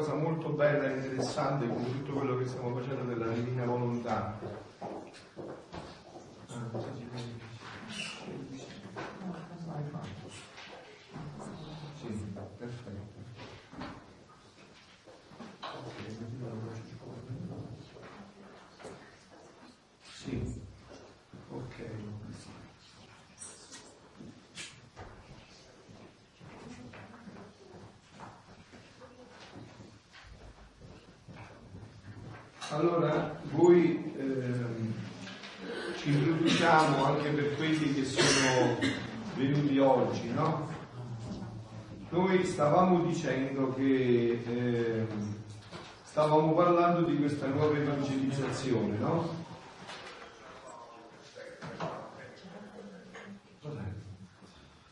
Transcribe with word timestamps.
cosa 0.00 0.14
molto 0.14 0.48
bella 0.48 0.88
e 0.88 0.96
interessante 0.96 1.68
con 1.68 1.84
tutto 1.84 2.12
quello 2.12 2.38
che 2.38 2.46
stiamo 2.46 2.74
facendo 2.74 3.02
della 3.02 3.26
divina 3.32 3.66
volontà. 3.66 4.38
Sì, 12.00 12.06
perfetto. 12.56 13.18
Sì, 20.14 20.62
ok. 21.50 22.20
Allora, 32.72 33.36
voi 33.50 34.12
ehm, 34.16 34.94
ci 35.96 36.10
introduciamo 36.12 37.04
anche 37.04 37.30
per 37.30 37.56
quelli 37.56 37.94
che 37.94 38.04
sono 38.04 38.78
venuti 39.34 39.76
oggi, 39.80 40.30
no? 40.30 40.68
Stavamo 42.44 43.04
dicendo 43.04 43.74
che 43.74 44.42
ehm, 44.44 45.34
stavamo 46.02 46.52
parlando 46.52 47.08
di 47.08 47.16
questa 47.16 47.46
nuova 47.46 47.76
evangelizzazione, 47.76 48.98
no? 48.98 49.38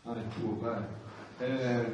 Ah, 0.05 0.15
è 0.15 0.29
tuo, 0.39 0.59
vai. 0.59 0.83
Eh, 1.39 1.93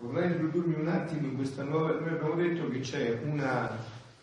vorrei 0.00 0.32
introdurmi 0.32 0.74
un 0.74 0.88
attimo 0.88 1.26
in 1.28 1.36
questa 1.36 1.62
nuova. 1.62 1.92
Noi 1.92 2.08
abbiamo 2.08 2.34
detto 2.34 2.68
che 2.68 2.80
c'è 2.80 3.20
una 3.24 3.70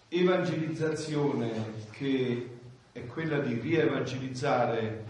evangelizzazione 0.10 1.52
che 1.92 2.58
è 2.92 3.06
quella 3.06 3.40
di 3.40 3.54
rievangelizzare 3.54 5.06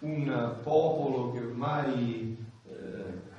un 0.00 0.56
popolo 0.62 1.32
che 1.32 1.38
ormai 1.40 2.36
eh, 2.36 2.37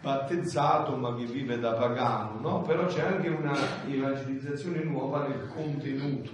battezzato 0.02 0.96
ma 0.96 1.16
che 1.16 1.26
vive 1.26 1.60
da 1.60 1.74
pagano, 1.74 2.40
no? 2.40 2.62
Però 2.62 2.86
c'è 2.86 3.02
anche 3.02 3.30
una 3.30 3.56
evangelizzazione 3.88 4.84
nuova 4.84 5.28
nel 5.28 5.48
contenuto. 5.54 6.32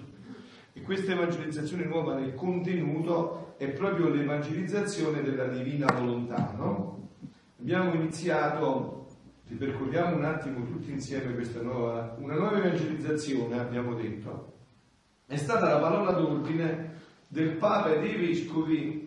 E 0.73 0.81
questa 0.81 1.13
evangelizzazione 1.13 1.85
nuova 1.85 2.15
nel 2.15 2.33
contenuto 2.35 3.55
è 3.57 3.69
proprio 3.69 4.09
l'evangelizzazione 4.09 5.21
della 5.21 5.47
divina 5.47 5.87
volontà, 5.93 6.53
no? 6.57 7.09
Abbiamo 7.59 7.93
iniziato 7.93 8.95
ripercorriamo 9.47 10.15
un 10.15 10.25
attimo 10.25 10.65
tutti 10.65 10.91
insieme 10.91 11.33
questa 11.33 11.61
nuova, 11.61 12.15
una 12.19 12.35
nuova 12.35 12.57
evangelizzazione, 12.57 13.59
abbiamo 13.59 13.93
detto, 13.93 14.53
è 15.27 15.35
stata 15.35 15.69
la 15.69 15.79
parola 15.79 16.11
d'ordine 16.11 16.93
del 17.27 17.55
Papa 17.57 17.93
e 17.93 17.99
dei 17.99 18.15
Vescovi 18.15 19.04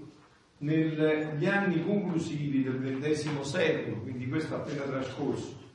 negli 0.58 1.46
anni 1.46 1.84
conclusivi 1.84 2.62
del 2.62 2.98
XX 3.00 3.40
secolo, 3.40 3.98
quindi 3.98 4.28
questo 4.28 4.56
appena 4.56 4.82
trascorso, 4.82 5.66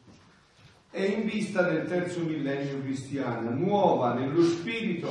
è 0.89 1.01
in 1.01 1.25
vista 1.25 1.63
del 1.63 1.87
terzo 1.87 2.19
millennio 2.19 2.81
cristiano, 2.81 3.49
nuova 3.49 4.13
nello 4.13 4.43
spirito, 4.43 5.09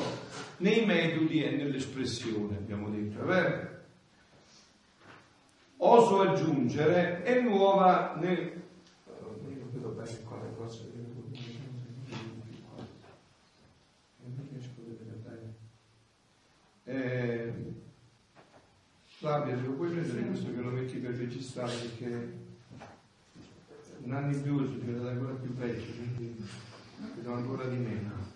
nei 0.59 0.85
metodi 0.85 1.43
e 1.43 1.51
nell'espressione, 1.51 2.57
abbiamo 2.57 2.89
detto, 2.89 3.23
è 3.23 3.25
vero? 3.25 3.71
Oso 5.79 6.21
aggiungere, 6.21 7.23
è 7.23 7.41
nuova 7.41 8.17
nel 8.21 8.63
bene 10.03 10.23
qua 10.25 10.43
le 10.43 10.55
cose 10.57 10.91
che 10.91 10.99
non 14.25 14.49
riesco 14.51 14.81
a 14.81 14.85
vedere 14.85 15.17
bene. 15.23 15.55
Eh, 16.85 17.53
Flavia, 19.23 19.57
se 19.57 19.67
lo 19.67 19.75
puoi 19.75 19.89
prendere 19.89 20.23
questo 20.23 20.53
che 20.53 20.61
lo 20.61 20.71
metti 20.71 20.99
per 20.99 21.15
registrare 21.15 21.73
perché 21.77 22.33
un 24.03 24.13
anno 24.15 24.35
in 24.35 24.43
più 24.43 24.67
diventa 24.67 25.11
ancora 25.11 25.35
più 25.35 25.53
vecchio, 25.55 25.93
quindi 25.95 26.45
vedo 27.15 27.33
ancora 27.33 27.67
di 27.67 27.77
meno. 27.77 28.32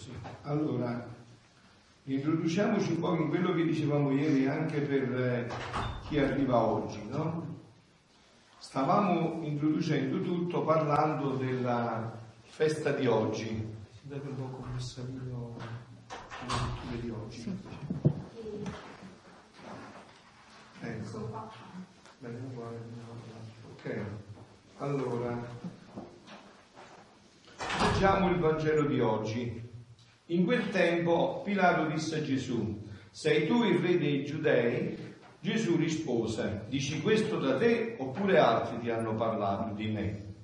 Così. 0.00 0.12
Allora, 0.44 1.06
introduciamoci 2.04 2.92
un 2.92 3.00
po' 3.00 3.14
in 3.16 3.28
quello 3.28 3.52
che 3.52 3.64
dicevamo 3.64 4.10
ieri 4.12 4.46
anche 4.46 4.80
per 4.80 5.12
eh, 5.12 5.50
chi 6.08 6.18
arriva 6.18 6.56
oggi, 6.56 7.06
no? 7.06 7.58
Stavamo 8.56 9.42
introducendo 9.42 10.22
tutto 10.22 10.62
parlando 10.64 11.36
della 11.36 12.18
festa 12.40 12.92
di 12.92 13.06
oggi. 13.06 13.76
Date 14.00 14.26
un 14.26 14.36
po' 14.36 14.56
commissario 14.62 15.56
le 16.08 16.46
letture 16.46 17.00
di 17.02 17.10
oggi. 17.10 17.40
Sì. 17.42 17.58
Ecco. 20.80 21.50
Bene, 22.20 22.38
uguale. 22.50 22.78
Ok. 23.74 24.04
Allora, 24.78 25.46
leggiamo 27.92 28.30
il 28.30 28.38
Vangelo 28.38 28.86
di 28.86 29.00
oggi. 29.00 29.68
In 30.30 30.44
quel 30.44 30.68
tempo 30.68 31.42
Pilato 31.44 31.86
disse 31.86 32.18
a 32.18 32.22
Gesù, 32.22 32.80
sei 33.10 33.48
tu 33.48 33.64
il 33.64 33.80
re 33.80 33.98
dei 33.98 34.24
giudei? 34.24 34.96
Gesù 35.40 35.76
rispose, 35.76 36.66
dici 36.68 37.00
questo 37.00 37.38
da 37.38 37.56
te 37.56 37.96
oppure 37.98 38.38
altri 38.38 38.78
ti 38.78 38.90
hanno 38.90 39.16
parlato 39.16 39.74
di 39.74 39.88
me? 39.88 40.34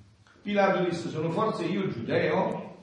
Pilato 0.43 0.83
disse, 0.83 1.09
sono 1.09 1.31
forse 1.31 1.67
io 1.67 1.87
giudeo? 1.87 2.79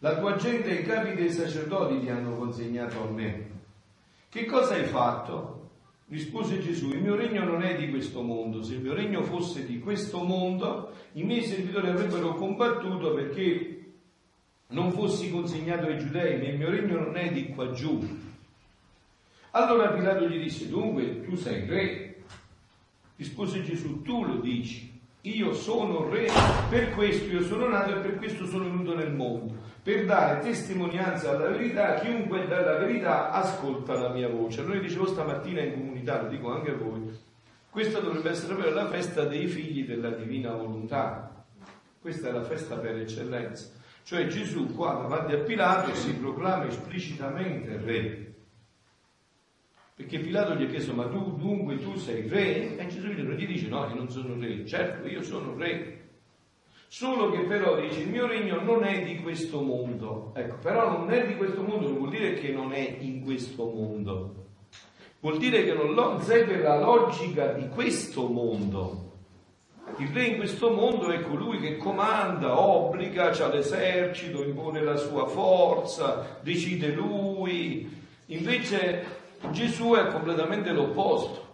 La 0.00 0.18
tua 0.18 0.34
gente 0.34 0.70
e 0.70 0.80
i 0.80 0.84
capi 0.84 1.14
dei 1.14 1.30
sacerdoti 1.30 2.00
ti 2.00 2.08
hanno 2.08 2.34
consegnato 2.34 3.04
a 3.04 3.10
me. 3.10 3.50
Che 4.28 4.46
cosa 4.46 4.74
hai 4.74 4.86
fatto? 4.86 5.70
Rispose 6.08 6.58
Gesù, 6.58 6.88
il 6.88 7.02
mio 7.02 7.14
regno 7.14 7.44
non 7.44 7.62
è 7.62 7.76
di 7.76 7.88
questo 7.88 8.22
mondo, 8.22 8.64
se 8.64 8.74
il 8.74 8.80
mio 8.80 8.94
regno 8.94 9.22
fosse 9.22 9.64
di 9.64 9.78
questo 9.78 10.24
mondo, 10.24 10.92
i 11.12 11.22
miei 11.22 11.44
servitori 11.44 11.88
avrebbero 11.88 12.34
combattuto 12.34 13.14
perché 13.14 13.75
non 14.68 14.92
fossi 14.92 15.30
consegnato 15.30 15.86
ai 15.86 15.98
giudei, 15.98 16.38
ma 16.38 16.48
il 16.48 16.56
mio 16.56 16.70
regno 16.70 16.98
non 16.98 17.16
è 17.16 17.30
di 17.30 17.48
qua 17.48 17.70
giù. 17.70 18.24
Allora 19.52 19.92
Pilato 19.92 20.28
gli 20.28 20.42
disse, 20.42 20.68
dunque 20.68 21.22
tu 21.22 21.36
sei 21.36 21.66
re. 21.66 22.16
Rispose 23.16 23.62
Gesù, 23.62 24.02
tu 24.02 24.24
lo 24.24 24.36
dici, 24.36 24.92
io 25.22 25.54
sono 25.54 26.08
re, 26.08 26.28
per 26.68 26.92
questo 26.92 27.32
io 27.32 27.42
sono 27.42 27.66
nato 27.66 27.96
e 27.96 28.00
per 28.00 28.16
questo 28.16 28.46
sono 28.46 28.64
venuto 28.64 28.94
nel 28.94 29.12
mondo, 29.12 29.54
per 29.82 30.04
dare 30.04 30.40
testimonianza 30.40 31.30
alla 31.30 31.48
verità, 31.48 31.94
chiunque 31.94 32.46
dalla 32.46 32.76
verità 32.76 33.30
ascolta 33.30 33.94
la 33.94 34.10
mia 34.10 34.28
voce. 34.28 34.60
Allora 34.60 34.78
dicevo 34.78 35.06
stamattina 35.06 35.62
in 35.62 35.72
comunità, 35.72 36.20
lo 36.20 36.28
dico 36.28 36.52
anche 36.52 36.72
a 36.72 36.76
voi, 36.76 37.10
questa 37.70 38.00
dovrebbe 38.00 38.30
essere 38.30 38.54
per 38.54 38.72
la 38.72 38.86
festa 38.88 39.24
dei 39.24 39.46
figli 39.46 39.86
della 39.86 40.10
divina 40.10 40.52
volontà. 40.52 41.44
Questa 42.00 42.28
è 42.28 42.32
la 42.32 42.44
festa 42.44 42.76
per 42.76 42.96
eccellenza. 42.98 43.68
Cioè 44.06 44.28
Gesù 44.28 44.72
qua 44.72 44.92
davanti 44.92 45.32
a 45.32 45.38
Pilato 45.38 45.92
si 45.96 46.14
proclama 46.14 46.68
esplicitamente 46.68 47.76
re. 47.76 48.34
Perché 49.96 50.20
Pilato 50.20 50.54
gli 50.54 50.62
ha 50.62 50.68
chiesto, 50.68 50.94
ma 50.94 51.08
tu 51.08 51.34
dunque 51.36 51.80
tu 51.80 51.96
sei 51.96 52.28
re? 52.28 52.76
E 52.76 52.86
Gesù 52.86 53.08
gli 53.08 53.46
dice, 53.46 53.66
no, 53.66 53.84
io 53.88 53.96
non 53.96 54.08
sono 54.08 54.38
re. 54.38 54.64
Certo, 54.64 55.08
io 55.08 55.22
sono 55.22 55.56
re. 55.56 56.10
Solo 56.86 57.32
che 57.32 57.40
però 57.46 57.80
dice, 57.80 58.02
il 58.02 58.08
mio 58.08 58.28
regno 58.28 58.60
non 58.62 58.84
è 58.84 59.02
di 59.02 59.16
questo 59.16 59.60
mondo. 59.60 60.30
Ecco, 60.36 60.54
però 60.58 60.98
non 60.98 61.10
è 61.10 61.26
di 61.26 61.34
questo 61.34 61.62
mondo, 61.62 61.88
non 61.88 61.98
vuol 61.98 62.10
dire 62.10 62.34
che 62.34 62.52
non 62.52 62.72
è 62.72 62.98
in 63.00 63.24
questo 63.24 63.64
mondo. 63.64 64.46
Vuol 65.18 65.38
dire 65.38 65.64
che 65.64 65.72
non 65.72 66.20
segue 66.22 66.58
la 66.58 66.78
logica 66.78 67.54
di 67.54 67.66
questo 67.70 68.28
mondo. 68.28 69.05
Il 69.98 70.08
re 70.08 70.24
in 70.24 70.36
questo 70.36 70.70
mondo 70.70 71.08
è 71.08 71.22
colui 71.22 71.58
che 71.58 71.76
comanda, 71.76 72.60
obbliga, 72.60 73.30
ha 73.30 73.48
l'esercito, 73.48 74.42
impone 74.42 74.82
la 74.82 74.96
sua 74.96 75.26
forza, 75.26 76.38
decide 76.42 76.88
lui. 76.88 77.88
Invece 78.26 79.04
Gesù 79.50 79.92
è 79.92 80.08
completamente 80.08 80.72
l'opposto. 80.72 81.44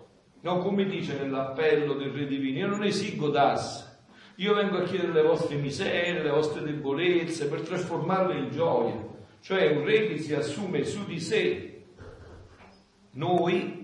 No, 0.40 0.58
come 0.58 0.86
dice 0.86 1.16
nell'appello 1.18 1.94
del 1.94 2.10
Re 2.10 2.26
Divino, 2.26 2.58
io 2.58 2.66
non 2.66 2.82
esigo 2.82 3.28
d'asse, 3.28 4.00
io 4.36 4.54
vengo 4.54 4.78
a 4.78 4.82
chiedere 4.82 5.12
le 5.12 5.22
vostre 5.22 5.54
miserie, 5.54 6.22
le 6.22 6.30
vostre 6.30 6.62
debolezze, 6.62 7.46
per 7.46 7.60
trasformarle 7.60 8.38
in 8.38 8.50
gioia. 8.50 9.10
Cioè 9.40 9.76
un 9.76 9.84
re 9.84 10.08
che 10.08 10.18
si 10.18 10.34
assume 10.34 10.84
su 10.84 11.04
di 11.04 11.20
sé 11.20 11.72
noi 13.12 13.81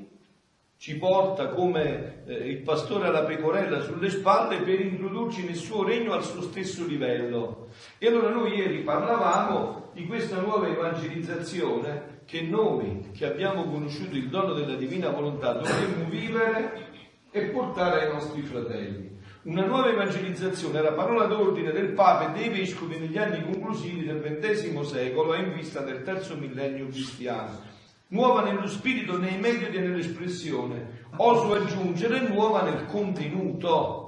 ci 0.78 0.96
porta 0.96 1.48
come 1.48 2.22
eh, 2.24 2.34
il 2.34 2.58
pastore 2.58 3.08
alla 3.08 3.24
pecorella 3.24 3.80
sulle 3.80 4.10
spalle 4.10 4.58
per 4.58 4.80
introdurci 4.80 5.44
nel 5.44 5.56
suo 5.56 5.82
regno 5.82 6.12
al 6.12 6.22
suo 6.22 6.40
stesso 6.40 6.86
livello. 6.86 7.70
E 7.98 8.06
allora 8.06 8.30
noi 8.30 8.54
ieri 8.54 8.82
parlavamo 8.82 9.90
di 9.92 10.06
questa 10.06 10.40
nuova 10.40 10.68
evangelizzazione 10.68 12.20
che 12.24 12.42
noi, 12.42 13.10
che 13.12 13.26
abbiamo 13.26 13.64
conosciuto 13.64 14.14
il 14.14 14.28
dono 14.28 14.52
della 14.52 14.76
divina 14.76 15.10
volontà, 15.10 15.54
dovremmo 15.54 16.08
vivere 16.08 16.86
e 17.32 17.46
portare 17.46 18.06
ai 18.06 18.12
nostri 18.12 18.42
fratelli. 18.42 19.16
Una 19.42 19.64
nuova 19.64 19.88
evangelizzazione, 19.88 20.80
la 20.80 20.92
parola 20.92 21.24
d'ordine 21.24 21.72
del 21.72 21.88
Papa 21.88 22.32
e 22.32 22.38
dei 22.38 22.56
Vescovi 22.56 22.98
negli 22.98 23.18
anni 23.18 23.42
conclusivi 23.42 24.04
del 24.04 24.20
XX 24.20 24.80
secolo 24.82 25.34
è 25.34 25.40
in 25.40 25.54
vista 25.54 25.80
del 25.80 26.04
terzo 26.04 26.36
millennio 26.36 26.86
cristiano 26.86 27.76
nuova 28.08 28.42
nello 28.42 28.66
spirito, 28.66 29.18
nei 29.18 29.38
metodi 29.38 29.76
e 29.76 29.80
nell'espressione, 29.80 31.06
oso 31.16 31.54
aggiungere 31.54 32.28
nuova 32.28 32.62
nel 32.62 32.86
contenuto. 32.86 34.04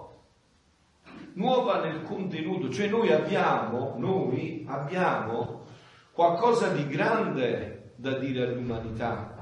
Nuova 1.35 1.82
nel 1.82 2.02
contenuto, 2.02 2.70
cioè 2.70 2.88
noi 2.88 3.12
abbiamo, 3.12 3.94
noi 3.99 4.64
abbiamo 4.69 5.64
qualcosa 6.12 6.69
di 6.73 6.87
grande 6.87 7.93
da 7.97 8.19
dire 8.19 8.43
all'umanità. 8.43 9.38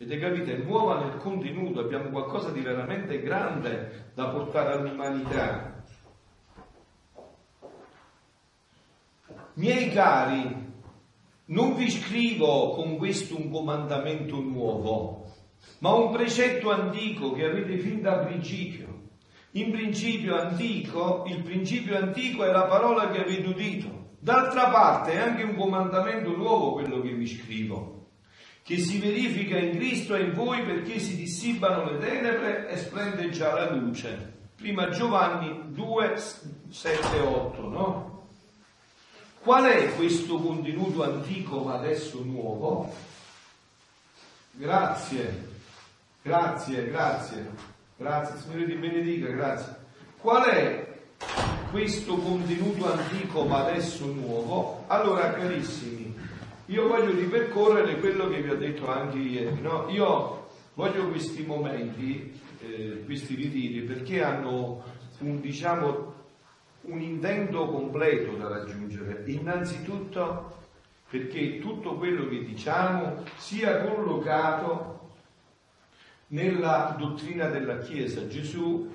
Avete 0.00 0.18
capito? 0.18 0.56
Nuova 0.64 1.00
nel 1.00 1.16
contenuto, 1.16 1.80
abbiamo 1.80 2.08
qualcosa 2.08 2.50
di 2.50 2.60
veramente 2.60 3.20
grande 3.20 4.12
da 4.14 4.28
portare 4.28 4.72
all'umanità. 4.72 5.82
Miei 9.54 9.90
cari, 9.90 10.69
non 11.50 11.74
vi 11.74 11.90
scrivo 11.90 12.70
con 12.70 12.96
questo 12.96 13.36
un 13.36 13.50
comandamento 13.50 14.40
nuovo, 14.40 15.24
ma 15.78 15.92
un 15.92 16.12
precetto 16.12 16.70
antico 16.70 17.32
che 17.32 17.44
avete 17.44 17.78
fin 17.78 18.02
da 18.02 18.18
principio. 18.18 18.88
In 19.52 19.72
principio 19.72 20.36
antico, 20.36 21.24
il 21.26 21.42
principio 21.42 21.96
antico 21.96 22.44
è 22.44 22.52
la 22.52 22.64
parola 22.64 23.10
che 23.10 23.20
avete 23.20 23.48
udito. 23.48 24.10
D'altra 24.20 24.68
parte 24.68 25.12
è 25.12 25.16
anche 25.16 25.42
un 25.42 25.56
comandamento 25.56 26.36
nuovo 26.36 26.72
quello 26.72 27.00
che 27.00 27.14
vi 27.14 27.26
scrivo, 27.26 28.10
che 28.62 28.78
si 28.78 29.00
verifica 29.00 29.58
in 29.58 29.72
Cristo 29.72 30.14
e 30.14 30.22
in 30.22 30.34
voi 30.34 30.62
perché 30.62 31.00
si 31.00 31.16
dissipano 31.16 31.90
le 31.90 31.98
tenebre 31.98 32.68
e 32.68 32.76
splende 32.76 33.28
già 33.30 33.54
la 33.54 33.74
luce. 33.74 34.38
Prima 34.54 34.90
Giovanni 34.90 35.72
2, 35.72 36.14
7, 36.68 37.18
8, 37.18 37.68
no? 37.68 38.09
Qual 39.42 39.64
è 39.64 39.94
questo 39.94 40.36
contenuto 40.36 41.02
antico 41.02 41.60
ma 41.60 41.78
adesso 41.78 42.22
nuovo? 42.22 42.92
Grazie, 44.50 45.48
grazie, 46.20 46.90
grazie, 46.90 47.50
grazie, 47.96 48.38
Signore 48.38 48.66
ti 48.66 48.74
benedica, 48.74 49.28
grazie. 49.28 49.76
Qual 50.18 50.42
è 50.44 50.98
questo 51.70 52.16
contenuto 52.16 52.92
antico 52.92 53.44
ma 53.44 53.64
adesso 53.64 54.04
nuovo? 54.12 54.84
Allora, 54.88 55.32
carissimi, 55.32 56.14
io 56.66 56.86
voglio 56.86 57.12
ripercorrere 57.12 57.98
quello 57.98 58.28
che 58.28 58.42
vi 58.42 58.50
ho 58.50 58.58
detto 58.58 58.90
anche 58.90 59.16
ieri, 59.16 59.58
no? 59.62 59.88
Io 59.88 60.48
voglio 60.74 61.08
questi 61.08 61.44
momenti, 61.46 62.38
eh, 62.60 63.04
questi 63.06 63.36
ritiri, 63.36 63.80
perché 63.86 64.22
hanno 64.22 64.84
un, 65.20 65.40
diciamo, 65.40 66.19
un 66.82 67.00
intento 67.00 67.66
completo 67.66 68.36
da 68.36 68.48
raggiungere. 68.48 69.22
Innanzitutto 69.26 70.58
perché 71.08 71.58
tutto 71.58 71.96
quello 71.96 72.28
che 72.28 72.44
diciamo 72.44 73.24
sia 73.36 73.82
collocato 73.82 75.08
nella 76.28 76.94
dottrina 76.96 77.48
della 77.48 77.78
Chiesa. 77.78 78.26
Gesù 78.28 78.88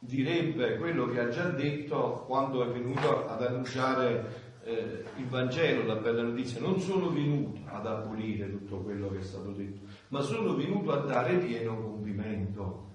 direbbe 0.00 0.76
quello 0.76 1.06
che 1.06 1.20
ha 1.20 1.28
già 1.28 1.48
detto 1.48 2.24
quando 2.26 2.64
è 2.64 2.68
venuto 2.68 3.28
ad 3.28 3.42
annunciare 3.42 4.46
eh, 4.64 5.04
il 5.16 5.26
Vangelo, 5.26 5.84
la 5.84 5.96
bella 5.96 6.22
notizia. 6.22 6.60
Non 6.60 6.80
sono 6.80 7.10
venuto 7.10 7.60
ad 7.66 7.86
abolire 7.86 8.50
tutto 8.50 8.78
quello 8.78 9.10
che 9.10 9.20
è 9.20 9.22
stato 9.22 9.50
detto, 9.52 9.86
ma 10.08 10.20
sono 10.20 10.54
venuto 10.54 10.92
a 10.92 11.04
dare 11.04 11.36
pieno 11.36 11.80
compimento, 11.80 12.86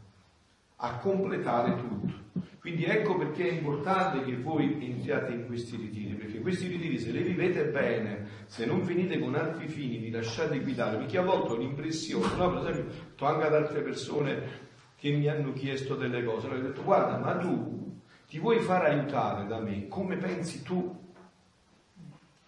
a 0.77 0.97
completare 0.97 1.75
tutto. 1.77 2.21
Quindi 2.63 2.85
ecco 2.85 3.17
perché 3.17 3.49
è 3.49 3.51
importante 3.51 4.23
che 4.23 4.37
voi 4.37 4.77
entriate 4.89 5.33
in 5.33 5.47
questi 5.47 5.75
ritiri, 5.75 6.13
perché 6.13 6.39
questi 6.39 6.67
ritiri 6.67 6.97
se 6.97 7.11
li 7.11 7.21
vivete 7.21 7.65
bene, 7.65 8.45
se 8.45 8.65
non 8.65 8.85
finite 8.85 9.19
con 9.19 9.35
altri 9.35 9.67
fini, 9.67 9.97
vi 9.97 10.09
lasciate 10.09 10.61
guidare, 10.61 10.95
perché 10.95 11.17
a 11.17 11.23
volte 11.23 11.51
ho 11.51 11.55
l'impressione, 11.57 12.37
no? 12.37 12.53
per 12.53 12.69
esempio, 12.69 12.93
ho 13.19 13.25
anche 13.25 13.45
ad 13.47 13.53
altre 13.53 13.81
persone 13.81 14.41
che 14.95 15.11
mi 15.11 15.27
hanno 15.27 15.51
chiesto 15.51 15.95
delle 15.95 16.23
cose, 16.23 16.47
ho 16.47 16.57
detto 16.57 16.83
guarda, 16.83 17.17
ma 17.17 17.35
tu 17.35 17.99
ti 18.29 18.39
vuoi 18.39 18.61
far 18.61 18.85
aiutare 18.85 19.45
da 19.45 19.59
me, 19.59 19.89
come 19.89 20.15
pensi 20.15 20.63
tu? 20.63 21.01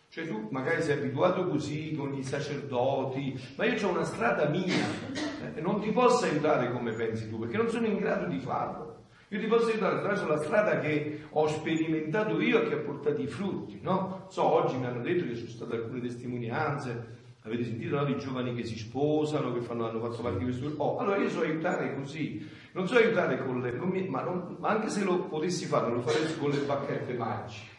Cioè 0.08 0.28
tu 0.28 0.48
magari 0.50 0.82
sei 0.82 0.98
abituato 0.98 1.46
così 1.46 1.94
con 1.94 2.14
i 2.14 2.24
sacerdoti, 2.24 3.38
ma 3.58 3.66
io 3.66 3.86
ho 3.86 3.92
una 3.92 4.06
strada 4.06 4.48
mia 4.48 4.64
e 4.64 5.58
eh, 5.58 5.60
non 5.60 5.82
ti 5.82 5.92
posso 5.92 6.24
aiutare 6.24 6.72
come 6.72 6.94
pensi 6.94 7.28
tu, 7.28 7.38
perché 7.38 7.58
non 7.58 7.68
sono 7.68 7.86
in 7.86 7.98
grado 7.98 8.28
di 8.28 8.40
farlo. 8.40 9.04
Io 9.30 9.40
ti 9.40 9.48
posso 9.48 9.70
aiutare 9.70 9.96
attraverso 9.96 10.28
la 10.28 10.38
strada 10.38 10.80
che 10.80 11.24
ho 11.30 11.48
sperimentato 11.48 12.40
io 12.40 12.62
e 12.62 12.68
che 12.68 12.76
ha 12.76 12.80
portato 12.80 13.22
i 13.22 13.28
frutti, 13.28 13.80
no? 13.82 14.28
So, 14.30 14.44
oggi 14.44 14.78
mi 14.78 14.86
hanno 14.86 15.02
detto 15.02 15.26
che 15.26 15.36
sono 15.36 15.50
state 15.50 15.76
alcune 15.76 16.02
testimonianze, 16.02 17.16
avete 17.42 17.64
sentito 17.64 17.96
no, 17.96 18.06
di 18.06 18.18
giovani 18.18 18.54
che 18.54 18.64
si 18.64 18.78
sposano, 18.78 19.52
che 19.54 19.62
fanno, 19.62 19.88
hanno 19.88 20.00
fatto 20.00 20.22
parte 20.22 20.40
di 20.40 20.44
questo 20.44 20.72
Oh, 20.78 20.98
allora 20.98 21.18
io 21.18 21.30
so 21.30 21.42
aiutare 21.42 21.96
così, 21.96 22.48
non 22.74 22.88
so 22.88 22.96
aiutare 22.96 23.44
con 23.44 23.62
le... 23.62 23.72
Mi, 23.72 24.08
ma, 24.08 24.22
non, 24.22 24.58
ma, 24.60 24.70
anche 24.70 24.90
se 24.90 25.04
lo 25.04 25.24
potessi 25.24 25.66
fare, 25.66 25.92
lo 25.92 26.02
farei 26.02 26.38
con 26.38 26.52
le 26.52 26.60
bacchette 26.60 27.14
magiche. 27.14 27.74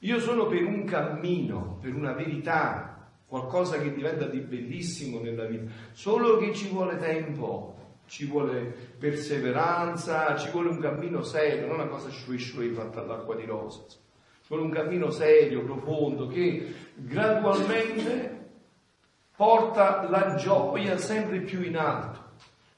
Io 0.00 0.18
sono 0.18 0.46
per 0.46 0.64
un 0.64 0.84
cammino, 0.84 1.78
per 1.80 1.94
una 1.94 2.12
verità, 2.12 3.08
qualcosa 3.26 3.78
che 3.78 3.92
diventa 3.92 4.26
di 4.26 4.40
bellissimo 4.40 5.20
nella 5.20 5.44
vita, 5.44 5.70
solo 5.92 6.38
che 6.38 6.52
ci 6.52 6.68
vuole 6.68 6.96
tempo 6.96 7.76
ci 8.10 8.26
vuole 8.26 8.74
perseveranza, 8.98 10.36
ci 10.36 10.50
vuole 10.50 10.70
un 10.70 10.80
cammino 10.80 11.22
serio, 11.22 11.68
non 11.68 11.76
una 11.76 11.86
cosa 11.86 12.10
shui 12.10 12.38
shui 12.38 12.70
fatta 12.70 13.00
all'acqua 13.00 13.36
di 13.36 13.46
rosa. 13.46 13.84
Ci 13.86 13.96
vuole 14.48 14.64
un 14.64 14.70
cammino 14.70 15.10
serio, 15.10 15.62
profondo, 15.62 16.26
che 16.26 16.74
gradualmente 16.96 18.48
porta 19.36 20.08
la 20.10 20.34
gioia 20.34 20.98
sempre 20.98 21.38
più 21.42 21.62
in 21.62 21.76
alto. 21.76 22.18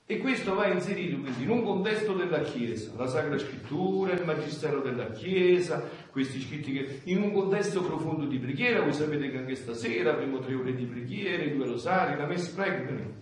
E 0.04 0.18
questo 0.18 0.54
va 0.54 0.66
inserito 0.66 1.18
quindi 1.18 1.44
in 1.44 1.48
un 1.48 1.62
contesto 1.62 2.12
della 2.12 2.40
Chiesa, 2.40 2.92
la 2.94 3.06
Sacra 3.06 3.38
Scrittura, 3.38 4.12
il 4.12 4.26
Magistero 4.26 4.80
della 4.82 5.12
Chiesa, 5.12 5.82
questi 6.10 6.42
scritti 6.42 6.72
che 6.72 7.00
in 7.04 7.22
un 7.22 7.32
contesto 7.32 7.82
profondo 7.82 8.26
di 8.26 8.38
preghiera, 8.38 8.82
voi 8.82 8.92
sapete 8.92 9.30
che 9.30 9.38
anche 9.38 9.54
stasera 9.54 10.12
avremo 10.12 10.40
tre 10.40 10.54
ore 10.54 10.74
di 10.74 10.84
preghiera, 10.84 11.50
due 11.54 11.64
rosari, 11.64 12.18
la 12.18 12.26
messa 12.26 12.52
prego. 12.54 13.20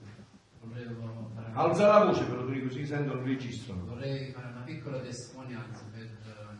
Alza 1.53 1.87
la 1.87 2.05
voce 2.05 2.25
però 2.25 2.47
tu 2.47 2.61
così 2.63 2.87
sentono 2.87 3.21
il 3.21 3.27
registro. 3.27 3.75
Vorrei 3.85 4.31
fare 4.31 4.49
una 4.49 4.63
piccola 4.63 5.01
testimonianza 5.01 5.83
per 5.93 6.03
eh, 6.03 6.59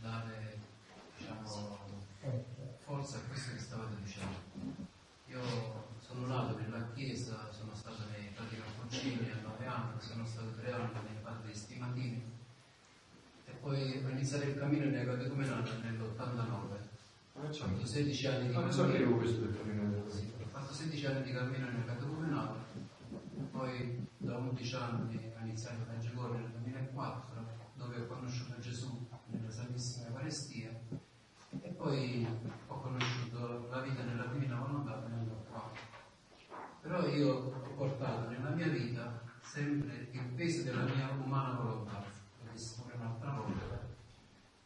dare, 0.00 0.58
diciamo, 1.16 1.78
forza 2.84 3.16
a 3.16 3.20
questo 3.28 3.52
che 3.52 3.58
stavate 3.58 3.94
dicendo. 4.02 4.36
Io 5.28 5.40
sono 5.98 6.26
nato 6.26 6.58
nella 6.58 6.86
chiesa, 6.94 7.50
sono 7.50 7.74
stato 7.74 8.02
nei 8.12 8.26
cappuccini 8.36 9.30
a 9.30 9.40
nove 9.42 9.66
anni, 9.66 10.00
sono 10.00 10.24
stato 10.24 10.50
tre 10.60 10.72
anni 10.72 10.92
nei 11.08 11.22
padri 11.22 11.54
stimatini 11.54 12.22
e 13.46 13.52
poi 13.60 14.02
ho 14.04 14.08
iniziato 14.08 14.44
il 14.44 14.58
cammino 14.58 14.84
nei 14.90 15.04
catecumenali 15.04 15.70
nell'89. 15.82 16.94
Ho 17.38 17.52
fatto 17.52 17.86
16 17.86 18.26
anni 18.26 18.46
di 18.46 18.52
cammino. 18.52 18.82
Ho 18.82 20.48
fatto 20.52 20.72
16 20.72 21.06
anni 21.06 21.22
di 21.22 21.32
cammino 21.32 21.66
poi 23.56 24.06
da 24.18 24.36
11 24.36 24.74
anni 24.76 25.32
ho 25.34 25.44
iniziato 25.44 25.82
a 25.82 25.92
Meggiugorje 25.92 26.40
nel 26.40 26.50
2004 26.50 27.46
dove 27.74 28.00
ho 28.00 28.06
conosciuto 28.06 28.58
Gesù 28.60 29.08
nella 29.28 29.50
Santissima 29.50 30.08
Eucaristia 30.08 30.70
e 31.62 31.68
poi 31.70 32.26
ho 32.66 32.80
conosciuto 32.80 33.68
la 33.70 33.80
vita 33.80 34.02
nella 34.02 34.26
Divina 34.26 34.56
Volontà 34.56 34.96
venendo 34.96 35.44
qua. 35.48 35.70
Però 36.82 37.06
io 37.06 37.32
ho 37.32 37.74
portato 37.74 38.28
nella 38.28 38.50
mia 38.50 38.68
vita 38.68 39.22
sempre 39.40 40.08
il 40.10 40.24
peso 40.34 40.62
della 40.62 40.84
mia 40.84 41.10
umana 41.10 41.58
volontà, 41.58 42.04
lo 42.44 42.50
disse 42.52 42.82
pure 42.82 42.94
un'altra 42.96 43.30
volta. 43.30 43.84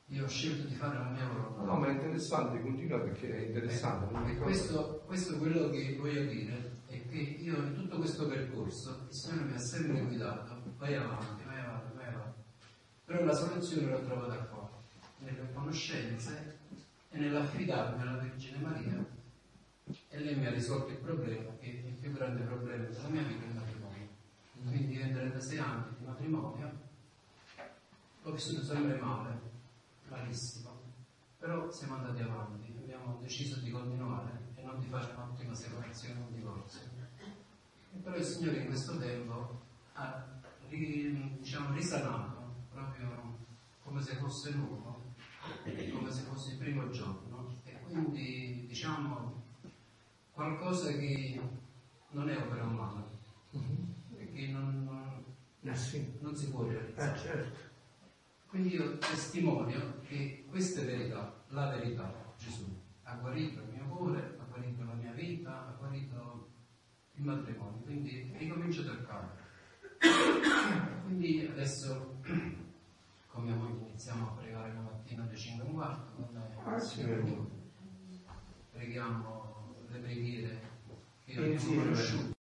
Io 0.07 0.25
ho 0.25 0.29
scelto 0.29 0.67
di 0.67 0.75
fare 0.75 0.99
la 0.99 1.11
mia 1.11 1.29
volontà. 1.29 1.63
No, 1.63 1.77
ma 1.77 1.87
è 1.87 1.93
interessante, 1.93 2.61
continua 2.61 2.99
perché 2.99 3.37
è 3.37 3.47
interessante. 3.47 4.31
Eh, 4.31 4.37
questo, 4.39 5.05
questo 5.07 5.35
è 5.35 5.39
quello 5.39 5.71
che 5.71 5.97
voglio 5.97 6.25
dire, 6.25 6.70
che 7.11 7.19
io 7.19 7.57
in 7.57 7.75
tutto 7.75 7.99
questo 7.99 8.27
percorso 8.27 9.07
il 9.09 9.15
Signore 9.15 9.45
mi 9.45 9.55
ha 9.55 9.59
sempre 9.59 10.01
guidato, 10.01 10.63
vai 10.79 10.95
avanti, 10.95 11.45
vai 11.45 11.59
avanti, 11.59 11.97
vai 11.97 12.07
avanti. 12.07 12.39
Però 13.05 13.25
la 13.25 13.35
soluzione 13.35 13.91
l'ho 13.91 14.03
trovata 14.05 14.37
qua, 14.45 14.71
nelle 15.19 15.53
conoscenze 15.53 16.59
e 17.11 17.19
nell'affidarmi 17.19 18.01
alla 18.01 18.17
Vergine 18.17 18.59
Maria 18.59 19.05
e 20.09 20.19
lei 20.19 20.37
mi 20.37 20.47
ha 20.47 20.51
risolto 20.51 20.91
il 20.91 20.99
problema 20.99 21.51
che 21.59 21.67
il 21.69 21.95
più 21.95 22.13
grande 22.13 22.43
problema 22.43 22.85
della 22.85 23.09
mia 23.09 23.23
vita 23.23 23.45
è 23.45 23.49
il 23.49 23.55
matrimonio. 23.55 24.09
Quindi 24.65 24.95
io 24.95 25.05
in 25.07 25.13
36 25.13 25.59
anni 25.59 25.97
di 25.99 26.05
matrimonio 26.05 26.71
l'ho 28.23 28.33
vissuto 28.33 28.63
sempre 28.63 28.97
male, 28.99 29.41
malissimo, 30.09 30.79
però 31.39 31.71
siamo 31.71 31.97
andati 31.97 32.23
avanti, 32.23 32.73
abbiamo 32.77 33.19
deciso 33.21 33.59
di 33.61 33.71
continuare 33.71 34.53
e 34.55 34.63
non 34.63 34.79
di 34.79 34.87
fare 34.87 35.13
un'ottima 35.15 35.55
separazione, 35.55 36.21
un 36.21 36.35
divorzio. 36.35 36.90
E 37.93 37.99
però 37.99 38.17
il 38.17 38.25
Signore 38.25 38.59
in 38.59 38.67
questo 38.67 38.99
tempo 38.99 39.63
ha 39.95 40.27
diciamo, 40.69 41.75
risanato 41.75 42.55
proprio 42.73 43.39
come 43.83 44.01
se 44.03 44.15
fosse 44.17 44.53
nuovo 44.53 44.91
come 45.93 46.11
se 46.11 46.23
fosse 46.23 46.53
il 46.53 46.59
primo 46.59 46.91
giorno 46.91 47.57
e 47.65 47.81
quindi 47.81 48.67
diciamo 48.69 49.43
qualcosa 50.33 50.93
che 50.93 51.41
non 52.11 52.29
è 52.29 52.37
opera 52.37 52.65
umana 52.65 53.05
e 53.51 54.33
che 54.33 54.47
non, 54.49 54.85
non, 54.85 55.25
eh 55.63 55.77
sì. 55.77 56.19
non 56.21 56.35
si 56.35 56.51
può 56.51 56.67
realizzare. 56.67 57.15
Eh, 57.15 57.19
certo. 57.19 57.59
Quindi 58.47 58.75
io 58.75 58.99
testimonio 58.99 60.01
che 60.07 60.45
questa 60.49 60.81
è 60.81 60.85
verità, 60.85 61.33
la 61.49 61.69
verità, 61.71 62.35
Gesù 62.37 62.65
ha 63.05 63.15
guarito 63.15 63.61
il 63.61 63.69
mio 63.75 63.85
cuore, 63.85 64.37
ha 64.41 64.45
guarito 64.45 64.85
la 64.85 64.95
mia 64.95 65.13
vita, 65.13 65.69
ha 65.69 65.75
guarito 65.79 66.10
il 67.21 67.27
matrimonio, 67.27 67.81
quindi 67.85 68.33
ricomincio 68.39 68.83
da 68.83 69.03
capo. 69.05 69.39
Quindi 71.05 71.47
adesso 71.47 72.19
come 73.27 73.55
moglie 73.55 73.89
iniziamo 73.89 74.29
a 74.29 74.31
pregare 74.33 74.73
la 74.73 74.81
mattina 74.81 75.23
alle 75.25 75.37
5 75.37 75.65
e 75.65 75.69
un 75.69 75.75
quarto 75.75 76.31
ah, 76.65 76.79
preghiamo 78.73 79.75
le 79.89 79.99
preghiere 79.99 80.61
che 81.27 81.39
abbiamo 81.39 81.83
conosciuto 81.83 82.39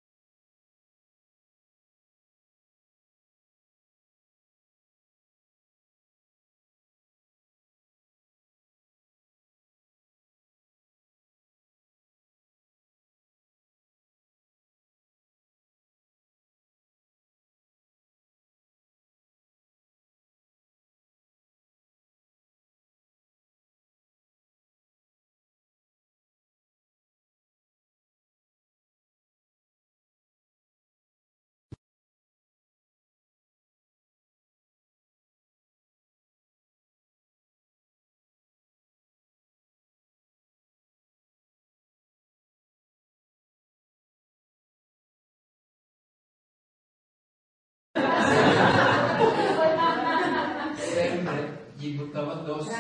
gli 51.87 51.97
buttava 51.97 52.40
addosso, 52.40 52.71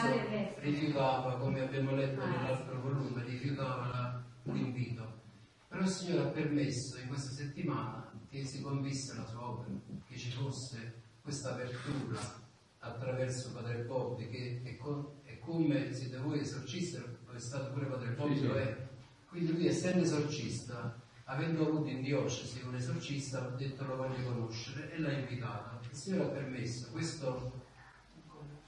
rifiutava, 0.58 1.36
come 1.36 1.60
abbiamo 1.60 1.94
letto 1.94 2.20
ah, 2.20 2.26
nell'altro 2.26 2.80
volume, 2.80 3.24
rifiutava 3.24 4.22
l'invito. 4.42 5.14
Però 5.68 5.82
il 5.82 5.88
Signore 5.88 6.22
ha 6.22 6.30
permesso 6.30 6.98
in 6.98 7.08
questa 7.08 7.32
settimana 7.32 8.10
che 8.28 8.44
si 8.44 8.60
compisse 8.60 9.14
la 9.14 9.26
sua 9.26 9.48
opera, 9.48 9.74
che 10.08 10.16
ci 10.16 10.30
fosse 10.30 11.02
questa 11.22 11.52
apertura 11.52 12.44
attraverso 12.78 13.52
Padre 13.52 13.82
Bobbi, 13.84 14.28
che 14.28 14.60
è, 14.62 14.76
co- 14.76 15.20
è 15.24 15.38
come 15.38 15.92
siete 15.92 16.18
voi 16.18 16.40
esorcisti, 16.40 17.02
è 17.32 17.38
stato 17.38 17.72
pure 17.72 17.86
Padre 17.86 18.10
Bobbi, 18.10 18.36
sì, 18.36 18.40
sì. 18.42 18.46
è. 18.46 18.88
Quindi 19.28 19.52
lui 19.52 19.66
essendo 19.66 20.02
esorcista, 20.04 20.98
avendo 21.24 21.66
avuto 21.66 21.88
in 21.88 22.02
diocesi 22.02 22.62
un 22.64 22.74
esorcista, 22.74 23.44
ha 23.44 23.50
detto 23.50 23.84
lo 23.84 23.96
voglio 23.96 24.22
conoscere 24.24 24.92
e 24.92 24.98
l'ha 24.98 25.12
invitato. 25.12 25.80
Il 25.90 25.96
Signore 25.96 26.24
ha 26.24 26.28
permesso 26.28 26.90
questo 26.92 27.64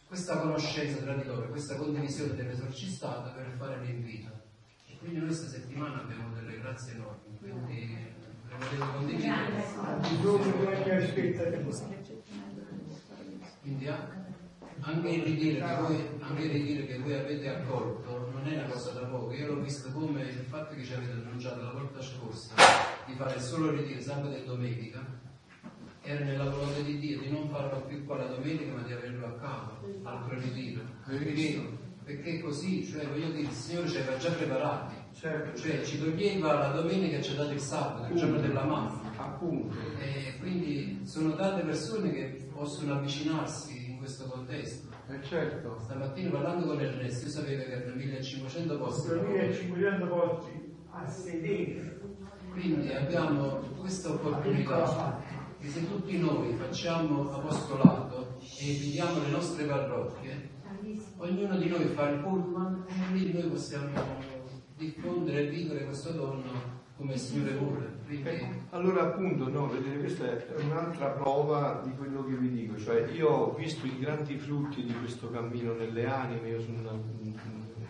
questa 0.08 0.38
conoscenza 0.38 1.02
tra 1.02 1.14
di 1.14 1.24
loro, 1.24 1.48
questa 1.50 1.76
condivisione 1.76 2.34
dell'esorcistata 2.34 3.28
per 3.28 3.52
fare 3.58 3.84
l'invito. 3.84 4.30
E 4.86 4.96
quindi 4.98 5.18
noi 5.18 5.26
questa 5.26 5.48
settimana 5.48 6.00
abbiamo 6.00 6.34
delle 6.34 6.58
grazie 6.58 6.94
enormi, 6.94 7.38
quindi 7.38 8.16
volevo 8.58 8.92
condividere. 8.92 9.64
Quindi 13.60 13.86
anche 14.80 15.08
il, 15.10 15.22
ritiro 15.24 15.66
che 15.66 15.74
voi, 15.74 16.08
anche 16.20 16.42
il 16.42 16.50
ritiro 16.52 16.86
che 16.86 16.98
voi 16.98 17.14
avete 17.14 17.48
accolto 17.48 18.30
non 18.32 18.46
è 18.46 18.54
una 18.54 18.68
cosa 18.68 18.92
da 18.92 19.04
poco, 19.04 19.34
io 19.34 19.46
l'ho 19.48 19.60
visto 19.60 19.90
come 19.90 20.22
il 20.22 20.46
fatto 20.48 20.74
che 20.74 20.84
ci 20.84 20.94
avete 20.94 21.12
annunciato 21.12 21.60
la 21.60 21.72
volta 21.72 22.00
scorsa 22.00 22.54
di 23.04 23.12
fare 23.14 23.38
solo 23.40 23.72
il 23.72 23.80
ritiro 23.80 24.00
sabato 24.00 24.34
e 24.34 24.44
domenica 24.44 25.04
era 26.08 26.24
nella 26.24 26.48
volontà 26.48 26.80
di 26.80 26.98
Dio 26.98 27.20
di 27.20 27.30
non 27.30 27.50
farlo 27.50 27.82
più 27.82 28.04
qua 28.06 28.16
la 28.16 28.28
domenica 28.28 28.72
ma 28.72 28.82
di 28.82 28.92
averlo 28.94 29.26
a 29.26 29.32
capo, 29.32 29.86
altro 30.04 30.38
ritiro. 30.38 30.80
Perché, 31.04 31.68
perché 32.02 32.40
così, 32.40 32.82
cioè 32.82 33.06
voglio 33.06 33.28
dire, 33.28 33.48
il 33.48 33.50
Signore 33.50 33.88
ci 33.88 33.98
aveva 33.98 34.16
già 34.16 34.30
preparati, 34.30 34.94
certo. 35.12 35.60
cioè 35.60 35.82
ci 35.84 35.98
toglieva 35.98 36.54
la 36.54 36.68
domenica 36.68 37.18
e 37.18 37.22
ci 37.22 37.32
ha 37.32 37.36
dato 37.36 37.52
il 37.52 37.60
sabato, 37.60 38.10
il 38.10 38.18
giorno 38.18 38.40
della 38.40 38.64
mamma. 38.64 39.02
Appunto. 39.18 39.76
E 40.00 40.38
quindi 40.38 41.02
sono 41.04 41.34
tante 41.34 41.62
persone 41.62 42.10
che 42.10 42.48
possono 42.54 42.94
avvicinarsi 42.94 43.90
in 43.90 43.98
questo 43.98 44.24
contesto. 44.24 44.88
Eh 45.10 45.22
certo. 45.22 45.78
Stamattina 45.82 46.30
parlando 46.30 46.66
con 46.66 46.80
Ernesto, 46.80 47.26
io 47.26 47.30
sapevo 47.30 47.64
che 47.64 47.70
erano 47.70 47.94
1500 47.96 48.78
posti. 48.78 49.12
1500 49.12 50.06
posti 50.06 50.76
a 50.90 51.06
sedere. 51.06 52.00
Quindi 52.50 52.92
abbiamo 52.92 53.60
questa 53.78 54.10
opportunità 54.10 55.37
che 55.68 55.80
se 55.80 55.86
tutti 55.86 56.18
noi 56.18 56.54
facciamo 56.54 57.30
apostolato 57.30 58.38
e 58.58 58.72
invitiamo 58.72 59.20
le 59.20 59.28
nostre 59.28 59.64
parrocchie, 59.66 60.50
ognuno 61.18 61.56
di 61.58 61.68
noi 61.68 61.84
fa 61.88 62.08
il 62.08 62.20
pullman 62.20 62.84
e 62.86 63.14
lì 63.14 63.32
noi 63.32 63.50
possiamo 63.50 63.90
diffondere 64.76 65.46
e 65.46 65.50
vivere 65.50 65.84
questo 65.84 66.12
dono 66.12 66.42
come 66.96 67.12
il 67.12 67.18
Signore 67.18 67.56
vuole. 67.56 67.98
Quindi... 68.06 68.62
Allora 68.70 69.02
appunto, 69.02 69.48
no, 69.48 69.68
vedete, 69.68 69.98
questa 69.98 70.24
è 70.24 70.60
un'altra 70.62 71.10
prova 71.10 71.82
di 71.84 71.94
quello 71.96 72.24
che 72.24 72.34
vi 72.34 72.50
dico, 72.50 72.78
cioè 72.78 73.06
io 73.10 73.28
ho 73.28 73.54
visto 73.54 73.86
i 73.86 73.98
grandi 73.98 74.38
frutti 74.38 74.82
di 74.82 74.94
questo 74.94 75.30
cammino 75.30 75.74
nelle 75.74 76.06
anime, 76.06 76.48
io 76.48 76.60
sono 76.60 76.78
una 76.80 76.98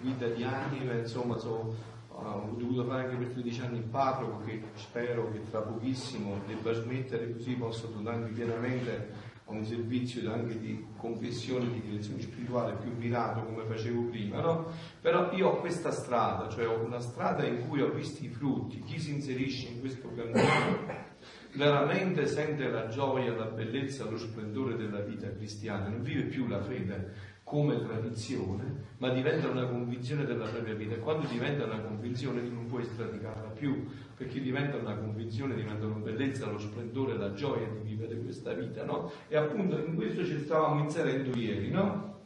vita 0.00 0.26
di 0.26 0.42
anime, 0.42 0.98
insomma, 0.98 1.36
sono 1.38 1.74
ho 2.20 2.54
dovuto 2.56 2.84
fare 2.84 3.04
anche 3.04 3.16
per 3.16 3.28
13 3.28 3.60
anni 3.60 3.78
il 3.78 3.84
parroco 3.84 4.44
che 4.44 4.60
spero 4.74 5.30
che 5.30 5.40
tra 5.50 5.60
pochissimo 5.60 6.40
debba 6.46 6.72
smettere 6.72 7.32
così 7.32 7.54
posso 7.54 7.86
donarmi 7.86 8.30
pienamente 8.30 9.36
a 9.44 9.52
un 9.52 9.64
servizio 9.64 10.30
anche 10.30 10.58
di 10.58 10.84
confessione, 10.96 11.70
di 11.70 11.80
direzione 11.80 12.20
spirituale 12.20 12.74
più 12.74 12.92
mirato 12.94 13.42
come 13.44 13.64
facevo 13.64 14.02
prima, 14.10 14.40
no? 14.40 14.66
Però 15.00 15.32
io 15.32 15.48
ho 15.48 15.60
questa 15.60 15.90
strada, 15.90 16.48
cioè 16.48 16.68
ho 16.68 16.84
una 16.84 17.00
strada 17.00 17.46
in 17.46 17.66
cui 17.66 17.80
ho 17.80 17.90
visto 17.90 18.22
i 18.24 18.28
frutti, 18.28 18.80
chi 18.80 18.98
si 18.98 19.14
inserisce 19.14 19.68
in 19.68 19.80
questo 19.80 20.10
cammino 20.14 21.06
veramente 21.54 22.26
sente 22.26 22.68
la 22.68 22.88
gioia, 22.88 23.34
la 23.34 23.46
bellezza, 23.46 24.04
lo 24.04 24.18
splendore 24.18 24.76
della 24.76 25.00
vita 25.00 25.30
cristiana, 25.32 25.88
non 25.88 26.02
vive 26.02 26.24
più 26.24 26.46
la 26.46 26.60
fede 26.60 27.27
come 27.48 27.80
tradizione, 27.82 28.84
ma 28.98 29.08
diventa 29.08 29.48
una 29.48 29.64
convinzione 29.64 30.26
della 30.26 30.44
propria 30.44 30.74
vita. 30.74 30.94
E 30.94 30.98
quando 30.98 31.26
diventa 31.26 31.64
una 31.64 31.80
convinzione 31.80 32.42
non 32.42 32.66
puoi 32.66 32.84
stradicarla 32.84 33.48
più, 33.48 33.86
perché 34.14 34.38
diventa 34.42 34.76
una 34.76 34.94
convinzione, 34.94 35.54
diventa 35.54 35.86
una 35.86 35.96
bellezza, 35.96 36.50
lo 36.50 36.58
splendore, 36.58 37.16
la 37.16 37.32
gioia 37.32 37.66
di 37.66 37.88
vivere 37.88 38.18
questa 38.18 38.52
vita, 38.52 38.84
no? 38.84 39.10
E 39.28 39.36
appunto 39.38 39.78
in 39.78 39.94
questo 39.94 40.26
ci 40.26 40.40
stavamo 40.40 40.82
inserendo 40.82 41.34
ieri, 41.38 41.70
no? 41.70 42.16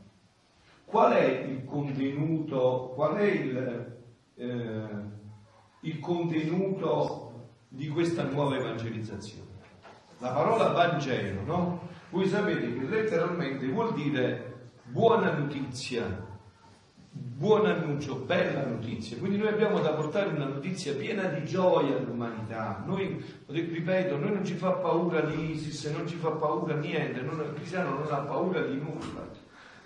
Qual 0.84 1.12
è 1.12 1.46
il 1.46 1.64
contenuto, 1.64 2.90
qual 2.96 3.14
è 3.14 3.30
il, 3.30 3.96
eh, 4.34 4.84
il 5.82 6.00
contenuto 6.00 7.50
di 7.68 7.86
questa 7.88 8.24
nuova 8.24 8.56
evangelizzazione? 8.56 9.50
La 10.18 10.30
parola 10.30 10.72
Vangelo, 10.72 11.42
no? 11.44 11.88
Voi 12.10 12.26
sapete 12.26 12.76
che 12.76 12.84
letteralmente 12.86 13.68
vuol 13.68 13.94
dire 13.94 14.51
buona 14.92 15.32
notizia, 15.32 16.04
buon 17.10 17.64
annuncio, 17.64 18.16
bella 18.16 18.66
notizia. 18.66 19.16
Quindi 19.16 19.38
noi 19.38 19.48
abbiamo 19.48 19.80
da 19.80 19.94
portare 19.94 20.28
una 20.28 20.44
notizia 20.44 20.94
piena 20.94 21.24
di 21.28 21.46
gioia 21.46 21.96
all'umanità. 21.96 22.82
Noi, 22.84 23.24
ripeto, 23.46 24.18
noi 24.18 24.34
non 24.34 24.44
ci 24.44 24.52
fa 24.52 24.72
paura 24.72 25.24
l'ISIS, 25.24 25.86
non 25.86 26.06
ci 26.06 26.16
fa 26.16 26.32
paura 26.32 26.74
niente, 26.74 27.22
non, 27.22 27.40
il 27.40 27.54
cristiano 27.54 28.00
non 28.00 28.06
ha 28.12 28.18
paura 28.18 28.60
di 28.60 28.76
nulla, 28.76 29.26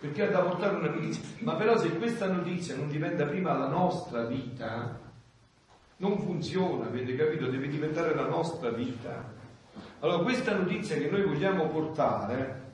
perché 0.00 0.26
ha 0.26 0.30
da 0.30 0.40
portare 0.40 0.75
una 0.75 0.90
notizia. 0.90 1.22
Ma 1.38 1.54
però 1.54 1.78
se 1.78 1.96
questa 1.96 2.26
notizia 2.26 2.75
non 2.75 2.88
diventa 2.88 3.26
prima 3.26 3.56
la 3.56 3.68
nostra 3.68 4.25
vita, 4.25 4.98
non 5.98 6.18
funziona, 6.18 6.86
avete 6.86 7.14
capito? 7.14 7.46
Deve 7.46 7.68
diventare 7.68 8.12
la 8.12 8.26
nostra 8.26 8.70
vita. 8.70 9.34
Allora 10.00 10.25
questa 10.25 10.56
notizia 10.56 10.96
che 10.96 11.08
noi 11.08 11.22
vogliamo 11.22 11.68
portare 11.68 12.65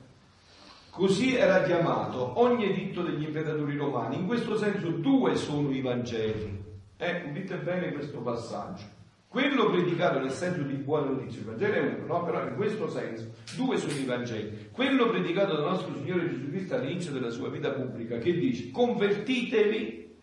Così 0.93 1.35
era 1.35 1.63
chiamato 1.63 2.39
ogni 2.39 2.65
editto 2.65 3.01
degli 3.01 3.23
imperatori 3.23 3.75
romani. 3.75 4.15
In 4.15 4.27
questo 4.27 4.55
senso 4.55 4.89
due 4.89 5.35
sono 5.35 5.71
i 5.71 5.81
Vangeli. 5.81 6.63
Eh, 6.97 7.23
udite 7.29 7.55
bene 7.55 7.91
questo 7.93 8.19
passaggio. 8.19 8.83
Quello 9.27 9.71
predicato 9.71 10.19
nel 10.19 10.29
senso 10.29 10.61
di 10.61 10.75
buona 10.75 11.09
notizia, 11.09 11.39
il 11.39 11.45
Vangelo 11.47 11.73
è 11.73 11.79
uno, 11.79 12.05
no? 12.05 12.23
però 12.23 12.47
in 12.47 12.53
questo 12.55 12.87
senso 12.87 13.31
due 13.55 13.77
sono 13.77 13.93
i 13.93 14.05
Vangeli. 14.05 14.69
Quello 14.71 15.09
predicato 15.09 15.55
dal 15.55 15.71
nostro 15.71 15.95
Signore 15.95 16.29
Gesù 16.29 16.47
Cristo 16.51 16.75
all'inizio 16.75 17.11
della 17.11 17.31
sua 17.31 17.49
vita 17.49 17.71
pubblica, 17.71 18.19
che 18.19 18.31
dice 18.31 18.69
convertitevi 18.69 20.15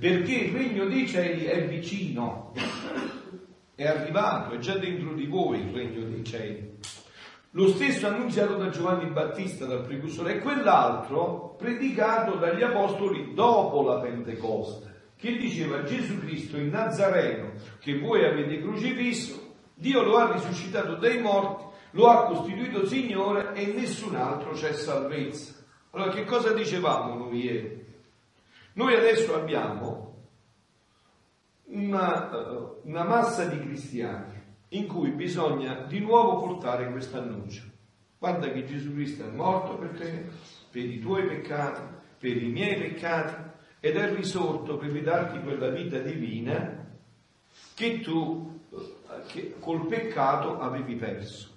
perché 0.00 0.34
il 0.34 0.52
regno 0.52 0.86
dei 0.86 1.06
cieli 1.06 1.44
è 1.44 1.64
vicino, 1.64 2.52
è 3.76 3.86
arrivato, 3.86 4.52
è 4.56 4.58
già 4.58 4.76
dentro 4.78 5.14
di 5.14 5.26
voi 5.26 5.60
il 5.60 5.72
regno 5.72 6.04
dei 6.08 6.24
cieli. 6.24 6.74
Lo 7.56 7.68
stesso 7.68 8.06
annunziato 8.06 8.56
da 8.56 8.68
Giovanni 8.68 9.08
Battista, 9.08 9.64
dal 9.64 9.80
precursore, 9.80 10.34
e 10.34 10.38
quell'altro 10.40 11.54
predicato 11.56 12.36
dagli 12.36 12.62
apostoli 12.62 13.32
dopo 13.32 13.82
la 13.82 13.98
Pentecoste, 13.98 15.12
che 15.16 15.38
diceva 15.38 15.82
Gesù 15.82 16.18
Cristo 16.18 16.58
il 16.58 16.66
Nazareno, 16.66 17.52
che 17.78 17.98
voi 17.98 18.26
avete 18.26 18.60
crocifisso, 18.60 19.54
Dio 19.72 20.02
lo 20.02 20.18
ha 20.18 20.32
risuscitato 20.32 20.96
dai 20.96 21.18
morti, 21.22 21.64
lo 21.92 22.08
ha 22.08 22.26
costituito 22.26 22.84
Signore 22.84 23.54
e 23.54 23.72
nessun 23.72 24.16
altro 24.16 24.50
c'è 24.50 24.74
salvezza. 24.74 25.54
Allora 25.92 26.10
che 26.10 26.26
cosa 26.26 26.52
dicevamo 26.52 27.14
noi 27.14 27.42
ieri? 27.42 27.86
Noi 28.74 28.94
adesso 28.94 29.34
abbiamo 29.34 30.26
una, 31.68 32.30
eh, 32.30 32.80
una 32.82 33.04
massa 33.04 33.46
di 33.46 33.58
cristiani 33.60 34.35
in 34.70 34.86
cui 34.86 35.10
bisogna 35.10 35.84
di 35.86 36.00
nuovo 36.00 36.38
portare 36.46 36.90
questo 36.90 37.18
annuncio. 37.18 37.62
Guarda 38.18 38.50
che 38.50 38.64
Gesù 38.64 38.92
Cristo 38.94 39.24
è 39.24 39.30
morto 39.30 39.76
per 39.76 39.90
te, 39.90 40.26
per 40.70 40.84
i 40.84 40.98
tuoi 40.98 41.26
peccati, 41.26 41.82
per 42.18 42.42
i 42.42 42.48
miei 42.48 42.76
peccati, 42.76 43.54
ed 43.80 43.96
è 43.96 44.14
risorto 44.14 44.76
per 44.76 44.90
ridarti 44.90 45.40
quella 45.40 45.68
vita 45.68 45.98
divina 45.98 46.84
che 47.74 48.00
tu 48.00 48.54
che 49.26 49.56
col 49.58 49.86
peccato 49.86 50.58
avevi 50.58 50.94
perso. 50.94 51.50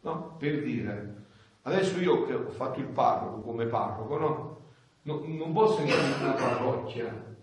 No? 0.00 0.36
Per 0.38 0.62
dire, 0.62 1.14
adesso 1.62 1.98
io 1.98 2.24
che 2.24 2.34
ho 2.34 2.50
fatto 2.50 2.80
il 2.80 2.86
parroco 2.86 3.40
come 3.40 3.66
parroco, 3.66 4.18
no? 4.18 4.60
no 5.02 5.22
non 5.26 5.52
posso 5.52 5.80
entrare 5.80 6.06
in 6.06 6.22
una 6.22 6.32
parrocchia 6.32 7.34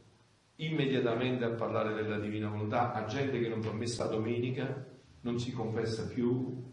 immediatamente 0.57 1.43
a 1.43 1.49
parlare 1.49 1.93
della 1.93 2.19
divina 2.19 2.47
volontà 2.47 2.93
a 2.93 3.05
gente 3.05 3.39
che 3.39 3.47
non 3.47 3.61
fa 3.61 3.71
messa 3.71 4.05
domenica, 4.05 4.85
non 5.23 5.39
si 5.39 5.51
confessa 5.51 6.07
più, 6.07 6.71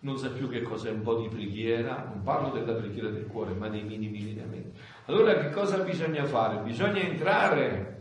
non 0.00 0.18
sa 0.18 0.30
più 0.30 0.48
che 0.48 0.62
cos'è 0.62 0.90
un 0.90 1.02
po' 1.02 1.16
di 1.16 1.28
preghiera, 1.28 2.04
non 2.08 2.22
parlo 2.22 2.50
della 2.50 2.74
preghiera 2.74 3.08
del 3.08 3.26
cuore, 3.26 3.54
ma 3.54 3.68
dei 3.68 3.82
minimi 3.82 4.24
lineamenti. 4.24 4.78
Allora 5.06 5.36
che 5.38 5.50
cosa 5.50 5.78
bisogna 5.78 6.24
fare? 6.24 6.62
Bisogna 6.62 7.00
entrare 7.00 7.94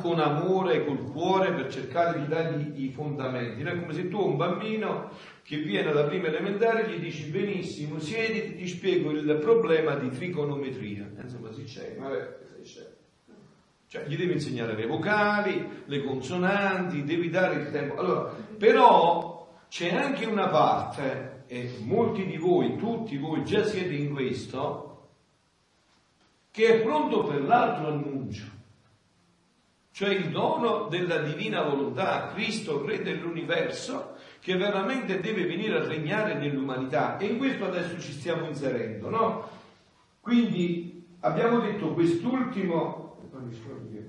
con 0.00 0.20
amore, 0.20 0.84
col 0.84 1.10
cuore, 1.10 1.52
per 1.52 1.70
cercare 1.70 2.20
di 2.20 2.28
dargli 2.28 2.84
i 2.84 2.90
fondamenti. 2.90 3.62
Non 3.62 3.76
è 3.76 3.80
come 3.80 3.92
se 3.92 4.08
tu 4.08 4.20
un 4.20 4.36
bambino 4.36 5.10
che 5.42 5.58
viene 5.58 5.90
alla 5.90 6.04
prima 6.04 6.28
elementare 6.28 6.88
gli 6.88 6.98
dici 6.98 7.28
benissimo, 7.28 7.98
siediti, 7.98 8.54
ti 8.54 8.66
spiego 8.68 9.10
il 9.10 9.38
problema 9.40 9.96
di 9.96 10.10
trigonometria. 10.10 11.10
Insomma, 11.20 11.50
si 11.52 11.64
c'è, 11.64 11.96
vabbè. 11.98 12.44
Cioè, 13.96 14.06
gli 14.08 14.16
devi 14.16 14.34
insegnare 14.34 14.74
le 14.74 14.86
vocali, 14.86 15.82
le 15.86 16.04
consonanti, 16.04 17.04
devi 17.04 17.30
dare 17.30 17.54
il 17.54 17.70
tempo. 17.70 17.96
Allora, 17.96 18.30
però 18.58 19.56
c'è 19.68 19.94
anche 19.94 20.26
una 20.26 20.48
parte, 20.48 21.44
e 21.46 21.78
molti 21.80 22.26
di 22.26 22.36
voi, 22.36 22.76
tutti 22.76 23.16
voi 23.16 23.42
già 23.44 23.64
siete 23.64 23.94
in 23.94 24.12
questo, 24.12 25.08
che 26.50 26.66
è 26.66 26.82
pronto 26.82 27.24
per 27.24 27.42
l'altro 27.42 27.88
annuncio, 27.88 28.44
cioè 29.92 30.10
il 30.10 30.28
dono 30.28 30.88
della 30.88 31.18
divina 31.18 31.62
volontà, 31.62 32.28
Cristo, 32.34 32.84
Re 32.84 33.00
dell'universo, 33.02 34.16
che 34.40 34.56
veramente 34.56 35.20
deve 35.20 35.46
venire 35.46 35.78
a 35.78 35.86
regnare 35.86 36.34
nell'umanità. 36.34 37.16
E 37.16 37.26
in 37.26 37.38
questo 37.38 37.64
adesso 37.64 37.98
ci 37.98 38.12
stiamo 38.12 38.46
inserendo, 38.46 39.08
no? 39.08 39.48
Quindi 40.20 41.06
abbiamo 41.20 41.60
detto 41.60 41.94
quest'ultimo 41.94 43.04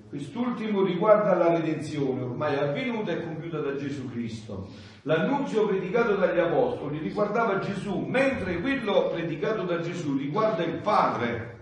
Quest'ultimo 0.10 0.84
riguarda 0.84 1.36
la 1.36 1.50
redenzione 1.50 2.22
ormai 2.22 2.56
avvenuta 2.56 3.12
e 3.12 3.24
compiuta 3.24 3.60
da 3.60 3.76
Gesù 3.76 4.10
Cristo. 4.10 4.70
L'annunzio 5.02 5.68
predicato 5.68 6.16
dagli 6.16 6.40
Apostoli 6.40 7.00
riguardava 7.00 7.60
Gesù, 7.60 8.00
mentre 8.00 8.62
quello 8.62 9.10
predicato 9.10 9.64
da 9.64 9.82
Gesù 9.82 10.16
riguarda 10.18 10.64
il 10.64 10.80
Padre. 10.80 11.56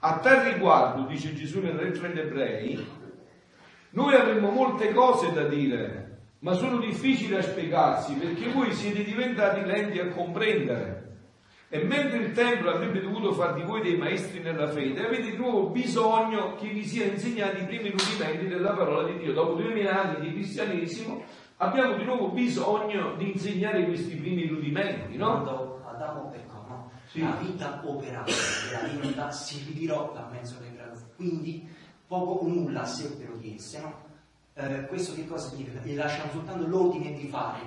A 0.00 0.18
tal 0.18 0.52
riguardo, 0.52 1.06
dice 1.06 1.34
Gesù 1.34 1.60
nella 1.60 1.82
lettera 1.82 2.08
agli 2.08 2.18
ebrei, 2.18 2.86
noi 3.90 4.14
avremmo 4.14 4.50
molte 4.50 4.92
cose 4.92 5.32
da 5.32 5.46
dire, 5.46 6.20
ma 6.40 6.54
sono 6.54 6.78
difficili 6.78 7.34
da 7.34 7.42
spiegarsi 7.42 8.14
perché 8.14 8.50
voi 8.50 8.72
siete 8.72 9.04
diventati 9.04 9.64
lenti 9.64 10.00
a 10.00 10.08
comprendere. 10.08 11.01
E 11.74 11.82
mentre 11.84 12.18
il 12.18 12.32
Tempio 12.32 12.68
avrebbe 12.68 13.00
dovuto 13.00 13.32
far 13.32 13.54
di 13.54 13.62
voi 13.62 13.80
dei 13.80 13.96
maestri 13.96 14.40
nella 14.40 14.68
fede, 14.68 15.06
avete 15.06 15.30
di 15.30 15.36
nuovo 15.38 15.70
bisogno 15.70 16.54
che 16.56 16.68
vi 16.68 16.84
sia 16.84 17.06
insegnati 17.06 17.62
i 17.62 17.64
primi 17.64 17.88
rudimenti 17.88 18.46
della 18.46 18.72
parola 18.72 19.08
di 19.10 19.16
Dio. 19.16 19.32
Dopo 19.32 19.54
duemila 19.54 20.02
anni 20.02 20.20
di 20.20 20.34
cristianesimo 20.34 21.24
abbiamo 21.56 21.96
di 21.96 22.04
nuovo 22.04 22.28
bisogno 22.28 23.14
di 23.16 23.32
insegnare 23.32 23.86
questi 23.86 24.16
primi 24.16 24.48
rudimenti, 24.48 25.16
no? 25.16 25.40
Quando 25.40 25.82
Adamo 25.86 26.28
peccò, 26.28 26.62
no? 26.68 26.90
Sì. 27.06 27.20
La 27.20 27.38
vita 27.40 27.80
operata 27.86 28.32
della 28.68 28.88
divinità 28.88 29.30
si 29.30 29.64
ritirò 29.66 30.12
da 30.12 30.28
mezzo 30.30 30.58
alle 30.58 30.74
creature. 30.74 31.06
Quindi 31.16 31.66
poco 32.06 32.44
o 32.44 32.48
nulla 32.48 32.84
seppero 32.84 33.34
di 33.36 33.54
esse, 33.54 33.80
no? 33.80 34.04
Eh, 34.52 34.86
questo 34.88 35.14
che 35.14 35.26
cosa 35.26 35.48
significa? 35.48 35.80
E 35.80 35.94
lasciano 35.94 36.32
soltanto 36.32 36.66
l'ordine 36.66 37.14
di 37.14 37.28
fare 37.28 37.60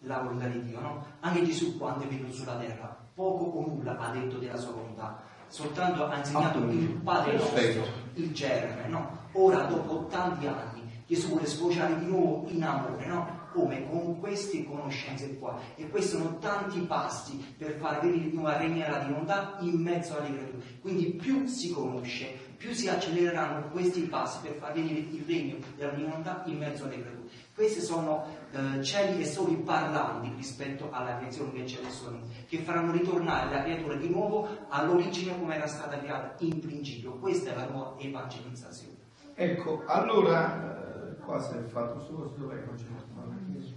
la 0.00 0.18
volontà 0.18 0.46
di 0.46 0.62
Dio, 0.62 0.78
no? 0.78 1.06
Anche 1.20 1.42
Gesù 1.42 1.78
quando 1.78 2.04
è 2.04 2.06
venuto 2.06 2.34
sulla 2.34 2.58
terra 2.58 3.04
poco 3.16 3.44
o 3.44 3.66
nulla 3.66 3.96
ha 3.96 4.10
detto 4.10 4.36
della 4.36 4.58
sua 4.58 4.72
volontà, 4.72 5.22
soltanto 5.48 6.04
ha 6.04 6.18
insegnato 6.18 6.58
il 6.58 7.00
Padre 7.02 7.38
nostro, 7.38 7.86
il 8.12 8.32
germe, 8.32 8.88
no? 8.88 9.24
Ora, 9.32 9.62
dopo 9.62 10.06
tanti 10.06 10.46
anni, 10.46 10.82
Gesù 11.06 11.28
vuole 11.28 11.46
sfociare 11.46 11.98
di 11.98 12.06
nuovo 12.06 12.44
in 12.48 12.62
amore, 12.62 13.06
no? 13.06 13.44
Come? 13.52 13.88
Con 13.88 14.18
queste 14.20 14.64
conoscenze 14.64 15.38
qua. 15.38 15.58
E 15.76 15.88
questi 15.88 16.16
sono 16.16 16.36
tanti 16.40 16.80
passi 16.80 17.54
per 17.56 17.76
far 17.78 18.00
venire 18.00 18.28
di 18.28 18.32
nuovo 18.34 18.48
a 18.48 18.58
regnare 18.58 18.90
la 18.90 18.98
divinità 18.98 19.56
in 19.60 19.80
mezzo 19.80 20.18
alle 20.18 20.34
creature. 20.34 20.62
Quindi 20.82 21.12
più 21.14 21.46
si 21.46 21.70
conosce, 21.70 22.36
più 22.58 22.72
si 22.72 22.88
accelereranno 22.88 23.70
questi 23.70 24.02
passi 24.02 24.40
per 24.42 24.56
far 24.56 24.74
venire 24.74 24.98
il 24.98 25.24
regno 25.26 25.56
della 25.74 25.92
divinità 25.92 26.42
in 26.44 26.58
mezzo 26.58 26.84
alle 26.84 27.00
creature. 27.00 27.28
Questi 27.56 27.80
sono 27.80 28.26
eh, 28.52 28.82
cieli 28.82 29.22
e 29.22 29.24
soli 29.24 29.54
parlanti 29.56 30.30
rispetto 30.36 30.90
alla 30.90 31.16
creazione 31.16 31.52
che 31.52 31.64
c'è 31.64 31.78
adesso, 31.78 32.20
che 32.46 32.58
faranno 32.58 32.92
ritornare 32.92 33.50
la 33.50 33.62
creatura 33.62 33.94
di 33.94 34.10
nuovo 34.10 34.46
all'origine 34.68 35.38
come 35.38 35.56
era 35.56 35.66
stata 35.66 35.98
creata 35.98 36.34
in 36.44 36.60
principio. 36.60 37.12
Questa 37.12 37.52
è 37.52 37.56
la 37.56 37.66
nuova 37.66 37.98
evangelizzazione. 37.98 38.98
Ecco, 39.34 39.84
allora, 39.86 41.14
eh, 41.14 41.16
qua 41.16 41.40
si 41.40 41.56
è 41.56 41.62
fatto 41.62 41.98
solo 42.00 42.34
dov'è 42.36 42.60
che 42.60 42.66
non 42.66 42.76
c'è 42.76 42.84
la 43.14 43.36
chiesa? 43.50 43.74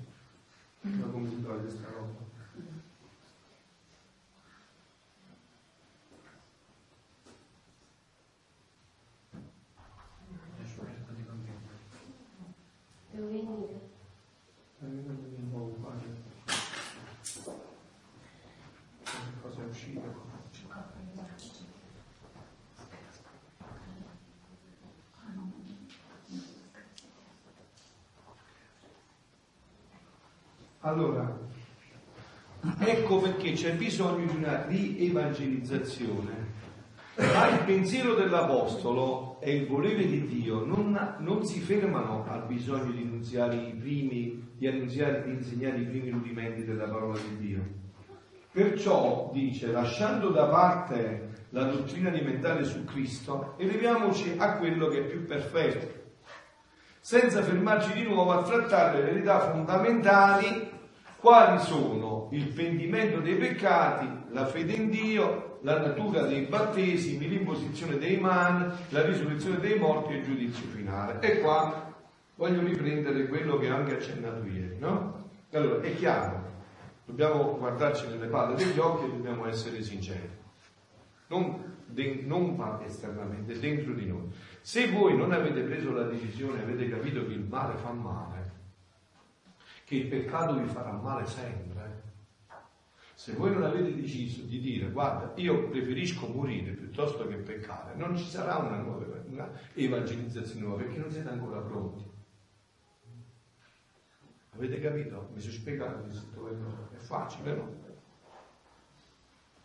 Non 0.82 1.12
computare 1.14 1.60
questa 1.60 1.88
roba. 1.88 1.99
Uscito? 19.70 20.28
Allora, 30.82 31.38
ecco 32.80 33.20
perché 33.20 33.52
c'è 33.52 33.76
bisogno 33.76 34.32
di 34.32 34.38
una 34.38 34.66
rievangelizzazione. 34.66 36.39
Ma 37.20 37.50
il 37.50 37.64
pensiero 37.66 38.14
dell'Apostolo 38.14 39.42
e 39.42 39.54
il 39.54 39.68
volere 39.68 40.06
di 40.06 40.26
Dio 40.26 40.64
non, 40.64 41.18
non 41.20 41.46
si 41.46 41.60
fermano 41.60 42.26
al 42.26 42.46
bisogno 42.46 42.92
di 42.92 43.02
annunziare 43.02 43.56
i 43.56 43.74
primi, 43.74 44.52
di, 44.56 44.68
annunziare, 44.68 45.24
di 45.26 45.32
insegnare 45.32 45.80
i 45.80 45.86
primi 45.86 46.12
rudimenti 46.12 46.64
della 46.64 46.86
parola 46.86 47.18
di 47.18 47.46
Dio. 47.46 47.62
Perciò 48.52 49.30
dice, 49.34 49.68
lasciando 49.68 50.30
da 50.30 50.46
parte 50.46 51.46
la 51.50 51.66
dottrina 51.66 52.10
alimentare 52.10 52.64
su 52.64 52.86
Cristo, 52.86 53.56
eleviamoci 53.58 54.36
a 54.38 54.58
quello 54.58 54.88
che 54.88 55.00
è 55.00 55.04
più 55.04 55.26
perfetto, 55.26 55.98
senza 57.02 57.44
fermarci 57.44 57.94
di 57.94 58.04
nuovo 58.04 58.32
a 58.32 58.44
trattare 58.44 59.00
le 59.00 59.12
verità 59.12 59.52
fondamentali 59.52 60.70
quali 61.18 61.60
sono 61.60 62.30
il 62.32 62.48
pentimento 62.54 63.20
dei 63.20 63.36
peccati, 63.36 64.08
la 64.32 64.46
fede 64.46 64.74
in 64.74 64.90
Dio, 64.90 65.49
la 65.62 65.80
natura 65.80 66.24
dei 66.24 66.46
battesimi, 66.46 67.28
l'imposizione 67.28 67.98
dei 67.98 68.18
mani, 68.18 68.72
la 68.90 69.06
risurrezione 69.06 69.60
dei 69.60 69.78
morti 69.78 70.14
e 70.14 70.18
il 70.18 70.24
giudizio 70.24 70.68
finale. 70.68 71.20
E 71.20 71.40
qua 71.40 71.94
voglio 72.36 72.62
riprendere 72.62 73.28
quello 73.28 73.58
che 73.58 73.70
ho 73.70 73.76
anche 73.76 73.96
accennato 73.96 74.46
ieri, 74.46 74.78
no? 74.80 75.28
Allora, 75.52 75.82
è 75.82 75.96
chiaro, 75.96 76.44
dobbiamo 77.06 77.58
guardarci 77.58 78.08
nelle 78.08 78.28
palle 78.28 78.56
degli 78.56 78.78
occhi 78.80 79.06
e 79.06 79.10
dobbiamo 79.10 79.46
essere 79.48 79.82
sinceri. 79.82 80.30
Non, 81.28 81.78
de, 81.86 82.24
non 82.26 82.80
esternamente, 82.86 83.60
dentro 83.60 83.94
di 83.94 84.06
noi. 84.06 84.32
Se 84.62 84.90
voi 84.92 85.18
non 85.18 85.32
avete 85.32 85.62
preso 85.62 85.92
la 85.92 86.04
decisione, 86.04 86.62
avete 86.62 86.90
capito 86.90 87.26
che 87.26 87.34
il 87.34 87.46
male 87.48 87.76
fa 87.78 87.92
male, 87.92 88.52
che 89.84 89.96
il 89.96 90.08
peccato 90.08 90.54
vi 90.54 90.68
farà 90.68 90.92
male 90.92 91.26
sempre. 91.26 91.89
Se 93.20 93.34
voi 93.34 93.52
non 93.52 93.64
avete 93.64 93.94
deciso 93.94 94.44
di 94.44 94.62
dire 94.62 94.90
guarda, 94.92 95.34
io 95.36 95.68
preferisco 95.68 96.26
morire 96.28 96.72
piuttosto 96.72 97.28
che 97.28 97.36
peccare, 97.36 97.94
non 97.96 98.16
ci 98.16 98.24
sarà 98.24 98.56
una 98.56 98.78
nuova 98.78 99.22
una 99.26 99.52
evangelizzazione 99.74 100.62
nuova 100.62 100.84
perché 100.84 101.00
non 101.00 101.12
siete 101.12 101.28
ancora 101.28 101.60
pronti. 101.60 102.10
Avete 104.52 104.80
capito? 104.80 105.32
Mi 105.34 105.42
sono 105.42 105.52
spiegato 105.52 106.06
è 106.94 106.96
facile, 106.96 107.56
no? 107.56 107.74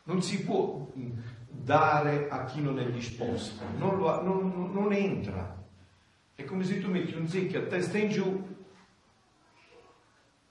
Non 0.02 0.20
si 0.20 0.42
può 0.42 0.90
dare 1.46 2.28
a 2.28 2.46
chi 2.46 2.60
non 2.60 2.80
è 2.80 2.90
disposto, 2.90 3.62
non, 3.78 3.98
lo, 3.98 4.20
non, 4.20 4.72
non 4.72 4.92
entra. 4.92 5.64
È 6.34 6.42
come 6.42 6.64
se 6.64 6.80
tu 6.80 6.90
metti 6.90 7.14
un 7.14 7.28
secchio 7.28 7.60
a 7.60 7.66
testa 7.66 7.98
in 7.98 8.08
giù 8.10 8.53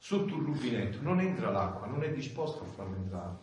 sotto 0.05 0.35
un 0.35 0.43
rubinetto, 0.43 0.97
non 0.99 1.21
entra 1.21 1.49
l'acqua, 1.49 1.87
non 1.87 2.03
è 2.03 2.11
disposto 2.11 2.63
a 2.63 2.65
farlo 2.65 2.97
entrare. 2.97 3.37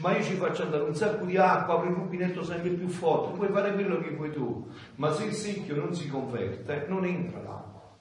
Ma 0.00 0.16
io 0.16 0.24
ci 0.24 0.34
faccio 0.34 0.64
andare 0.64 0.82
un 0.82 0.94
sacco 0.96 1.24
di 1.24 1.36
acqua, 1.36 1.74
apro 1.74 1.88
il 1.88 1.94
rubinetto 1.94 2.42
sempre 2.42 2.70
più 2.70 2.88
forte, 2.88 3.36
puoi 3.36 3.48
fare 3.48 3.72
quello 3.74 4.00
che 4.00 4.10
vuoi 4.10 4.32
tu, 4.32 4.68
ma 4.96 5.12
se 5.12 5.26
il 5.26 5.32
secchio 5.32 5.76
non 5.76 5.94
si 5.94 6.08
converte, 6.08 6.86
non 6.88 7.04
entra 7.04 7.40
l'acqua. 7.40 7.96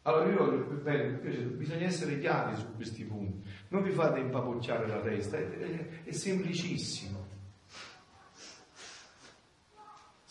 Allora 0.00 0.30
io 0.30 0.38
voglio 0.38 0.64
bene, 0.82 1.08
bisogna 1.58 1.84
essere 1.84 2.18
chiari 2.18 2.56
su 2.56 2.74
questi 2.74 3.04
punti, 3.04 3.46
non 3.68 3.82
vi 3.82 3.90
fate 3.90 4.20
impapocciare 4.20 4.86
la 4.86 5.00
testa, 5.00 5.36
è, 5.36 5.46
è, 5.46 6.04
è 6.04 6.12
semplicissimo. 6.12 7.17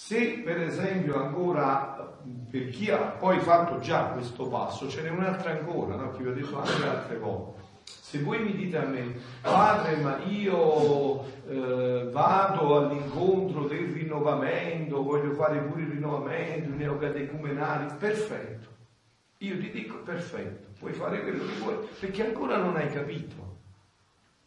Se 0.08 0.40
per 0.42 0.62
esempio 0.62 1.22
ancora 1.22 2.18
per 2.50 2.70
chi 2.70 2.90
ha 2.90 2.96
poi 2.96 3.40
fatto 3.40 3.80
già 3.80 4.06
questo 4.06 4.48
passo, 4.48 4.88
ce 4.88 5.02
n'è 5.02 5.10
un'altra 5.10 5.52
ancora, 5.52 5.96
no? 5.96 6.12
che 6.12 6.24
vi 6.24 6.30
ho 6.30 6.34
detto 6.34 6.58
anche 6.58 6.88
altre 6.88 7.18
volte. 7.18 7.60
Se 7.84 8.20
voi 8.20 8.42
mi 8.42 8.56
dite 8.56 8.78
a 8.78 8.86
me, 8.86 9.16
padre, 9.42 9.98
ma 9.98 10.18
io 10.24 11.26
eh, 11.50 12.08
vado 12.10 12.78
all'incontro 12.78 13.66
del 13.66 13.92
rinnovamento, 13.92 15.04
voglio 15.04 15.34
fare 15.34 15.60
pure 15.60 15.82
il 15.82 15.90
rinnovamento, 15.90 16.70
i 16.70 16.78
neocatecumenali, 16.78 17.96
perfetto. 18.00 18.68
Io 19.40 19.60
ti 19.60 19.70
dico 19.72 19.98
perfetto, 20.04 20.70
puoi 20.80 20.94
fare 20.94 21.22
quello 21.22 21.44
che 21.44 21.60
vuoi, 21.60 21.86
perché 22.00 22.28
ancora 22.28 22.56
non 22.56 22.78
hai 22.78 22.90
capito. 22.90 23.58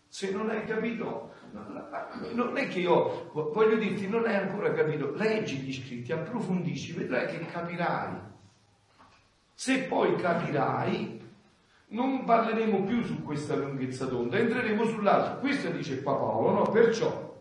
Se 0.08 0.30
non 0.30 0.48
hai 0.48 0.64
capito, 0.64 1.34
non 2.32 2.56
è 2.56 2.68
che 2.68 2.80
io 2.80 3.30
voglio 3.32 3.76
dirti, 3.76 4.08
non 4.08 4.26
hai 4.26 4.36
ancora 4.36 4.72
capito, 4.72 5.12
leggi 5.14 5.56
gli 5.56 5.72
scritti, 5.72 6.12
approfondisci, 6.12 6.92
vedrai 6.92 7.26
che 7.26 7.46
capirai. 7.46 8.28
Se 9.54 9.82
poi 9.84 10.16
capirai, 10.16 11.20
non 11.88 12.24
parleremo 12.24 12.82
più 12.84 13.02
su 13.02 13.22
questa 13.22 13.56
lunghezza 13.56 14.06
d'onda, 14.06 14.38
entreremo 14.38 14.84
sull'altro. 14.84 15.40
Questo 15.40 15.70
dice 15.70 15.96
Paolo, 15.96 16.50
no? 16.50 16.62
Perciò, 16.62 17.36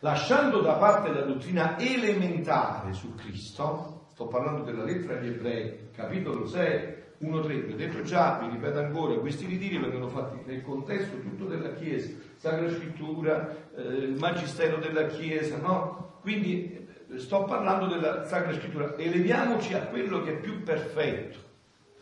lasciando 0.00 0.60
da 0.60 0.74
parte 0.74 1.12
la 1.12 1.22
dottrina 1.22 1.78
elementare 1.78 2.92
su 2.92 3.14
Cristo, 3.14 4.06
sto 4.12 4.26
parlando 4.26 4.62
della 4.62 4.84
lettera 4.84 5.18
agli 5.18 5.28
ebrei, 5.28 5.90
capitolo 5.94 6.46
6, 6.46 6.96
1-3, 7.20 7.64
vi 7.64 7.72
ho 7.72 7.76
detto 7.76 8.02
già, 8.02 8.38
vi 8.38 8.48
ripeto 8.48 8.78
ancora, 8.78 9.18
questi 9.18 9.46
ritiri 9.46 9.78
vengono 9.78 10.08
fatti 10.08 10.38
nel 10.44 10.62
contesto 10.62 11.18
tutto 11.18 11.46
della 11.46 11.74
Chiesa, 11.74 12.16
Sacra 12.38 12.70
Scrittura, 12.70 13.52
eh, 13.76 14.14
Magistero 14.16 14.76
della 14.76 15.06
Chiesa, 15.06 15.58
no? 15.58 16.18
Quindi 16.20 16.88
eh, 17.10 17.18
sto 17.18 17.44
parlando 17.44 17.86
della 17.86 18.24
Sacra 18.26 18.52
Scrittura, 18.52 18.96
eleviamoci 18.96 19.74
a 19.74 19.80
quello 19.80 20.22
che 20.22 20.34
è 20.34 20.36
più 20.38 20.62
perfetto, 20.62 21.38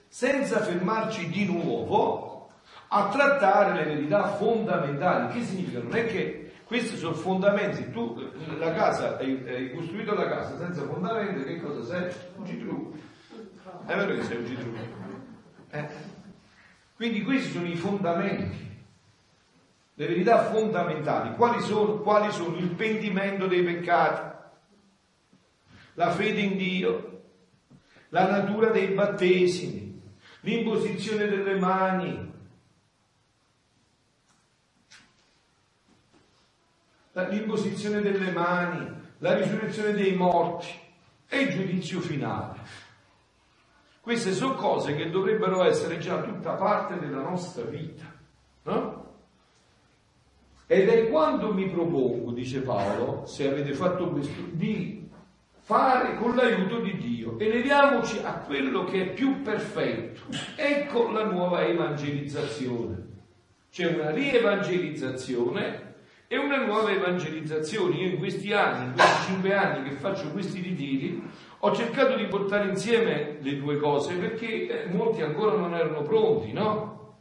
senza 0.08 0.60
fermarci 0.60 1.30
di 1.30 1.46
nuovo 1.46 2.50
a 2.88 3.08
trattare 3.08 3.74
le 3.74 3.94
verità 3.94 4.34
fondamentali. 4.34 5.32
Che 5.32 5.44
significa? 5.44 5.80
Non 5.80 5.96
è 5.96 6.06
che 6.06 6.52
questi 6.66 6.96
sono 6.98 7.14
fondamenti, 7.14 7.90
tu 7.90 8.20
la 8.58 8.74
casa, 8.74 9.16
hai, 9.16 9.42
hai 9.48 9.72
costruito 9.72 10.14
la 10.14 10.28
casa 10.28 10.58
senza 10.58 10.82
fondamenti, 10.82 11.44
che 11.44 11.60
cosa 11.62 11.82
sei? 11.82 12.12
Un 12.36 12.46
citrucco. 12.46 12.96
È 13.86 13.96
vero 13.96 14.14
che 14.14 14.22
sei 14.22 14.36
un 14.36 14.46
citrucco? 14.46 14.78
Eh? 15.70 15.88
Quindi 16.94 17.22
questi 17.22 17.52
sono 17.52 17.66
i 17.66 17.76
fondamenti 17.76 18.75
le 19.98 20.06
verità 20.06 20.44
fondamentali. 20.44 21.34
Quali 21.34 21.60
sono? 21.62 22.00
Quali 22.00 22.30
sono? 22.30 22.56
Il 22.56 22.68
pentimento 22.70 23.46
dei 23.46 23.62
peccati, 23.62 24.36
la 25.94 26.10
fede 26.10 26.40
in 26.40 26.56
Dio, 26.56 27.22
la 28.10 28.28
natura 28.28 28.68
dei 28.68 28.88
battesimi, 28.88 30.02
l'imposizione 30.40 31.26
delle 31.26 31.58
mani, 31.58 32.32
l'imposizione 37.12 38.02
delle 38.02 38.30
mani, 38.32 38.94
la 39.18 39.34
risurrezione 39.34 39.92
dei 39.92 40.14
morti 40.14 40.68
e 41.26 41.40
il 41.40 41.50
giudizio 41.52 42.00
finale. 42.00 42.84
Queste 44.02 44.34
sono 44.34 44.54
cose 44.56 44.94
che 44.94 45.08
dovrebbero 45.08 45.64
essere 45.64 45.96
già 45.96 46.20
tutta 46.20 46.52
parte 46.52 46.98
della 46.98 47.22
nostra 47.22 47.64
vita, 47.64 48.04
no? 48.64 49.05
Ed 50.68 50.88
è 50.88 51.08
quando 51.08 51.52
mi 51.54 51.68
propongo, 51.68 52.32
dice 52.32 52.60
Paolo, 52.60 53.24
se 53.24 53.48
avete 53.48 53.72
fatto 53.72 54.08
questo, 54.10 54.42
di 54.50 55.08
fare 55.60 56.16
con 56.16 56.34
l'aiuto 56.34 56.80
di 56.80 56.96
Dio. 56.96 57.38
Eleviamoci 57.38 58.18
a 58.22 58.34
quello 58.34 58.84
che 58.84 59.02
è 59.02 59.12
più 59.12 59.42
perfetto. 59.42 60.22
Ecco 60.56 61.10
la 61.10 61.24
nuova 61.24 61.64
evangelizzazione. 61.64 63.04
C'è 63.70 63.94
una 63.94 64.10
rievangelizzazione 64.10 65.94
e 66.26 66.36
una 66.36 66.64
nuova 66.64 66.90
evangelizzazione. 66.90 67.96
Io 67.96 68.08
in 68.10 68.18
questi 68.18 68.52
anni, 68.52 68.86
in 68.86 68.92
questi 68.92 69.26
cinque 69.26 69.54
anni 69.54 69.88
che 69.88 69.94
faccio 69.94 70.30
questi 70.30 70.60
ritiri, 70.60 71.22
ho 71.58 71.74
cercato 71.74 72.16
di 72.16 72.26
portare 72.26 72.68
insieme 72.68 73.38
le 73.40 73.58
due 73.58 73.76
cose 73.76 74.14
perché 74.14 74.84
eh, 74.84 74.88
molti 74.88 75.22
ancora 75.22 75.56
non 75.56 75.74
erano 75.74 76.02
pronti, 76.02 76.52
no? 76.52 77.14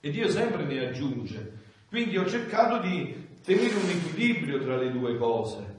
E 0.00 0.10
Dio 0.10 0.28
sempre 0.28 0.64
ne 0.64 0.86
aggiunge. 0.86 1.58
Quindi 1.90 2.16
ho 2.16 2.24
cercato 2.24 2.78
di 2.78 3.28
tenere 3.44 3.74
un 3.74 3.90
equilibrio 3.90 4.62
tra 4.62 4.76
le 4.76 4.92
due 4.92 5.18
cose. 5.18 5.78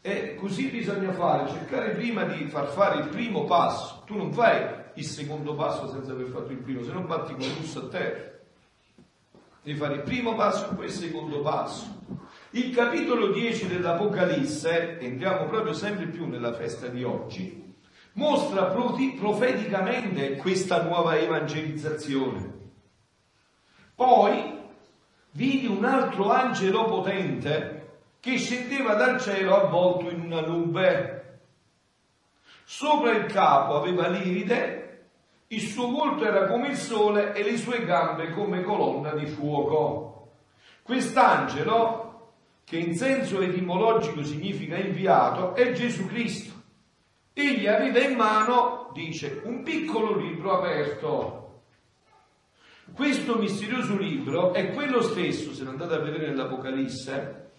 E 0.00 0.36
così 0.36 0.68
bisogna 0.68 1.12
fare, 1.12 1.50
cercare 1.50 1.90
prima 1.90 2.22
di 2.22 2.44
far 2.46 2.68
fare 2.68 3.00
il 3.00 3.08
primo 3.08 3.44
passo. 3.44 4.04
Tu 4.06 4.16
non 4.16 4.32
fai 4.32 4.64
il 4.94 5.04
secondo 5.04 5.56
passo 5.56 5.90
senza 5.90 6.12
aver 6.12 6.28
fatto 6.28 6.52
il 6.52 6.58
primo, 6.58 6.84
se 6.84 6.92
no 6.92 7.00
batti 7.00 7.34
con 7.34 7.48
russo 7.58 7.80
a 7.80 7.88
terra. 7.88 8.32
Devi 9.62 9.76
fare 9.76 9.94
il 9.94 10.02
primo 10.02 10.36
passo 10.36 10.70
e 10.70 10.74
poi 10.76 10.84
il 10.84 10.92
secondo 10.92 11.40
passo. 11.40 12.02
Il 12.50 12.72
capitolo 12.72 13.32
10 13.32 13.66
dell'Apocalisse, 13.66 15.00
entriamo 15.00 15.46
proprio 15.46 15.72
sempre 15.72 16.06
più 16.06 16.28
nella 16.28 16.52
festa 16.52 16.86
di 16.86 17.02
oggi, 17.02 17.74
mostra 18.12 18.66
profeticamente 18.66 20.36
questa 20.36 20.84
nuova 20.84 21.18
evangelizzazione. 21.18 22.52
Poi 23.96 24.62
vidi 25.34 25.66
un 25.66 25.84
altro 25.84 26.30
angelo 26.30 26.84
potente 26.84 27.82
che 28.20 28.38
scendeva 28.38 28.94
dal 28.94 29.20
cielo 29.20 29.56
avvolto 29.56 30.08
in 30.10 30.20
una 30.20 30.40
nube. 30.40 31.40
Sopra 32.64 33.10
il 33.12 33.26
capo 33.26 33.74
aveva 33.74 34.08
l'iride, 34.08 35.06
il 35.48 35.60
suo 35.60 35.90
volto 35.90 36.24
era 36.24 36.46
come 36.46 36.68
il 36.68 36.76
sole 36.76 37.34
e 37.34 37.42
le 37.42 37.56
sue 37.58 37.84
gambe 37.84 38.30
come 38.30 38.62
colonna 38.62 39.12
di 39.12 39.26
fuoco. 39.26 40.30
Quest'angelo, 40.82 42.32
che 42.64 42.78
in 42.78 42.96
senso 42.96 43.40
etimologico 43.40 44.22
significa 44.22 44.76
inviato, 44.76 45.54
è 45.54 45.72
Gesù 45.72 46.06
Cristo. 46.06 46.52
Egli 47.32 47.66
aveva 47.66 47.98
in 47.98 48.16
mano, 48.16 48.90
dice, 48.92 49.42
un 49.44 49.62
piccolo 49.62 50.16
libro 50.16 50.56
aperto. 50.56 51.43
Questo 52.94 53.34
misterioso 53.38 53.96
libro 53.96 54.54
è 54.54 54.72
quello 54.72 55.02
stesso, 55.02 55.52
se 55.52 55.66
andate 55.66 55.94
a 55.94 55.98
vedere 55.98 56.28
nell'Apocalisse, 56.28 57.50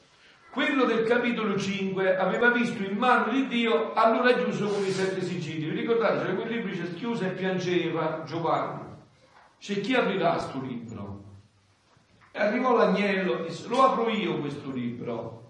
quello 0.49 0.85
del 0.85 1.03
capitolo 1.03 1.57
5 1.57 2.15
aveva 2.15 2.51
visto 2.51 2.81
in 2.83 2.97
mano 2.97 3.33
di 3.33 3.45
Dio, 3.47 3.91
allora 3.91 4.33
chiuso 4.35 4.69
con 4.69 4.81
i 4.85 4.91
sette 4.91 5.21
sigilli. 5.21 5.67
Vi 5.71 5.81
ricordate, 5.81 6.19
c'era 6.19 6.35
quel 6.35 6.47
libro 6.47 6.71
c'è 6.71 6.93
chiuso 6.93 7.25
e 7.25 7.31
piangeva 7.31 8.23
Giovanni. 8.25 8.83
C'è 9.59 9.81
chi 9.81 9.93
aprirà 9.93 10.31
questo 10.31 10.61
libro? 10.61 11.23
E 12.31 12.39
arrivò 12.39 12.73
l'agnello 12.77 13.39
e 13.39 13.47
disse, 13.47 13.67
lo 13.67 13.83
apro 13.83 14.09
io 14.09 14.39
questo 14.39 14.71
libro. 14.71 15.41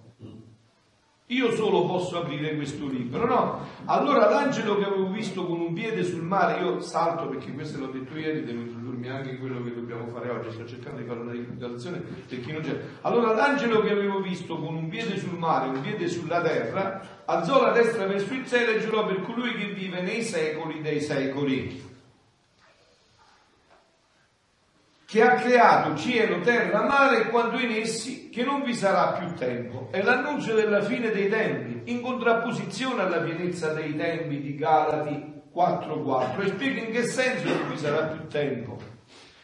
Io 1.27 1.51
solo 1.51 1.85
posso 1.85 2.19
aprire 2.19 2.55
questo 2.55 2.87
libro, 2.87 3.25
no? 3.27 3.67
Allora 3.85 4.29
l'angelo 4.29 4.77
che 4.77 4.85
avevo 4.85 5.09
visto 5.09 5.45
con 5.45 5.59
un 5.59 5.73
piede 5.73 6.03
sul 6.03 6.23
mare, 6.23 6.61
io 6.61 6.79
salto 6.79 7.27
perché 7.27 7.51
questo 7.51 7.79
l'ho 7.79 7.87
detto 7.87 8.17
ieri, 8.17 8.43
devo 8.43 8.61
introdurmi 8.95 9.09
anche 9.09 9.37
quello 9.37 9.61
che 9.63 9.73
dobbiamo 9.73 10.07
fare 10.07 10.29
oggi, 10.29 10.51
sto 10.51 10.65
cercando 10.65 11.01
di 11.01 11.07
fare 11.07 11.19
una 11.19 11.33
non 11.33 12.61
c'è. 12.61 12.79
Allora 13.01 13.33
l'angelo 13.33 13.81
che 13.81 13.91
avevo 13.91 14.21
visto 14.21 14.57
con 14.57 14.75
un 14.75 14.87
piede 14.87 15.17
sul 15.17 15.37
mare, 15.37 15.67
un 15.67 15.81
piede 15.81 16.07
sulla 16.07 16.41
terra, 16.41 17.23
alzò 17.25 17.61
la 17.61 17.71
destra 17.71 18.05
verso 18.05 18.33
il 18.33 18.47
cielo 18.47 18.71
e 18.71 18.79
giurò 18.79 19.05
per 19.05 19.21
colui 19.21 19.53
che 19.53 19.73
vive 19.73 20.01
nei 20.01 20.21
secoli 20.21 20.81
dei 20.81 21.01
secoli. 21.01 21.93
che 25.07 25.21
ha 25.21 25.35
creato 25.35 25.95
cielo, 25.95 26.41
terra, 26.41 26.81
mare 26.81 27.21
e 27.21 27.29
quanto 27.29 27.57
in 27.57 27.71
essi, 27.71 28.27
che 28.29 28.43
non 28.43 28.63
vi 28.63 28.73
sarà 28.73 29.13
più 29.13 29.33
tempo. 29.35 29.87
È 29.91 30.01
l'annuncio 30.01 30.53
della 30.55 30.81
fine 30.81 31.09
dei 31.11 31.29
tempi, 31.29 31.89
in 31.89 32.01
contrapposizione 32.01 33.01
alla 33.01 33.19
pienezza 33.19 33.71
dei 33.71 33.95
tempi 33.95 34.41
di 34.41 34.55
Galati 34.55 35.34
4.4 35.55 36.41
e 36.41 36.47
spiega 36.49 36.81
in 36.81 36.91
che 36.91 37.03
senso 37.03 37.47
non 37.47 37.69
vi 37.69 37.77
sarà 37.77 38.07
più 38.07 38.27
tempo. 38.27 38.77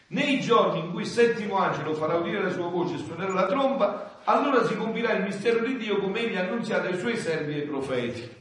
Nei 0.07 0.41
giorni 0.41 0.79
in 0.79 0.91
cui 0.91 1.03
il 1.03 1.07
settimo 1.07 1.57
angelo 1.57 1.93
farà 1.93 2.15
udire 2.15 2.43
la 2.43 2.49
sua 2.49 2.67
voce 2.67 2.95
e 2.95 2.97
suonerà 2.97 3.31
la 3.31 3.45
tromba, 3.45 4.19
allora 4.25 4.65
si 4.65 4.75
compirà 4.75 5.13
il 5.13 5.23
mistero 5.23 5.65
di 5.65 5.77
Dio 5.77 5.99
come 5.99 6.19
egli 6.19 6.35
ha 6.35 6.41
annunziato 6.41 6.87
ai 6.87 6.99
suoi 6.99 7.15
servi 7.15 7.61
e 7.61 7.67
profeti. 7.67 8.39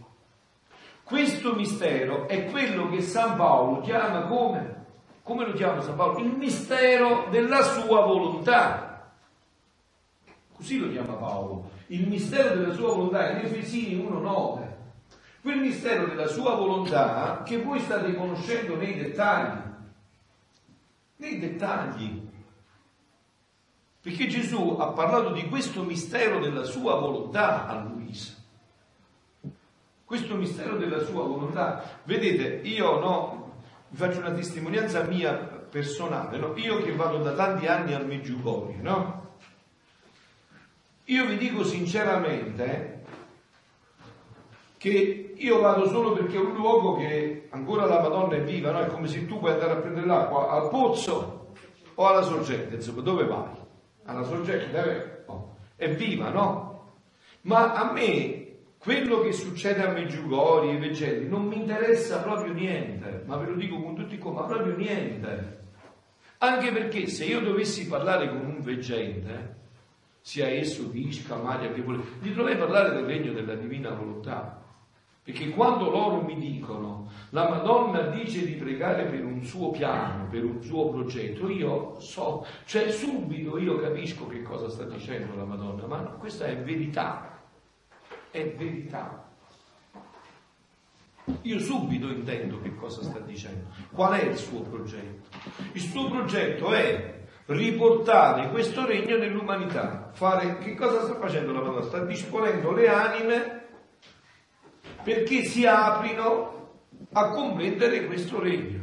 Questo 1.04 1.54
mistero 1.54 2.26
è 2.26 2.46
quello 2.46 2.88
che 2.88 3.00
San 3.02 3.36
Paolo 3.36 3.80
chiama 3.80 4.22
come 4.22 4.78
come 5.30 5.46
lo 5.46 5.52
chiama 5.52 5.80
San 5.80 5.94
Paolo? 5.94 6.18
Il 6.18 6.36
mistero 6.36 7.28
della 7.30 7.62
sua 7.62 8.00
volontà. 8.00 9.12
Così 10.56 10.78
lo 10.78 10.90
chiama 10.90 11.12
Paolo. 11.12 11.70
Il 11.86 12.08
mistero 12.08 12.56
della 12.56 12.72
sua 12.72 12.88
volontà 12.88 13.30
in 13.30 13.44
Efesini 13.44 14.02
1.9. 14.02 14.69
Quel 15.42 15.58
mistero 15.58 16.06
della 16.06 16.26
sua 16.26 16.54
volontà 16.54 17.42
che 17.44 17.62
voi 17.62 17.80
state 17.80 18.14
conoscendo 18.14 18.76
nei 18.76 18.96
dettagli. 18.96 19.60
Nei 21.16 21.38
dettagli. 21.38 22.28
Perché 24.02 24.26
Gesù 24.28 24.76
ha 24.78 24.88
parlato 24.88 25.32
di 25.32 25.48
questo 25.48 25.82
mistero 25.82 26.40
della 26.40 26.64
sua 26.64 26.94
volontà 26.96 27.66
a 27.66 27.80
Luisa. 27.80 28.34
Questo 30.04 30.34
mistero 30.34 30.76
della 30.76 31.02
sua 31.04 31.22
volontà. 31.22 32.00
Vedete, 32.04 32.66
io 32.66 32.98
no, 32.98 33.52
vi 33.88 33.96
faccio 33.96 34.18
una 34.18 34.32
testimonianza 34.32 35.04
mia 35.04 35.34
personale, 35.34 36.36
no? 36.36 36.56
io 36.56 36.82
che 36.82 36.94
vado 36.94 37.18
da 37.18 37.32
tanti 37.32 37.66
anni 37.66 37.94
al 37.94 38.06
Meggiugorio, 38.06 38.78
no? 38.80 39.18
Io 41.04 41.26
vi 41.26 41.36
dico 41.36 41.64
sinceramente 41.64 42.99
che 44.80 45.34
io 45.36 45.60
vado 45.60 45.86
solo 45.88 46.14
perché 46.14 46.36
è 46.36 46.40
un 46.40 46.54
luogo 46.54 46.96
che 46.96 47.48
ancora 47.50 47.84
la 47.84 48.00
Madonna 48.00 48.36
è 48.36 48.42
viva, 48.42 48.70
no? 48.70 48.80
È 48.80 48.86
come 48.86 49.08
se 49.08 49.26
tu 49.26 49.38
puoi 49.38 49.52
andare 49.52 49.72
a 49.72 49.76
prendere 49.76 50.06
l'acqua 50.06 50.48
al 50.48 50.70
pozzo 50.70 51.52
o 51.94 52.06
alla 52.06 52.22
sorgente, 52.22 52.76
insomma, 52.76 53.02
dove 53.02 53.26
vai? 53.26 53.50
Alla 54.04 54.22
sorgente, 54.22 54.78
eh? 54.78 55.22
oh. 55.26 55.56
è 55.76 55.90
viva, 55.90 56.30
no? 56.30 56.94
Ma 57.42 57.74
a 57.74 57.92
me 57.92 58.52
quello 58.78 59.20
che 59.20 59.32
succede 59.32 59.84
a 59.84 59.92
Meggiugori 59.92 60.70
e 60.70 60.78
Vegelli 60.78 61.28
non 61.28 61.44
mi 61.44 61.56
interessa 61.56 62.22
proprio 62.22 62.54
niente, 62.54 63.24
ma 63.26 63.36
ve 63.36 63.50
lo 63.50 63.56
dico 63.56 63.82
con 63.82 63.94
tutti 63.94 64.16
qua, 64.16 64.32
ma 64.32 64.42
proprio 64.44 64.74
niente. 64.76 65.58
Anche 66.38 66.72
perché 66.72 67.06
se 67.06 67.26
io 67.26 67.40
dovessi 67.40 67.86
parlare 67.86 68.30
con 68.30 68.46
un 68.46 68.60
veggente, 68.62 69.56
sia 70.22 70.46
esso 70.48 70.88
Visca, 70.88 71.36
Maria, 71.36 71.70
che 71.70 71.82
vuole, 71.82 72.02
gli 72.22 72.30
dovrei 72.30 72.56
parlare 72.56 72.94
del 72.94 73.04
regno 73.04 73.34
della 73.34 73.56
divina 73.56 73.90
volontà. 73.90 74.59
Perché 75.30 75.50
quando 75.50 75.90
loro 75.90 76.22
mi 76.22 76.36
dicono 76.38 77.08
la 77.30 77.48
Madonna 77.48 78.08
dice 78.08 78.44
di 78.44 78.54
pregare 78.54 79.04
per 79.04 79.24
un 79.24 79.44
suo 79.44 79.70
piano, 79.70 80.26
per 80.28 80.44
un 80.44 80.62
suo 80.62 80.90
progetto, 80.90 81.48
io 81.48 82.00
so, 82.00 82.44
cioè 82.64 82.90
subito 82.90 83.56
io 83.58 83.78
capisco 83.78 84.26
che 84.26 84.42
cosa 84.42 84.68
sta 84.68 84.84
dicendo 84.84 85.36
la 85.36 85.44
Madonna, 85.44 85.86
ma 85.86 85.98
questa 86.18 86.46
è 86.46 86.56
verità 86.56 87.30
è 88.30 88.54
verità. 88.56 89.28
Io 91.42 91.58
subito 91.58 92.08
intendo 92.08 92.60
che 92.60 92.74
cosa 92.74 93.02
sta 93.02 93.18
dicendo. 93.20 93.68
Qual 93.92 94.12
è 94.12 94.24
il 94.24 94.36
suo 94.36 94.62
progetto? 94.62 95.28
Il 95.72 95.80
suo 95.80 96.08
progetto 96.08 96.72
è 96.72 97.18
riportare 97.46 98.50
questo 98.50 98.86
regno 98.86 99.16
nell'umanità. 99.16 100.10
Fare, 100.12 100.58
che 100.58 100.74
cosa 100.74 101.02
sta 101.04 101.16
facendo 101.16 101.52
la 101.52 101.60
Madonna? 101.60 101.82
Sta 101.82 102.04
disponendo 102.04 102.72
le 102.72 102.88
anime 102.88 103.59
perché 105.02 105.44
si 105.44 105.66
aprino 105.66 106.58
a 107.12 107.30
comprendere 107.30 108.06
questo 108.06 108.40
regno 108.40 108.80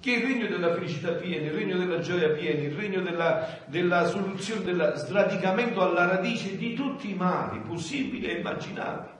che 0.00 0.12
il 0.12 0.22
regno 0.22 0.46
della 0.46 0.72
felicità 0.72 1.12
piena, 1.12 1.46
il 1.46 1.52
regno 1.52 1.76
della 1.76 2.00
gioia 2.00 2.30
piena, 2.30 2.62
il 2.62 2.74
regno 2.74 3.02
della, 3.02 3.58
della 3.66 4.06
soluzione, 4.06 4.62
del 4.62 4.94
sradicamento 4.96 5.82
alla 5.82 6.06
radice 6.06 6.56
di 6.56 6.74
tutti 6.74 7.10
i 7.10 7.14
mali 7.14 7.60
possibili 7.60 8.26
e 8.26 8.38
immaginabili. 8.38 9.18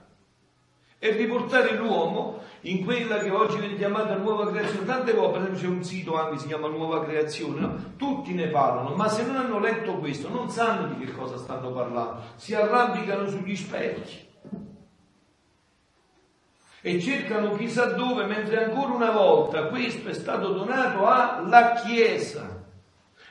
E 0.97 1.11
riportare 1.11 1.75
l'uomo 1.75 2.41
in 2.61 2.83
quella 2.83 3.19
che 3.19 3.29
oggi 3.29 3.57
viene 3.57 3.75
chiamata 3.75 4.15
nuova 4.15 4.49
creazione. 4.51 4.85
Tante 4.85 5.13
volte, 5.13 5.39
per 5.39 5.41
esempio, 5.41 5.69
c'è 5.69 5.75
un 5.75 5.83
sito 5.83 6.19
anche 6.19 6.37
si 6.37 6.47
chiama 6.47 6.67
Nuova 6.67 7.03
Creazione, 7.03 7.59
no? 7.59 7.93
tutti 7.97 8.33
ne 8.33 8.47
parlano, 8.47 8.95
ma 8.95 9.07
se 9.07 9.23
non 9.23 9.35
hanno 9.35 9.59
letto 9.59 9.97
questo 9.97 10.29
non 10.29 10.49
sanno 10.49 10.93
di 10.93 11.03
che 11.03 11.11
cosa 11.11 11.37
stanno 11.37 11.71
parlando, 11.71 12.21
si 12.35 12.53
arrampicano 12.53 13.27
sugli 13.27 13.55
specchi 13.55 14.29
e 16.81 16.99
cercano 16.99 17.55
chissà 17.55 17.91
dove, 17.93 18.25
mentre 18.25 18.65
ancora 18.65 18.93
una 18.93 19.11
volta 19.11 19.67
questo 19.67 20.09
è 20.09 20.13
stato 20.13 20.49
donato 20.49 21.05
alla 21.05 21.73
Chiesa. 21.73 22.59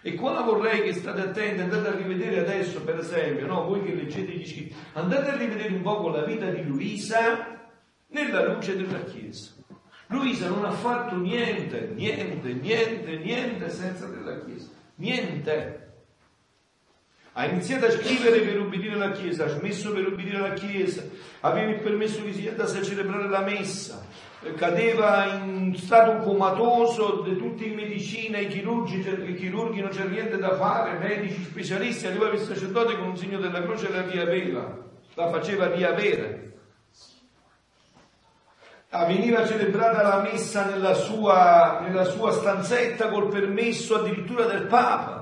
E 0.03 0.15
qua 0.15 0.41
vorrei 0.41 0.83
che 0.83 0.95
state 0.95 1.21
attenti, 1.21 1.61
andate 1.61 1.89
a 1.89 1.97
rivedere 1.97 2.41
adesso 2.41 2.81
per 2.83 2.99
esempio, 2.99 3.47
no? 3.47 3.65
voi 3.65 3.83
che 3.83 3.95
leggete 3.95 4.33
gli 4.33 4.47
scritti, 4.47 4.75
andate 4.95 5.33
a 5.33 5.37
rivedere 5.37 5.75
un 5.75 5.83
po' 5.83 6.09
la 6.09 6.23
vita 6.23 6.47
di 6.47 6.63
Luisa 6.65 7.69
nella 8.07 8.53
luce 8.53 8.77
della 8.77 9.03
Chiesa. 9.03 9.51
Luisa 10.07 10.49
non 10.49 10.65
ha 10.65 10.71
fatto 10.71 11.17
niente, 11.17 11.93
niente, 11.95 12.53
niente, 12.55 13.17
niente 13.19 13.69
senza 13.69 14.07
della 14.07 14.43
Chiesa. 14.45 14.69
Niente. 14.97 15.80
Ha 17.33 17.47
iniziato 17.47 17.87
a 17.87 17.91
scrivere 17.91 18.41
per 18.41 18.59
ubbidire 18.59 18.97
la 18.97 19.13
Chiesa, 19.13 19.45
ha 19.45 19.49
smesso 19.49 19.93
per 19.93 20.07
ubbidire 20.07 20.39
la 20.39 20.53
Chiesa, 20.53 21.05
aveva 21.41 21.71
il 21.71 21.79
permesso 21.79 22.21
si 22.33 22.49
andasse 22.49 22.79
a 22.79 22.83
celebrare 22.83 23.29
la 23.29 23.41
messa, 23.43 24.05
cadeva 24.57 25.27
in 25.35 25.77
stato 25.77 26.19
comatoso, 26.25 27.23
di 27.23 27.37
tutti 27.37 27.69
in 27.69 27.75
medicina, 27.75 28.39
i 28.39 28.49
chirurgi, 28.49 28.99
i 28.99 29.35
chirurghi 29.35 29.81
non 29.81 29.91
c'è 29.91 30.05
niente 30.05 30.39
da 30.39 30.57
fare, 30.57 30.99
medici 30.99 31.45
specialisti, 31.45 32.09
arrivava 32.09 32.35
il 32.35 32.41
sacerdote 32.41 32.97
con 32.97 33.09
un 33.09 33.17
segno 33.17 33.39
della 33.39 33.63
croce 33.63 33.89
e 33.89 33.93
la 33.93 34.03
riaveva, 34.03 34.77
la 35.15 35.29
faceva 35.29 35.73
riavere. 35.73 36.49
Veniva 38.91 39.47
celebrata 39.47 40.03
la 40.03 40.21
messa 40.21 40.65
nella 40.65 40.95
sua, 40.95 41.79
nella 41.81 42.05
sua 42.05 42.33
stanzetta 42.33 43.09
col 43.09 43.29
permesso 43.29 44.01
addirittura 44.01 44.47
del 44.47 44.67
Papa 44.67 45.20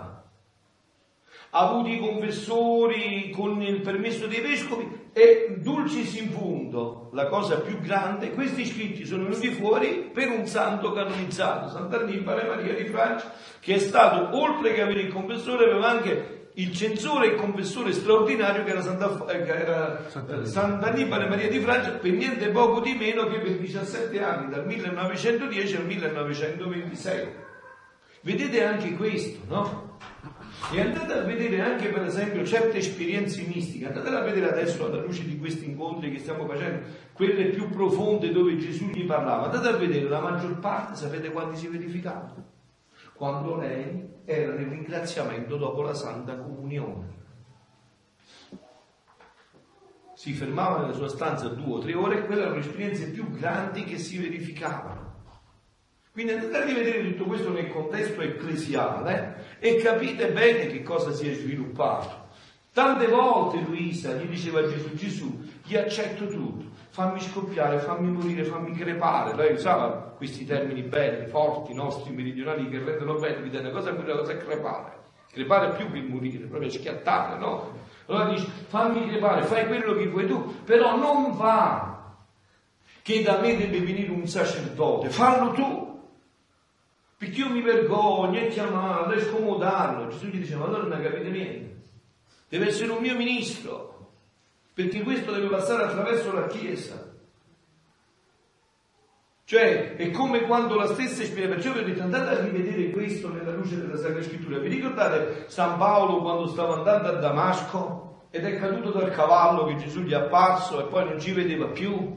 ha 1.51 1.69
avuto 1.69 1.89
i 1.89 1.99
confessori 1.99 3.31
con 3.31 3.63
il 3.63 3.81
permesso 3.81 4.27
dei 4.27 4.41
vescovi 4.41 5.07
e 5.13 5.57
dulcis 5.59 6.15
in 6.21 6.31
punto, 6.31 7.11
la 7.13 7.27
cosa 7.27 7.61
più 7.61 7.81
grande, 7.81 8.33
questi 8.33 8.67
scritti 8.67 9.05
sono 9.05 9.25
venuti 9.25 9.49
fuori 9.49 10.11
per 10.13 10.29
un 10.29 10.47
santo 10.47 10.93
canonizzato, 10.93 11.69
Sant'Annibale 11.69 12.47
Maria 12.47 12.75
di 12.75 12.85
Francia, 12.85 13.33
che 13.61 13.75
è 13.75 13.79
stato, 13.79 14.37
oltre 14.37 14.75
che 14.75 14.83
avere 14.83 15.01
il 15.01 15.13
confessore, 15.13 15.65
aveva 15.65 15.89
anche 15.89 16.51
il 16.55 16.75
censore 16.75 17.27
e 17.27 17.31
il 17.31 17.37
confessore 17.37 17.93
straordinario 17.93 18.65
che 18.65 18.71
era, 18.71 18.83
Santa, 18.83 19.27
eh, 19.27 19.43
che 19.43 19.57
era 19.57 20.09
Sant'Annibale 20.43 21.29
Maria 21.29 21.49
di 21.49 21.61
Francia, 21.61 21.91
per 21.93 22.13
niente 22.13 22.49
poco 22.51 22.81
di 22.81 22.95
meno 22.95 23.27
che 23.27 23.39
per 23.39 23.57
17 23.59 24.23
anni, 24.23 24.51
dal 24.51 24.67
1910 24.67 25.77
al 25.77 25.85
1926. 25.87 27.29
Vedete 28.21 28.65
anche 28.65 28.95
questo, 28.95 29.39
no? 29.49 29.97
E 30.71 30.81
andate 30.81 31.13
a 31.15 31.23
vedere 31.23 31.61
anche 31.63 31.89
per 31.89 32.03
esempio 32.03 32.45
certe 32.45 32.79
esperienze 32.79 33.43
mistiche, 33.43 33.87
andate 33.87 34.09
a 34.09 34.21
vedere 34.21 34.51
adesso 34.51 34.85
alla 34.85 35.01
luce 35.01 35.25
di 35.25 35.39
questi 35.39 35.65
incontri 35.65 36.13
che 36.13 36.19
stiamo 36.19 36.47
facendo, 36.47 36.87
quelle 37.15 37.47
più 37.47 37.71
profonde 37.71 38.31
dove 38.33 38.59
Gesù 38.59 38.87
gli 38.89 39.07
parlava, 39.07 39.45
andate 39.45 39.69
a 39.69 39.77
vedere 39.79 40.09
la 40.09 40.21
maggior 40.21 40.59
parte, 40.59 40.97
sapete 40.97 41.31
quanti 41.31 41.57
si 41.57 41.69
verificavano? 41.69 42.45
Quando 43.15 43.57
lei 43.57 44.17
era 44.27 44.53
nel 44.53 44.67
ringraziamento 44.67 45.57
dopo 45.57 45.81
la 45.81 45.95
Santa 45.95 46.37
Comunione. 46.37 47.17
Si 50.13 50.35
fermava 50.35 50.81
nella 50.81 50.93
sua 50.93 51.09
stanza 51.09 51.49
due 51.49 51.77
o 51.77 51.79
tre 51.79 51.95
ore 51.95 52.19
e 52.19 52.27
quelle 52.27 52.43
erano 52.43 52.57
le 52.57 52.61
esperienze 52.61 53.11
più 53.11 53.31
grandi 53.31 53.85
che 53.85 53.97
si 53.97 54.19
verificavano. 54.19 54.98
Quindi 56.19 56.35
andate 56.35 56.57
a 56.57 56.65
rivedere 56.65 57.05
tutto 57.13 57.27
questo 57.27 57.53
nel 57.53 57.71
contesto 57.71 58.21
ecclesiale 58.23 59.55
e 59.61 59.77
capite 59.77 60.33
bene 60.33 60.67
che 60.67 60.83
cosa 60.83 61.13
si 61.13 61.31
è 61.31 61.33
sviluppato. 61.33 62.27
Tante 62.73 63.07
volte 63.07 63.61
Luisa 63.61 64.15
gli 64.15 64.27
diceva 64.27 64.59
a 64.59 64.67
Gesù, 64.67 64.95
Gesù, 64.95 65.41
gli 65.65 65.77
accetto 65.77 66.27
tutto, 66.27 66.65
fammi 66.89 67.21
scoppiare, 67.21 67.79
fammi 67.79 68.11
morire, 68.11 68.43
fammi 68.43 68.73
crepare. 68.73 69.37
Lei 69.37 69.53
usava 69.53 70.13
questi 70.17 70.45
termini 70.45 70.83
belli, 70.83 71.29
forti, 71.29 71.73
nostri, 71.73 72.13
meridionali, 72.13 72.69
che 72.69 72.83
rendono 72.83 73.17
vita. 73.41 73.61
Una 73.61 73.71
cosa 73.71 73.91
è 73.91 73.93
una 73.93 74.17
cosa 74.17 74.33
è 74.33 74.37
crepare. 74.39 74.93
Crepare 75.31 75.77
più 75.77 75.89
che 75.93 76.01
morire, 76.01 76.47
proprio 76.47 76.69
schiattare, 76.69 77.39
no? 77.39 77.75
Allora 78.07 78.31
dice, 78.31 78.49
fammi 78.67 79.09
crepare, 79.09 79.45
fai 79.45 79.69
quello 79.69 79.95
che 79.95 80.09
vuoi 80.09 80.27
tu, 80.27 80.65
però 80.65 80.97
non 80.97 81.37
va 81.37 82.17
che 83.03 83.23
da 83.23 83.39
me 83.39 83.57
deve 83.57 83.79
venire 83.79 84.11
un 84.11 84.27
sacerdote, 84.27 85.11
fallo 85.11 85.53
tu. 85.53 85.88
Perché 87.19 87.41
io 87.41 87.51
mi 87.51 87.63
vergogno 87.63 88.39
e 88.39 88.47
chiamarlo 88.47 89.13
e 89.13 89.21
scomodarlo. 89.21 90.07
Gesù 90.09 90.27
gli 90.27 90.39
diceva, 90.39 90.67
allora 90.67 90.85
non 90.85 91.03
capite 91.03 91.29
niente. 91.29 91.77
Deve 92.49 92.69
essere 92.69 92.93
un 92.93 93.01
mio 93.01 93.17
ministro, 93.17 94.13
perché 94.73 95.03
questo 95.03 95.33
deve 95.33 95.49
passare 95.49 95.83
attraverso 95.83 96.33
la 96.33 96.47
Chiesa. 96.47 97.07
Cioè, 99.45 99.97
è 99.97 100.11
come 100.11 100.43
quando 100.43 100.77
la 100.77 100.87
stessa 100.87 101.23
esperienza, 101.23 101.55
perciò 101.55 101.73
vi 101.73 101.81
ho 101.81 101.85
detto 101.85 102.03
andate 102.03 102.37
a 102.37 102.45
rivedere 102.45 102.91
questo 102.91 103.33
nella 103.33 103.53
luce 103.53 103.81
della 103.81 103.97
Sacra 103.97 104.23
Scrittura. 104.23 104.59
Vi 104.59 104.69
ricordate 104.69 105.47
San 105.49 105.77
Paolo 105.77 106.21
quando 106.21 106.47
stava 106.47 106.75
andando 106.75 107.09
a 107.09 107.13
Damasco 107.13 108.27
ed 108.31 108.45
è 108.45 108.59
caduto 108.59 108.91
dal 108.91 109.11
cavallo 109.11 109.65
che 109.65 109.77
Gesù 109.77 110.03
gli 110.03 110.13
è 110.13 110.17
apparso 110.17 110.81
e 110.81 110.89
poi 110.91 111.05
non 111.05 111.19
ci 111.19 111.33
vedeva 111.33 111.67
più 111.69 112.15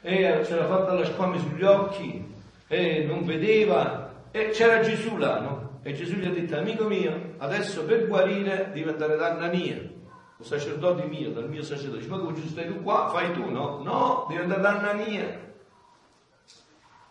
e 0.00 0.40
c'era 0.44 0.66
fatta 0.66 0.92
la 0.92 1.04
squame 1.04 1.38
sugli 1.40 1.64
occhi 1.64 2.24
e 2.68 3.04
non 3.04 3.24
vedeva 3.24 4.07
e 4.30 4.50
c'era 4.50 4.80
Gesù 4.80 5.16
là, 5.16 5.40
no? 5.40 5.80
E 5.82 5.92
Gesù 5.94 6.14
gli 6.16 6.26
ha 6.26 6.30
detto, 6.30 6.56
amico 6.56 6.84
mio, 6.84 7.34
adesso 7.38 7.84
per 7.84 8.06
guarire 8.06 8.70
devi 8.72 8.88
andare 8.88 9.16
da 9.16 9.30
Anania, 9.30 9.76
un 9.76 10.44
sacerdote 10.44 11.04
mio, 11.04 11.30
dal 11.30 11.48
mio 11.48 11.62
sacerdote. 11.62 11.98
Dice, 11.98 12.10
ma 12.10 12.18
come 12.18 12.34
Gesù 12.34 12.48
stai 12.48 12.66
tu 12.66 12.82
qua? 12.82 13.08
Fai 13.08 13.32
tu, 13.32 13.48
no? 13.48 13.82
No, 13.82 14.26
devi 14.28 14.42
andare 14.42 14.60
da 14.60 14.78
Anania. 14.78 15.46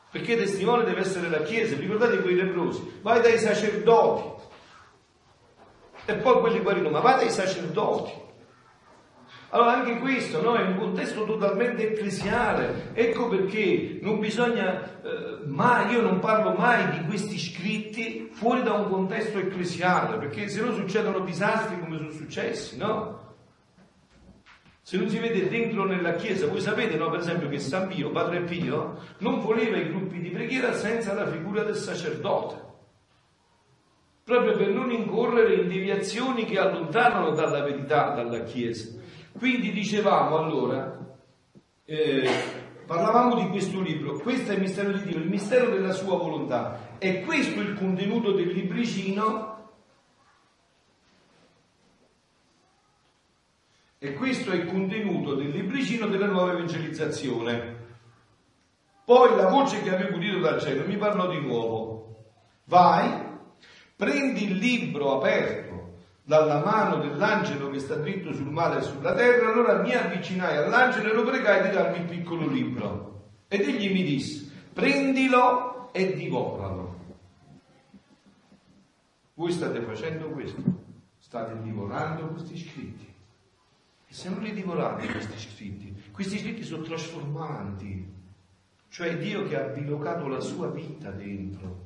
Perché 0.09 0.37
testimone 0.37 0.83
deve 0.83 1.01
essere 1.01 1.29
la 1.29 1.41
Chiesa. 1.41 1.75
Ricordate 1.75 2.21
quei 2.21 2.35
leprosi? 2.35 2.99
Vai 3.01 3.21
dai 3.21 3.37
sacerdoti. 3.37 4.45
E 6.05 6.15
poi 6.15 6.39
quelli 6.39 6.59
guarirono, 6.59 6.91
ma 6.91 6.99
vai 6.99 7.15
dai 7.15 7.29
sacerdoti. 7.29 8.25
Allora 9.49 9.75
anche 9.75 9.97
questo 9.99 10.41
no, 10.41 10.55
è 10.55 10.61
un 10.61 10.77
contesto 10.77 11.23
totalmente 11.23 11.91
ecclesiale, 11.91 12.91
ecco 12.93 13.29
perché 13.29 13.97
non 14.01 14.19
bisogna 14.19 15.01
eh, 15.01 15.45
mai, 15.45 15.93
io 15.93 16.01
non 16.01 16.19
parlo 16.19 16.51
mai 16.51 16.89
di 16.89 17.05
questi 17.05 17.39
scritti 17.39 18.29
fuori 18.33 18.61
da 18.61 18.73
un 18.73 18.89
contesto 18.89 19.37
ecclesiale, 19.37 20.17
perché 20.17 20.49
se 20.49 20.61
no 20.61 20.73
succedono 20.73 21.19
disastri 21.19 21.79
come 21.79 21.97
sono 21.97 22.11
successi, 22.11 22.75
no? 22.75 23.35
Se 24.81 24.97
non 24.97 25.07
si 25.07 25.17
vede 25.17 25.47
dentro 25.47 25.85
nella 25.85 26.15
Chiesa, 26.15 26.47
voi 26.47 26.59
sapete 26.59 26.97
no, 26.97 27.09
per 27.09 27.19
esempio 27.19 27.47
che 27.47 27.59
San 27.59 27.87
Pio, 27.87 28.11
Padre 28.11 28.41
Pio, 28.41 28.99
non 29.19 29.39
voleva 29.39 29.77
i 29.77 29.87
gruppi 29.87 30.19
di 30.19 30.29
preghiera 30.29 30.73
senza 30.73 31.13
la 31.13 31.25
figura 31.25 31.63
del 31.63 31.75
sacerdote 31.75 32.65
proprio 34.27 34.57
per 34.57 34.67
non 34.67 34.91
incorrere 34.91 35.53
in 35.53 35.69
deviazioni 35.69 36.43
che 36.43 36.59
allontanano 36.59 37.31
dalla 37.31 37.61
verità, 37.61 38.09
dalla 38.09 38.43
Chiesa. 38.43 38.89
Quindi 39.37 39.71
dicevamo 39.71 40.37
allora, 40.37 40.97
eh, 41.85 42.29
parlavamo 42.87 43.35
di 43.35 43.49
questo 43.49 43.79
libro, 43.81 44.17
questo 44.17 44.51
è 44.51 44.55
il 44.55 44.61
mistero 44.61 44.91
di 44.91 45.03
Dio, 45.03 45.19
il 45.19 45.29
mistero 45.29 45.69
della 45.69 45.91
sua 45.91 46.17
volontà. 46.17 46.97
È 46.97 47.21
questo 47.21 47.61
il 47.61 47.75
contenuto 47.75 48.31
del 48.31 48.47
libricino? 48.47 49.55
E 53.99 54.13
questo 54.13 54.51
è 54.51 54.55
il 54.55 54.65
contenuto 54.65 55.35
del 55.35 55.49
libricino 55.49 56.07
della 56.07 56.27
nuova 56.27 56.53
evangelizzazione. 56.53 57.75
Poi 59.05 59.35
la 59.35 59.49
voce 59.49 59.83
che 59.83 59.93
avevo 59.93 60.17
udito 60.17 60.39
dal 60.39 60.59
cielo 60.59 60.85
mi 60.87 60.97
parlò 60.97 61.29
di 61.29 61.39
nuovo. 61.39 62.25
Vai, 62.65 63.23
prendi 63.95 64.45
il 64.45 64.57
libro 64.57 65.15
aperto 65.15 65.66
dalla 66.27 66.59
mano 66.59 66.97
dell'angelo 66.97 67.69
che 67.69 67.79
sta 67.79 67.95
dritto 67.95 68.33
sul 68.33 68.51
mare 68.51 68.79
e 68.79 68.81
sulla 68.81 69.13
terra, 69.13 69.49
allora 69.49 69.81
mi 69.81 69.93
avvicinai 69.93 70.57
all'angelo 70.57 71.09
e 71.09 71.13
lo 71.13 71.23
pregai 71.23 71.69
di 71.69 71.73
darmi 71.73 71.99
il 71.99 72.03
piccolo 72.03 72.45
libro. 72.47 73.29
Ed 73.47 73.61
egli 73.61 73.89
mi 73.93 74.03
disse, 74.03 74.51
prendilo 74.73 75.89
e 75.93 76.15
divoralo. 76.15 76.95
Voi 79.35 79.51
state 79.53 79.79
facendo 79.79 80.27
questo, 80.31 80.61
state 81.17 81.61
divorando 81.61 82.27
questi 82.27 82.57
scritti. 82.57 83.13
E 84.05 84.13
se 84.13 84.27
non 84.27 84.41
li 84.41 84.51
divorate 84.51 85.07
questi 85.07 85.39
scritti, 85.39 85.95
questi 86.11 86.39
scritti 86.39 86.63
sono 86.63 86.83
trasformanti, 86.83 88.15
cioè 88.89 89.17
Dio 89.17 89.47
che 89.47 89.57
ha 89.57 89.67
bilocato 89.67 90.27
la 90.27 90.41
sua 90.41 90.67
vita 90.67 91.09
dentro. 91.09 91.85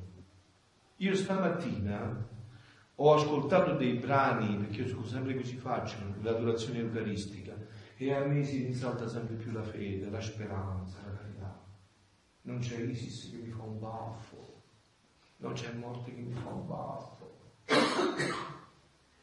Io 0.96 1.14
stamattina 1.14 2.30
ho 3.04 3.14
ascoltato 3.14 3.74
dei 3.74 3.94
brani, 3.94 4.56
perché 4.58 4.82
io 4.82 5.04
sempre 5.04 5.34
così 5.34 5.56
faccio, 5.56 5.96
l'adorazione 6.20 6.78
eucaristica, 6.78 7.52
e 7.96 8.12
a 8.12 8.24
me 8.24 8.44
si 8.44 8.64
risalta 8.64 9.08
sempre 9.08 9.34
più 9.34 9.50
la 9.50 9.64
fede, 9.64 10.08
la 10.08 10.20
speranza, 10.20 10.98
la 11.04 11.16
carità. 11.16 11.64
Non 12.42 12.60
c'è 12.60 12.78
Isis 12.78 13.28
che 13.30 13.38
mi 13.38 13.50
fa 13.50 13.62
un 13.62 13.80
baffo, 13.80 14.62
non 15.38 15.54
c'è 15.54 15.72
morte 15.72 16.14
che 16.14 16.20
mi 16.20 16.32
fa 16.32 16.50
un 16.50 16.64
baffo. 16.64 17.30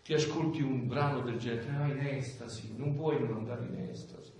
Ti 0.04 0.14
ascolti 0.14 0.62
un 0.62 0.86
brano 0.86 1.22
del 1.22 1.38
genere, 1.38 1.78
vai 1.78 1.92
in 1.92 2.06
estasi, 2.06 2.74
non 2.76 2.96
puoi 2.96 3.18
non 3.18 3.38
andare 3.38 3.66
in 3.66 3.80
estasi. 3.90 4.34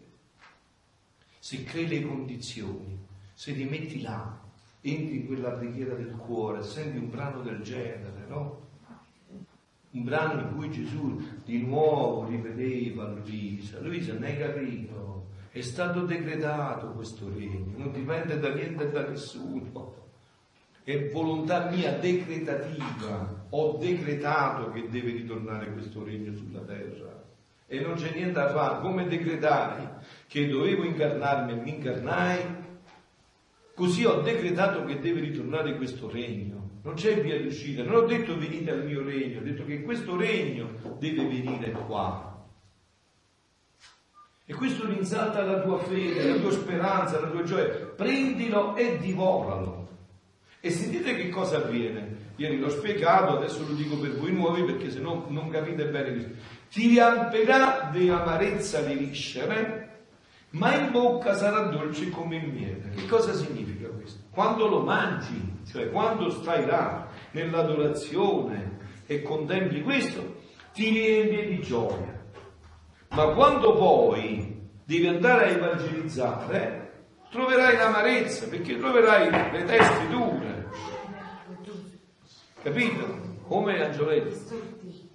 Se 1.40 1.64
crei 1.64 1.88
le 1.88 2.06
condizioni, 2.06 3.08
se 3.34 3.54
ti 3.54 3.64
metti 3.64 4.02
là, 4.02 4.38
entri 4.82 5.22
in 5.22 5.28
quella 5.28 5.52
preghiera 5.52 5.96
del 5.96 6.18
cuore, 6.18 6.62
senti 6.62 6.98
un 6.98 7.10
brano 7.10 7.42
del 7.42 7.62
genere, 7.62 8.26
no? 8.28 8.68
Un 9.92 10.04
brano 10.04 10.42
in 10.42 10.56
cui 10.56 10.70
Gesù 10.70 11.20
di 11.44 11.64
nuovo 11.64 12.28
rivedeva 12.28 13.08
Luisa. 13.08 13.80
Luisa, 13.80 14.14
ne 14.14 14.28
hai 14.28 14.38
capito? 14.38 15.28
È 15.52 15.62
stato 15.62 16.02
decretato 16.02 16.92
questo 16.92 17.28
regno, 17.34 17.74
non 17.76 17.92
dipende 17.92 18.40
da 18.40 18.54
niente 18.54 18.84
e 18.84 18.92
da 18.92 19.08
nessuno. 19.08 19.96
è 20.84 21.10
volontà 21.10 21.70
mia 21.70 21.92
decretativa, 21.94 23.46
ho 23.50 23.78
decretato 23.78 24.72
che 24.72 24.88
deve 24.90 25.12
ritornare 25.12 25.72
questo 25.72 26.04
regno 26.04 26.34
sulla 26.34 26.62
terra 26.62 27.20
e 27.72 27.80
non 27.82 27.94
c'è 27.94 28.12
niente 28.16 28.34
da 28.34 28.50
fare, 28.50 28.82
come 28.82 29.08
decretai 29.08 29.88
che 30.28 30.48
dovevo 30.48 30.84
incarnarmi 30.84 31.52
e 31.52 31.56
mi 31.56 31.70
incarnai, 31.76 32.42
così 33.76 34.06
ho 34.06 34.22
decretato 34.22 34.84
che 34.86 35.00
deve 35.00 35.20
ritornare 35.20 35.76
questo 35.78 36.10
regno, 36.10 36.59
non 36.82 36.94
c'è 36.94 37.22
via 37.22 37.42
d'uscita, 37.42 37.84
non 37.84 37.96
ho 37.96 38.02
detto 38.06 38.38
venite 38.38 38.72
al 38.72 38.86
mio 38.86 39.04
regno, 39.04 39.40
ho 39.40 39.44
detto 39.44 39.66
che 39.66 39.82
questo 39.82 40.16
regno 40.16 40.70
deve 40.98 41.26
venire 41.26 41.72
qua. 41.72 42.48
E 44.46 44.54
questo 44.54 44.88
rinsalta 44.88 45.44
la 45.44 45.62
tua 45.62 45.78
fede, 45.78 46.28
la 46.28 46.40
tua 46.40 46.52
speranza, 46.52 47.20
la 47.20 47.30
tua 47.30 47.44
gioia. 47.44 47.68
Prendilo 47.96 48.76
e 48.76 48.98
divoralo. 48.98 49.88
E 50.60 50.72
sentite 50.72 51.16
che 51.16 51.30
cosa 51.30 51.58
avviene. 51.58 52.28
Ieri 52.36 52.58
l'ho 52.58 52.70
spiegato, 52.70 53.38
adesso 53.38 53.64
lo 53.68 53.74
dico 53.74 53.98
per 53.98 54.18
voi 54.18 54.34
nuovi 54.34 54.64
perché 54.64 54.90
se 54.90 55.00
no 55.00 55.26
non 55.30 55.50
capite 55.50 55.88
bene. 55.88 56.34
Ti 56.70 56.88
riamperà 56.88 57.90
di 57.92 58.10
amarezza 58.10 58.80
le 58.80 58.96
viscere, 58.96 59.89
ma 60.52 60.76
in 60.76 60.92
bocca 60.92 61.36
sarà 61.36 61.62
dolce 61.68 62.10
come 62.10 62.38
il 62.38 62.52
miele. 62.52 62.90
Che 62.96 63.06
cosa 63.08 63.34
significa 63.34 63.88
questo? 63.90 64.24
Quando 64.32 64.68
lo 64.68 64.82
mangi, 64.82 65.62
cioè 65.70 65.90
quando 65.90 66.30
stai 66.30 66.66
là 66.66 67.08
nell'adorazione 67.32 68.78
e 69.06 69.22
contempli 69.22 69.82
questo, 69.82 70.38
ti 70.74 70.90
riempie 70.90 71.48
di 71.48 71.62
gioia 71.62 72.18
ma 73.10 73.34
quando 73.34 73.74
poi 73.74 74.70
devi 74.86 75.08
andare 75.08 75.46
a 75.46 75.50
evangelizzare, 75.50 76.92
troverai 77.32 77.76
l'amarezza, 77.76 78.48
perché 78.48 78.78
troverai 78.78 79.52
le 79.52 79.64
teste 79.64 80.08
dure. 80.10 80.68
Capito? 82.62 83.38
Come 83.48 83.84
Angioletti. 83.84 84.38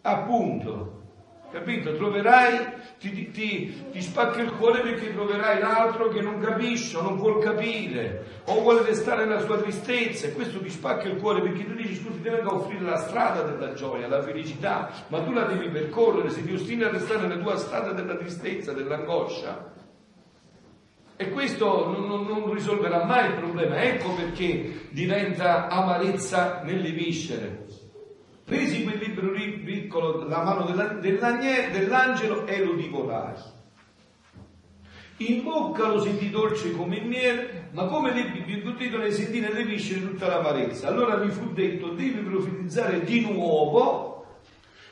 Appunto. 0.02 0.93
Capito? 1.54 1.94
Troverai, 1.94 2.66
ti, 2.98 3.30
ti, 3.30 3.84
ti, 3.92 4.02
spacca 4.02 4.42
il 4.42 4.50
cuore 4.54 4.80
perché 4.80 5.14
troverai 5.14 5.60
l'altro 5.60 6.08
che 6.08 6.20
non 6.20 6.40
capisce 6.40 7.00
non 7.00 7.16
vuol 7.16 7.40
capire 7.40 8.42
o 8.46 8.60
vuole 8.60 8.82
restare 8.82 9.24
nella 9.24 9.38
sua 9.38 9.58
tristezza 9.58 10.26
e 10.26 10.32
questo 10.32 10.60
ti 10.60 10.68
spacca 10.68 11.06
il 11.06 11.20
cuore 11.20 11.42
perché 11.42 11.64
tu 11.64 11.74
dici 11.74 11.94
scusi 11.94 12.20
ti 12.20 12.28
vengo 12.28 12.50
a 12.50 12.54
offrire 12.54 12.82
la 12.82 12.96
strada 12.96 13.42
della 13.42 13.72
gioia, 13.72 14.08
la 14.08 14.20
felicità, 14.20 14.90
ma 15.06 15.22
tu 15.22 15.30
la 15.30 15.44
devi 15.44 15.68
percorrere, 15.68 16.30
se 16.30 16.44
ti 16.44 16.52
ostini 16.52 16.82
a 16.82 16.90
restare 16.90 17.28
nella 17.28 17.40
tua 17.40 17.56
strada 17.56 17.92
della 17.92 18.16
tristezza, 18.16 18.72
dell'angoscia. 18.72 19.72
E 21.14 21.30
questo 21.30 21.86
non, 21.86 22.04
non, 22.08 22.26
non 22.26 22.52
risolverà 22.52 23.04
mai 23.04 23.28
il 23.28 23.34
problema, 23.34 23.80
ecco 23.80 24.12
perché 24.14 24.88
diventa 24.90 25.68
amarezza 25.68 26.62
nelle 26.64 26.90
viscere 26.90 27.63
Presi 28.44 28.82
quel 28.84 28.98
libro 28.98 29.30
piccolo 29.64 30.28
la 30.28 30.42
mano 30.42 30.66
dell'angelo 31.00 32.46
e 32.46 32.62
lo 32.62 32.74
divorai. 32.74 33.34
In 35.18 35.42
bocca 35.42 35.86
lo 35.86 36.02
sentì 36.02 36.28
dolce 36.28 36.72
come 36.72 36.96
il 36.96 37.06
miele, 37.06 37.68
ma 37.70 37.86
come 37.86 38.12
l'ebbi 38.12 38.40
bigottito 38.40 38.98
ne 38.98 39.12
sentì 39.12 39.40
nelle 39.40 39.64
viscere 39.64 40.00
tutta 40.00 40.26
l'amarezza. 40.26 40.88
Allora 40.88 41.16
mi 41.16 41.30
fu 41.30 41.52
detto, 41.52 41.90
devi 41.90 42.20
profetizzare 42.20 43.02
di 43.04 43.20
nuovo 43.20 44.26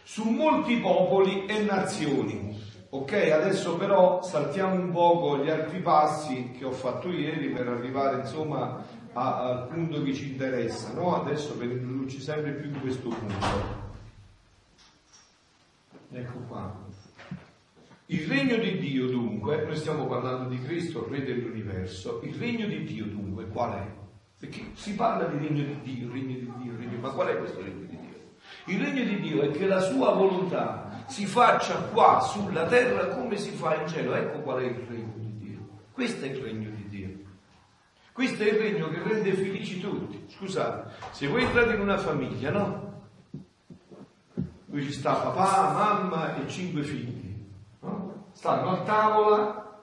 su 0.03 0.29
molti 0.31 0.77
popoli 0.77 1.45
e 1.47 1.63
nazioni. 1.63 2.59
Ok, 2.91 3.13
adesso 3.13 3.77
però 3.77 4.23
saltiamo 4.23 4.75
un 4.75 4.91
poco 4.91 5.39
gli 5.39 5.51
altri 5.51 5.81
passi 5.81 6.53
che 6.57 6.65
ho 6.65 6.73
fatto 6.73 7.09
ieri 7.09 7.49
per 7.49 7.67
arrivare 7.67 8.21
insomma 8.21 8.85
al 9.15 9.69
punto 9.69 10.03
che 10.03 10.15
ci 10.15 10.33
interessa, 10.33 10.93
no? 10.93 11.21
adesso 11.21 11.57
per 11.57 11.71
introdurci 11.71 12.21
sempre 12.21 12.53
più 12.53 12.71
in 12.71 12.81
questo 12.81 13.09
punto. 13.09 13.81
Ecco 16.13 16.39
qua. 16.49 16.81
Il 18.07 18.27
regno 18.29 18.57
di 18.57 18.79
Dio 18.79 19.09
dunque, 19.09 19.65
noi 19.65 19.77
stiamo 19.77 20.07
parlando 20.07 20.49
di 20.49 20.61
Cristo, 20.61 21.09
Re 21.09 21.23
dell'universo, 21.23 22.21
il 22.23 22.35
regno 22.35 22.67
di 22.67 22.85
Dio 22.85 23.07
dunque 23.07 23.49
qual 23.49 23.73
è? 23.75 23.87
Perché 24.39 24.71
si 24.75 24.95
parla 24.95 25.25
di 25.27 25.39
regno 25.39 25.65
di 25.65 25.81
Dio, 25.83 26.13
regno 26.13 26.35
di 26.35 26.53
Dio, 26.63 26.77
regno, 26.77 26.99
ma 26.99 27.11
qual 27.11 27.29
è 27.29 27.39
questo 27.39 27.63
regno 27.63 27.87
di 27.87 27.87
Dio? 27.87 28.01
Il 28.67 28.81
regno 28.81 29.05
di 29.05 29.21
Dio 29.21 29.43
è 29.43 29.51
che 29.51 29.67
la 29.67 29.81
sua 29.81 30.13
volontà 30.13 31.05
si 31.07 31.27
faccia 31.27 31.75
qua 31.85 32.21
sulla 32.21 32.67
terra 32.67 33.09
come 33.09 33.37
si 33.37 33.51
fa 33.51 33.81
in 33.81 33.89
cielo. 33.89 34.15
Ecco 34.15 34.41
qual 34.41 34.63
è 34.63 34.67
il 34.67 34.85
regno 34.89 35.15
di 35.17 35.39
Dio. 35.39 35.69
Questo 35.93 36.25
è 36.25 36.29
il 36.29 36.37
regno. 36.37 36.72
Questo 38.13 38.43
è 38.43 38.47
il 38.47 38.59
regno 38.59 38.89
che 38.89 39.03
rende 39.03 39.33
felici 39.33 39.81
tutti. 39.81 40.27
Scusate, 40.29 40.91
se 41.13 41.27
voi 41.29 41.45
entrate 41.45 41.75
in 41.75 41.81
una 41.81 41.97
famiglia, 41.97 42.51
no? 42.51 42.91
Qui 44.69 44.83
ci 44.83 44.93
sta 44.93 45.15
papà, 45.15 45.73
mamma 45.73 46.37
e 46.37 46.49
cinque 46.49 46.83
figli. 46.83 47.47
No? 47.81 48.29
Stanno 48.33 48.71
a 48.71 48.81
tavola, 48.83 49.81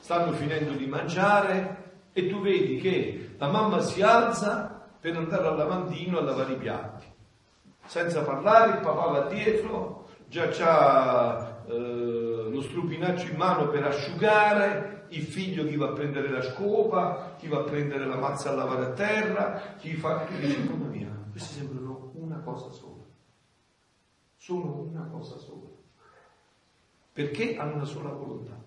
stanno 0.00 0.32
finendo 0.32 0.72
di 0.72 0.86
mangiare 0.86 1.92
e 2.12 2.28
tu 2.28 2.40
vedi 2.40 2.78
che 2.78 3.34
la 3.38 3.48
mamma 3.48 3.80
si 3.80 4.02
alza 4.02 4.88
per 5.00 5.16
andare 5.16 5.46
al 5.46 5.56
lavandino 5.56 6.18
a 6.18 6.22
lavare 6.22 6.52
i 6.52 6.58
piatti. 6.58 7.06
Senza 7.86 8.22
parlare, 8.22 8.72
il 8.72 8.78
papà 8.78 9.06
va 9.06 9.20
dietro, 9.28 10.08
già 10.26 10.48
c'ha 10.48 11.64
eh, 11.66 12.48
lo 12.50 12.60
strupinaccio 12.60 13.30
in 13.30 13.36
mano 13.36 13.68
per 13.68 13.84
asciugare, 13.84 15.01
il 15.12 15.22
figlio 15.24 15.66
chi 15.66 15.76
va 15.76 15.88
a 15.88 15.92
prendere 15.92 16.28
la 16.30 16.42
scopa, 16.42 17.34
chi 17.38 17.48
va 17.48 17.60
a 17.60 17.64
prendere 17.64 18.06
la 18.06 18.16
mazza 18.16 18.50
a 18.50 18.54
lavare 18.54 18.84
a 18.86 18.90
terra, 18.92 19.76
chi 19.78 19.94
fa... 19.94 20.26
Dici, 20.38 20.68
mamma 20.68 20.86
mia, 20.86 21.10
questi 21.30 21.54
sembrano 21.54 22.10
una 22.14 22.38
cosa 22.38 22.70
sola. 22.70 23.02
Sono 24.36 24.88
una 24.90 25.08
cosa 25.10 25.38
sola. 25.38 25.68
Perché 27.12 27.56
hanno 27.56 27.74
una 27.74 27.84
sola 27.84 28.10
volontà. 28.10 28.60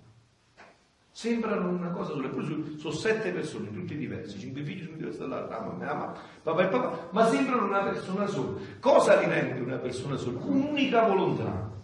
Sembrano 1.11 1.69
una 1.69 1.91
cosa 1.91 2.11
sola, 2.11 2.27
eppure 2.27 2.45
sono, 2.45 2.77
sono 2.77 2.93
sette 2.93 3.31
persone, 3.31 3.71
tutti 3.71 3.95
diversi, 3.95 4.37
cinque 4.37 4.63
figli 4.63 4.83
sono 4.83 4.97
diversi 4.97 5.19
dall'altra, 5.19 5.61
mamma, 5.61 5.85
mamma, 5.85 6.13
papà 6.43 6.63
e 6.63 6.67
papà, 6.67 7.07
ma 7.11 7.25
sembrano 7.27 7.65
una 7.65 7.83
persona 7.83 8.27
sola. 8.27 8.59
Cosa 8.79 9.19
li 9.19 9.25
rende 9.27 9.61
una 9.61 9.77
persona 9.77 10.17
sola? 10.17 10.39
Un'unica 10.43 11.07
volontà. 11.07 11.74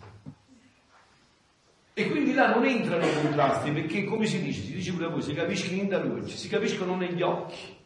E 2.01 2.09
quindi 2.09 2.33
là 2.33 2.51
non 2.51 2.65
entrano 2.65 3.05
i 3.05 3.13
contrasti, 3.13 3.69
perché 3.69 4.05
come 4.05 4.25
si 4.25 4.41
dice, 4.41 4.61
si 4.63 4.73
dice 4.73 4.91
pure 4.91 5.07
voi, 5.07 5.21
si 5.21 5.35
capiscono 5.35 5.81
in 5.81 5.87
da 5.87 6.03
luce, 6.03 6.35
si 6.35 6.47
capiscono 6.47 6.95
negli 6.95 7.21
occhi, 7.21 7.77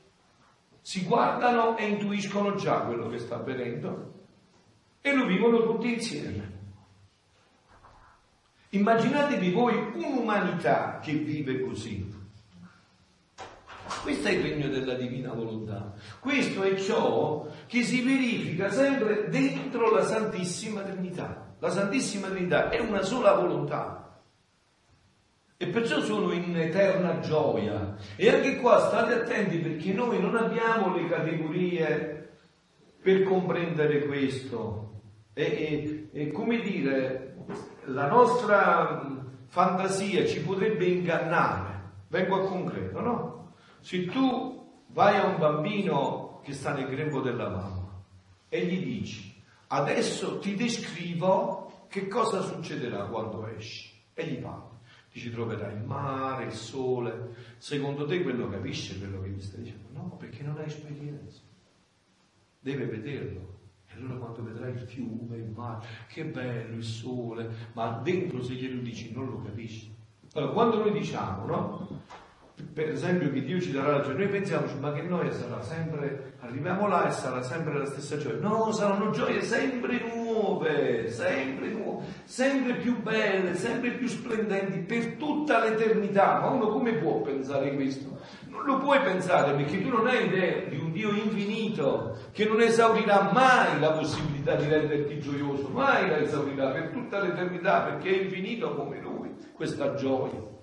si 0.79 1.03
guardano 1.03 1.75
e 1.75 1.85
intuiscono 1.85 2.55
già 2.55 2.79
quello 2.79 3.09
che 3.09 3.17
sta 3.17 3.35
avvenendo 3.35 4.13
e 5.01 5.13
lo 5.13 5.25
vivono 5.25 5.63
tutti 5.63 5.93
insieme. 5.93 6.53
Immaginatevi 8.69 9.51
voi 9.51 9.75
un'umanità 9.95 10.99
che 11.03 11.11
vive 11.11 11.59
così. 11.59 12.13
Questo 14.01 14.27
è 14.29 14.31
il 14.31 14.43
regno 14.43 14.69
della 14.69 14.93
divina 14.93 15.33
volontà. 15.33 15.93
Questo 16.19 16.63
è 16.63 16.75
ciò 16.75 17.47
che 17.67 17.83
si 17.83 18.01
verifica 18.01 18.69
sempre 18.69 19.27
dentro 19.27 19.91
la 19.91 20.03
Santissima 20.03 20.83
Trinità. 20.83 21.55
La 21.59 21.69
Santissima 21.69 22.27
Trinità 22.29 22.69
è 22.69 22.79
una 22.79 23.01
sola 23.01 23.33
volontà. 23.33 24.04
E 25.57 25.67
perciò 25.67 26.01
sono 26.01 26.33
in 26.33 26.57
eterna 26.57 27.19
gioia. 27.19 27.95
E 28.17 28.29
anche 28.29 28.57
qua 28.57 28.87
state 28.87 29.13
attenti 29.13 29.57
perché 29.59 29.93
noi 29.93 30.19
non 30.19 30.35
abbiamo 30.35 30.93
le 30.93 31.07
categorie 31.07 32.29
per 33.01 33.23
comprendere 33.23 34.05
questo. 34.05 35.01
E, 35.33 35.43
e, 35.43 36.09
e 36.11 36.31
come 36.31 36.59
dire, 36.59 37.37
la 37.85 38.07
nostra 38.07 39.23
fantasia 39.47 40.25
ci 40.25 40.41
potrebbe 40.41 40.85
ingannare. 40.87 41.83
Vengo 42.09 42.35
a 42.35 42.47
concreto, 42.47 42.99
no? 42.99 43.53
Se 43.79 44.05
tu 44.07 44.83
vai 44.87 45.15
a 45.15 45.25
un 45.25 45.37
bambino 45.37 46.41
che 46.43 46.51
sta 46.51 46.73
nel 46.73 46.87
grembo 46.87 47.21
della 47.21 47.47
mamma 47.47 48.03
e 48.49 48.65
gli 48.65 48.83
dici, 48.83 49.41
adesso 49.67 50.39
ti 50.39 50.55
descrivo 50.55 51.85
che 51.87 52.07
cosa 52.07 52.41
succederà 52.41 53.05
quando 53.05 53.47
esci. 53.47 53.93
E 54.13 54.25
gli 54.25 54.37
parli 54.41 54.74
ci 55.19 55.31
troverai 55.31 55.75
il 55.75 55.83
mare, 55.83 56.45
il 56.45 56.51
sole. 56.51 57.35
Secondo 57.57 58.05
te 58.05 58.21
quello 58.21 58.49
capisce 58.49 58.97
quello 58.99 59.21
che 59.21 59.29
gli 59.29 59.41
stai 59.41 59.63
dicendo? 59.63 59.87
No, 59.93 60.15
perché 60.17 60.43
non 60.43 60.57
hai 60.57 60.65
esperienza. 60.65 61.41
Deve 62.59 62.85
vederlo. 62.85 63.53
E 63.87 63.93
allora 63.93 64.15
quando 64.15 64.43
vedrai 64.43 64.73
il 64.73 64.79
fiume, 64.79 65.37
il 65.37 65.49
mare, 65.49 65.85
che 66.07 66.25
bello 66.25 66.75
il 66.75 66.83
sole, 66.83 67.49
ma 67.73 68.01
dentro 68.03 68.41
se 68.41 68.55
glielo 68.55 68.81
dici 68.81 69.13
non 69.13 69.29
lo 69.29 69.41
capisci. 69.41 69.93
Allora, 70.33 70.51
quando 70.51 70.77
noi 70.79 70.91
diciamo, 70.91 71.45
no? 71.45 72.01
per 72.73 72.89
esempio 72.89 73.31
che 73.31 73.43
Dio 73.43 73.59
ci 73.59 73.71
darà 73.71 73.97
la 73.97 74.01
gioia, 74.01 74.17
noi 74.17 74.27
pensiamo, 74.27 74.67
ma 74.79 74.91
che 74.93 75.01
noi 75.01 75.31
sarà 75.31 75.61
sempre, 75.61 76.35
arriviamo 76.39 76.87
là 76.87 77.07
e 77.07 77.11
sarà 77.11 77.41
sempre 77.41 77.77
la 77.77 77.85
stessa 77.85 78.17
gioia. 78.17 78.39
No, 78.39 78.71
saranno 78.71 79.11
gioie 79.11 79.41
sempre 79.41 80.01
nuove, 80.35 81.09
sempre 81.09 81.69
nuove, 81.69 82.05
sempre 82.25 82.75
più 82.75 83.01
belle, 83.01 83.55
sempre 83.55 83.91
più 83.91 84.07
splendenti 84.07 84.79
per 84.79 85.13
tutta 85.13 85.63
l'eternità. 85.63 86.39
Ma 86.39 86.47
uno 86.47 86.67
come 86.67 86.93
può 86.93 87.21
pensare 87.21 87.73
questo? 87.73 88.19
Non 88.47 88.63
lo 88.65 88.77
puoi 88.79 88.99
pensare 89.01 89.53
perché 89.53 89.81
tu 89.81 89.89
non 89.89 90.07
hai 90.07 90.25
idea 90.25 90.67
di 90.67 90.77
un 90.77 90.91
Dio 90.91 91.11
infinito 91.11 92.17
che 92.31 92.45
non 92.45 92.61
esaurirà 92.61 93.31
mai 93.33 93.79
la 93.79 93.91
possibilità 93.91 94.55
di 94.55 94.67
renderti 94.67 95.19
gioioso, 95.19 95.69
mai 95.69 96.09
la 96.09 96.19
esaurirà 96.19 96.69
per 96.69 96.89
tutta 96.89 97.19
l'eternità 97.19 97.81
perché 97.81 98.09
è 98.09 98.23
infinito 98.23 98.75
come 98.75 98.99
Lui, 99.01 99.31
questa 99.53 99.95
gioia. 99.95 100.53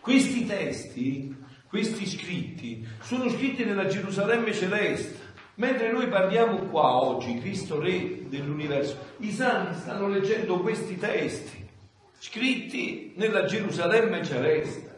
Questi 0.00 0.44
testi, 0.44 1.34
questi 1.66 2.06
scritti, 2.06 2.86
sono 3.00 3.28
scritti 3.30 3.64
nella 3.64 3.86
Gerusalemme 3.86 4.52
celeste. 4.52 5.23
Mentre 5.56 5.92
noi 5.92 6.08
parliamo 6.08 6.56
qua 6.64 6.96
oggi, 6.96 7.38
Cristo 7.38 7.80
Re 7.80 8.28
dell'universo, 8.28 8.96
i 9.18 9.30
santi 9.30 9.78
stanno 9.78 10.08
leggendo 10.08 10.58
questi 10.58 10.96
testi, 10.96 11.64
scritti 12.18 13.12
nella 13.16 13.44
Gerusalemme 13.44 14.24
celeste. 14.24 14.92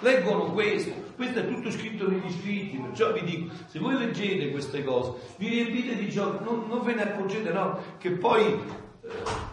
Leggono 0.00 0.52
questo, 0.52 0.92
questo 1.16 1.40
è 1.40 1.48
tutto 1.48 1.72
scritto 1.72 2.08
negli 2.08 2.30
scritti, 2.30 2.76
perciò 2.76 3.12
vi 3.12 3.24
dico, 3.24 3.52
se 3.66 3.80
voi 3.80 3.98
leggete 3.98 4.50
queste 4.50 4.84
cose, 4.84 5.34
vi 5.38 5.48
riempite 5.48 5.96
di 5.96 6.08
gioco, 6.08 6.44
non, 6.44 6.68
non 6.68 6.84
ve 6.84 6.94
ne 6.94 7.02
accorgete, 7.02 7.50
no, 7.50 7.80
che 7.98 8.12
poi 8.12 8.44
eh, 8.44 9.46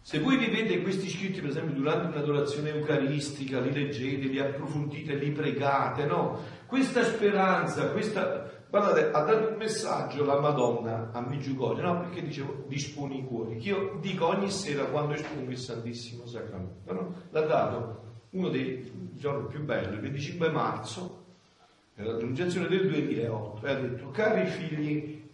se 0.00 0.18
voi 0.18 0.36
vivete 0.36 0.82
questi 0.82 1.08
scritti, 1.08 1.40
per 1.40 1.50
esempio, 1.50 1.74
durante 1.74 2.08
un'adorazione 2.08 2.70
eucaristica, 2.70 3.60
li 3.60 3.72
leggete, 3.72 4.26
li 4.26 4.40
approfondite, 4.40 5.14
li 5.14 5.30
pregate, 5.30 6.04
no? 6.06 6.40
Questa 6.66 7.04
speranza, 7.04 7.90
questa... 7.92 8.41
Guardate, 8.72 9.10
ha 9.10 9.20
dato 9.20 9.48
un 9.50 9.56
messaggio 9.58 10.24
la 10.24 10.40
Madonna 10.40 11.10
a 11.12 11.20
Migiugorio, 11.20 11.82
no? 11.82 12.00
Perché 12.00 12.22
dicevo, 12.22 12.64
disponi 12.68 13.18
i 13.18 13.24
cuori, 13.26 13.58
che 13.58 13.68
io 13.68 13.98
dico 14.00 14.28
ogni 14.28 14.50
sera 14.50 14.86
quando 14.86 15.12
espongo 15.12 15.50
il 15.50 15.58
Santissimo 15.58 16.24
Sacramento, 16.24 16.90
no? 16.90 17.14
L'ha 17.32 17.42
dato 17.42 18.02
uno 18.30 18.48
dei 18.48 19.10
giorni 19.12 19.48
più 19.48 19.62
belli, 19.62 19.96
il 19.96 20.00
25 20.00 20.48
marzo, 20.48 21.24
nella 21.96 22.14
pronunciazione 22.14 22.66
del 22.68 22.88
2008, 22.88 23.66
e 23.66 23.70
ha 23.70 23.74
detto, 23.74 24.08
cari 24.08 24.46
figli 24.46 25.28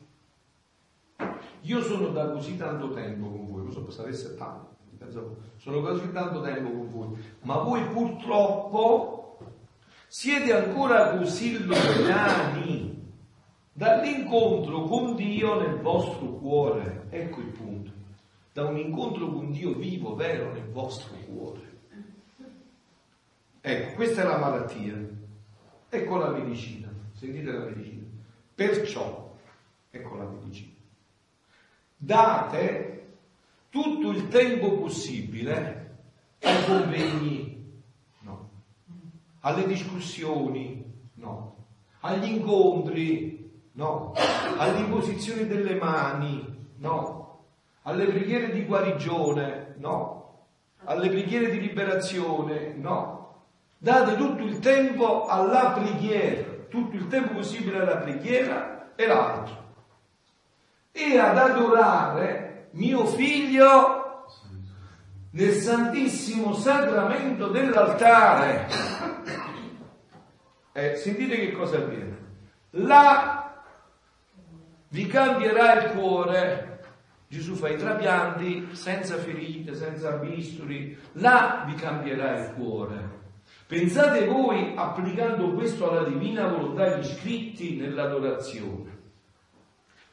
io 1.61 1.83
sono 1.83 2.09
da 2.09 2.31
così 2.31 2.57
tanto 2.57 2.91
tempo 2.91 3.31
con 3.31 3.47
voi, 3.47 3.63
questo 3.63 3.89
sarà 3.93 4.11
tanto, 4.37 5.37
sono 5.59 5.81
così 5.81 6.11
tanto 6.11 6.41
tempo 6.41 6.71
con 6.73 6.91
voi, 6.91 7.25
ma 7.43 7.59
voi 7.59 7.85
purtroppo 7.85 9.39
siete 10.09 10.53
ancora 10.53 11.17
così 11.17 11.65
lontani 11.65 12.88
dall'incontro 13.79 14.83
con 14.83 15.15
Dio 15.15 15.61
nel 15.61 15.81
vostro 15.81 16.27
cuore. 16.33 17.07
Ecco 17.11 17.41
il 17.41 17.53
punto. 17.53 17.93
Da 18.53 18.67
un 18.67 18.77
incontro 18.77 19.31
con 19.33 19.53
Dio 19.53 19.73
vivo, 19.75 20.15
vero, 20.15 20.53
nel 20.53 20.69
vostro 20.69 21.15
cuore. 21.27 21.79
Ecco, 23.61 23.95
questa 23.95 24.23
è 24.23 24.25
la 24.25 24.39
malattia. 24.39 24.97
Ecco 25.89 26.17
la 26.17 26.31
medicina. 26.31 26.89
Sentite 27.13 27.53
la 27.53 27.65
medicina. 27.65 28.07
Perciò, 28.55 29.37
ecco 29.91 30.17
la 30.17 30.25
medicina 30.25 30.77
date 31.99 33.17
tutto 33.71 34.11
il 34.11 34.29
tempo 34.29 34.79
possibile 34.79 35.97
ai 36.41 36.65
convegni, 36.65 37.83
no, 38.21 38.51
alle 39.41 39.67
discussioni, 39.67 40.85
no, 41.15 41.67
agli 42.01 42.31
incontri, 42.31 43.38
no, 43.79 44.13
all'imposizione 44.57 45.47
delle 45.47 45.77
mani, 45.77 46.45
no, 46.79 47.45
alle 47.83 48.07
preghiere 48.07 48.51
di 48.51 48.65
guarigione, 48.65 49.75
no, 49.79 50.47
alle 50.85 51.09
preghiere 51.09 51.49
di 51.51 51.61
liberazione, 51.61 52.75
no. 52.77 53.17
Date 53.79 54.17
tutto 54.17 54.43
il 54.43 54.59
tempo 54.59 55.27
alla 55.27 55.71
preghiera, 55.71 56.65
tutto 56.69 56.97
il 56.97 57.07
tempo 57.07 57.35
possibile 57.35 57.79
alla 57.79 57.99
preghiera 57.99 58.95
e 58.97 59.07
l'altro 59.07 59.67
e 60.91 61.17
ad 61.17 61.39
adorare 61.39 62.71
mio 62.73 63.07
figlio 63.07 64.25
nel 65.31 65.53
santissimo 65.53 66.53
sacramento 66.53 67.47
dell'altare. 67.47 68.67
Eh, 70.73 70.97
sentite 70.97 71.37
che 71.37 71.53
cosa 71.53 71.77
avviene. 71.77 72.17
Là 72.71 73.38
vi 74.89 75.07
cambierà 75.07 75.85
il 75.85 75.91
cuore. 75.93 76.81
Gesù 77.29 77.55
fa 77.55 77.69
i 77.69 77.77
trapianti 77.77 78.69
senza 78.73 79.17
ferite, 79.17 79.75
senza 79.75 80.13
bisturi. 80.13 80.97
Là 81.13 81.65
vi 81.67 81.75
cambierà 81.75 82.39
il 82.39 82.55
cuore. 82.55 83.17
Pensate 83.67 84.25
voi 84.25 84.73
applicando 84.75 85.53
questo 85.53 85.91
alla 85.91 86.09
divina 86.09 86.49
volontà, 86.49 86.97
gli 86.97 87.05
scritti 87.05 87.77
nell'adorazione. 87.77 88.97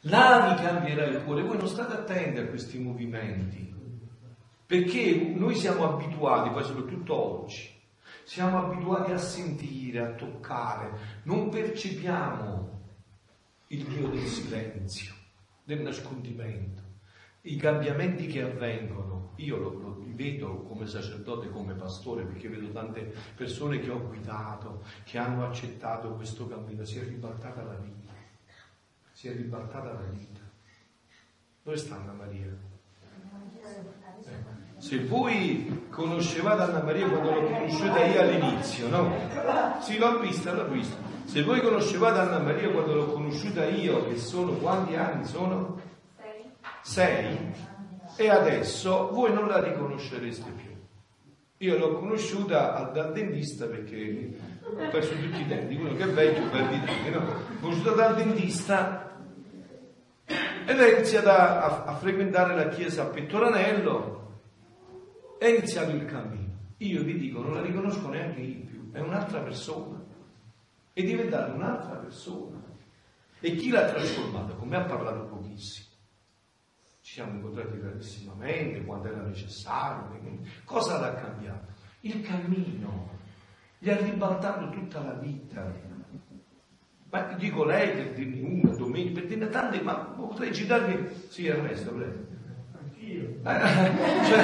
Là 0.01 0.53
vi 0.53 0.61
cambierà 0.61 1.05
il 1.05 1.23
cuore. 1.23 1.43
Voi 1.43 1.57
non 1.57 1.67
state 1.67 1.93
attenti 1.93 2.39
a 2.39 2.47
questi 2.47 2.78
movimenti, 2.80 3.73
perché 4.65 5.34
noi 5.36 5.55
siamo 5.55 5.93
abituati, 5.93 6.49
poi 6.49 6.63
soprattutto 6.65 7.15
oggi, 7.15 7.71
siamo 8.23 8.65
abituati 8.65 9.13
a 9.13 9.17
sentire, 9.17 9.99
a 9.99 10.11
toccare, 10.11 10.91
non 11.23 11.49
percepiamo 11.49 12.74
il 13.68 13.86
Dio 13.86 14.09
del 14.09 14.26
silenzio, 14.26 15.13
del 15.63 15.82
nascondimento, 15.82 16.84
i 17.41 17.57
cambiamenti 17.57 18.28
che 18.28 18.41
avvengono. 18.41 19.34
Io 19.38 19.57
lo, 19.57 19.80
lo 19.80 20.03
vedo 20.07 20.63
come 20.63 20.88
sacerdote, 20.88 21.49
come 21.49 21.74
pastore, 21.74 22.24
perché 22.24 22.47
vedo 22.47 22.72
tante 22.72 23.13
persone 23.36 23.80
che 23.80 23.89
ho 23.89 24.07
guidato, 24.07 24.84
che 25.03 25.18
hanno 25.18 25.45
accettato 25.45 26.16
questo 26.16 26.47
cammino, 26.47 26.86
si 26.86 26.99
è 26.99 27.03
ribaltata 27.03 27.63
la 27.63 27.76
vita 27.76 28.05
si 29.16 29.30
è 29.30 29.34
ribaltata 29.34 29.93
la 29.93 30.01
vita. 30.01 30.41
Dove 31.63 31.78
sta 31.78 31.95
Anna 31.95 32.11
Maria? 32.11 32.45
Eh. 32.45 32.74
Se 34.78 34.99
voi 34.99 35.88
conoscevate 35.89 36.63
Anna 36.63 36.84
Maria 36.84 37.07
quando 37.07 37.32
l'ho 37.32 37.47
conosciuta 37.47 38.05
io 38.05 38.21
all'inizio, 38.21 38.89
no? 38.89 39.13
Sì, 39.80 39.97
l'ho 39.97 40.19
vista, 40.19 40.53
l'ho 40.53 40.67
vista. 40.67 40.95
Se 41.23 41.43
voi 41.43 41.61
conoscevate 41.61 42.19
Anna 42.19 42.39
Maria 42.39 42.69
quando 42.69 42.93
l'ho 42.93 43.05
conosciuta 43.05 43.65
io, 43.65 44.07
che 44.07 44.17
sono 44.17 44.51
quanti 44.53 44.95
anni 44.95 45.26
sono? 45.26 45.82
Sei. 46.17 46.51
Sei? 46.82 47.53
E 48.17 48.30
adesso 48.30 49.09
voi 49.11 49.34
non 49.34 49.47
la 49.47 49.61
riconoscereste 49.61 50.51
più. 50.51 50.73
Io 51.59 51.78
l'ho 51.78 51.99
conosciuta 51.99 52.91
dal 52.93 53.13
dentista 53.13 53.65
perché 53.65 54.38
ho 54.61 54.89
perso 54.89 55.13
tutti 55.15 55.41
i 55.41 55.47
denti, 55.47 55.76
uno 55.76 55.95
che 55.95 56.03
è 56.03 56.07
vecchio 56.07 56.49
per 56.49 56.67
dire, 56.67 57.09
no? 57.09 57.19
Ho 57.19 57.59
conosciuta 57.61 57.91
dal 57.91 58.15
dentista 58.15 59.05
e 60.26 60.73
lei 60.73 60.91
ha 60.91 60.95
iniziato 60.97 61.30
a, 61.30 61.84
a, 61.86 61.95
frequentare 61.95 62.55
la 62.55 62.67
chiesa 62.69 63.03
a 63.03 63.05
Pettoranello 63.05 64.24
è 65.38 65.48
iniziato 65.48 65.92
il 65.92 66.06
cammino. 66.06 66.54
Io 66.78 67.04
vi 67.04 67.18
dico, 67.18 67.42
non 67.42 67.54
la 67.54 67.62
riconosco 67.62 68.10
neanche 68.10 68.42
io 68.42 68.66
più, 68.66 68.92
è 68.92 69.00
un'altra 69.00 69.42
persona. 69.42 70.04
È 70.92 71.04
diventata 71.04 71.54
un'altra 71.54 71.96
persona. 71.96 72.64
E 73.40 73.56
chi 73.56 73.70
l'ha 73.70 73.86
trasformata? 73.86 74.54
Con 74.54 74.68
me 74.68 74.78
ha 74.78 74.86
parlato 74.86 75.26
pochissimo. 75.26 75.88
Ci 77.02 77.14
siamo 77.14 77.34
incontrati 77.34 77.80
rarissimamente, 77.80 78.84
quando 78.84 79.08
era 79.08 79.22
necessario. 79.22 80.20
Cosa 80.64 81.00
l'ha 81.00 81.14
cambiato? 81.14 81.74
Il 82.02 82.22
cammino. 82.22 83.14
Gli 83.78 83.90
ha 83.90 83.98
ribaltato 83.98 84.70
tutta 84.70 85.02
la 85.02 85.14
vita 85.14 85.94
ma 87.16 87.34
dico 87.38 87.64
lei 87.64 87.92
per 87.94 88.14
dirne 88.14 88.42
una, 88.42 88.76
domenica, 88.76 89.22
per 89.22 89.30
dirne 89.30 89.48
tante, 89.48 89.82
ma 89.82 89.96
potrei 89.96 90.54
citarvi. 90.54 91.28
Sì, 91.30 91.48
Ernesto, 91.48 91.94
prego. 91.94 92.35
Eh, 93.48 94.26
cioè, 94.26 94.43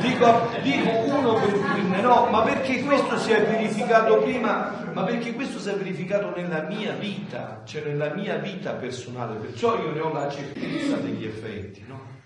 dico, 0.00 0.48
dico, 0.62 0.90
uno 1.12 1.34
per 1.34 1.58
dirne 1.74 2.00
no, 2.00 2.28
ma 2.30 2.42
perché 2.42 2.84
questo 2.84 3.18
si 3.18 3.32
è 3.32 3.44
verificato 3.44 4.18
prima, 4.18 4.90
ma 4.92 5.02
perché 5.02 5.34
questo 5.34 5.58
si 5.58 5.68
è 5.68 5.74
verificato 5.74 6.32
nella 6.36 6.62
mia 6.62 6.92
vita, 6.92 7.62
cioè 7.64 7.82
nella 7.82 8.14
mia 8.14 8.36
vita 8.36 8.74
personale, 8.74 9.38
perciò 9.38 9.76
io 9.82 9.90
ne 9.90 10.00
ho 10.00 10.12
la 10.12 10.28
certezza 10.28 10.96
degli 10.98 11.24
effetti, 11.24 11.84
no? 11.88 12.16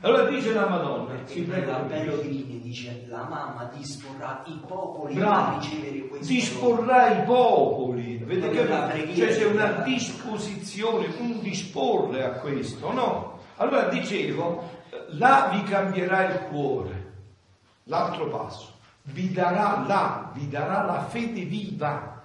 Allora 0.00 0.24
dice 0.24 0.52
la 0.52 0.68
Madonna, 0.68 1.14
si 1.24 1.42
prende 1.42 1.70
l'appello 1.70 2.16
dice 2.16 3.04
la 3.08 3.22
mamma 3.22 3.70
disporrà 3.72 4.42
i 4.46 4.60
popoli 4.66 5.14
Bravo. 5.14 5.56
a 5.56 5.58
ricevere 5.60 6.08
questo. 6.08 6.26
Disporrà 6.26 7.22
i 7.22 7.24
popoli, 7.24 8.16
vedete 8.16 8.50
che 8.50 9.14
cioè 9.14 9.28
c'è 9.28 9.44
una 9.44 9.82
disposizione, 9.84 11.06
un 11.18 11.40
disporre 11.40 12.24
a 12.24 12.30
questo, 12.32 12.92
no? 12.92 13.38
Allora 13.56 13.84
dicevo, 13.84 14.82
là 15.10 15.50
vi 15.52 15.62
cambierà 15.64 16.32
il 16.32 16.38
cuore. 16.48 17.12
L'altro 17.84 18.28
passo, 18.28 18.72
vi 19.02 19.30
darà 19.32 19.84
là, 19.86 20.30
vi 20.34 20.48
darà 20.48 20.84
la 20.84 21.04
fede 21.04 21.44
viva, 21.44 22.22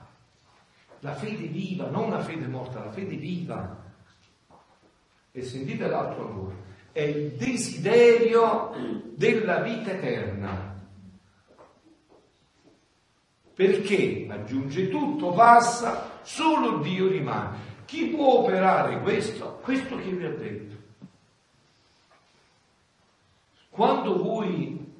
la 0.99 1.13
fede 1.13 1.47
viva, 1.47 1.89
non 1.89 2.09
la 2.09 2.21
fede 2.21 2.47
morta, 2.47 2.83
la 2.83 2.91
fede 2.91 3.15
viva. 3.15 3.77
E 5.31 5.43
sentite 5.43 5.87
l'altro 5.87 6.27
ancora, 6.27 6.55
è 6.91 7.01
il 7.01 7.31
desiderio 7.33 8.71
della 9.15 9.59
vita 9.59 9.91
eterna. 9.91 10.77
Perché 13.53 14.25
aggiunge 14.29 14.87
tutto, 14.87 15.33
passa, 15.33 16.21
solo 16.21 16.77
Dio 16.77 17.09
rimane. 17.09 17.67
Chi 17.83 18.07
può 18.07 18.39
operare 18.39 19.01
questo? 19.01 19.59
Questo 19.61 19.97
che 19.97 20.09
vi 20.11 20.25
ha 20.25 20.29
detto. 20.29 20.78
Quando 23.79 24.21
voi 24.21 24.93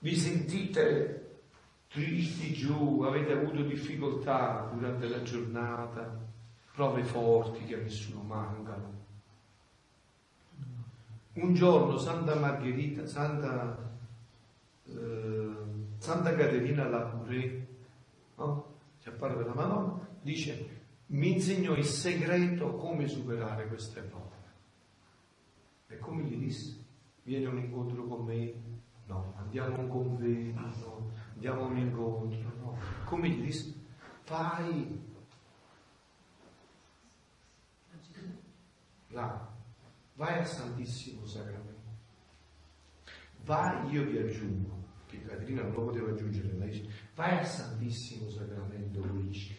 vi 0.00 0.16
sentite 0.16 1.42
tristi 1.86 2.52
giù, 2.52 3.02
avete 3.02 3.30
avuto 3.30 3.62
difficoltà 3.62 4.68
durante 4.74 5.08
la 5.08 5.22
giornata, 5.22 6.18
prove 6.74 7.04
forti 7.04 7.64
che 7.66 7.76
a 7.76 7.78
nessuno 7.78 8.22
mancano. 8.22 9.04
Un 11.34 11.54
giorno 11.54 11.98
Santa 11.98 12.34
Margherita, 12.34 13.06
Santa, 13.06 13.78
eh, 14.86 15.56
Santa 15.98 16.34
Caterina 16.34 16.88
Labouré, 16.88 17.66
no? 18.38 18.74
ci 18.98 19.08
apparve 19.08 19.44
la 19.44 19.54
Madonna, 19.54 20.04
dice 20.20 20.78
mi 21.06 21.34
insegnò 21.34 21.76
il 21.76 21.84
segreto 21.84 22.74
come 22.74 23.06
superare 23.06 23.68
queste 23.68 24.00
prove. 24.00 24.36
E 25.86 25.98
come 25.98 26.24
gli 26.24 26.34
disse? 26.34 26.88
Vieni 27.22 27.44
a 27.44 27.50
un 27.50 27.58
incontro 27.58 28.04
con 28.06 28.24
me? 28.24 28.54
No. 29.06 29.34
Andiamo 29.36 29.76
a 29.76 29.78
un 29.80 29.88
convegno? 29.88 30.72
Andiamo 31.34 31.62
a 31.62 31.66
un 31.66 31.76
incontro? 31.78 32.52
No. 32.60 32.76
Come 33.04 33.28
gli 33.28 33.42
disse? 33.42 33.74
Vai. 34.26 35.08
Là. 39.08 39.48
Vai 40.14 40.38
al 40.38 40.46
Santissimo 40.46 41.24
Sacramento. 41.26 41.70
Vai, 43.44 43.90
io 43.90 44.04
vi 44.04 44.18
aggiungo, 44.18 44.84
che 45.06 45.22
Caterina 45.22 45.62
non 45.62 45.72
lo 45.72 45.84
poteva 45.86 46.10
aggiungere, 46.10 46.52
lei 46.52 46.70
dice, 46.70 46.90
vai 47.14 47.38
al 47.38 47.46
Santissimo 47.46 48.28
Sacramento 48.28 49.00
con 49.00 49.16
gli 49.18 49.58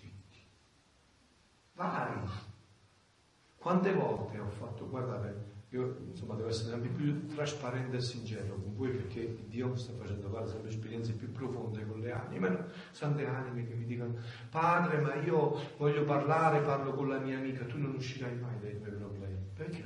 Vai. 1.74 2.30
Quante 3.58 3.94
volte 3.94 4.40
ho 4.40 4.50
fatto, 4.50 4.88
guardate, 4.88 5.51
io 5.72 5.98
insomma 6.10 6.36
devo 6.36 6.50
essere 6.50 6.72
sempre 6.72 6.90
più 6.90 7.28
trasparente 7.28 7.96
e 7.98 8.02
sincero 8.02 8.56
con 8.56 8.76
voi 8.76 8.90
perché 8.90 9.38
Dio 9.48 9.74
sta 9.76 9.94
facendo 9.94 10.30
fare 10.30 10.48
sempre 10.48 10.70
esperienze 10.70 11.14
più 11.14 11.32
profonde 11.32 11.86
con 11.86 12.02
le 12.02 12.12
anime, 12.12 12.50
no? 12.50 12.66
sante 12.92 13.26
anime 13.26 13.66
che 13.66 13.74
mi 13.74 13.86
dicono 13.86 14.16
padre 14.50 15.00
ma 15.00 15.16
io 15.16 15.58
voglio 15.78 16.04
parlare, 16.04 16.60
parlo 16.60 16.94
con 16.94 17.08
la 17.08 17.20
mia 17.20 17.38
amica, 17.38 17.64
tu 17.66 17.78
non 17.78 17.96
uscirai 17.96 18.36
mai 18.38 18.60
dai 18.60 18.82
tuoi 18.82 18.96
problemi, 18.96 19.38
perché 19.54 19.82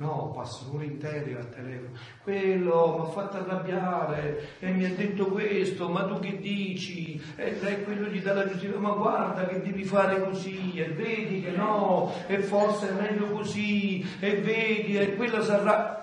No, 0.00 0.32
passano 0.34 0.76
ore 0.76 0.86
intere 0.86 1.36
al 1.36 1.50
telefono. 1.50 1.90
Quello 2.22 2.96
mi 2.98 3.06
ha 3.06 3.10
fatto 3.10 3.36
arrabbiare 3.36 4.56
e 4.58 4.70
mi 4.70 4.86
ha 4.86 4.94
detto 4.94 5.26
questo, 5.26 5.90
ma 5.90 6.06
tu 6.06 6.18
che 6.20 6.38
dici? 6.38 7.22
E 7.36 7.58
lei 7.60 7.84
quello 7.84 8.08
gli 8.08 8.22
dà 8.22 8.32
la 8.32 8.48
giustizia, 8.48 8.78
ma 8.78 8.92
guarda 8.92 9.46
che 9.46 9.60
devi 9.60 9.84
fare 9.84 10.22
così, 10.22 10.72
e 10.78 10.88
vedi 10.88 11.42
che 11.42 11.50
no, 11.50 12.12
e 12.26 12.38
forse 12.38 12.88
è 12.88 12.92
meglio 12.92 13.26
così, 13.26 14.02
e 14.20 14.40
vedi, 14.40 14.96
e 14.96 15.16
quello 15.16 15.42
sarà... 15.42 15.98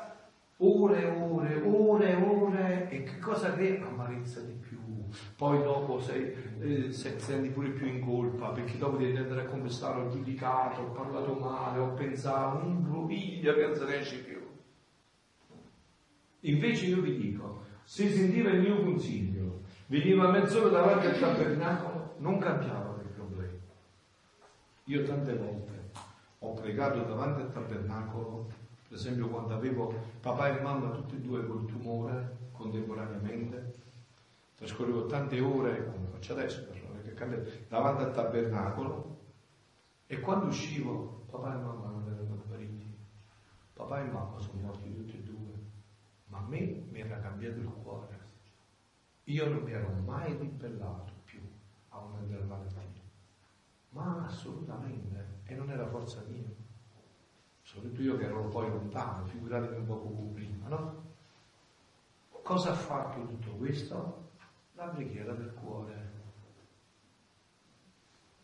Ore 0.60 1.02
e 1.02 1.06
ore, 1.06 1.62
ore 1.64 2.10
e 2.10 2.16
ore, 2.16 2.88
e 2.90 3.04
che 3.04 3.20
cosa 3.20 3.54
crea? 3.54 3.86
Amarezza 3.86 4.42
di 4.42 4.58
poi 5.36 5.62
dopo 5.62 6.00
sei, 6.00 6.34
eh, 6.60 6.92
senti 6.92 7.50
pure 7.50 7.70
più 7.70 7.88
in 7.88 8.02
colpa 8.02 8.50
perché 8.50 8.78
dopo 8.78 8.98
devi 8.98 9.18
andare 9.18 9.42
a 9.42 9.46
confessare, 9.46 10.02
ho 10.02 10.10
giudicato, 10.10 10.82
ho 10.82 10.92
parlato 10.92 11.34
male, 11.34 11.80
ho 11.80 11.94
pensato, 11.94 12.66
un 12.66 12.84
groviglio 12.84 13.54
che 13.54 13.66
non 13.66 13.76
se 13.76 13.86
ne 13.86 14.22
più. 14.24 14.46
Invece 16.42 16.86
io 16.86 17.02
vi 17.02 17.18
dico, 17.18 17.64
se 17.84 18.10
sentiva 18.10 18.50
il 18.50 18.62
mio 18.62 18.84
consiglio, 18.84 19.62
veniva 19.88 20.30
mezz'ora 20.30 20.70
davanti 20.70 21.08
al 21.08 21.20
tabernacolo, 21.20 22.16
non 22.18 22.38
cambiava 22.38 22.94
quel 22.94 23.08
problema. 23.08 23.58
Io 24.86 25.04
tante 25.04 25.36
volte 25.36 25.90
ho 26.40 26.54
pregato 26.54 27.04
davanti 27.04 27.42
al 27.42 27.52
tabernacolo, 27.52 28.48
per 28.88 28.98
esempio 28.98 29.28
quando 29.28 29.54
avevo 29.54 29.94
papà 30.22 30.58
e 30.58 30.62
mamma 30.62 30.92
tutti 30.92 31.16
e 31.16 31.20
due 31.22 31.46
col 31.46 31.66
tumore 31.66 32.38
contemporaneamente, 32.52 33.74
trascorrevo 34.58 35.06
tante 35.06 35.40
ore, 35.40 35.86
come 35.86 36.08
faccio 36.08 36.34
adesso, 36.34 36.68
davanti 37.68 38.04
al 38.04 38.14
tabernacolo 38.14 39.18
e 40.08 40.20
quando 40.20 40.48
uscivo 40.48 41.26
papà 41.30 41.54
e 41.54 41.58
mamma 41.58 41.90
non 41.90 42.08
erano 42.12 42.44
guariti, 42.48 42.98
papà 43.74 44.00
e 44.00 44.10
mamma 44.10 44.40
sono 44.40 44.62
morti 44.62 44.96
tutti 44.96 45.16
e 45.16 45.22
due, 45.22 45.54
ma 46.26 46.40
a 46.40 46.48
me 46.48 46.86
mi 46.90 47.00
era 47.00 47.20
cambiato 47.20 47.60
il 47.60 47.68
cuore. 47.68 48.26
Io 49.26 49.48
non 49.48 49.62
mi 49.62 49.72
ero 49.74 49.90
mai 50.06 50.36
ribellato 50.36 51.14
più 51.26 51.42
a 51.90 52.00
una 52.00 52.20
della 52.22 52.46
malattia, 52.46 53.04
ma 53.90 54.26
assolutamente, 54.26 55.42
e 55.44 55.54
non 55.54 55.70
era 55.70 55.86
forza 55.86 56.24
mia. 56.28 56.50
Soprattutto 57.62 58.02
io 58.02 58.18
che 58.18 58.26
ero 58.26 58.48
poi 58.48 58.70
lontano, 58.70 59.26
figuratevi 59.26 59.76
un 59.76 59.86
po' 59.86 60.32
prima, 60.34 60.68
no? 60.70 61.06
Cosa 62.42 62.72
ha 62.72 62.76
fatto 62.76 63.24
tutto 63.28 63.52
questo? 63.52 64.27
La 64.78 64.86
preghiera 64.86 65.34
del 65.34 65.54
cuore. 65.54 66.06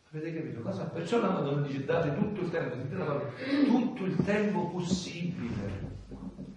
Avete 0.09 0.33
capito 0.33 0.61
cosa? 0.61 0.85
Perciò 0.85 1.21
la 1.21 1.29
Madonna 1.29 1.65
dice 1.65 1.85
date 1.85 2.15
tutto 2.15 2.41
il 2.41 2.49
tempo, 2.49 2.75
sentite 2.75 2.97
la 2.97 3.05
parola, 3.05 3.31
tutto 3.65 4.05
il 4.05 4.15
tempo 4.23 4.67
possibile. 4.67 5.91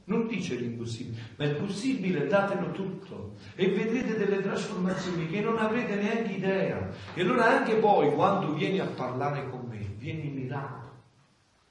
Non 0.05 0.29
dice 0.29 0.55
l'impossibile, 0.55 1.21
ma 1.37 1.45
il 1.45 1.57
possibile 1.57 2.27
datelo 2.27 2.71
tutto 2.71 3.35
e 3.55 3.69
vedrete 3.69 4.17
delle 4.17 4.41
trasformazioni 4.41 5.27
che 5.27 5.41
non 5.41 5.59
avrete 5.59 5.97
neanche 5.97 6.33
idea. 6.33 6.91
E 7.13 7.21
allora 7.23 7.59
anche 7.59 7.75
poi 7.77 8.15
quando 8.15 8.55
vieni 8.55 8.79
a 8.79 8.87
parlare 8.87 9.51
con 9.51 9.67
me, 9.69 9.95
vieni 9.99 10.31
mirato, 10.31 10.91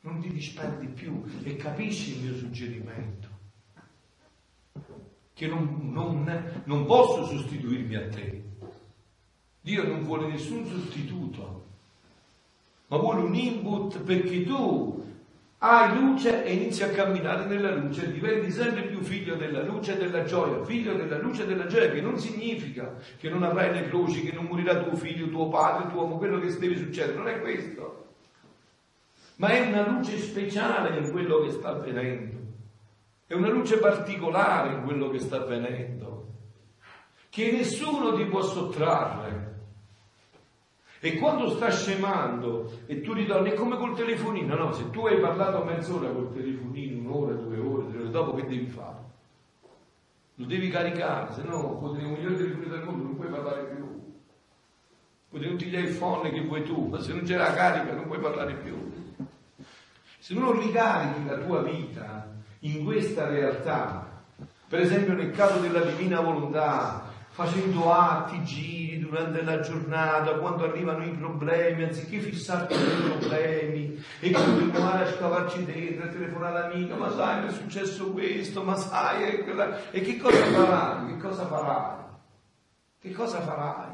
non 0.02 0.20
ti 0.20 0.30
disperdi 0.30 0.88
più 0.88 1.24
e 1.44 1.56
capisci 1.56 2.18
il 2.18 2.24
mio 2.24 2.36
suggerimento 2.36 3.25
che 5.36 5.48
non, 5.48 5.90
non, 5.92 6.62
non 6.64 6.86
posso 6.86 7.26
sostituirmi 7.26 7.96
a 7.96 8.08
te. 8.08 8.44
Dio 9.60 9.86
non 9.86 10.04
vuole 10.04 10.28
nessun 10.28 10.66
sostituto, 10.66 11.66
ma 12.88 12.98
vuole 12.98 13.22
un 13.22 13.36
input 13.36 14.00
perché 14.02 14.44
tu 14.44 15.04
hai 15.58 16.00
luce 16.00 16.46
e 16.46 16.54
inizi 16.54 16.84
a 16.84 16.90
camminare 16.90 17.46
nella 17.46 17.76
luce, 17.76 18.12
diventi 18.12 18.50
sempre 18.50 18.84
più 18.84 19.02
figlio 19.02 19.36
della 19.36 19.64
luce 19.64 19.96
e 19.96 19.98
della 19.98 20.24
gioia, 20.24 20.64
figlio 20.64 20.94
della 20.94 21.18
luce 21.18 21.44
e 21.44 21.48
della 21.48 21.66
gioia, 21.66 21.90
che 21.90 22.02
non 22.02 22.18
significa 22.18 22.96
che 23.18 23.30
non 23.30 23.44
avrai 23.44 23.74
le 23.74 23.90
croci, 23.90 24.24
che 24.24 24.34
non 24.34 24.46
morirà 24.46 24.84
tuo 24.84 24.96
figlio, 24.96 25.28
tuo 25.28 25.50
padre, 25.50 25.90
tuo 25.90 26.04
uomo, 26.04 26.18
quello 26.18 26.40
che 26.40 26.58
deve 26.58 26.78
succedere, 26.78 27.18
non 27.18 27.28
è 27.28 27.42
questo. 27.42 28.06
Ma 29.38 29.50
è 29.50 29.68
una 29.68 29.86
luce 29.90 30.18
speciale 30.18 30.98
in 30.98 31.12
quello 31.12 31.42
che 31.42 31.52
sta 31.52 31.70
avvenendo. 31.70 32.45
È 33.28 33.34
una 33.34 33.50
luce 33.50 33.80
particolare 33.80 34.76
in 34.76 34.84
quello 34.84 35.10
che 35.10 35.18
sta 35.18 35.38
avvenendo, 35.38 36.28
che 37.30 37.52
nessuno 37.52 38.14
ti 38.14 38.26
può 38.26 38.44
sottrarre. 38.44 39.54
E 41.00 41.18
quando 41.18 41.50
sta 41.50 41.72
scemando 41.72 42.82
e 42.86 43.02
tu 43.02 43.14
ritorni, 43.14 43.50
è 43.50 43.54
come 43.56 43.78
col 43.78 43.96
telefonino, 43.96 44.56
no? 44.56 44.74
Se 44.74 44.92
tu 44.92 45.08
hai 45.08 45.20
parlato 45.20 45.64
mezz'ora 45.64 46.10
col 46.10 46.34
telefonino, 46.34 47.00
un'ora, 47.00 47.34
due 47.34 47.58
ore, 47.58 47.90
tre 47.90 48.00
ore, 48.00 48.10
dopo 48.12 48.36
che 48.36 48.46
devi 48.46 48.68
fare? 48.68 48.98
Lo 50.36 50.46
devi 50.46 50.70
caricare, 50.70 51.34
se 51.34 51.42
no 51.44 51.78
con 51.78 52.00
i 52.00 52.04
migliori 52.04 52.36
telefoni 52.36 52.68
del 52.68 52.84
mondo 52.84 53.04
non 53.04 53.16
puoi 53.16 53.30
parlare 53.30 53.64
più. 53.64 54.14
Con 55.30 55.42
tutti 55.42 55.66
gli 55.66 55.78
iPhone 55.78 56.30
che 56.30 56.42
vuoi 56.42 56.64
tu, 56.64 56.88
ma 56.90 57.00
se 57.00 57.12
non 57.12 57.24
c'è 57.24 57.38
la 57.38 57.54
carica 57.54 57.96
non 57.96 58.06
puoi 58.06 58.20
parlare 58.20 58.54
più. 58.54 58.92
Se 60.20 60.34
non 60.36 60.60
ricarichi 60.60 61.26
la 61.26 61.38
tua 61.38 61.62
vita 61.62 62.35
in 62.66 62.84
questa 62.84 63.28
realtà, 63.28 64.24
per 64.68 64.80
esempio 64.80 65.14
nel 65.14 65.32
caso 65.32 65.60
della 65.60 65.82
divina 65.82 66.20
volontà, 66.20 67.04
facendo 67.30 67.92
atti, 67.92 68.44
giri 68.44 69.00
durante 69.00 69.44
la 69.44 69.60
giornata, 69.60 70.36
quando 70.36 70.64
arrivano 70.64 71.04
i 71.04 71.12
problemi, 71.12 71.84
anziché 71.84 72.20
fissarti 72.20 72.74
sui 72.74 73.10
problemi 73.10 74.04
e 74.20 74.32
continuare 74.32 75.04
a 75.04 75.12
scavarci 75.14 75.66
dentro, 75.66 76.06
a 76.06 76.12
telefonare 76.12 76.58
all'amica, 76.58 76.96
ma 76.96 77.12
sai 77.12 77.44
mi 77.44 77.50
è 77.50 77.52
successo 77.52 78.12
questo, 78.12 78.64
ma 78.64 78.76
sai, 78.76 79.26
e, 79.26 79.44
quella... 79.44 79.92
e 79.92 80.02
che 80.02 80.18
cosa 80.18 80.44
farai? 80.44 81.08
Che 81.08 81.18
cosa 81.18 81.46
farai? 81.46 82.04
Che 83.00 83.12
cosa 83.12 83.42
farai? 83.42 83.94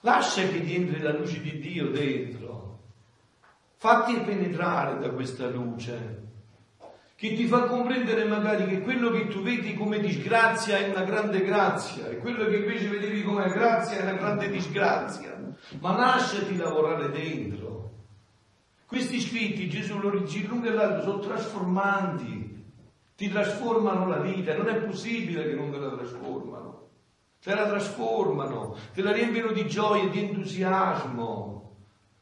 Lascia 0.00 0.42
che 0.42 0.62
ti 0.62 0.76
entri 0.76 1.00
la 1.00 1.12
luce 1.12 1.40
di 1.40 1.58
Dio 1.58 1.90
dentro. 1.90 2.78
Fatti 3.76 4.14
penetrare 4.20 4.98
da 4.98 5.10
questa 5.10 5.48
luce 5.48 6.27
che 7.18 7.32
ti 7.32 7.46
fa 7.46 7.64
comprendere 7.64 8.22
magari 8.26 8.64
che 8.68 8.80
quello 8.80 9.10
che 9.10 9.26
tu 9.26 9.42
vedi 9.42 9.74
come 9.74 9.98
disgrazia 9.98 10.78
è 10.78 10.90
una 10.90 11.02
grande 11.02 11.42
grazia 11.42 12.06
e 12.06 12.18
quello 12.18 12.44
che 12.44 12.58
invece 12.58 12.86
vedevi 12.86 13.24
come 13.24 13.48
grazia 13.48 13.98
è 13.98 14.02
una 14.02 14.12
grande 14.12 14.48
disgrazia. 14.48 15.36
Ma 15.80 15.96
lasciati 15.96 16.56
lavorare 16.56 17.10
dentro. 17.10 17.90
Questi 18.86 19.18
scritti 19.18 19.68
Gesù 19.68 19.98
lo 19.98 20.16
dice 20.16 20.46
lungo 20.46 20.68
e 20.68 20.70
largo 20.70 21.02
sono 21.02 21.18
trasformanti, 21.18 22.64
ti 23.16 23.28
trasformano 23.28 24.06
la 24.06 24.18
vita, 24.18 24.56
non 24.56 24.68
è 24.68 24.76
possibile 24.76 25.42
che 25.42 25.54
non 25.54 25.72
te 25.72 25.78
la 25.78 25.96
trasformano. 25.96 26.86
Te 27.42 27.52
la 27.52 27.66
trasformano, 27.66 28.76
te 28.94 29.02
la 29.02 29.10
riempiono 29.10 29.50
di 29.50 29.66
gioia, 29.66 30.08
di 30.08 30.20
entusiasmo 30.20 31.67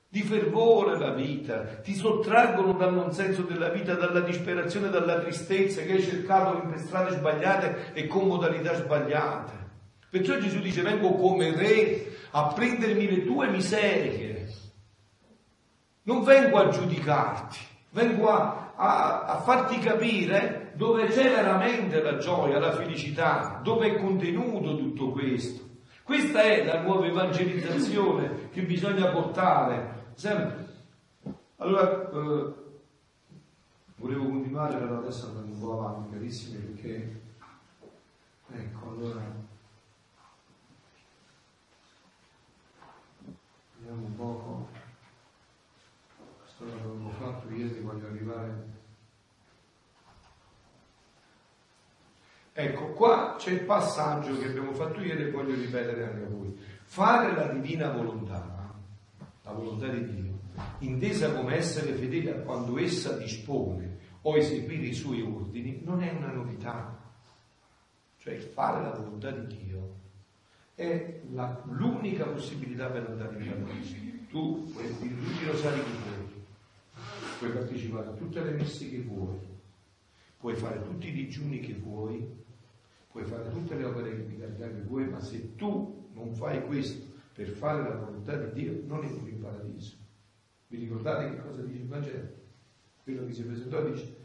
di 0.09 0.23
fervore 0.23 0.99
la 0.99 1.11
vita, 1.11 1.65
ti 1.83 1.95
sottraggono 1.95 2.73
dal 2.73 2.95
non 2.95 3.13
senso 3.13 3.43
della 3.43 3.69
vita, 3.69 3.95
dalla 3.95 4.21
disperazione, 4.21 4.89
dalla 4.89 5.19
tristezza 5.19 5.83
che 5.83 5.93
hai 5.93 6.03
cercato 6.03 6.63
in 6.63 6.79
strade 6.79 7.11
sbagliate 7.17 7.93
e 7.93 8.07
con 8.07 8.27
modalità 8.27 8.75
sbagliate. 8.75 9.65
Perciò 10.09 10.39
Gesù 10.39 10.61
dice 10.61 10.83
vengo 10.83 11.15
come 11.15 11.55
re 11.55 12.07
a 12.31 12.53
prendermi 12.55 13.09
le 13.09 13.25
tue 13.25 13.49
miserie, 13.49 14.49
non 16.05 16.23
vengo 16.23 16.59
a 16.59 16.69
giudicarti, 16.69 17.59
vengo 17.91 18.31
a, 18.31 18.73
a, 18.77 19.23
a 19.25 19.41
farti 19.41 19.79
capire 19.81 20.73
dove 20.77 21.09
c'è 21.09 21.31
veramente 21.31 22.01
la 22.01 22.17
gioia, 22.19 22.61
la 22.61 22.73
felicità, 22.73 23.61
dove 23.63 23.89
è 23.89 23.97
contenuto 23.97 24.77
tutto 24.77 25.11
questo. 25.11 25.65
Questa 26.05 26.41
è 26.43 26.65
la 26.65 26.83
nuova 26.83 27.07
evangelizzazione 27.07 28.51
che 28.53 28.63
bisogna 28.63 29.09
portare 29.09 29.96
sempre. 30.17 30.65
Allora, 31.57 32.11
eh, 32.11 32.55
volevo 33.97 34.25
continuare, 34.25 34.79
però 34.79 34.99
adesso 34.99 35.27
andando 35.27 35.53
un 35.53 35.61
po' 35.61 35.79
avanti, 35.79 36.13
carissimi, 36.13 36.59
perché, 36.59 37.21
ecco, 38.51 38.89
allora, 38.89 39.21
vediamo 43.77 44.07
un 44.07 44.17
poco, 44.17 44.69
questo 46.41 46.65
l'avevo 46.65 47.11
fatto 47.11 47.51
ieri, 47.51 47.81
voglio 47.81 48.07
arrivare... 48.07 48.75
Ecco, 52.59 52.87
qua 52.93 53.35
c'è 53.37 53.51
il 53.51 53.65
passaggio 53.65 54.39
che 54.39 54.47
abbiamo 54.47 54.73
fatto 54.73 55.03
ieri 55.03 55.25
e 55.25 55.31
voglio 55.31 55.55
ripetere 55.55 56.05
anche 56.05 56.25
a 56.25 56.29
voi. 56.29 56.59
Fare 56.85 57.35
la 57.35 57.49
divina 57.49 57.91
volontà 57.91 58.56
la 59.47 59.53
volontà 59.53 59.87
di 59.87 60.05
Dio, 60.13 60.39
intesa 60.79 61.33
come 61.33 61.57
essere 61.57 61.93
fedele 61.93 62.35
a 62.35 62.41
quando 62.41 62.79
essa 62.79 63.17
dispone 63.17 63.99
o 64.23 64.37
eseguire 64.37 64.87
i 64.87 64.93
suoi 64.93 65.23
ordini, 65.23 65.81
non 65.85 66.03
è 66.03 66.11
una 66.11 66.33
novità. 66.33 66.99
Cioè 68.19 68.39
fare 68.39 68.83
la 68.83 68.91
volontà 68.91 69.31
di 69.31 69.57
Dio 69.57 69.95
è 70.75 71.21
la, 71.31 71.63
l'unica 71.67 72.27
possibilità 72.27 72.89
per 72.91 73.07
andare 73.07 73.39
in 73.39 73.63
paradiso. 73.63 73.95
Tu 74.29 74.73
puoi 74.73 74.97
dire 74.99 75.15
tutti 75.15 75.43
i 75.43 75.47
rosari 75.47 75.81
che 75.81 75.91
vuoi, 76.09 76.45
puoi 77.39 77.51
partecipare 77.53 78.09
a 78.09 78.13
tutte 78.13 78.43
le 78.43 78.51
messe 78.51 78.91
che 78.91 79.01
vuoi, 79.03 79.39
puoi 80.39 80.57
fare 80.57 80.83
tutti 80.83 81.09
i 81.09 81.13
digiuni 81.13 81.61
che 81.61 81.75
vuoi, 81.75 82.29
puoi 83.13 83.25
fare 83.25 83.49
tutte 83.51 83.77
le 83.77 83.85
opere 83.85 84.27
di 84.27 84.37
carità 84.37 84.67
che 84.67 84.83
vuoi, 84.83 85.09
ma 85.09 85.21
se 85.21 85.55
tu 85.55 86.09
non 86.15 86.35
fai 86.35 86.67
questo 86.67 87.06
per 87.37 87.49
fare 87.51 87.83
la 87.83 87.97
volontà 87.97 88.35
di 88.35 88.63
Dio 88.63 88.81
non 88.87 89.05
entri 89.05 89.33
in 89.33 89.41
paradiso. 89.43 89.95
Vi 90.69 90.79
ricordate 90.79 91.31
che 91.31 91.43
cosa 91.43 91.61
dice 91.61 91.83
il 91.83 91.87
Vangelo? 91.87 92.29
Quello 93.03 93.27
che 93.27 93.33
si 93.35 93.45
presentò 93.45 93.85
dice, 93.85 94.17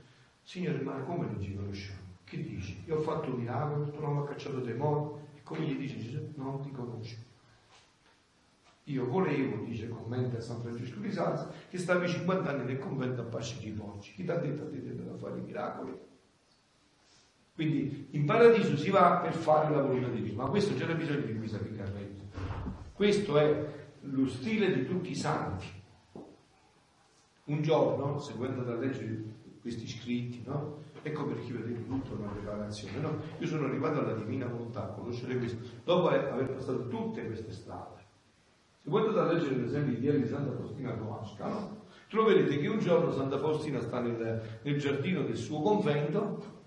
Signore, 0.44 0.80
ma 0.80 0.94
come 1.02 1.26
non 1.26 1.42
ci 1.42 1.54
conosciamo? 1.54 2.00
Che 2.24 2.42
dici? 2.42 2.82
Io 2.86 2.96
ho 2.96 3.02
fatto 3.02 3.34
un 3.34 3.42
miracolo, 3.42 3.90
tu 3.90 4.00
non 4.00 4.16
mi 4.16 4.26
cacciato 4.26 4.62
dei 4.62 4.76
morti, 4.76 5.26
e 5.36 5.44
come 5.44 5.66
gli 5.66 5.76
dice 5.76 6.00
Gesù? 6.00 6.32
Non 6.36 6.62
ti 6.62 6.72
conosco. 6.72 7.18
Io 8.86 9.06
volevo, 9.06 9.66
dice 9.66 9.84
il 9.84 9.90
commento 9.90 10.38
a 10.38 10.42
San 10.42 10.62
Francesco 10.62 11.00
di 11.00 11.12
Salza, 11.12 11.52
che 11.70 11.78
stavi 11.78 12.08
50 12.08 12.50
anni 12.50 12.64
nel 12.64 12.80
convento 12.80 13.22
a 13.22 13.26
Pasci 13.26 13.60
di 13.60 13.72
Porci. 13.72 14.14
Chi 14.14 14.24
ti 14.24 14.32
ha 14.32 14.38
detto 14.38 14.64
a 14.64 14.70
te 14.70 14.96
da 14.96 15.18
fare 15.18 15.38
i 15.38 15.42
miracoli? 15.42 16.00
Quindi 17.54 18.08
in 18.12 18.26
paradiso 18.26 18.78
si 18.78 18.90
va 18.90 19.18
per 19.18 19.34
fare 19.34 19.70
la 19.76 19.82
volontà 19.82 20.08
di 20.08 20.22
Dio, 20.22 20.34
ma 20.34 20.46
questo 20.46 20.74
c'era 20.76 20.94
bisogno 20.94 21.26
di 21.26 21.34
Luisa 21.34 21.58
Piccarelli. 21.58 22.11
Questo 23.02 23.36
è 23.36 23.66
lo 24.02 24.28
stile 24.28 24.72
di 24.72 24.86
tutti 24.86 25.10
i 25.10 25.16
santi. 25.16 25.66
Un 27.46 27.64
giorno, 27.64 28.20
seguendo 28.20 28.62
da 28.62 28.76
leggere 28.76 29.24
questi 29.60 29.88
scritti, 29.88 30.44
no? 30.46 30.84
Ecco 31.02 31.26
perché 31.26 31.52
vedete 31.52 31.84
tutto 31.88 32.14
una 32.14 32.30
preparazione, 32.30 33.00
no? 33.00 33.18
Io 33.40 33.48
sono 33.48 33.66
arrivato 33.66 34.02
alla 34.02 34.14
divina 34.14 34.46
volontà, 34.46 34.82
conoscere 34.90 35.36
questo, 35.40 35.58
dopo 35.84 36.10
aver 36.10 36.52
passato 36.52 36.88
tutte 36.90 37.26
queste 37.26 37.52
strade. 37.52 38.06
Seguendo 38.84 39.14
da 39.14 39.32
leggere 39.32 39.56
per 39.56 39.66
esempio 39.66 39.94
i 39.94 40.00
diari 40.00 40.22
di 40.22 40.28
Santa 40.28 40.52
Faustina 40.52 40.94
Kowalska, 40.94 41.48
no? 41.48 41.86
Troverete 42.08 42.60
che 42.60 42.68
un 42.68 42.78
giorno 42.78 43.12
Santa 43.12 43.40
Faustina 43.40 43.80
sta 43.80 44.00
nel, 44.00 44.60
nel 44.62 44.78
giardino 44.78 45.24
del 45.24 45.38
suo 45.38 45.60
convento 45.62 46.60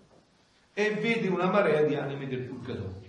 e 0.72 0.94
vede 0.94 1.28
una 1.28 1.48
marea 1.48 1.82
di 1.82 1.94
anime 1.94 2.26
del 2.26 2.40
purgatorio 2.40 3.03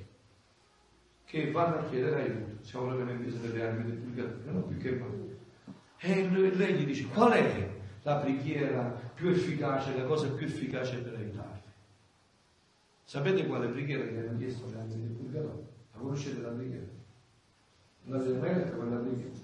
che 1.35 1.51
vanno 1.51 1.79
a 1.79 1.83
chiedere 1.89 2.21
aiuto. 2.21 2.63
Siamo 2.63 2.93
nell'invese 2.93 3.41
delle 3.41 3.67
anime 3.67 3.83
del 3.83 3.97
purgatorio, 3.97 4.61
più 4.61 4.77
che 4.77 4.91
mai. 4.91 5.37
E 5.97 6.29
lei 6.29 6.73
gli 6.75 6.85
dice 6.85 7.07
qual 7.07 7.33
è 7.33 7.69
la 8.03 8.17
preghiera 8.17 8.83
più 9.13 9.29
efficace, 9.29 9.97
la 9.97 10.05
cosa 10.05 10.31
più 10.31 10.45
efficace 10.45 10.97
per 10.99 11.15
aiutarvi? 11.15 11.59
Sapete 13.03 13.45
quale 13.47 13.67
preghiera 13.67 14.05
che 14.05 14.17
hanno 14.17 14.37
chiesto 14.37 14.65
le 14.67 14.79
anime 14.79 15.07
del 15.07 15.11
purgatorio? 15.11 15.67
La 15.91 15.99
conoscete 15.99 16.41
la 16.41 16.49
preghiera? 16.49 16.85
Non 18.03 18.19
avete 18.19 18.37
mai 18.37 18.55
letto 18.55 18.77
quella 18.77 18.95
preghiera? 18.97 19.43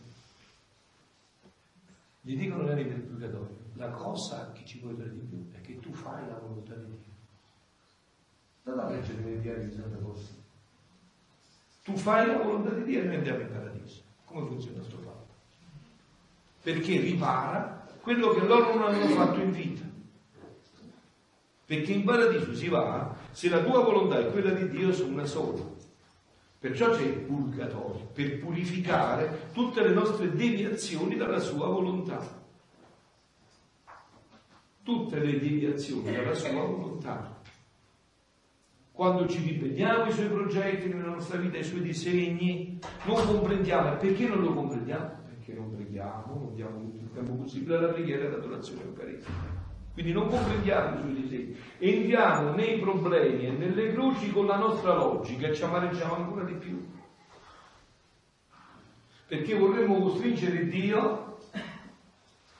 Gli 2.21 2.37
dicono 2.37 2.63
le 2.63 2.71
anime 2.71 2.89
del 2.89 3.01
purgatorio, 3.01 3.57
la 3.73 3.89
cosa 3.89 4.51
che 4.53 4.63
ci 4.63 4.79
vuole 4.79 5.11
di 5.11 5.19
più 5.19 5.51
è 5.51 5.59
che 5.59 5.77
tu 5.79 5.91
fai 5.91 6.25
la 6.27 6.37
volontà 6.37 6.73
di 6.75 6.85
Dio. 6.85 7.09
Andate 8.63 8.93
a 8.93 8.95
leggere 8.95 9.19
nei 9.23 9.39
diari 9.41 9.67
di 9.67 9.73
Santa 9.73 9.97
Costa. 9.97 10.40
Tu 11.83 11.95
fai 11.95 12.27
la 12.27 12.37
volontà 12.37 12.69
di 12.71 12.83
Dio 12.83 13.01
e 13.01 13.03
noi 13.03 13.15
andiamo 13.15 13.41
in 13.41 13.51
paradiso. 13.51 14.01
Come 14.25 14.47
funziona 14.47 14.77
questo 14.77 14.97
fatto? 14.97 15.27
Perché 16.61 16.99
ripara 16.99 17.87
quello 18.01 18.29
che 18.29 18.45
loro 18.45 18.75
non 18.75 18.93
hanno 18.93 19.07
fatto 19.07 19.39
in 19.39 19.51
vita. 19.51 19.83
Perché 21.65 21.93
in 21.93 22.03
paradiso 22.03 22.53
si 22.53 22.67
va 22.67 23.15
se 23.31 23.49
la 23.49 23.63
tua 23.63 23.83
volontà 23.83 24.19
e 24.19 24.29
quella 24.29 24.51
di 24.51 24.69
Dio 24.69 24.93
sono 24.93 25.13
una 25.13 25.25
sola. 25.25 25.63
Perciò 26.59 26.91
c'è 26.91 27.01
il 27.01 27.19
purgatorio, 27.21 28.09
per 28.13 28.37
purificare 28.37 29.49
tutte 29.51 29.81
le 29.81 29.93
nostre 29.93 30.31
deviazioni 30.35 31.15
dalla 31.15 31.39
sua 31.39 31.65
volontà. 31.65 32.39
Tutte 34.83 35.19
le 35.19 35.39
deviazioni 35.39 36.11
dalla 36.11 36.35
sua 36.35 36.51
volontà 36.51 37.40
quando 38.91 39.27
ci 39.27 39.41
ribelliamo 39.41 40.03
ai 40.03 40.11
suoi 40.11 40.27
progetti 40.27 40.89
nella 40.89 41.09
nostra 41.09 41.37
vita, 41.37 41.57
ai 41.57 41.63
suoi 41.63 41.81
disegni, 41.81 42.79
non 43.05 43.25
comprendiamo. 43.25 43.93
E 43.93 43.95
perché 43.95 44.27
non 44.27 44.41
lo 44.41 44.53
comprendiamo? 44.53 45.19
Perché 45.25 45.53
non 45.53 45.73
preghiamo, 45.73 46.35
non 46.35 46.53
diamo 46.53 46.79
tutto 46.79 47.03
il 47.03 47.11
tempo 47.11 47.33
possibile 47.33 47.77
alla 47.77 47.87
preghiera 47.87 48.23
e 48.23 48.27
all'adorazione 48.27 48.83
eucaristica. 48.83 49.69
Quindi 49.93 50.11
non 50.13 50.27
comprendiamo 50.27 50.95
i 50.95 50.99
suoi 50.99 51.13
disegni. 51.21 51.55
Entriamo 51.79 52.51
nei 52.51 52.79
problemi 52.79 53.47
e 53.47 53.51
nelle 53.51 53.91
croci 53.91 54.31
con 54.31 54.45
la 54.45 54.57
nostra 54.57 54.93
logica 54.93 55.47
e 55.47 55.53
ci 55.53 55.63
amareggiamo 55.63 56.15
ancora 56.15 56.43
di 56.43 56.53
più. 56.53 56.89
Perché 59.27 59.57
vorremmo 59.57 60.01
costringere 60.01 60.67
Dio 60.67 61.37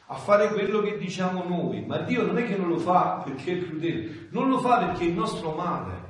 a 0.07 0.15
fare 0.15 0.49
quello 0.49 0.82
che 0.82 0.97
diciamo 0.97 1.43
noi, 1.43 1.86
ma 1.86 1.99
Dio 1.99 2.25
non 2.25 2.38
è 2.38 2.45
che 2.45 2.57
non 2.57 2.67
lo 2.67 2.77
fa 2.77 3.21
perché 3.23 3.53
è 3.53 3.63
crudele, 3.63 4.27
non 4.32 4.49
lo 4.49 4.59
fa 4.59 4.79
perché 4.79 5.03
è 5.03 5.07
il 5.07 5.13
nostro 5.13 5.51
male. 5.51 6.01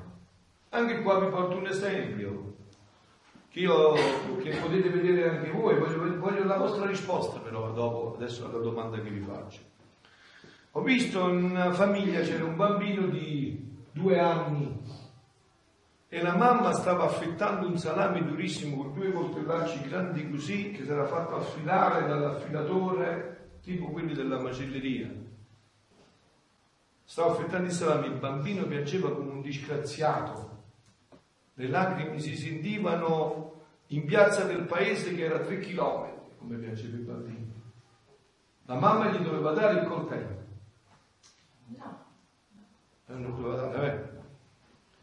Anche 0.73 1.01
qua 1.01 1.19
vi 1.19 1.27
porto 1.27 1.57
un 1.57 1.67
esempio 1.67 2.55
che, 3.49 3.59
io, 3.59 3.93
che 4.41 4.55
potete 4.55 4.89
vedere 4.89 5.29
anche 5.29 5.51
voi, 5.51 5.77
voglio, 5.77 6.17
voglio, 6.17 6.45
la 6.45 6.55
vostra 6.55 6.85
risposta 6.85 7.39
però 7.39 7.73
dopo, 7.73 8.15
adesso 8.15 8.45
alla 8.45 8.59
domanda 8.59 8.97
che 9.01 9.09
vi 9.09 9.19
faccio. 9.19 9.59
Ho 10.71 10.81
visto 10.81 11.27
in 11.27 11.43
una 11.43 11.73
famiglia 11.73 12.21
c'era 12.21 12.45
un 12.45 12.55
bambino 12.55 13.07
di 13.07 13.69
due 13.91 14.17
anni 14.17 14.81
e 16.07 16.21
la 16.21 16.37
mamma 16.37 16.71
stava 16.71 17.03
affettando 17.03 17.67
un 17.67 17.77
salame 17.77 18.23
durissimo 18.23 18.77
con 18.77 18.93
due 18.93 19.11
coltellacci 19.11 19.89
grandi 19.89 20.29
così 20.29 20.71
che 20.71 20.85
si 20.85 20.89
era 20.89 21.05
fatto 21.05 21.35
affilare 21.35 22.07
dall'affilatore 22.07 23.57
tipo 23.61 23.89
quelli 23.89 24.13
della 24.13 24.39
macelleria. 24.39 25.11
Stava 27.03 27.31
affettando 27.33 27.67
il 27.67 27.73
salame 27.73 28.07
il 28.07 28.19
bambino 28.19 28.63
piangeva 28.63 29.13
come 29.13 29.31
un 29.31 29.41
disgraziato 29.41 30.50
le 31.61 31.67
lacrime 31.67 32.17
si 32.17 32.35
sentivano 32.35 33.53
in 33.87 34.05
piazza 34.05 34.45
del 34.45 34.63
paese 34.63 35.13
che 35.13 35.25
era 35.25 35.35
a 35.35 35.41
tre 35.41 35.59
chilometri, 35.59 36.35
come 36.39 36.57
piaceva 36.57 36.95
ai 36.95 37.03
bambini. 37.03 37.53
La 38.65 38.75
mamma 38.75 39.11
gli 39.11 39.17
doveva 39.17 39.51
dare 39.51 39.81
il 39.81 39.87
coltello. 39.87 40.43
No. 41.77 42.05
L'hanno 43.05 43.35
trovato, 43.35 43.81
eh. 43.83 44.09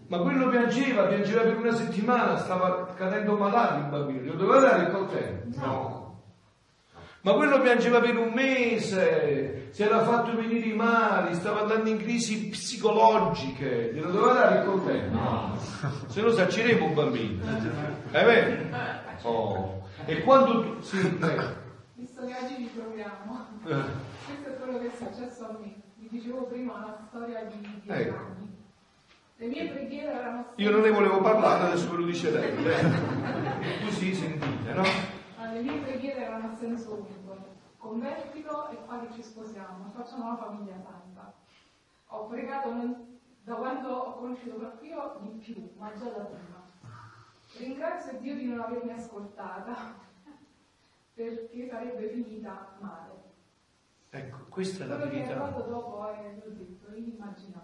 Ma 0.09 0.18
quello 0.18 0.48
piangeva, 0.48 1.06
piangeva 1.06 1.42
per 1.42 1.59
una 1.59 1.72
settimana, 1.72 2.36
stava 2.38 2.86
cadendo 2.94 3.36
malato 3.36 3.78
il 3.78 3.88
bambino, 3.90 4.20
gli 4.22 4.36
doveva 4.36 4.59
dare 4.59 4.82
il 4.84 4.90
coltello? 4.90 5.42
No. 5.56 5.97
Ma 7.29 7.35
quello 7.35 7.61
piangeva 7.61 8.01
per 8.01 8.16
un 8.16 8.33
mese, 8.33 9.68
si 9.72 9.83
era 9.83 10.03
fatto 10.03 10.35
venire 10.35 10.64
i 10.66 10.72
mali, 10.72 11.35
stava 11.35 11.61
andando 11.61 11.91
in 11.91 11.99
crisi 11.99 12.49
psicologiche, 12.49 13.91
glielo 13.93 14.11
doveva 14.11 14.33
dare 14.33 14.59
il 14.61 14.64
coltello? 14.64 15.11
No. 15.12 15.59
Se 16.07 16.22
no 16.22 16.31
sacceremo 16.31 16.87
un 16.87 16.95
bambino. 16.95 17.45
È 18.12 18.24
vero? 18.24 18.76
Oh. 19.24 19.83
E 20.07 20.22
quando 20.22 20.62
tu... 20.62 20.81
Sì. 20.81 20.97
Visto 21.97 22.24
che 22.24 22.35
oggi 22.43 22.55
ci 22.57 22.70
troviamo, 22.74 23.47
Eh. 23.66 23.85
questo 24.24 24.49
è 24.49 24.57
quello 24.59 24.79
che 24.79 24.87
è 24.87 24.91
successo 24.97 25.45
a 25.45 25.57
me. 25.61 25.74
Vi 25.97 26.09
dicevo 26.09 26.45
prima 26.45 26.76
una 26.76 26.97
storia 27.11 27.43
di 27.45 27.61
10 27.85 28.01
Ecco. 28.01 28.16
anni. 28.16 28.57
Le 29.37 29.47
mie 29.49 29.66
preghiere 29.68 30.12
erano 30.14 30.47
Io 30.57 30.70
non 30.70 30.81
ne 30.81 30.91
volevo 30.91 31.20
parlare, 31.20 31.66
adesso 31.66 31.91
ve 31.91 31.97
lo 31.99 32.07
dice 32.07 32.31
lei. 32.31 32.55
Così 33.85 34.14
sentite, 34.14 34.72
no? 34.72 34.83
Ma 35.37 35.53
Le 35.53 35.61
mie 35.61 35.76
preghiere 35.76 36.24
erano 36.24 36.53
a 36.53 36.57
senso 36.59 36.95
unico. 36.95 37.17
Convertilo 37.93 38.68
e 38.68 38.76
qua 38.84 38.99
che 39.01 39.14
ci 39.14 39.22
sposiamo, 39.22 39.91
facciamo 39.95 40.26
una 40.26 40.36
famiglia 40.36 40.74
santa. 40.74 41.32
Ho 42.09 42.26
pregato 42.26 42.70
non- 42.74 43.18
da 43.45 43.55
quando 43.55 43.89
ho 43.89 44.12
conosciuto 44.18 44.57
proprio 44.57 45.16
di 45.22 45.28
più, 45.39 45.70
ma 45.78 45.91
già 45.97 46.05
da 46.11 46.24
prima. 46.24 46.66
Ringrazio 47.57 48.18
Dio 48.18 48.34
di 48.34 48.45
non 48.45 48.61
avermi 48.61 48.93
ascoltata, 48.93 49.95
perché 51.14 51.66
sarebbe 51.70 52.09
finita 52.11 52.76
male. 52.80 53.12
Ecco, 54.11 54.36
questa 54.51 54.84
è 54.84 54.86
la 54.86 54.97
Quello 54.97 55.11
verità. 55.11 55.34
detto. 55.49 55.64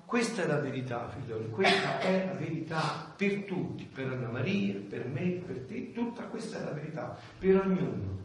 Questa 0.06 0.42
è 0.42 0.46
la 0.46 0.58
verità, 0.60 1.08
figlioli, 1.10 1.50
questa 1.50 1.98
è 2.00 2.26
la 2.26 2.32
verità 2.32 3.12
per 3.14 3.44
tutti, 3.44 3.84
per 3.84 4.06
Anna 4.10 4.28
Maria, 4.30 4.80
per 4.88 5.06
me, 5.06 5.32
per 5.44 5.66
te, 5.66 5.92
tutta 5.92 6.24
questa 6.28 6.60
è 6.60 6.64
la 6.64 6.70
verità, 6.70 7.14
per 7.38 7.60
ognuno. 7.60 8.22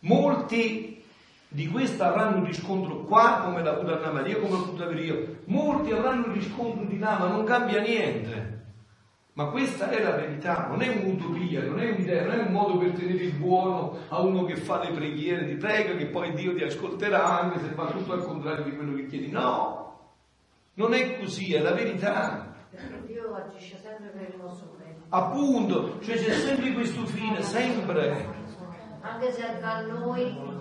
Molti 0.00 1.02
di 1.52 1.66
questa 1.66 2.08
avranno 2.08 2.38
un 2.38 2.44
riscontro 2.44 3.00
qua, 3.00 3.42
come 3.44 3.62
l'ha 3.62 3.72
avuto 3.72 3.96
Anna 3.96 4.12
Maria, 4.12 4.38
come 4.38 4.82
avere 4.82 5.00
io, 5.00 5.36
molti 5.46 5.90
avranno 5.90 6.26
un 6.26 6.32
riscontro 6.32 6.84
di 6.84 6.98
là, 6.98 7.18
ma 7.18 7.26
non 7.26 7.44
cambia 7.44 7.80
niente. 7.80 8.58
Ma 9.32 9.46
questa 9.46 9.90
è 9.90 10.02
la 10.02 10.12
verità, 10.12 10.66
non 10.68 10.82
è 10.82 10.88
un'utopia, 10.88 11.64
non 11.64 11.80
è 11.80 11.90
un'idea, 11.90 12.24
non 12.24 12.34
è 12.34 12.42
un 12.42 12.52
modo 12.52 12.78
per 12.78 12.90
tenere 12.92 13.24
il 13.24 13.32
buono 13.32 13.96
a 14.08 14.20
uno 14.20 14.44
che 14.44 14.56
fa 14.56 14.82
le 14.82 14.92
preghiere, 14.92 15.46
ti 15.46 15.54
prega 15.54 15.96
che 15.96 16.06
poi 16.06 16.34
Dio 16.34 16.54
ti 16.54 16.62
ascolterà 16.62 17.40
anche 17.40 17.58
se 17.60 17.68
fa 17.68 17.86
tutto 17.86 18.12
al 18.12 18.24
contrario 18.24 18.64
di 18.64 18.76
quello 18.76 18.94
che 18.94 19.06
chiedi. 19.06 19.30
No, 19.30 19.80
non 20.74 20.94
è 20.94 21.18
così, 21.18 21.54
è 21.54 21.60
la 21.60 21.72
verità. 21.72 22.54
Perché 22.70 23.02
Dio 23.06 23.34
agisce 23.34 23.78
sempre 23.78 24.08
per 24.08 24.28
il 24.34 24.40
nostro 24.40 24.76
bene. 24.78 24.96
Appunto, 25.08 26.00
cioè 26.00 26.16
c'è 26.16 26.32
sempre 26.32 26.72
questo 26.72 27.04
fine, 27.06 27.42
sempre. 27.42 28.39
Anche 29.02 29.32
se 29.32 29.58
tra 29.58 29.80
noi 29.82 30.58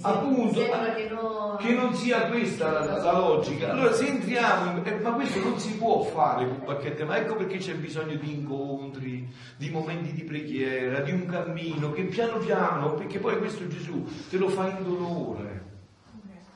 Appunto, 0.00 0.60
che, 0.60 1.08
no, 1.10 1.56
che 1.58 1.72
non 1.72 1.92
sia 1.94 2.28
questa 2.28 2.70
la, 2.70 3.02
la 3.02 3.18
logica. 3.18 3.72
Allora 3.72 3.92
se 3.92 4.06
entriamo, 4.06 4.78
in- 4.78 4.86
eh, 4.86 5.00
ma 5.00 5.12
questo 5.12 5.40
non 5.40 5.58
si 5.58 5.76
può 5.76 6.02
fare 6.02 6.46
con 6.46 6.62
bacchette, 6.64 7.04
ma 7.04 7.16
ecco 7.16 7.34
perché 7.34 7.56
c'è 7.56 7.74
bisogno 7.74 8.14
di 8.14 8.32
incontri, 8.32 9.28
di 9.56 9.70
momenti 9.70 10.12
di 10.12 10.22
preghiera, 10.22 11.00
di 11.00 11.10
un 11.10 11.26
cammino 11.26 11.90
che 11.90 12.04
piano 12.04 12.38
piano, 12.38 12.94
perché 12.94 13.18
poi 13.18 13.38
questo 13.38 13.66
Gesù 13.66 14.06
te 14.28 14.36
lo 14.36 14.48
fa 14.48 14.68
in 14.68 14.84
dolore. 14.84 15.66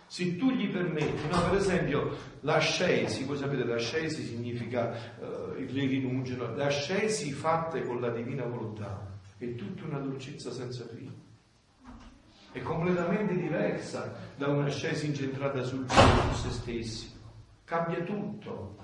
Se 0.07 0.37
tu 0.37 0.51
gli 0.51 0.68
permetti, 0.68 1.26
no, 1.28 1.43
per 1.49 1.59
esempio 1.59 2.16
l'ascesi, 2.41 3.24
voi 3.24 3.39
sapete 3.39 3.64
l'ascesi 3.64 4.22
significa 4.24 4.93
eh, 4.93 5.64
le 5.68 5.87
rinunce, 5.87 6.37
l'ascesi 6.37 7.33
fatte 7.33 7.83
con 7.83 7.99
la 8.01 8.11
divina 8.11 8.45
volontà 8.45 9.12
è 9.51 9.55
tutta 9.55 9.84
una 9.84 9.99
dolcezza 9.99 10.53
senza 10.53 10.86
fine. 10.86 11.30
È 12.53 12.61
completamente 12.61 13.34
diversa 13.34 14.14
da 14.36 14.49
un'ascesi 14.49 15.07
incentrata 15.07 15.62
sul 15.62 15.84
Dio, 15.84 16.34
su 16.34 16.43
se 16.43 16.51
stessi. 16.51 17.11
Cambia 17.64 18.03
tutto, 18.03 18.76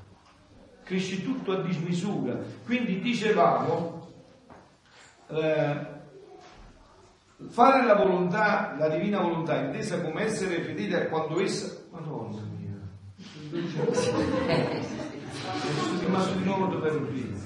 cresce 0.84 1.22
tutto 1.22 1.52
a 1.52 1.61
dismisura. 1.61 2.38
Quindi 2.64 3.00
dicevamo, 3.00 4.09
eh, 5.28 5.86
fare 7.48 7.84
la 7.84 7.94
volontà, 7.94 8.74
la 8.78 8.88
divina 8.88 9.20
volontà, 9.20 9.61
intesa 9.61 10.00
come 10.00 10.22
essere 10.22 10.62
fedeli 10.62 10.94
a 10.94 11.09
quando 11.09 11.38
essa... 11.40 11.76
Madonna 11.90 12.40
mia! 12.59 12.78
Sono 13.92 14.18
rimasto 16.00 16.34
di 16.34 16.44
nuovo 16.44 16.66
dove 16.66 16.88
ero 16.88 17.02
prima. 17.02 17.36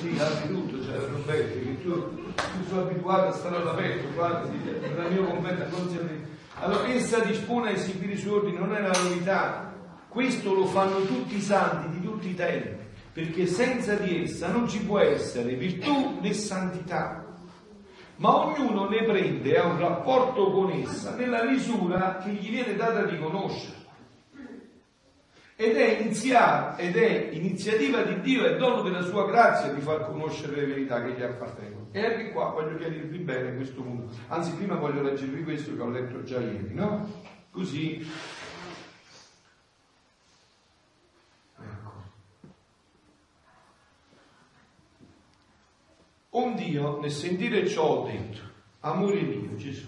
Sì, 0.00 0.18
anzitutto, 0.18 0.82
cioè 0.82 0.98
Roberto, 0.98 1.58
che 1.60 1.82
tu, 1.82 2.21
tu 2.34 2.68
sei 2.68 2.78
abituato 2.78 3.28
a 3.28 3.32
stare 3.32 3.56
all'aperto, 3.56 4.12
guarda, 4.14 4.48
nel 4.48 5.12
mio 5.12 5.24
convento 5.24 5.76
non 5.76 5.88
si 5.88 5.96
apre. 5.96 6.30
Allora, 6.60 6.88
essa 6.88 7.18
dispone 7.20 7.70
a 7.70 7.72
esibire 7.72 8.12
i 8.12 8.16
suoi 8.16 8.38
ordini, 8.38 8.58
non 8.58 8.74
è 8.74 8.80
una 8.80 8.92
novità. 9.02 9.72
Questo 10.08 10.54
lo 10.54 10.66
fanno 10.66 11.00
tutti 11.06 11.36
i 11.36 11.40
santi 11.40 11.98
di 11.98 12.04
tutti 12.04 12.28
i 12.28 12.34
tempi, 12.34 12.76
perché 13.12 13.46
senza 13.46 13.94
di 13.94 14.22
essa 14.22 14.48
non 14.48 14.68
ci 14.68 14.84
può 14.84 14.98
essere 14.98 15.54
virtù 15.54 16.18
né 16.20 16.32
santità. 16.32 17.24
Ma 18.16 18.36
ognuno 18.36 18.88
ne 18.88 19.02
prende 19.02 19.58
ha 19.58 19.64
un 19.64 19.78
rapporto 19.78 20.52
con 20.52 20.70
essa 20.70 21.16
nella 21.16 21.42
misura 21.44 22.18
che 22.22 22.30
gli 22.30 22.50
viene 22.50 22.76
data 22.76 23.04
di 23.04 23.18
conoscere. 23.18 23.80
Ed 25.56 25.76
è, 25.76 25.98
ed 26.76 26.96
è 26.96 27.28
iniziativa 27.32 28.02
di 28.02 28.20
Dio 28.20 28.44
e 28.44 28.56
dono 28.56 28.82
della 28.82 29.02
sua 29.02 29.26
grazia 29.26 29.72
di 29.72 29.80
far 29.80 30.06
conoscere 30.06 30.56
le 30.56 30.66
verità 30.66 31.02
che 31.02 31.12
gli 31.12 31.22
appartengono. 31.22 31.81
E 31.94 32.04
anche 32.04 32.32
qua 32.32 32.46
voglio 32.46 32.78
chiarirvi 32.78 33.18
bene 33.18 33.54
questo 33.54 33.82
punto. 33.82 34.16
Anzi, 34.28 34.54
prima 34.54 34.76
voglio 34.76 35.02
leggervi 35.02 35.44
questo 35.44 35.74
che 35.76 35.82
ho 35.82 35.90
letto 35.90 36.22
già 36.22 36.40
ieri, 36.40 36.72
no? 36.72 37.06
Così. 37.50 38.10
Ecco. 41.58 41.92
Un 46.30 46.54
Dio, 46.54 46.98
nel 46.98 47.10
sentire 47.10 47.68
ciò, 47.68 48.06
ha 48.06 48.10
detto, 48.10 48.40
amore 48.80 49.20
mio, 49.20 49.54
Gesù, 49.56 49.86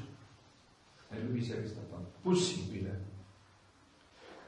è 1.08 1.18
Luisa 1.20 1.54
che 1.54 1.66
sta 1.66 1.80
parlando, 1.80 2.18
possibile 2.20 3.12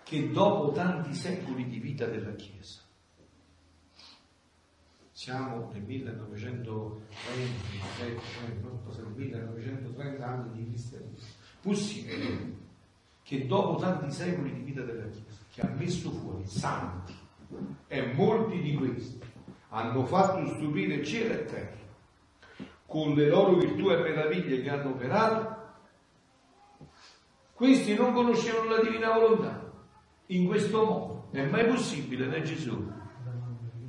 che 0.02 0.30
dopo 0.30 0.72
tanti 0.72 1.14
secoli 1.14 1.66
di 1.66 1.78
vita 1.78 2.06
della 2.06 2.34
Chiesa, 2.34 2.80
siamo 5.26 5.70
nel 5.72 5.82
1920, 5.82 7.02
eh, 8.00 8.16
non 8.62 8.78
so 8.84 8.92
se 8.92 9.02
1930 9.12 10.24
anni 10.24 10.52
di 10.52 10.68
cristianesimo, 10.68 11.32
possibile 11.62 12.54
che 13.24 13.44
dopo 13.48 13.74
tanti 13.80 14.12
secoli 14.12 14.52
di 14.52 14.60
vita 14.60 14.82
della 14.82 15.08
Chiesa, 15.08 15.42
che 15.52 15.62
ha 15.62 15.68
messo 15.70 16.12
fuori 16.12 16.46
santi, 16.46 17.12
e 17.88 18.12
molti 18.12 18.60
di 18.60 18.76
questi 18.76 19.18
hanno 19.70 20.04
fatto 20.04 20.46
stupire 20.54 21.04
cielo 21.04 21.34
e 21.34 21.44
terra, 21.44 21.76
con 22.86 23.14
le 23.14 23.28
loro 23.28 23.56
virtù 23.56 23.90
e 23.90 23.96
meraviglie 23.96 24.62
che 24.62 24.70
hanno 24.70 24.90
operato, 24.90 25.56
questi 27.52 27.96
non 27.96 28.12
conoscevano 28.12 28.70
la 28.70 28.80
divina 28.80 29.12
volontà 29.12 29.72
in 30.26 30.46
questo 30.46 30.84
modo. 30.84 31.28
È 31.32 31.44
mai 31.46 31.66
possibile 31.66 32.26
né 32.26 32.42
Gesù? 32.42 32.95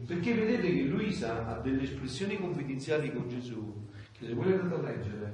Perché 0.08 0.34
vedete 0.34 0.74
che 0.74 0.84
Luisa 0.84 1.46
ha 1.48 1.60
delle 1.60 1.84
espressioni 1.84 2.40
confidenziali 2.40 3.12
con 3.12 3.28
Gesù, 3.28 3.88
che 4.14 4.26
se 4.26 4.34
voi 4.34 4.48
le 4.48 4.60
andate 4.62 4.76
a 4.76 4.90
leggere, 4.90 5.34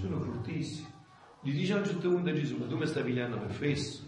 sono 0.00 0.18
fortissime. 0.18 0.88
Gli 1.42 1.52
dice 1.52 1.74
a 1.74 1.76
un 1.76 1.84
certo 1.84 2.10
punto 2.10 2.28
a 2.28 2.32
Gesù, 2.32 2.56
ma 2.56 2.66
tu 2.66 2.76
mi 2.76 2.86
stai 2.86 3.04
pigliando 3.04 3.38
per 3.38 3.52
fesso? 3.52 4.02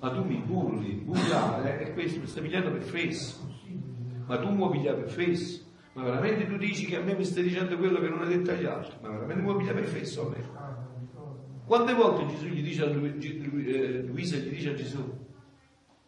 Ma 0.00 0.10
tu 0.10 0.22
mi 0.22 0.36
burli, 0.36 0.92
burlare 0.96 1.78
è 1.78 1.94
questo, 1.94 2.20
mi 2.20 2.26
stai 2.26 2.42
pigliando 2.42 2.70
per 2.70 2.82
fesso. 2.82 3.50
Ma 4.26 4.38
tu 4.38 4.50
mi 4.50 4.56
vuoi 4.56 4.70
pigliare 4.72 4.98
per 4.98 5.10
fesso? 5.10 5.62
Ma 5.94 6.02
veramente 6.02 6.46
tu 6.46 6.58
dici 6.58 6.84
che 6.84 6.96
a 6.96 7.02
me 7.02 7.14
mi 7.14 7.24
stai 7.24 7.44
dicendo 7.44 7.74
quello 7.78 7.98
che 8.00 8.08
non 8.10 8.20
hai 8.20 8.28
detto 8.28 8.50
agli 8.50 8.66
altri? 8.66 8.96
Ma 9.00 9.08
veramente 9.08 9.40
mi 9.40 9.48
vuoi 9.48 9.56
pigliare 9.56 9.80
per 9.80 9.88
fesso 9.88 10.26
a 10.26 10.28
me? 10.28 10.50
Quante 11.64 11.94
volte 11.94 12.26
Gesù 12.26 12.46
gli 12.48 12.62
dice 12.62 12.82
a 12.82 12.86
eh, 12.86 14.02
Luisa 14.02 14.36
gli 14.36 14.50
dice 14.50 14.70
a 14.70 14.74
Gesù, 14.74 15.26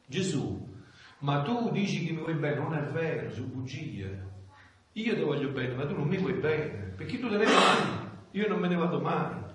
Gesù, 0.07 0.69
ma 1.21 1.43
tu 1.43 1.71
dici 1.71 2.05
che 2.05 2.13
mi 2.13 2.21
vuoi 2.21 2.35
bene, 2.35 2.57
non 2.57 2.75
è 2.75 2.83
vero, 2.83 3.31
sono 3.31 3.47
bugie. 3.47 4.29
Io 4.93 5.15
ti 5.15 5.21
voglio 5.21 5.51
bene, 5.51 5.75
ma 5.75 5.87
tu 5.87 5.95
non 5.95 6.09
mi 6.09 6.17
vuoi 6.17 6.35
bene, 6.35 6.93
perché 6.97 7.19
tu 7.19 7.29
te 7.29 7.37
ne 7.37 7.45
vai, 7.45 8.09
io 8.33 8.49
non 8.49 8.59
me 8.59 8.69
ne 8.69 8.77
vado 8.77 9.01
mai. 9.01 9.49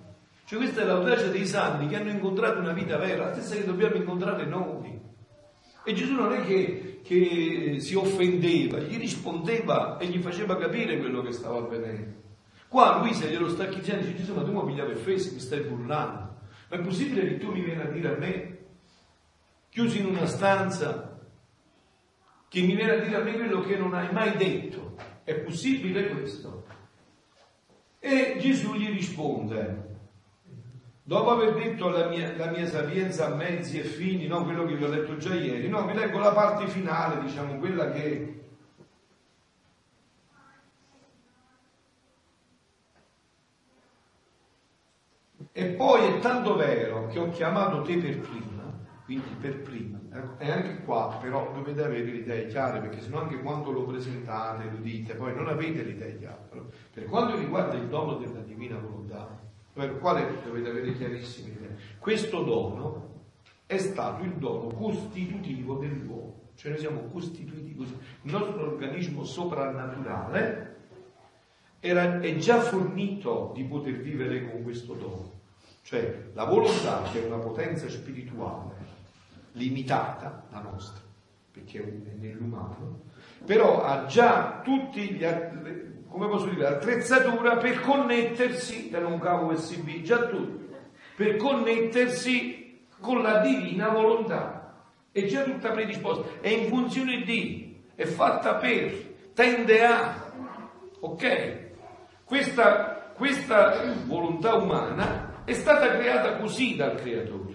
Cioè 0.46 0.60
questa 0.60 0.82
è 0.82 0.86
l'audacia 0.86 1.28
dei 1.28 1.46
santi 1.46 1.88
che 1.88 1.96
hanno 1.96 2.12
incontrato 2.12 2.60
una 2.60 2.72
vita 2.72 2.98
vera, 2.98 3.26
la 3.26 3.34
stessa 3.34 3.56
che 3.56 3.66
dobbiamo 3.66 3.96
incontrare 3.96 4.46
noi. 4.46 5.02
E 5.84 5.94
Gesù 5.94 6.14
non 6.14 6.34
è 6.34 6.44
che, 6.44 7.02
che 7.04 7.78
si 7.80 7.96
offendeva, 7.96 8.80
gli 8.80 8.98
rispondeva 8.98 9.98
e 9.98 10.08
gli 10.08 10.20
faceva 10.20 10.58
capire 10.58 11.00
quello 11.00 11.22
che 11.22 11.32
stava 11.32 11.58
avvenendo. 11.58 12.24
Qua 12.68 13.00
Luisa 13.00 13.26
glielo 13.26 13.50
sta 13.50 13.68
chiedendo, 13.68 14.06
dice 14.06 14.18
Gesù, 14.18 14.34
ma 14.34 14.44
tu 14.44 14.52
mi 14.52 14.66
pigliavi 14.66 14.96
fesso, 14.96 15.34
mi 15.34 15.40
stai 15.40 15.62
burlando. 15.62 16.38
Ma 16.70 16.78
è 16.78 16.80
possibile 16.82 17.28
che 17.28 17.38
tu 17.38 17.52
mi 17.52 17.62
vieni 17.62 17.82
a 17.82 17.86
dire 17.86 18.16
a 18.16 18.18
me, 18.18 18.58
chiusi 19.70 20.00
in 20.00 20.08
una 20.08 20.26
stanza, 20.26 21.05
che 22.56 22.62
mi 22.62 22.74
viene 22.74 22.94
a 22.94 23.00
dire 23.00 23.18
a 23.18 23.20
me 23.22 23.34
quello 23.34 23.60
che 23.60 23.76
non 23.76 23.94
hai 23.94 24.10
mai 24.14 24.38
detto. 24.38 24.96
È 25.26 25.36
possibile 25.36 26.08
questo? 26.08 26.64
E 28.00 28.38
Gesù 28.40 28.76
gli 28.76 28.88
risponde, 28.92 29.98
dopo 31.04 31.32
aver 31.32 31.54
detto 31.56 31.90
la 31.90 32.08
mia, 32.08 32.34
la 32.38 32.50
mia 32.52 32.66
sapienza 32.66 33.26
a 33.26 33.36
mezzi 33.36 33.78
e 33.78 33.84
fini, 33.84 34.28
no, 34.28 34.46
quello 34.46 34.64
che 34.66 34.76
vi 34.78 34.86
ho 34.86 34.88
letto 34.88 35.18
già 35.18 35.34
ieri, 35.34 35.68
no, 35.68 35.86
vi 35.86 35.96
leggo 35.96 36.18
la 36.18 36.32
parte 36.32 36.68
finale, 36.68 37.22
diciamo, 37.24 37.58
quella 37.58 37.92
che 37.92 38.40
E 45.58 45.66
poi 45.68 46.06
è 46.06 46.20
tanto 46.20 46.56
vero 46.56 47.08
che 47.08 47.18
ho 47.18 47.30
chiamato 47.30 47.82
te 47.82 47.98
per 47.98 48.20
prima, 48.20 48.55
quindi 49.06 49.36
per 49.40 49.62
prima, 49.62 50.00
e 50.40 50.50
anche 50.50 50.84
qua 50.84 51.20
però 51.22 51.52
dovete 51.54 51.84
avere 51.84 52.06
le 52.06 52.18
idee 52.18 52.48
chiare, 52.48 52.80
perché 52.80 53.02
sennò 53.02 53.22
anche 53.22 53.40
quando 53.40 53.70
lo 53.70 53.84
presentate, 53.86 54.68
lo 54.72 54.78
dite, 54.78 55.14
poi 55.14 55.36
non 55.36 55.48
avete 55.48 55.84
le 55.84 55.92
idee 55.92 56.18
chiare. 56.18 56.40
Per 56.92 57.06
quanto 57.06 57.38
riguarda 57.38 57.76
il 57.76 57.88
dono 57.88 58.16
della 58.16 58.40
divina 58.40 58.80
volontà, 58.80 59.40
per 59.72 60.00
quale 60.00 60.26
dovete 60.44 60.70
avere 60.70 60.94
chiarissime 60.94 61.50
idee, 61.50 61.78
questo 62.00 62.42
dono 62.42 63.14
è 63.68 63.78
stato 63.78 64.24
il 64.24 64.34
dono 64.34 64.70
costitutivo 64.70 65.76
dell'uomo, 65.76 66.50
cioè 66.56 66.72
noi 66.72 66.80
siamo 66.80 67.02
costituiti 67.12 67.76
così. 67.76 67.94
Il 68.24 68.32
nostro 68.32 68.72
organismo 68.72 69.24
soprannaturale 69.24 70.78
era, 71.80 72.20
è 72.22 72.36
già 72.38 72.60
fornito 72.60 73.52
di 73.54 73.64
poter 73.66 73.98
vivere 73.98 74.50
con 74.50 74.64
questo 74.64 74.94
dono. 74.94 75.34
Cioè 75.84 76.30
la 76.34 76.46
volontà 76.46 77.04
che 77.12 77.24
è 77.24 77.28
una 77.28 77.38
potenza 77.38 77.88
spirituale 77.88 78.75
limitata, 79.56 80.46
la 80.52 80.62
nostra, 80.62 81.02
perché 81.52 81.80
è 81.80 82.16
nell'umano, 82.20 83.02
però 83.46 83.84
ha 83.84 84.06
già 84.06 84.62
tutti 84.64 85.02
gli 85.12 85.24
come 86.16 86.30
posso 86.30 86.46
dire, 86.46 86.68
attrezzatura 86.68 87.58
per 87.58 87.82
connettersi, 87.82 88.90
da 88.90 89.06
un 89.06 89.20
cavo 89.20 89.52
USB, 89.52 90.02
già 90.02 90.28
tutto, 90.28 90.64
per 91.14 91.36
connettersi 91.36 92.86
con 93.02 93.22
la 93.22 93.40
divina 93.40 93.90
volontà. 93.90 94.84
È 95.12 95.26
già 95.26 95.44
tutta 95.44 95.72
predisposta, 95.72 96.40
è 96.40 96.48
in 96.48 96.70
funzione 96.70 97.22
di, 97.24 97.84
è 97.96 98.06
fatta 98.06 98.56
per, 98.56 98.94
tende 99.34 99.86
a, 99.86 100.32
ok? 101.02 101.60
Questa, 102.24 103.12
questa 103.14 103.94
volontà 104.06 104.54
umana 104.54 105.44
è 105.44 105.52
stata 105.52 105.98
creata 105.98 106.38
così 106.38 106.78
dal 106.78 106.96
creatore. 106.96 107.55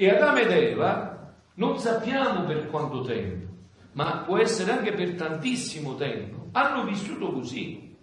E 0.00 0.08
Adamo 0.08 0.38
ed 0.38 0.52
Eva 0.52 1.34
non 1.54 1.76
sappiamo 1.80 2.44
per 2.44 2.68
quanto 2.68 3.00
tempo, 3.00 3.52
ma 3.94 4.18
può 4.18 4.38
essere 4.38 4.70
anche 4.70 4.92
per 4.92 5.16
tantissimo 5.16 5.96
tempo, 5.96 6.50
hanno 6.52 6.84
vissuto 6.84 7.32
così, 7.32 7.96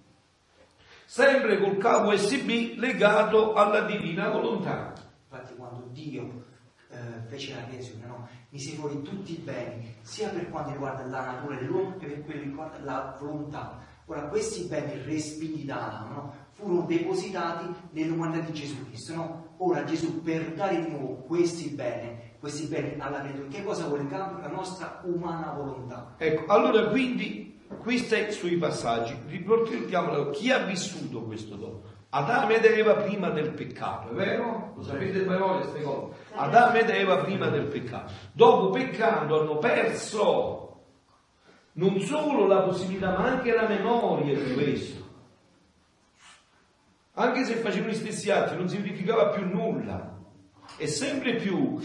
sempre 1.06 1.58
col 1.58 1.78
cavo 1.78 2.12
USB 2.12 2.76
legato 2.76 3.54
alla 3.54 3.84
divina 3.84 4.28
volontà. 4.28 4.94
Infatti 5.32 5.56
quando 5.56 5.88
Dio 5.94 6.44
eh, 6.90 6.98
fece 7.28 7.56
la 7.56 7.64
creazione, 7.64 8.06
no? 8.08 8.28
mise 8.50 8.76
fuori 8.76 9.02
tutti 9.02 9.32
i 9.32 9.42
beni, 9.42 9.96
sia 10.02 10.28
per 10.28 10.50
quanto 10.50 10.72
riguarda 10.72 11.06
la 11.06 11.24
natura 11.24 11.56
dell'uomo 11.56 11.96
che 11.96 12.08
per 12.08 12.26
quello 12.26 12.42
che 12.42 12.46
riguarda 12.48 12.84
la 12.84 13.16
volontà. 13.18 13.80
Ora 14.08 14.28
questi 14.28 14.66
beni 14.66 15.02
respinti 15.04 15.66
da 15.66 15.88
Adamo 15.88 16.14
no? 16.14 16.34
furono 16.52 16.82
depositati 16.82 17.66
nell'umanità 17.92 18.46
di 18.46 18.54
Gesù 18.54 18.86
Cristo. 18.88 19.16
No? 19.16 19.46
Ora 19.58 19.84
Gesù 19.84 20.22
per 20.22 20.54
dare 20.54 20.80
di 20.84 20.92
nuovo 20.92 21.24
questi 21.26 21.70
beni, 21.70 22.34
questi 22.40 22.68
beni 22.68 23.00
alla 23.00 23.22
creatura, 23.22 23.48
che 23.48 23.64
cosa 23.64 23.88
vuole 23.88 24.04
in 24.04 24.10
cambio? 24.10 24.42
La 24.42 24.54
nostra 24.54 25.02
umana 25.06 25.54
volontà. 25.54 26.14
Ecco, 26.18 26.52
allora 26.54 26.88
quindi 26.90 27.60
questi 27.82 28.32
sui 28.32 28.58
passaggi, 28.58 29.18
riportiamolo, 29.28 30.30
chi 30.30 30.52
ha 30.52 30.60
vissuto 30.60 31.24
questo 31.24 31.56
dono? 31.56 31.82
Adamo 32.10 32.52
ed 32.52 32.64
Eva 32.64 32.96
prima 32.96 33.30
del 33.30 33.50
peccato, 33.52 34.12
è 34.12 34.14
vero? 34.14 34.74
Lo 34.76 34.84
sapete 34.84 35.26
mai 35.26 35.38
voi 35.38 35.62
queste 35.62 35.82
cose? 35.82 36.14
Adamo 36.36 36.78
ed 36.78 36.90
Eva 36.90 37.18
prima 37.18 37.48
del 37.48 37.66
peccato. 37.66 38.14
Dopo 38.32 38.70
peccando 38.70 39.42
hanno 39.42 39.58
perso 39.58 40.75
non 41.78 42.00
solo 42.00 42.48
la 42.48 42.62
possibilità, 42.62 43.12
ma 43.12 43.26
anche 43.26 43.54
la 43.54 43.68
memoria 43.68 44.38
di 44.38 44.54
questo. 44.54 45.04
Anche 47.14 47.46
se 47.46 47.56
facevano 47.56 47.92
gli 47.92 47.96
stessi 47.96 48.30
atti 48.30 48.56
non 48.56 48.68
significava 48.68 49.30
più 49.30 49.46
nulla. 49.46 50.18
E 50.78 50.88
sempre 50.88 51.36
più, 51.36 51.80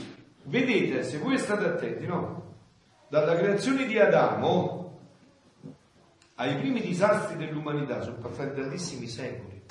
vedete, 0.45 1.03
se 1.05 1.18
voi 1.18 1.38
state 1.38 1.64
attenti, 1.64 2.07
no? 2.07 2.57
Dalla 3.09 3.36
creazione 3.36 3.86
di 3.86 3.99
Adamo 3.99 4.99
ai 6.36 6.57
primi 6.57 6.80
disastri 6.80 7.36
dell'umanità 7.36 8.01
sono 8.01 8.16
passati 8.16 8.61
tantissimi 8.61 9.07
secoli. 9.07 9.62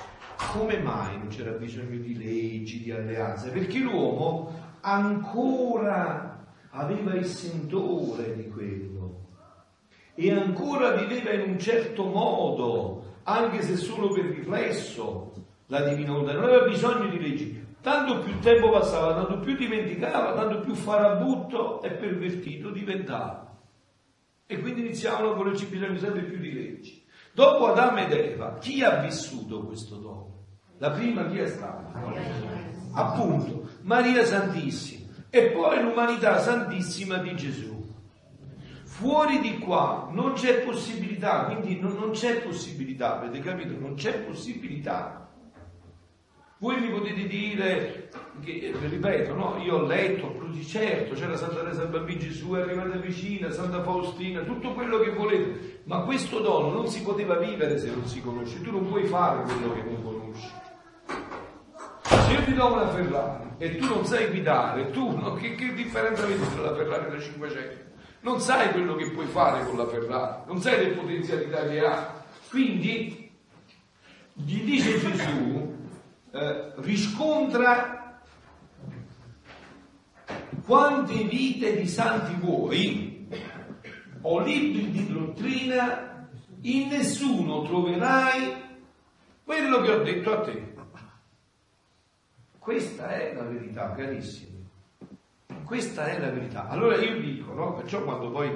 Come 0.52 0.80
mai 0.80 1.18
non 1.18 1.28
c'era 1.28 1.52
bisogno 1.52 1.98
di 1.98 2.18
leggi, 2.18 2.82
di 2.84 2.92
alleanze? 2.92 3.50
Perché 3.50 3.80
l'uomo 3.80 4.78
ancora 4.82 6.46
aveva 6.72 7.14
il 7.16 7.26
sentore 7.26 8.36
di 8.36 8.48
quello 8.48 8.99
e 10.20 10.34
ancora 10.34 10.92
viveva 10.92 11.32
in 11.32 11.50
un 11.52 11.58
certo 11.58 12.04
modo, 12.04 13.20
anche 13.24 13.62
se 13.62 13.78
solo 13.78 14.10
per 14.10 14.26
riflesso, 14.26 15.32
la 15.68 15.82
divina 15.88 16.12
volontà, 16.12 16.34
non 16.34 16.44
aveva 16.44 16.68
bisogno 16.68 17.08
di 17.08 17.22
leggi. 17.22 17.68
Tanto 17.82 18.20
più 18.20 18.38
tempo 18.40 18.70
passava, 18.70 19.14
tanto 19.14 19.40
più 19.40 19.56
dimenticava, 19.56 20.34
tanto 20.34 20.60
più 20.60 20.76
farabutto 20.76 21.82
e 21.82 21.92
pervertito 21.92 22.70
diventava. 22.70 23.56
E 24.46 24.60
quindi 24.60 24.82
iniziavano 24.82 25.32
a 25.32 25.36
volerci 25.36 25.68
bisogno 25.68 25.98
sempre 25.98 26.24
più 26.24 26.38
di 26.38 26.52
leggi. 26.52 27.02
Dopo 27.32 27.68
Adamo 27.68 28.00
ed 28.00 28.12
Eva, 28.12 28.58
chi 28.58 28.84
ha 28.84 28.98
vissuto 28.98 29.64
questo 29.64 29.96
dono? 29.96 30.48
La 30.80 30.92
prima 30.92 31.30
chi 31.30 31.38
è 31.38 31.48
stata? 31.48 31.94
Appunto, 32.92 33.70
Maria 33.84 34.26
Santissima. 34.26 35.14
E 35.30 35.52
poi 35.52 35.82
l'umanità 35.82 36.40
santissima 36.40 37.20
di 37.20 37.36
Gesù. 37.38 37.79
Fuori 39.00 39.40
di 39.40 39.60
qua 39.60 40.10
non 40.12 40.34
c'è 40.34 40.60
possibilità, 40.60 41.46
quindi 41.46 41.80
non, 41.80 41.94
non 41.94 42.12
c'è 42.12 42.42
possibilità, 42.42 43.18
avete 43.18 43.40
capito? 43.40 43.80
Non 43.80 43.96
c'è 43.96 44.20
possibilità 44.20 45.20
voi 46.62 46.78
mi 46.82 46.90
potete 46.90 47.26
dire, 47.26 48.10
che, 48.44 48.74
ripeto, 48.78 49.34
no? 49.34 49.58
io 49.64 49.76
ho 49.76 49.86
letto, 49.86 50.36
di 50.50 50.66
certo, 50.66 51.16
c'era 51.16 51.38
Santa 51.38 51.62
Teresa 51.62 51.84
del 51.84 51.92
Bambino 51.92 52.20
Gesù, 52.20 52.52
è 52.52 52.60
arrivata 52.60 52.98
vicina, 52.98 53.50
Santa 53.50 53.82
Faustina, 53.82 54.42
tutto 54.42 54.74
quello 54.74 55.00
che 55.00 55.12
volete, 55.12 55.84
ma 55.86 56.02
questo 56.02 56.42
dono 56.42 56.70
non 56.74 56.88
si 56.88 57.02
poteva 57.02 57.38
vivere 57.38 57.78
se 57.78 57.90
non 57.90 58.06
si 58.06 58.22
conosce, 58.22 58.62
tu 58.62 58.72
non 58.72 58.86
puoi 58.90 59.06
fare 59.06 59.44
quello 59.44 59.72
che 59.74 59.84
non 59.84 60.04
conosci. 60.04 60.52
Se 62.04 62.34
io 62.34 62.44
ti 62.44 62.54
do 62.54 62.74
una 62.74 62.90
Ferrari 62.90 63.48
e 63.58 63.78
tu 63.78 63.88
non 63.88 64.06
sai 64.06 64.28
guidare, 64.28 64.90
tu 64.92 65.18
no? 65.18 65.36
che, 65.36 65.56
che 65.56 65.74
differenza 65.74 66.26
vedi 66.26 66.44
tra 66.54 66.64
la 66.64 66.76
Ferrari 66.76 67.06
e 67.06 67.12
la 67.12 67.20
500? 67.22 67.89
Non 68.22 68.42
sai 68.42 68.72
quello 68.72 68.96
che 68.96 69.12
puoi 69.12 69.28
fare 69.28 69.66
con 69.66 69.78
la 69.78 69.88
Ferrari, 69.88 70.42
non 70.48 70.62
sai 70.62 70.86
le 70.86 70.92
potenzialità 70.92 71.68
che 71.68 71.86
ha. 71.86 72.24
Quindi 72.50 73.32
gli 74.34 74.64
dice 74.64 75.00
Gesù, 75.00 75.76
eh, 76.32 76.72
riscontra 76.76 78.22
quante 80.66 81.24
vite 81.24 81.78
di 81.78 81.88
santi 81.88 82.34
vuoi 82.36 83.28
o 84.22 84.40
libri 84.40 84.92
di 84.92 85.12
dottrina, 85.12 86.28
in 86.62 86.90
nessuno 86.90 87.64
troverai 87.64 88.68
quello 89.44 89.82
che 89.82 89.92
ho 89.92 90.04
detto 90.04 90.32
a 90.32 90.42
te. 90.42 90.74
Questa 92.60 93.10
è 93.10 93.34
la 93.34 93.44
verità, 93.44 93.94
carissimi. 93.94 94.49
Questa 95.70 96.08
è 96.08 96.18
la 96.18 96.32
verità. 96.32 96.68
Allora 96.68 96.96
io 96.96 97.20
dico, 97.20 97.54
no? 97.54 97.76
Perciò 97.76 98.04
quando 98.04 98.32
poi 98.32 98.52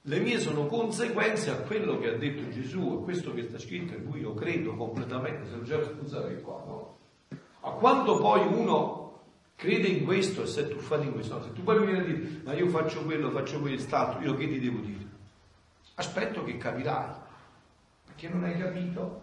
le 0.00 0.20
mie 0.20 0.38
sono 0.38 0.66
conseguenze 0.66 1.50
a 1.50 1.56
quello 1.56 1.98
che 1.98 2.10
ha 2.10 2.16
detto 2.16 2.48
Gesù, 2.50 3.00
a 3.00 3.02
questo 3.02 3.34
che 3.34 3.42
sta 3.48 3.58
scritto 3.58 3.94
in 3.94 4.08
cui 4.08 4.20
io 4.20 4.32
credo 4.32 4.76
completamente, 4.76 5.44
se 5.46 5.56
non 5.56 5.64
c'è 5.64 5.82
scusate 5.82 6.40
qua, 6.42 6.62
no? 6.64 6.98
A 7.62 7.70
quando 7.70 8.18
poi 8.18 8.46
uno 8.46 9.22
crede 9.56 9.88
in 9.88 10.04
questo 10.04 10.44
e 10.44 10.46
si 10.46 10.60
è 10.60 10.68
tuffato 10.68 11.02
in 11.02 11.14
questo, 11.14 11.42
se 11.42 11.52
tu 11.52 11.64
poi 11.64 11.80
mi 11.80 11.86
vieni 11.86 11.98
a 11.98 12.04
dire, 12.04 12.40
ma 12.44 12.52
io 12.52 12.68
faccio 12.68 13.02
quello, 13.02 13.28
faccio 13.30 13.58
quest'altro, 13.58 14.22
io 14.22 14.36
che 14.36 14.46
ti 14.46 14.60
devo 14.60 14.78
dire? 14.78 15.04
Aspetto 15.96 16.44
che 16.44 16.56
capirai, 16.58 17.10
perché 18.04 18.28
non 18.28 18.44
hai 18.44 18.56
capito, 18.56 19.20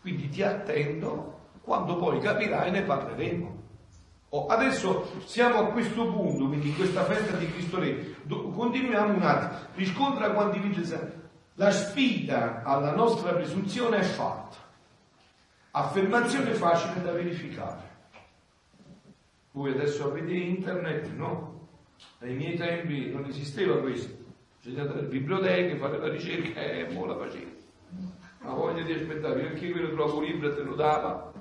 quindi 0.00 0.30
ti 0.30 0.42
attendo, 0.42 1.38
quando 1.60 1.96
poi 1.96 2.18
capirai 2.18 2.70
ne 2.70 2.80
parleremo. 2.80 3.55
Oh, 4.36 4.46
adesso 4.48 5.08
siamo 5.24 5.60
a 5.60 5.66
questo 5.68 6.12
punto, 6.12 6.46
quindi 6.46 6.68
in 6.68 6.76
questa 6.76 7.04
festa 7.04 7.36
di 7.36 7.50
Cristo 7.50 7.78
Re, 7.78 8.16
do, 8.24 8.50
continuiamo 8.50 9.14
un 9.14 9.22
attimo, 9.22 9.70
riscontra 9.76 10.32
quanti 10.32 10.60
dice 10.60 11.24
la 11.54 11.70
sfida 11.70 12.62
alla 12.62 12.94
nostra 12.94 13.32
presunzione 13.32 13.96
è 13.96 14.02
fatta. 14.02 14.56
Affermazione 15.70 16.52
facile 16.52 17.02
da 17.02 17.12
verificare. 17.12 17.94
Voi 19.52 19.70
adesso 19.70 20.04
avete 20.04 20.32
internet, 20.32 21.10
no? 21.14 21.68
Ai 22.18 22.34
miei 22.34 22.56
tempi 22.56 23.10
non 23.10 23.24
esisteva 23.24 23.78
questo. 23.78 24.14
Bisogna 24.62 24.82
andare 24.82 24.98
alle 24.98 25.08
biblioteche, 25.08 25.78
fare 25.78 25.98
la 25.98 26.08
ricerca 26.08 26.60
e 26.60 26.80
eh, 26.80 26.92
mo 26.92 27.06
la 27.06 27.16
facevo. 27.16 27.50
Ma 28.40 28.52
voglia 28.52 28.82
di 28.82 28.92
aspettare, 28.92 29.40
perché 29.40 29.70
quello 29.70 29.94
trovo 29.94 30.18
un 30.18 30.24
libro 30.24 30.50
e 30.50 30.54
te 30.54 30.62
lo 30.62 30.74
dava. 30.74 31.32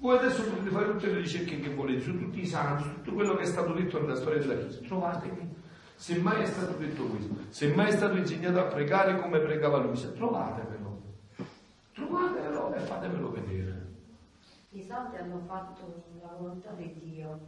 Voi 0.00 0.16
adesso 0.16 0.42
potete 0.44 0.70
fare 0.70 0.90
tutte 0.92 1.08
le 1.08 1.18
ricerche 1.18 1.60
che 1.60 1.74
volete 1.74 2.00
su 2.00 2.16
tutti 2.16 2.40
i 2.40 2.46
santi, 2.46 2.84
su 2.84 2.94
tutto 2.94 3.12
quello 3.12 3.34
che 3.36 3.42
è 3.42 3.46
stato 3.46 3.74
detto 3.74 4.00
nella 4.00 4.14
storia 4.14 4.40
della 4.40 4.56
Chiesa. 4.56 4.80
Trovatemi. 4.80 5.54
Se 5.94 6.18
mai 6.18 6.40
è 6.40 6.46
stato 6.46 6.72
detto 6.78 7.04
questo, 7.04 7.34
se 7.50 7.74
mai 7.74 7.88
è 7.88 7.90
stato 7.90 8.16
insegnato 8.16 8.60
a 8.60 8.64
pregare 8.64 9.20
come 9.20 9.40
pregava 9.40 9.76
Luisa, 9.76 10.08
trovatevelo. 10.08 11.02
Trovatevelo 11.92 12.72
e 12.72 12.78
fatemelo 12.80 13.30
vedere. 13.30 13.88
I 14.70 14.80
santi 14.80 15.16
hanno 15.16 15.42
fatto 15.46 16.04
la 16.22 16.34
volontà 16.38 16.70
di 16.70 16.98
Dio, 16.98 17.38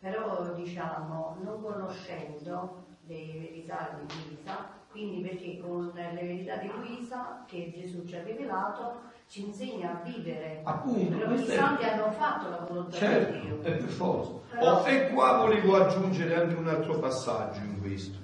però 0.00 0.52
diciamo 0.54 1.36
non 1.40 1.62
conoscendo 1.62 2.84
le 3.06 3.32
verità 3.32 3.96
di 3.96 4.12
Luisa, 4.12 4.70
quindi 4.90 5.20
perché 5.20 5.60
con 5.60 5.92
le 5.94 6.10
verità 6.14 6.56
di 6.56 6.66
Luisa 6.66 7.44
che 7.46 7.72
Gesù 7.72 8.04
ci 8.04 8.16
ha 8.16 8.24
rivelato 8.24 9.11
ci 9.32 9.46
insegna 9.46 9.92
a 9.92 10.02
vivere. 10.04 10.60
Appunto, 10.62 11.16
però 11.16 11.32
i 11.32 11.46
santi 11.46 11.84
hanno 11.84 12.10
fatto 12.10 12.50
la 12.50 12.66
volontà 12.68 12.98
certo, 12.98 13.32
di 13.32 13.40
Dio. 13.40 13.62
è 13.62 13.76
per 13.76 13.88
forza. 13.88 14.32
Però... 14.50 14.82
Oh, 14.82 14.86
e 14.86 15.08
qua 15.08 15.38
volevo 15.38 15.76
aggiungere 15.76 16.34
anche 16.34 16.54
un 16.54 16.68
altro 16.68 16.98
passaggio 16.98 17.60
in 17.60 17.80
questo. 17.80 18.18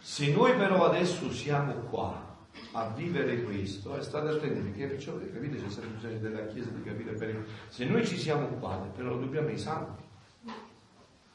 Se 0.00 0.30
noi 0.30 0.54
però 0.56 0.84
adesso 0.84 1.32
siamo 1.32 1.72
qua 1.88 2.28
a 2.72 2.88
vivere 2.88 3.42
questo, 3.42 3.96
e 3.96 4.02
state 4.02 4.28
attenti 4.28 4.60
perché 4.60 4.86
perciò, 4.86 5.16
capite, 5.32 5.56
c'è 5.56 5.70
sempre 5.70 5.92
bisogno 5.92 6.18
della 6.18 6.46
Chiesa 6.48 6.68
di 6.68 6.82
capire 6.82 7.12
bene. 7.12 7.44
Se 7.68 7.86
noi 7.86 8.06
ci 8.06 8.18
siamo 8.18 8.46
qua, 8.58 8.86
però 8.94 9.08
lo 9.08 9.20
dobbiamo 9.20 9.48
ai 9.48 9.58
santi. 9.58 10.02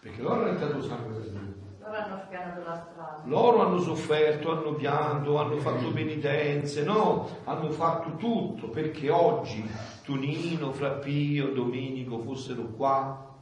Perché 0.01 0.21
loro 0.21 0.41
hanno 0.41 0.49
entrato 0.49 0.83
sangue 0.83 1.19
per 1.19 1.31
noi. 1.31 1.64
Loro 3.25 3.61
hanno 3.61 3.77
sofferto, 3.77 4.51
hanno 4.51 4.73
pianto, 4.73 5.37
hanno 5.37 5.57
fatto 5.57 5.91
penitenze, 5.91 6.83
no, 6.83 7.29
hanno 7.43 7.69
fatto 7.69 8.15
tutto 8.15 8.69
perché 8.69 9.09
oggi 9.11 9.63
Tonino, 10.03 10.71
Frappio, 10.71 11.53
Domenico 11.53 12.19
fossero 12.19 12.63
qua, 12.75 13.35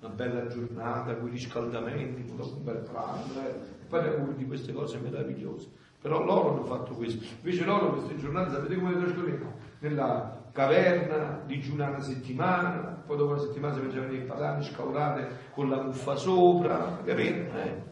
una 0.00 0.08
bella 0.08 0.46
giornata, 0.46 1.16
con 1.16 1.28
i 1.28 1.32
riscaldamenti, 1.32 2.24
con 2.24 2.40
un 2.40 2.64
bel 2.64 2.78
pranzo, 2.78 3.40
eh. 3.40 3.54
parliamo 3.88 4.32
di 4.32 4.46
queste 4.46 4.72
cose 4.72 4.98
meravigliose. 4.98 5.68
Però 6.00 6.24
loro 6.24 6.54
hanno 6.54 6.64
fatto 6.64 6.94
questo. 6.94 7.22
Invece 7.42 7.64
loro 7.64 7.92
queste 7.92 8.16
giornate, 8.16 8.50
sapete 8.50 8.74
come 8.74 8.96
trascorrevano? 8.96 9.54
Nella 9.78 10.41
caverna, 10.52 11.42
digiuna 11.46 11.88
una 11.88 12.00
settimana, 12.00 13.02
poi 13.06 13.16
dopo 13.16 13.32
una 13.32 13.40
settimana 13.40 13.74
si 13.74 13.80
mangiavano 13.80 14.12
i 14.12 14.20
padani 14.20 14.64
scaurate 14.64 15.28
con 15.52 15.68
la 15.68 15.82
muffa 15.82 16.14
sopra, 16.14 17.00
capite? 17.04 17.50
Eh? 17.64 17.90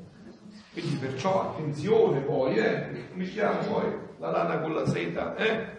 Quindi 0.72 0.96
perciò 0.96 1.50
attenzione 1.50 2.20
poi, 2.20 2.56
eh? 2.56 3.06
Mischiamo 3.14 3.58
poi 3.60 3.92
la 4.18 4.30
lana 4.30 4.60
con 4.60 4.74
la 4.74 4.86
seta, 4.86 5.34
eh? 5.36 5.78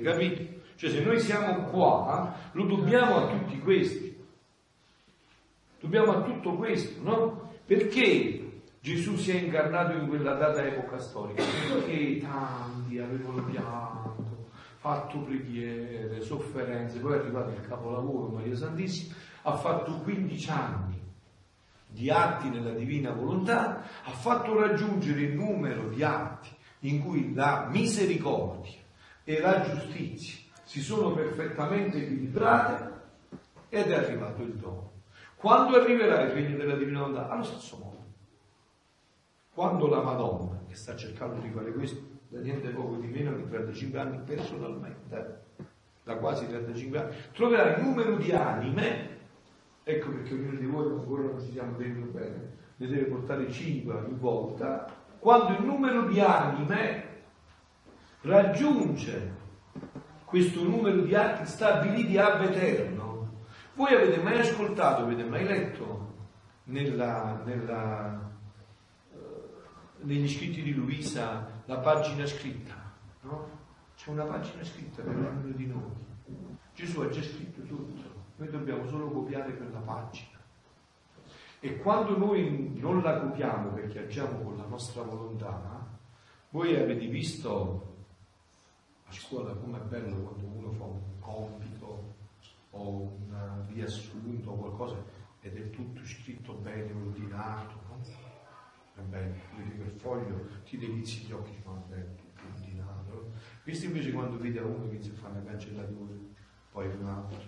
Capito? 0.00 0.60
Cioè 0.76 0.90
se 0.90 1.00
noi 1.02 1.20
siamo 1.20 1.64
qua, 1.64 2.34
lo 2.52 2.64
dobbiamo 2.64 3.16
a 3.16 3.26
tutti 3.28 3.58
questi. 3.58 4.16
Dobbiamo 5.80 6.12
a 6.12 6.22
tutto 6.22 6.54
questo, 6.54 7.02
no? 7.02 7.50
Perché 7.66 8.60
Gesù 8.80 9.16
si 9.16 9.30
è 9.30 9.40
incarnato 9.40 9.96
in 9.96 10.08
quella 10.08 10.34
data 10.34 10.64
epoca 10.64 10.98
storica? 10.98 11.42
Perché 11.72 12.18
tanti 12.18 12.98
avevano 12.98 13.42
pianto, 13.44 13.70
fatto 14.82 15.20
preghiere, 15.20 16.20
sofferenze, 16.22 16.98
poi 16.98 17.12
è 17.12 17.18
arrivato 17.18 17.50
il 17.50 17.60
capolavoro 17.60 18.34
Maria 18.34 18.56
Santissima, 18.56 19.14
ha 19.42 19.56
fatto 19.56 19.98
15 19.98 20.50
anni 20.50 21.00
di 21.86 22.10
atti 22.10 22.48
nella 22.48 22.72
divina 22.72 23.12
volontà, 23.12 23.84
ha 24.02 24.10
fatto 24.10 24.58
raggiungere 24.58 25.20
il 25.20 25.34
numero 25.36 25.88
di 25.88 26.02
atti 26.02 26.48
in 26.80 27.00
cui 27.00 27.32
la 27.32 27.68
misericordia 27.70 28.80
e 29.22 29.38
la 29.38 29.60
giustizia 29.60 30.42
si 30.64 30.80
sono 30.80 31.12
perfettamente 31.12 32.02
equilibrate 32.02 33.00
ed 33.68 33.88
è 33.88 33.94
arrivato 33.94 34.42
il 34.42 34.54
dono. 34.54 34.90
Quando 35.36 35.80
arriverà 35.80 36.22
il 36.22 36.30
regno 36.30 36.56
della 36.56 36.74
divina 36.74 37.02
volontà? 37.02 37.28
Allo 37.28 37.44
stesso 37.44 37.76
modo. 37.76 38.04
Quando 39.54 39.86
la 39.86 40.02
Madonna, 40.02 40.64
che 40.66 40.74
sta 40.74 40.96
cercando 40.96 41.40
di 41.40 41.50
fare 41.50 41.72
questo 41.72 42.11
da 42.32 42.40
niente 42.40 42.70
poco 42.70 42.96
di 42.96 43.08
meno 43.08 43.36
che 43.36 43.46
35 43.46 43.98
anni 43.98 44.18
personalmente, 44.24 45.40
da 46.02 46.16
quasi 46.16 46.46
35 46.46 46.98
anni, 46.98 47.14
troverà 47.34 47.76
il 47.76 47.82
numero 47.82 48.16
di 48.16 48.32
anime, 48.32 49.18
ecco 49.84 50.10
perché 50.12 50.32
ognuno 50.32 50.58
di 50.58 50.64
voi 50.64 50.92
ancora 50.92 51.24
non 51.24 51.40
ci 51.42 51.50
siamo 51.50 51.76
dentro 51.76 52.10
bene, 52.10 52.56
ne 52.76 52.86
deve 52.86 53.02
portare 53.02 53.52
5 53.52 53.94
ogni 53.94 54.16
volta, 54.18 54.90
quando 55.18 55.58
il 55.58 55.62
numero 55.62 56.06
di 56.06 56.20
anime 56.20 57.04
raggiunge 58.22 59.40
questo 60.24 60.62
numero 60.62 61.02
di 61.02 61.14
atti 61.14 61.44
stabiliti 61.44 62.16
ab 62.16 62.44
eterno, 62.44 63.28
voi 63.74 63.92
avete 63.92 64.22
mai 64.22 64.38
ascoltato, 64.38 65.02
avete 65.02 65.24
mai 65.24 65.44
letto 65.44 66.14
nella, 66.64 67.42
nella, 67.44 68.30
uh, 69.12 69.18
negli 69.98 70.28
scritti 70.28 70.62
di 70.62 70.72
Luisa 70.72 71.51
la 71.66 71.78
pagina 71.78 72.26
scritta? 72.26 72.74
No? 73.22 73.60
C'è 73.96 74.10
una 74.10 74.24
pagina 74.24 74.64
scritta 74.64 75.02
per 75.02 75.14
ognuno 75.14 75.54
di 75.54 75.66
noi. 75.66 75.90
Gesù 76.74 77.00
ha 77.00 77.08
già 77.08 77.22
scritto 77.22 77.62
tutto, 77.62 78.02
noi 78.36 78.50
dobbiamo 78.50 78.86
solo 78.88 79.10
copiare 79.10 79.56
quella 79.56 79.78
pagina. 79.78 80.40
E 81.60 81.78
quando 81.78 82.16
noi 82.16 82.72
non 82.76 83.02
la 83.02 83.20
copiamo 83.20 83.70
perché 83.70 84.00
agiamo 84.00 84.40
con 84.40 84.56
la 84.56 84.66
nostra 84.66 85.02
volontà, 85.02 85.86
voi 86.50 86.74
avete 86.74 87.06
visto 87.06 87.94
a 89.04 89.12
scuola 89.12 89.52
com'è 89.52 89.78
bello 89.78 90.16
quando 90.16 90.46
uno 90.46 90.72
fa 90.72 90.84
un 90.84 91.20
compito 91.20 92.14
o 92.70 92.88
un 92.88 93.66
riassunto 93.68 94.50
o 94.50 94.54
qualcosa 94.56 95.04
ed 95.40 95.56
è 95.56 95.70
tutto 95.70 96.04
scritto 96.04 96.54
bene, 96.54 96.92
ordinato, 96.92 97.80
È 99.02 99.08
bello, 99.08 99.34
vedi 99.56 99.76
quel 99.76 99.90
foglio, 99.90 100.46
ti 100.64 100.78
delizi 100.78 101.24
gli 101.24 101.32
occhi, 101.32 101.56
ma 101.64 101.82
è 101.90 102.14
tutto 102.14 102.42
ordinato. 102.54 103.12
No? 103.12 103.32
Visto 103.64 103.86
invece 103.86 104.12
quando 104.12 104.38
vedi 104.38 104.58
a 104.58 104.64
uno 104.64 104.88
che 104.88 104.94
inizia 104.94 105.12
a 105.12 105.16
fare 105.16 105.32
una 105.38 105.50
cancellatura, 105.50 106.14
poi 106.70 106.86
un 106.86 107.06
altro, 107.06 107.38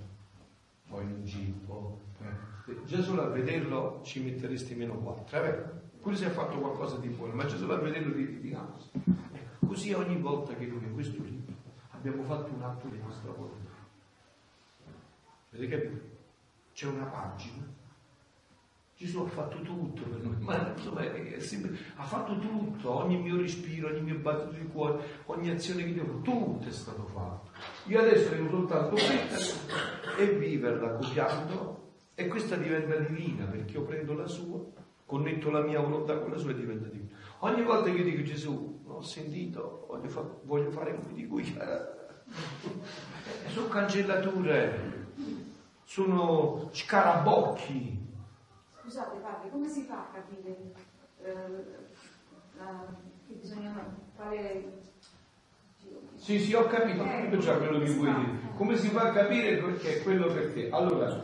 poi 0.88 1.04
un 1.04 1.24
gippo, 1.24 2.00
eh. 2.20 2.84
già 2.84 3.02
solo 3.02 3.22
a 3.22 3.28
vederlo 3.28 4.00
ci 4.02 4.22
metteresti 4.22 4.74
meno 4.74 4.94
quattro, 4.94 5.42
eh? 5.42 5.82
pure 6.00 6.16
se 6.16 6.26
ha 6.26 6.30
fatto 6.30 6.58
qualcosa 6.58 6.98
di 6.98 7.08
buono, 7.08 7.34
ma 7.34 7.46
già 7.46 7.56
solo 7.56 7.74
a 7.74 7.78
vederlo 7.78 8.12
di, 8.12 8.40
di 8.40 8.50
ecco, 8.50 9.66
Così 9.66 9.92
ogni 9.92 10.20
volta 10.20 10.54
che 10.54 10.66
noi 10.66 10.84
in 10.84 10.92
questo 10.92 11.22
libro 11.22 11.54
abbiamo 11.90 12.22
fatto 12.22 12.52
un 12.52 12.62
atto 12.62 12.88
di 12.88 12.98
nostra 12.98 13.32
volontà 13.32 13.70
Avete 15.54 15.68
capito? 15.68 16.02
C'è 16.72 16.86
una 16.88 17.04
pagina. 17.04 17.64
Gesù 18.96 19.20
ha 19.20 19.26
fatto 19.26 19.60
tutto 19.60 20.02
per 20.02 20.22
noi, 20.22 20.36
ma 20.38 20.72
insomma, 20.76 21.02
sempre, 21.38 21.76
ha 21.96 22.04
fatto 22.04 22.38
tutto, 22.38 22.90
ogni 22.90 23.16
mio 23.16 23.36
respiro, 23.36 23.88
ogni 23.88 24.02
mio 24.02 24.18
battito 24.18 24.52
di 24.52 24.66
cuore, 24.68 25.22
ogni 25.26 25.50
azione 25.50 25.84
che 25.84 25.94
devo, 25.94 26.20
tutto 26.20 26.68
è 26.68 26.70
stato 26.70 27.04
fatto. 27.06 27.50
Io 27.86 27.98
adesso 27.98 28.28
devo 28.30 28.48
soltanto 28.50 28.94
metterla 28.94 30.16
e 30.16 30.26
viverla 30.38 30.90
copiando 30.94 31.92
e 32.14 32.28
questa 32.28 32.54
diventa 32.54 32.94
divina 32.96 33.46
perché 33.46 33.72
io 33.72 33.82
prendo 33.82 34.14
la 34.14 34.28
sua, 34.28 34.60
connetto 35.04 35.50
la 35.50 35.62
mia 35.62 35.80
volontà 35.80 36.16
con 36.18 36.30
la 36.30 36.38
sua 36.38 36.52
e 36.52 36.54
diventa 36.54 36.86
divina. 36.86 37.16
Ogni 37.40 37.62
volta 37.62 37.90
che 37.90 37.96
io 37.98 38.04
dico 38.04 38.22
Gesù, 38.22 38.82
ho 38.86 39.02
sentito, 39.02 39.86
voglio, 39.88 40.08
fa- 40.08 40.30
voglio 40.44 40.70
fare 40.70 40.94
come 40.94 41.12
dico 41.14 41.40
io, 41.40 41.92
sono 43.48 43.68
cancellature 43.68 45.02
sono 45.84 46.70
scarabocchi. 46.72 48.02
Scusate 48.84 49.16
padre, 49.20 49.48
come 49.48 49.66
si 49.66 49.80
fa 49.84 49.94
a 49.94 50.08
capire 50.12 50.56
eh, 51.22 51.32
la, 52.58 52.84
che 53.26 53.32
bisogna 53.40 53.72
fare... 54.14 54.82
Sì, 56.16 56.38
sì, 56.38 56.52
ho 56.52 56.66
capito, 56.66 57.02
ho 57.02 57.06
capito 57.06 57.38
già 57.38 57.56
quello 57.56 57.78
che 57.78 57.90
vuoi 57.94 58.14
dire. 58.14 58.38
Come 58.54 58.76
si 58.76 58.88
fa 58.88 59.08
a 59.08 59.12
capire 59.12 59.58
che 59.78 59.96
è 59.96 60.02
quello 60.02 60.26
per 60.26 60.52
te? 60.52 60.68
Allora, 60.68 61.18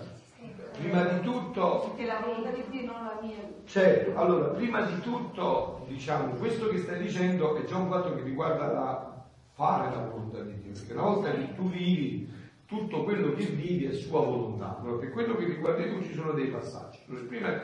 prima 0.73 1.03
di 1.03 1.21
tutto... 1.21 1.81
Perché 1.81 2.07
la 2.07 2.21
volontà 2.21 2.51
di 2.51 2.65
Dio 2.71 2.87
non 2.87 3.05
la 3.05 3.19
mia. 3.21 3.37
Certo, 3.67 4.19
allora, 4.19 4.49
prima 4.55 4.81
di 4.81 4.99
tutto, 5.01 5.85
diciamo, 5.87 6.33
questo 6.37 6.69
che 6.69 6.79
stai 6.79 7.03
dicendo 7.03 7.57
è 7.57 7.65
già 7.65 7.77
un 7.77 7.91
fatto 7.91 8.15
che 8.15 8.23
riguarda 8.23 8.73
la 8.73 9.25
fare 9.53 9.95
la 9.95 10.07
volontà 10.07 10.41
di 10.41 10.59
Dio, 10.63 10.73
perché 10.73 10.95
una 10.95 11.03
volta 11.03 11.31
che 11.31 11.55
tu 11.55 11.69
vivi 11.69 12.27
tutto 12.65 13.05
quello 13.05 13.35
che 13.35 13.45
vivi 13.45 13.85
è 13.85 13.93
sua 13.93 14.21
volontà. 14.21 14.79
Allora, 14.79 14.97
per 14.97 15.11
quello 15.11 15.35
che 15.37 15.45
riguarda 15.45 15.87
tu 15.89 16.03
ci 16.03 16.15
sono 16.15 16.33
dei 16.33 16.47
passaggi. 16.47 16.90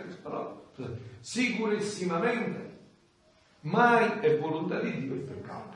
Questo, 0.03 0.29
no? 0.29 0.63
Sicurissimamente 1.21 2.79
mai 3.61 4.21
è 4.21 4.39
volontà 4.39 4.81
di 4.81 5.01
Dio 5.01 5.15
il 5.15 5.21
peccato. 5.21 5.75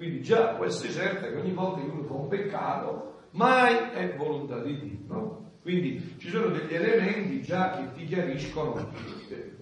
Quindi 0.00 0.22
già 0.22 0.54
può 0.54 0.64
essere 0.64 0.92
certa 0.92 1.26
che 1.26 1.36
ogni 1.36 1.52
volta 1.52 1.82
che 1.82 1.90
uno 1.90 2.04
fa 2.04 2.14
un 2.14 2.28
peccato, 2.28 3.20
mai 3.32 3.90
è 3.90 4.16
volontà 4.16 4.58
di 4.62 4.80
Dio. 4.80 4.98
No? 5.14 5.50
Quindi 5.60 6.16
ci 6.18 6.30
sono 6.30 6.48
degli 6.48 6.72
elementi 6.72 7.42
già 7.42 7.72
che 7.72 7.92
ti 7.92 8.06
chiariscono 8.06 8.88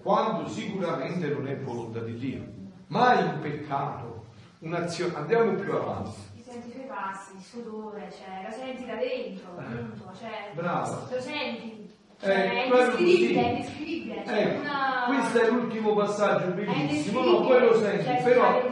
quando 0.01 0.47
sicuramente 0.47 1.27
non 1.27 1.45
è 1.45 1.57
volontà 1.57 1.99
di 1.99 2.15
Dio. 2.15 2.41
mai 2.87 3.21
il 3.21 3.39
peccato, 3.41 4.27
un'azione, 4.59 5.13
andiamo 5.15 5.53
più 5.55 5.73
avanti. 5.73 6.17
Ti 6.35 6.41
senti 6.41 6.69
i 6.69 6.71
tuoi 6.71 6.87
passi, 6.87 7.35
il 7.35 7.41
suo 7.41 7.61
odore, 7.61 8.09
cioè, 8.09 8.47
lo 8.47 8.55
senti 8.55 8.85
da 8.85 8.95
dentro, 8.95 9.57
appunto, 9.57 10.11
cioè, 10.17 10.51
Brava. 10.53 11.05
lo 11.11 11.19
senti. 11.19 11.78
Eh, 12.21 12.25
Cioè, 12.25 12.51
è 12.51 12.63
indescrivibile, 12.65 13.41
è 13.41 13.47
indescrivibile. 13.49 14.23
Cioè, 14.25 14.37
Ecco, 14.37 14.59
una... 14.59 15.03
questo 15.07 15.39
è 15.39 15.49
l'ultimo 15.49 15.93
passaggio 15.95 16.43
È 16.45 16.51
bellissimo, 16.51 17.21
no, 17.21 17.25
indescrivibile. 17.31 17.59
poi 17.59 17.67
lo 17.67 17.79
senti, 17.79 18.03
cioè, 18.03 18.23
però... 18.23 18.67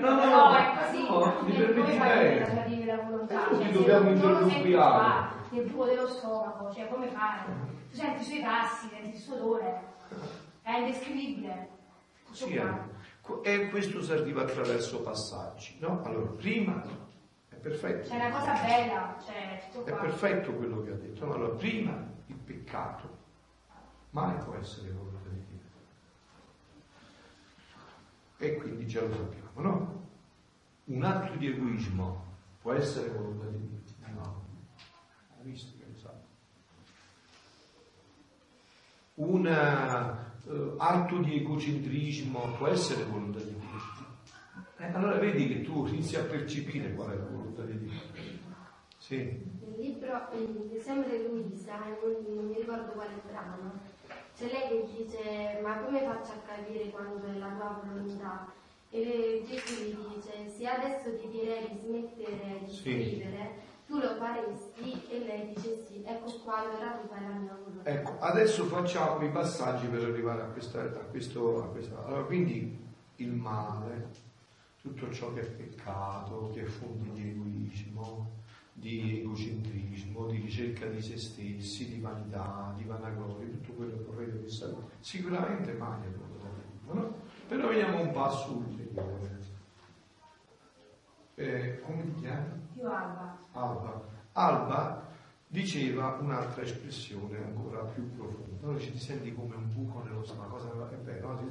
No, 0.00 0.08
no, 0.14 0.24
no, 0.24 0.54
è 0.56 0.72
così. 0.86 1.02
no, 1.02 1.36
mi 1.44 1.52
permetti 1.52 1.98
bene. 1.98 2.42
a 2.42 2.48
tradire 2.48 2.84
la 2.96 3.02
volontà? 3.02 3.34
Non 3.50 3.58
ti 3.58 3.64
Cioè, 3.64 3.72
dobbiamo 3.72 4.12
qua, 4.70 5.32
nel 5.50 5.64
buco 5.66 5.84
dello 5.84 6.06
stomaco, 6.08 6.72
cioè 6.72 6.88
come 6.88 7.06
fai? 7.08 7.40
Tu 7.90 7.96
senti 7.96 8.20
i 8.22 8.24
suoi 8.24 8.40
passi, 8.40 8.88
senti 8.88 9.16
il 9.16 9.20
suo 9.20 9.34
odore, 9.34 9.80
è 10.62 10.78
indescrivibile. 10.78 11.68
Sì, 12.30 12.54
eh. 12.54 12.72
e 13.42 13.68
questo 13.68 14.00
si 14.00 14.12
arriva 14.12 14.42
attraverso 14.42 15.02
passaggi, 15.02 15.76
no? 15.80 16.00
Allora, 16.04 16.30
prima 16.30 16.82
è 17.50 17.56
perfetto. 17.56 18.08
C'è 18.08 18.14
una 18.14 18.30
cosa 18.30 18.52
bella, 18.64 19.16
cioè, 19.26 19.60
tutto 19.72 19.86
È 19.86 19.90
qua. 19.90 20.00
perfetto 20.00 20.52
quello 20.54 20.82
che 20.82 20.90
ha 20.92 20.94
detto. 20.94 21.24
Allora, 21.30 21.54
prima 21.56 22.06
peccato 22.50 23.18
mai 24.10 24.36
può 24.44 24.54
essere 24.56 24.90
volontà 24.90 25.28
di 25.28 25.44
Dio. 25.46 25.58
E 28.38 28.56
quindi 28.56 28.86
già 28.86 29.02
lo 29.02 29.12
sappiamo, 29.14 29.60
no? 29.60 30.08
Un 30.86 31.04
atto 31.04 31.36
di 31.36 31.46
egoismo 31.46 32.24
può 32.60 32.72
essere 32.72 33.10
volontà 33.10 33.46
di 33.46 33.58
Dio? 33.58 33.78
No. 34.14 34.44
Hai 35.36 35.44
visto 35.44 35.72
che 35.78 35.84
lo 35.88 35.96
sa? 35.96 36.12
Un 39.14 39.46
eh, 39.46 40.74
atto 40.78 41.18
di 41.18 41.36
egocentrismo 41.36 42.56
può 42.56 42.66
essere 42.66 43.04
volontà 43.04 43.38
di 43.38 43.54
Dio? 43.54 43.78
Eh, 44.78 44.92
allora 44.92 45.18
vedi 45.18 45.46
che 45.46 45.60
tu 45.60 45.86
inizi 45.86 46.16
a 46.16 46.24
percepire 46.24 46.94
qual 46.94 47.10
è 47.10 47.16
la 47.16 47.26
volontà 47.26 47.62
di 47.62 47.78
Dio. 47.78 48.29
Sì. 49.10 49.16
Nel 49.16 49.80
libro, 49.80 50.30
eh, 50.30 50.80
sempre 50.80 51.26
Luisa, 51.26 51.78
non, 51.78 52.32
non 52.32 52.46
mi 52.46 52.54
ricordo 52.54 52.92
quale 52.92 53.20
brano, 53.26 53.80
c'è 54.36 54.46
lei 54.46 54.68
che 54.68 54.86
dice 54.96 55.58
ma 55.64 55.78
come 55.78 56.04
faccio 56.04 56.30
a 56.30 56.42
capire 56.46 56.90
quando 56.90 57.26
è 57.26 57.36
la 57.36 57.48
tua 57.48 57.82
volontà? 57.84 58.46
E 58.88 59.42
Gesù 59.44 59.82
gli 59.82 59.96
dice 60.14 60.48
se 60.48 60.64
adesso 60.64 61.16
ti 61.18 61.26
direi 61.28 61.68
di 61.70 61.78
smettere 61.84 62.60
di 62.64 62.70
Sì. 62.70 62.80
scrivere, 62.80 63.50
tu 63.88 63.98
lo 63.98 64.14
faresti 64.14 65.02
e 65.10 65.18
lei 65.18 65.54
dice 65.54 65.84
sì, 65.88 66.04
ecco 66.06 66.30
qua 66.44 66.58
allora 66.58 66.92
tu 66.92 67.08
fai 67.08 67.22
la 67.22 67.34
mia 67.34 67.58
volontà. 67.64 67.90
Ecco, 67.90 68.16
adesso 68.20 68.64
facciamo 68.66 69.24
i 69.24 69.30
passaggi 69.30 69.88
per 69.88 70.04
arrivare 70.04 70.42
a, 70.42 70.46
questa, 70.46 70.82
a 70.82 71.04
questo. 71.10 71.64
A 71.64 71.66
questa. 71.66 72.04
Allora, 72.06 72.22
quindi 72.22 72.78
il 73.16 73.32
male, 73.32 74.08
tutto 74.80 75.10
ciò 75.10 75.32
che 75.32 75.40
è 75.40 75.46
peccato, 75.46 76.52
che 76.54 76.62
è 76.62 76.66
fonte 76.66 77.10
di 77.12 77.28
egoismo, 77.30 78.38
di 78.80 79.20
egocentrismo, 79.20 80.26
di 80.26 80.38
ricerca 80.38 80.86
di 80.86 81.02
se 81.02 81.18
stessi, 81.18 81.86
di 81.86 82.00
vanità, 82.00 82.72
di 82.76 82.84
vanagloria, 82.84 83.46
tutto 83.48 83.72
quello 83.74 83.96
che 83.98 84.04
vorrete 84.04 84.40
che 84.40 84.48
sia, 84.48 84.74
sicuramente 85.00 85.72
mai 85.74 86.00
è 86.02 86.08
Dio, 86.08 86.94
no? 86.94 87.14
Però 87.46 87.68
veniamo 87.68 88.00
un 88.00 88.10
passo 88.12 88.56
ulteriore. 88.56 89.38
Eh, 91.34 91.80
come 91.80 92.02
ti 92.04 92.20
chiami? 92.20 92.68
Più 92.72 92.86
alba. 92.86 93.38
Alba. 93.52 94.08
Alba 94.32 95.08
diceva 95.46 96.18
un'altra 96.20 96.62
espressione 96.62 97.36
ancora 97.36 97.84
più 97.84 98.10
profonda. 98.14 98.62
Allora 98.62 98.78
ci 98.78 98.92
ti 98.92 98.98
senti 98.98 99.34
come 99.34 99.56
un 99.56 99.72
buco 99.74 100.02
nello 100.02 100.22
stomaco, 100.22 100.56
cosa 100.56 100.90
è 100.90 100.96
vero, 100.96 101.32
no? 101.32 101.50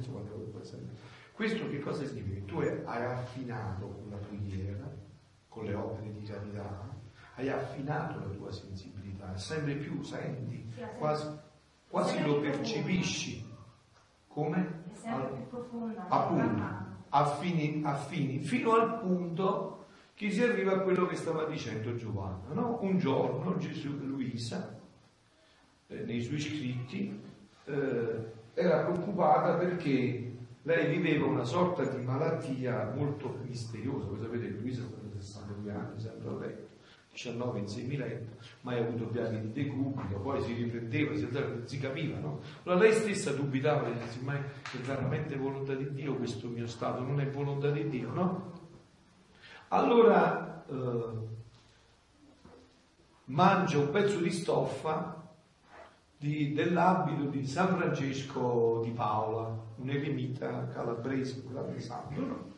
Questo 1.32 1.68
che 1.68 1.78
cosa 1.78 2.04
significa? 2.04 2.44
Tu 2.44 2.58
hai 2.58 3.04
affinato 3.04 3.86
con 3.86 4.10
la 4.10 4.16
preghiera, 4.16 4.90
con 5.48 5.64
le 5.64 5.74
opere 5.74 6.12
di 6.12 6.22
carità, 6.22 6.98
hai 7.40 7.48
affinato 7.48 8.18
la 8.18 8.26
tua 8.26 8.52
sensibilità, 8.52 9.36
sempre 9.36 9.74
più 9.74 10.02
senti, 10.02 10.72
quasi, 10.98 11.26
quasi 11.88 12.22
lo 12.22 12.40
percepisci. 12.40 13.48
Come? 14.28 14.78
Profonda. 15.48 16.06
appunto 16.08 16.88
affini, 17.10 17.82
affini 17.84 18.38
fino 18.38 18.74
al 18.74 19.00
punto 19.00 19.86
che 20.14 20.30
si 20.30 20.42
arriva 20.42 20.72
a 20.72 20.80
quello 20.80 21.06
che 21.06 21.16
stava 21.16 21.44
dicendo 21.44 21.94
Giovanna 21.96 22.52
no? 22.52 22.78
un 22.82 22.98
giorno 22.98 23.56
Gesù 23.56 23.96
Luisa 23.98 24.78
eh, 25.88 26.04
nei 26.04 26.20
suoi 26.20 26.38
scritti 26.38 27.20
eh, 27.64 28.32
era 28.54 28.84
preoccupata 28.84 29.54
perché 29.54 30.32
lei 30.62 30.96
viveva 30.96 31.26
una 31.26 31.44
sorta 31.44 31.84
di 31.84 32.04
malattia 32.04 32.92
molto 32.94 33.38
misteriosa 33.42 34.06
voi 34.06 34.20
sapete 34.20 34.46
che 34.46 34.58
Luisa 34.58 34.82
da 34.82 35.20
62 35.20 35.72
anni 35.72 36.00
sempre 36.00 36.28
a 36.28 36.32
letto 36.38 36.69
19 37.22 37.58
in 37.58 37.68
semiletto, 37.68 38.36
mai 38.62 38.78
avuto 38.78 39.04
piani 39.06 39.40
di 39.40 39.52
decubito, 39.52 40.18
poi 40.20 40.40
si 40.40 40.54
riprendeva, 40.54 41.14
si, 41.14 41.28
si 41.64 41.78
capiva, 41.78 42.18
no? 42.18 42.40
Allora 42.64 42.80
lei 42.80 42.94
stessa 42.94 43.32
dubitava, 43.32 43.90
diceva, 43.90 44.32
ma 44.32 44.36
è 44.38 44.76
veramente 44.78 45.36
volontà 45.36 45.74
di 45.74 45.92
Dio 45.92 46.16
questo 46.16 46.48
mio 46.48 46.66
stato, 46.66 47.02
non 47.02 47.20
è 47.20 47.28
volontà 47.28 47.70
di 47.70 47.88
Dio, 47.90 48.10
no? 48.10 48.52
Allora 49.68 50.64
eh, 50.66 51.28
mangia 53.26 53.78
un 53.78 53.90
pezzo 53.90 54.18
di 54.18 54.30
stoffa 54.30 55.22
di- 56.16 56.54
dell'abito 56.54 57.24
di 57.24 57.46
San 57.46 57.76
Francesco 57.76 58.80
di 58.82 58.92
Paola, 58.92 59.58
un 59.76 59.90
eremita 59.90 60.68
calabrese, 60.68 61.42
un 61.44 61.52
grande 61.52 61.80
santo, 61.80 62.20
no? 62.20 62.48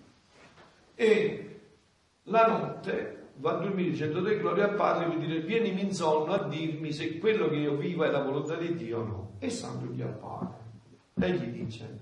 E 0.95 1.61
la 2.25 2.47
notte 2.47 3.22
a 3.49 3.55
dormire 3.55 3.91
dicendo 3.91 4.23
te 4.23 4.39
gloria 4.39 4.69
al 4.69 4.75
Padre 4.75 5.07
per 5.07 5.19
dire 5.19 5.41
vienimi 5.41 5.83
in 5.83 5.95
sonno 5.95 6.33
a 6.33 6.49
dirmi 6.49 6.93
se 6.93 7.19
quello 7.19 7.49
che 7.49 7.57
io 7.57 7.77
vivo 7.77 8.05
è 8.05 8.11
la 8.11 8.23
volontà 8.23 8.57
di 8.57 8.75
Dio 8.75 8.99
o 8.99 9.05
no. 9.05 9.33
E 9.39 9.51
Santo 9.51 9.93
gli 9.93 10.03
appare. 10.03 10.61
Lei 11.15 11.39
gli 11.39 11.65
dice, 11.65 12.01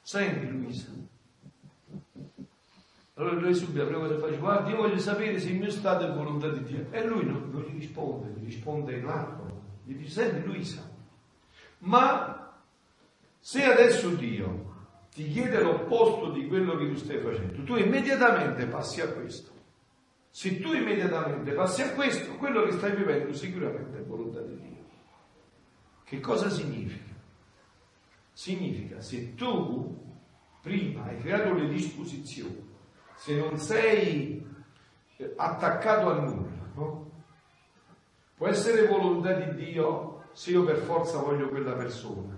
senti 0.00 0.48
Luisa. 0.48 0.88
Allora 3.16 3.34
lui 3.34 3.54
subito 3.54 3.78
la 3.78 3.88
prima 3.88 4.06
cosa 4.08 4.18
fa, 4.18 4.36
guarda 4.36 4.70
io 4.70 4.76
voglio 4.76 4.98
sapere 4.98 5.38
se 5.38 5.50
il 5.50 5.58
mio 5.58 5.70
stato 5.70 6.04
è 6.04 6.12
volontà 6.12 6.48
di 6.48 6.62
Dio. 6.64 6.86
E 6.90 7.06
lui 7.06 7.24
non, 7.24 7.48
non 7.50 7.62
gli 7.62 7.78
risponde, 7.78 8.40
gli 8.40 8.44
risponde 8.44 8.96
in 8.96 9.06
altro. 9.06 9.62
Gli 9.84 9.94
dice, 9.94 10.10
senti 10.10 10.44
Luisa, 10.44 10.90
ma 11.78 12.60
se 13.38 13.62
adesso 13.62 14.08
Dio 14.10 14.72
ti 15.14 15.28
chiede 15.28 15.60
l'opposto 15.60 16.30
di 16.30 16.48
quello 16.48 16.76
che 16.76 16.88
tu 16.88 16.96
stai 16.96 17.18
facendo, 17.18 17.62
tu 17.62 17.76
immediatamente 17.76 18.66
passi 18.66 19.00
a 19.00 19.08
questo. 19.08 19.52
Se 20.34 20.58
tu 20.58 20.72
immediatamente 20.72 21.52
passi 21.52 21.82
a 21.82 21.92
questo, 21.92 22.34
quello 22.34 22.64
che 22.64 22.72
stai 22.72 22.96
vivendo 22.96 23.32
sicuramente 23.32 23.98
è 23.98 24.02
volontà 24.02 24.40
di 24.40 24.58
Dio. 24.58 24.84
Che 26.02 26.18
cosa 26.18 26.50
significa? 26.50 27.14
Significa 28.32 29.00
se 29.00 29.36
tu 29.36 29.96
prima 30.60 31.04
hai 31.04 31.18
creato 31.18 31.54
le 31.54 31.68
disposizioni, 31.68 32.68
se 33.14 33.36
non 33.36 33.56
sei 33.58 34.44
eh, 35.18 35.34
attaccato 35.36 36.10
a 36.10 36.18
nulla, 36.18 36.68
no? 36.74 37.10
Può 38.34 38.48
essere 38.48 38.88
volontà 38.88 39.34
di 39.34 39.54
Dio 39.54 40.24
se 40.32 40.50
io 40.50 40.64
per 40.64 40.78
forza 40.78 41.18
voglio 41.18 41.48
quella 41.48 41.74
persona, 41.74 42.36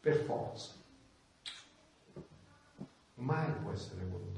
per 0.00 0.16
forza. 0.16 0.74
Mai 3.14 3.50
può 3.62 3.72
essere 3.72 4.04
volontà. 4.04 4.31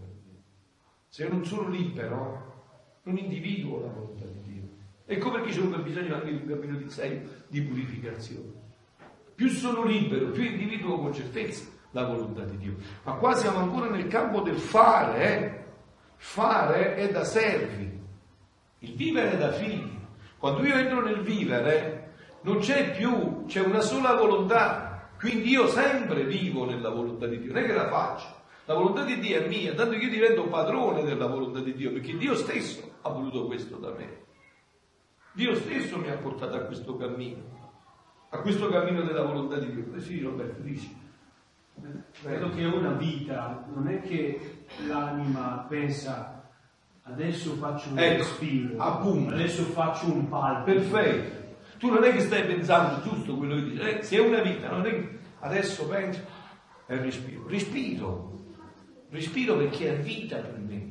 Se 1.15 1.23
io 1.23 1.29
non 1.29 1.45
sono 1.45 1.69
libero, 1.69 2.99
non 3.05 3.17
individuo 3.17 3.83
la 3.83 3.87
volontà 3.87 4.25
di 4.25 4.41
Dio. 4.53 4.69
Ecco 5.07 5.31
perché 5.31 5.53
c'è 5.53 5.61
un 5.61 5.81
bisogno 5.81 6.17
anche 6.17 6.31
di 6.33 6.43
un 6.43 6.47
cammino 6.49 6.77
di 6.77 6.91
serio 6.91 7.21
di 7.47 7.63
purificazione. 7.63 8.51
Più 9.33 9.49
sono 9.49 9.85
libero, 9.85 10.31
più 10.31 10.43
individuo 10.43 10.99
con 10.99 11.15
certezza 11.15 11.67
la 11.93 12.05
volontà 12.05 12.43
di 12.43 12.57
Dio. 12.57 12.75
Ma 13.05 13.13
qua 13.13 13.33
siamo 13.37 13.59
ancora 13.59 13.91
nel 13.91 14.09
campo 14.09 14.41
del 14.41 14.57
fare, 14.57 15.25
eh? 15.25 15.65
Fare 16.17 16.97
è 16.97 17.09
da 17.13 17.23
servi, 17.23 17.97
il 18.81 18.95
vivere 18.97 19.35
è 19.35 19.39
da 19.39 19.53
figli. 19.53 19.97
Quando 20.37 20.67
io 20.67 20.75
entro 20.75 21.01
nel 21.01 21.21
vivere, 21.21 22.15
non 22.41 22.59
c'è 22.59 22.91
più, 22.91 23.45
c'è 23.47 23.61
una 23.61 23.83
sola 23.83 24.17
volontà. 24.17 25.11
Quindi 25.17 25.51
io 25.51 25.69
sempre 25.69 26.25
vivo 26.25 26.65
nella 26.65 26.91
volontà 26.91 27.29
di 27.29 27.39
Dio, 27.39 27.53
non 27.53 27.63
è 27.63 27.67
che 27.67 27.73
la 27.73 27.89
faccio. 27.89 28.43
La 28.67 28.75
volontà 28.75 29.05
di 29.05 29.19
Dio 29.19 29.41
è 29.41 29.47
mia, 29.49 29.75
tanto 29.75 29.93
che 29.97 30.05
io 30.05 30.11
divento 30.11 30.47
padrone 30.47 31.03
della 31.05 31.27
volontà 31.27 31.61
di 31.61 31.75
Dio, 31.75 31.93
perché 31.93 32.17
Dio 32.17 32.35
stesso 32.35 32.97
ha 33.03 33.11
voluto 33.11 33.45
questo 33.47 33.77
da 33.77 33.91
me. 33.93 34.23
Dio 35.33 35.55
stesso 35.55 35.99
mi 35.99 36.09
ha 36.09 36.17
portato 36.17 36.57
a 36.57 36.61
questo 36.61 36.97
cammino, 36.97 37.43
a 38.31 38.39
questo 38.39 38.69
cammino 38.69 39.03
della 39.03 39.23
volontà 39.23 39.59
di 39.59 39.71
Dio. 39.73 40.01
Sì, 40.01 40.21
Roberto, 40.23 40.63
dici. 40.63 41.03
Credo 42.23 42.51
che 42.51 42.65
una 42.65 42.93
vita 42.93 43.67
non 43.75 43.89
è 43.89 44.01
che 44.01 44.65
l'anima 44.87 45.67
pensa 45.69 46.49
adesso 47.03 47.55
faccio 47.55 47.91
un 47.91 47.99
Ecco, 47.99 48.17
respiro, 48.23 48.81
appunto. 48.83 49.35
adesso 49.35 49.65
faccio 49.65 50.07
un 50.11 50.29
palpito. 50.29 50.79
Perfetto. 50.79 51.43
Tu 51.79 51.91
non 51.91 52.05
è 52.05 52.13
che 52.13 52.21
stai 52.21 52.45
pensando 52.47 53.03
giusto 53.03 53.37
quello 53.37 53.57
che 53.57 53.63
dici, 53.65 53.79
eh, 53.81 54.03
se 54.03 54.17
è 54.17 54.21
una 54.21 54.41
vita, 54.41 54.71
non 54.71 54.87
è 54.87 54.91
che 54.91 55.19
adesso 55.41 55.87
penso, 55.87 56.21
È 56.87 56.97
respiro. 56.97 57.47
Respiro. 57.49 58.34
Respiro 59.15 59.57
perché 59.57 59.97
è 59.97 60.01
vita 60.01 60.39
per 60.39 60.59
me. 60.59 60.91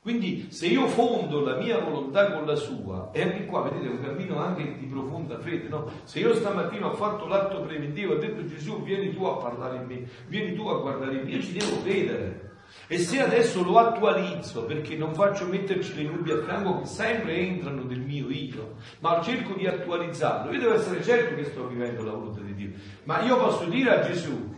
Quindi 0.00 0.48
se 0.50 0.66
io 0.66 0.88
fondo 0.88 1.40
la 1.40 1.54
mia 1.54 1.78
volontà 1.78 2.32
con 2.32 2.44
la 2.44 2.56
sua, 2.56 3.10
e 3.12 3.22
anche 3.22 3.46
qua 3.46 3.62
vedete 3.62 3.86
un 3.86 4.02
cammino 4.02 4.38
anche 4.38 4.76
di 4.76 4.86
profonda 4.86 5.38
fede, 5.38 5.68
no? 5.68 5.88
Se 6.02 6.18
io 6.18 6.34
stamattina 6.34 6.88
ho 6.88 6.94
fatto 6.94 7.28
l'atto 7.28 7.60
preventivo, 7.60 8.14
ho 8.14 8.18
detto 8.18 8.44
Gesù 8.44 8.82
vieni 8.82 9.14
tu 9.14 9.22
a 9.24 9.36
parlare 9.36 9.76
in 9.76 9.84
me, 9.86 10.08
vieni 10.26 10.54
tu 10.56 10.66
a 10.66 10.80
guardare 10.80 11.14
in 11.14 11.22
me, 11.22 11.30
io 11.30 11.40
ci 11.40 11.52
devo 11.52 11.80
credere. 11.82 12.50
E 12.88 12.98
se 12.98 13.20
adesso 13.20 13.62
lo 13.62 13.78
attualizzo 13.78 14.64
perché 14.64 14.96
non 14.96 15.14
faccio 15.14 15.46
metterci 15.46 15.94
le 15.94 16.10
nubi 16.10 16.32
a 16.32 16.42
fianco 16.42 16.80
che 16.80 16.86
sempre 16.86 17.36
entrano 17.36 17.84
del 17.84 18.00
mio 18.00 18.28
io, 18.30 18.74
ma 18.98 19.22
cerco 19.22 19.54
di 19.54 19.68
attualizzarlo, 19.68 20.52
io 20.52 20.58
devo 20.58 20.74
essere 20.74 21.02
certo 21.04 21.36
che 21.36 21.44
sto 21.44 21.68
vivendo 21.68 22.02
la 22.02 22.12
volontà 22.12 22.40
di 22.40 22.54
Dio. 22.54 22.72
Ma 23.04 23.22
io 23.22 23.38
posso 23.38 23.64
dire 23.66 23.90
a 23.90 24.00
Gesù, 24.00 24.53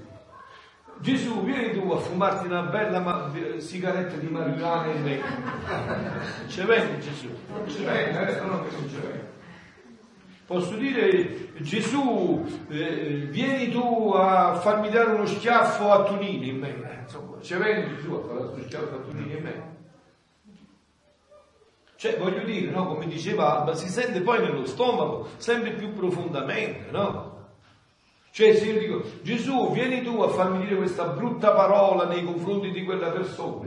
Gesù, 0.99 1.45
vieni 1.45 1.73
tu 1.79 1.91
a 1.91 1.99
fumarti 1.99 2.47
una 2.47 2.63
bella 2.63 3.01
ma- 3.01 3.31
sigaretta 3.59 4.17
di 4.17 4.27
marijuana 4.29 4.93
in 4.93 5.03
me. 5.03 5.21
Ce 6.49 6.65
vendi 6.65 7.01
Gesù? 7.01 7.29
Ce 7.67 7.85
vendi, 7.85 8.17
eh? 8.19 8.41
No, 8.41 8.47
no, 8.47 8.63
che 8.65 8.77
non 8.77 8.89
ce 8.89 9.01
vendi. 9.01 9.25
Posso 10.47 10.75
dire, 10.77 11.51
Gesù, 11.59 12.45
eh, 12.69 13.27
vieni 13.31 13.71
tu 13.71 14.13
a 14.15 14.55
farmi 14.55 14.89
dare 14.91 15.11
uno 15.13 15.27
schiaffo 15.27 15.91
a 15.91 16.05
Tonini 16.05 16.49
in 16.49 16.59
me. 16.61 16.69
Eh, 16.69 17.01
insomma, 17.03 17.41
ce 17.41 17.57
vendi 17.57 17.95
Gesù 17.97 18.13
a 18.13 18.21
fare 18.23 18.39
uno 18.39 18.63
schiaffo 18.63 18.95
a 18.95 18.99
Tonini 18.99 19.37
in 19.37 19.43
me. 19.43 19.75
Cioè, 21.97 22.19
voglio 22.19 22.45
dire, 22.45 22.71
no, 22.71 22.87
come 22.87 23.07
diceva 23.07 23.59
Alba, 23.59 23.75
si 23.75 23.89
sente 23.89 24.21
poi 24.21 24.41
nello 24.41 24.67
stomaco 24.67 25.29
sempre 25.39 25.71
più 25.73 25.93
profondamente, 25.95 26.91
no? 26.91 27.36
Cioè 28.37 28.55
se 28.55 28.67
io 28.67 28.79
dico 28.79 29.03
Gesù 29.23 29.73
vieni 29.73 30.03
tu 30.03 30.21
a 30.21 30.29
farmi 30.29 30.59
dire 30.59 30.77
questa 30.77 31.07
brutta 31.07 31.53
parola 31.53 32.07
nei 32.07 32.23
confronti 32.23 32.71
di 32.71 32.85
quella 32.85 33.11
persona, 33.11 33.67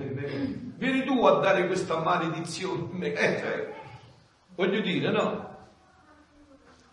vieni 0.75 1.03
tu 1.05 1.25
a 1.25 1.39
dare 1.39 1.65
questa 1.65 2.03
maledizione, 2.03 3.13
eh, 3.13 3.39
cioè, 3.39 3.73
voglio 4.53 4.79
dire 4.81 5.09
no? 5.09 5.57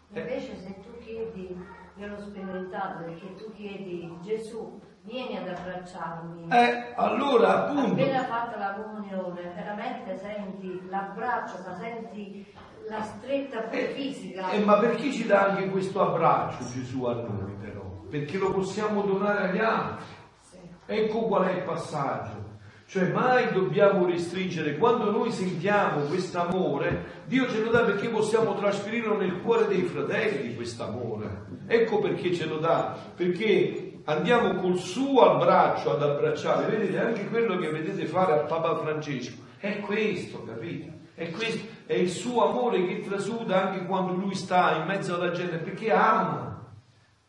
Invece 0.09 0.57
se 0.57 0.75
tu 0.81 0.97
chiedi, 1.05 1.55
io 1.97 2.07
l'ho 2.07 2.19
sperimentato 2.19 3.05
perché 3.05 3.35
tu 3.35 3.53
chiedi 3.53 4.11
Gesù 4.23 4.81
vieni 5.07 5.37
ad 5.37 5.49
abbracciarmi. 5.49 6.49
Eh, 6.51 6.93
allora 6.97 7.65
appunto... 7.65 7.93
Appena 7.93 8.25
fatta 8.25 8.59
la 8.59 8.73
comunione, 8.73 9.53
veramente 9.55 10.19
senti 10.19 10.83
l'abbraccio, 10.89 11.55
ma 11.65 11.77
senti 11.77 12.45
la 12.89 13.03
stretta 13.03 13.61
pure 13.61 13.89
fisica. 13.89 14.51
Eh, 14.51 14.61
ma 14.61 14.79
perché 14.79 15.13
ci 15.13 15.27
dà 15.27 15.47
anche 15.47 15.71
questo 15.71 16.03
abbraccio 16.03 16.65
Gesù 16.73 17.05
a 17.05 17.15
noi 17.15 17.53
però? 17.61 17.83
Perché 18.11 18.37
lo 18.39 18.53
possiamo 18.53 19.03
donare 19.03 19.49
agli 19.49 19.59
altri. 19.59 20.05
Sì. 20.41 20.59
Ecco 20.87 21.23
qual 21.23 21.47
è 21.47 21.53
il 21.53 21.63
passaggio. 21.63 22.45
Cioè 22.89 23.11
mai 23.11 23.53
dobbiamo 23.53 24.07
restringere, 24.07 24.77
quando 24.77 25.11
noi 25.11 25.33
sentiamo 25.33 26.03
questo 26.03 26.39
amore, 26.39 27.25
Dio 27.27 27.49
ce 27.49 27.61
lo 27.61 27.71
dà 27.71 27.83
perché 27.83 28.09
possiamo 28.09 28.55
trasferirlo 28.55 29.17
nel 29.17 29.41
cuore 29.43 29.67
dei 29.67 29.83
fratelli 29.83 30.55
questo 30.55 30.85
amore. 30.85 31.47
Ecco 31.67 31.99
perché 31.99 32.33
ce 32.33 32.47
lo 32.47 32.59
dà, 32.59 32.97
perché 33.17 33.86
andiamo 34.07 34.55
col 34.61 34.79
suo 34.79 35.31
abbraccio 35.31 35.93
ad 35.93 36.03
abbracciare, 36.03 36.67
vedete 36.67 36.99
anche 36.99 37.27
quello 37.29 37.57
che 37.59 37.69
vedete 37.71 38.07
fare 38.07 38.33
a 38.33 38.45
Papa 38.45 38.77
Francesco, 38.77 39.43
è 39.59 39.81
questo, 39.81 40.43
capite? 40.45 40.95
È 41.15 41.31
questo, 41.31 41.67
è 41.87 41.95
il 41.95 42.11
suo 42.11 42.49
amore 42.49 42.85
che 42.87 43.01
trasuda 43.01 43.69
anche 43.69 43.87
quando 43.87 44.13
lui 44.13 44.35
sta 44.35 44.77
in 44.77 44.87
mezzo 44.87 45.15
alla 45.15 45.31
gente, 45.31 45.57
perché 45.57 45.93
ama. 45.93 46.45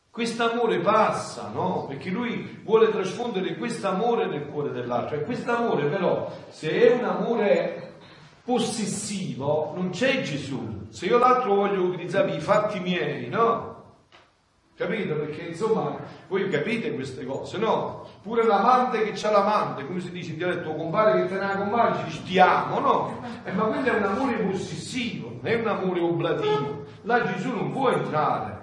Quest'amore 0.10 0.80
passa, 0.80 1.52
no? 1.54 1.86
Perché 1.88 2.10
lui 2.10 2.62
vuole 2.64 2.90
trasfondere 2.90 3.56
quest'amore 3.56 4.26
nel 4.26 4.48
cuore 4.48 4.72
dell'altro. 4.72 5.16
E 5.16 5.24
quest'amore 5.24 5.86
però, 5.86 6.32
se 6.50 6.72
è 6.72 6.96
un 6.96 7.06
amore 7.06 7.98
possessivo, 8.44 9.74
non 9.76 9.92
c'è 9.92 10.24
Gesù. 10.24 10.88
Se 10.90 11.06
io 11.06 11.20
l'altro 11.20 11.54
voglio 11.54 11.84
utilizzare 11.84 12.34
i 12.34 12.40
fatti 12.40 12.80
miei, 12.80 13.30
no? 13.30 13.77
Capito? 14.78 15.16
Perché 15.16 15.42
insomma, 15.42 15.98
voi 16.28 16.48
capite 16.50 16.94
queste 16.94 17.26
cose, 17.26 17.58
no? 17.58 18.08
Pure 18.22 18.46
l'amante 18.46 19.02
che 19.02 19.14
c'ha 19.16 19.32
l'amante, 19.32 19.88
come 19.88 20.00
si 20.00 20.12
dice 20.12 20.34
in 20.34 20.38
dialetto, 20.38 20.76
compare 20.76 21.20
che 21.24 21.34
te 21.34 21.44
ne 21.44 21.56
compare, 21.56 22.04
ci 22.04 22.18
stiamo, 22.18 22.80
no? 22.80 23.24
Eh, 23.44 23.52
ma 23.54 23.64
quello 23.64 23.88
è 23.88 23.98
un 23.98 24.04
amore 24.04 24.36
possessivo, 24.36 25.32
non 25.42 25.52
è 25.52 25.56
un 25.56 25.68
amore 25.68 26.00
oblativo. 26.00 26.86
Là 27.02 27.24
Gesù 27.26 27.56
non 27.56 27.72
può 27.72 27.90
entrare. 27.90 28.56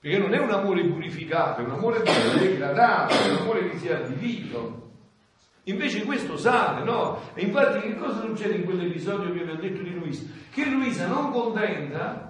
Perché 0.00 0.16
non 0.16 0.32
è 0.32 0.38
un 0.38 0.50
amore 0.50 0.82
purificato, 0.84 1.60
è 1.60 1.64
un 1.64 1.72
amore 1.72 2.02
degradato, 2.38 3.12
è 3.12 3.30
un 3.30 3.36
amore 3.42 3.68
che 3.68 3.76
si 3.76 3.88
è 3.88 3.92
adibito. 3.92 4.92
Invece 5.64 6.04
questo 6.04 6.38
sale, 6.38 6.82
no? 6.82 7.20
E 7.34 7.42
infatti 7.42 7.80
che 7.80 7.96
cosa 7.96 8.20
succede 8.20 8.54
in 8.54 8.64
quell'episodio 8.64 9.30
che 9.34 9.44
vi 9.44 9.50
ho 9.50 9.56
detto 9.56 9.82
di 9.82 9.92
Luisa? 9.92 10.24
Che 10.50 10.64
Luisa 10.64 11.06
non 11.08 11.30
contenta 11.30 12.23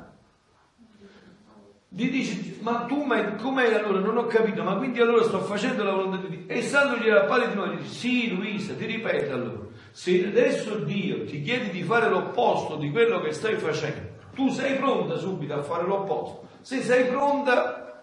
gli 1.97 2.11
dice, 2.11 2.57
ma 2.61 2.87
tu 2.89 3.05
ma 3.05 3.35
com'è 3.35 3.73
allora? 3.73 4.01
Non 4.01 4.17
ho 4.17 4.27
capito, 4.27 4.65
ma 4.65 4.75
quindi 4.75 5.01
allora 5.01 5.23
sto 5.23 5.39
facendo 5.43 5.85
la 5.85 5.93
volontà 5.93 6.27
di 6.27 6.39
Dio. 6.39 6.49
E 6.49 6.61
standogli 6.61 7.09
alla 7.09 7.23
pari 7.23 7.49
di 7.49 7.55
noi, 7.55 7.77
dice, 7.77 7.89
sì 7.89 8.35
Luisa, 8.35 8.75
ti 8.75 8.85
ripeto 8.85 9.33
allora, 9.33 9.61
se 9.93 10.27
adesso 10.27 10.75
Dio 10.79 11.25
ti 11.25 11.41
chiede 11.41 11.71
di 11.71 11.85
fare 11.85 12.09
l'opposto 12.11 12.75
di 12.77 12.91
quello 12.91 13.21
che 13.21 13.33
stai 13.33 13.55
facendo, 13.55 14.09
tu 14.35 14.49
sei 14.49 14.75
pronta 14.75 15.17
subito 15.19 15.55
a 15.55 15.63
fare 15.63 15.85
l'opposto. 15.85 16.49
Se 16.63 16.83
sei 16.83 17.07
pronta, 17.07 18.03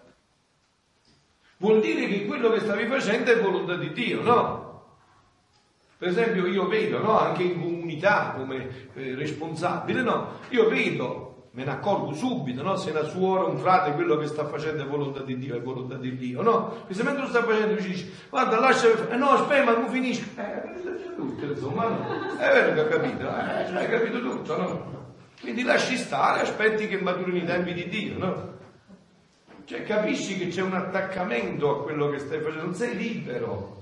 vuol 1.58 1.82
dire 1.82 2.06
che 2.06 2.24
quello 2.24 2.50
che 2.50 2.60
stavi 2.60 2.86
facendo 2.86 3.30
è 3.30 3.40
volontà 3.42 3.76
di 3.76 3.92
Dio, 3.92 4.22
no? 4.22 4.84
Per 5.98 6.08
esempio 6.08 6.46
io 6.46 6.66
vedo, 6.66 6.98
no? 6.98 7.18
anche 7.18 7.42
in 7.42 7.60
comunità 7.60 8.32
come 8.34 8.88
eh, 8.94 9.14
responsabile, 9.14 10.00
no? 10.00 10.38
Io 10.48 10.66
vedo 10.68 11.31
me 11.54 11.64
ne 11.64 11.70
accorgo 11.70 12.14
subito, 12.14 12.62
no? 12.62 12.76
Se 12.76 12.90
una 12.90 13.02
suora, 13.02 13.44
un 13.44 13.58
frate, 13.58 13.92
quello 13.92 14.16
che 14.16 14.26
sta 14.26 14.46
facendo 14.46 14.82
è 14.82 14.86
volontà 14.86 15.22
di 15.22 15.36
Dio, 15.36 15.54
è 15.54 15.60
volontà 15.60 15.96
di 15.96 16.16
Dio, 16.16 16.42
no? 16.42 16.84
Perché 16.86 17.02
mentre 17.02 17.22
lo 17.22 17.28
sta 17.28 17.42
facendo 17.42 17.74
dici, 17.74 18.10
guarda, 18.30 18.58
lasciami 18.58 18.94
fare, 18.94 19.10
eh, 19.12 19.16
no, 19.16 19.30
aspetta, 19.30 19.64
ma 19.64 19.72
non 19.72 19.88
finisce. 19.88 20.24
Eh, 20.36 21.14
tutto, 21.14 21.44
insomma, 21.44 21.88
no? 21.88 22.36
È 22.38 22.52
vero 22.52 22.72
che 22.72 22.80
ho 22.80 22.88
capito, 22.88 23.28
eh, 23.28 23.76
hai 23.76 23.88
capito 23.88 24.20
tutto, 24.20 24.56
no? 24.56 25.00
Quindi 25.42 25.62
lasci 25.62 25.96
stare, 25.96 26.40
aspetti 26.40 26.88
che 26.88 27.00
maturino 27.00 27.36
i 27.36 27.44
tempi 27.44 27.74
di 27.74 27.88
Dio, 27.88 28.18
no? 28.18 28.50
Cioè 29.64 29.82
capisci 29.84 30.38
che 30.38 30.48
c'è 30.48 30.62
un 30.62 30.74
attaccamento 30.74 31.70
a 31.70 31.82
quello 31.82 32.08
che 32.08 32.18
stai 32.18 32.40
facendo, 32.40 32.64
non 32.64 32.74
sei 32.74 32.96
libero. 32.96 33.78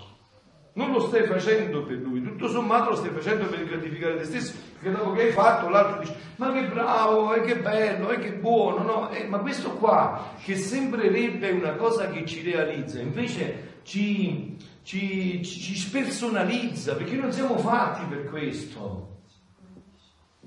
Non 0.72 0.92
lo 0.92 1.00
stai 1.00 1.24
facendo 1.24 1.84
per 1.84 1.96
lui, 1.96 2.22
tutto 2.22 2.48
sommato 2.48 2.90
lo 2.90 2.96
stai 2.96 3.10
facendo 3.10 3.46
per 3.46 3.64
gratificare 3.64 4.18
te 4.18 4.24
stesso, 4.24 4.54
perché 4.78 4.96
dopo 4.96 5.12
che 5.12 5.22
hai 5.22 5.32
fatto 5.32 5.68
l'altro 5.68 5.98
dice 6.00 6.14
ma 6.36 6.52
che 6.52 6.66
bravo, 6.68 7.34
e 7.34 7.40
che 7.40 7.56
bello, 7.58 8.10
e 8.10 8.18
che 8.18 8.32
buono, 8.32 8.82
no? 8.82 9.10
Eh, 9.10 9.26
ma 9.26 9.38
questo 9.38 9.72
qua 9.72 10.34
che 10.42 10.56
sembrerebbe 10.56 11.50
una 11.50 11.72
cosa 11.72 12.08
che 12.08 12.24
ci 12.24 12.42
realizza, 12.42 13.00
invece 13.00 13.78
ci, 13.82 14.56
ci, 14.82 15.44
ci 15.44 15.76
spersonalizza, 15.76 16.94
perché 16.94 17.16
non 17.16 17.32
siamo 17.32 17.58
fatti 17.58 18.04
per 18.06 18.30
questo. 18.30 19.08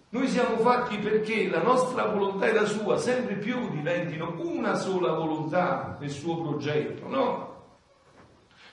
Noi 0.10 0.28
siamo 0.28 0.58
fatti 0.58 0.98
perché 0.98 1.50
la 1.50 1.62
nostra 1.62 2.06
volontà 2.06 2.48
e 2.48 2.54
la 2.54 2.66
sua 2.66 2.98
sempre 2.98 3.36
più 3.36 3.70
diventino 3.72 4.36
una 4.38 4.76
sola 4.76 5.14
volontà 5.14 5.98
nel 6.00 6.12
suo 6.12 6.40
progetto, 6.42 7.08
no? 7.08 7.53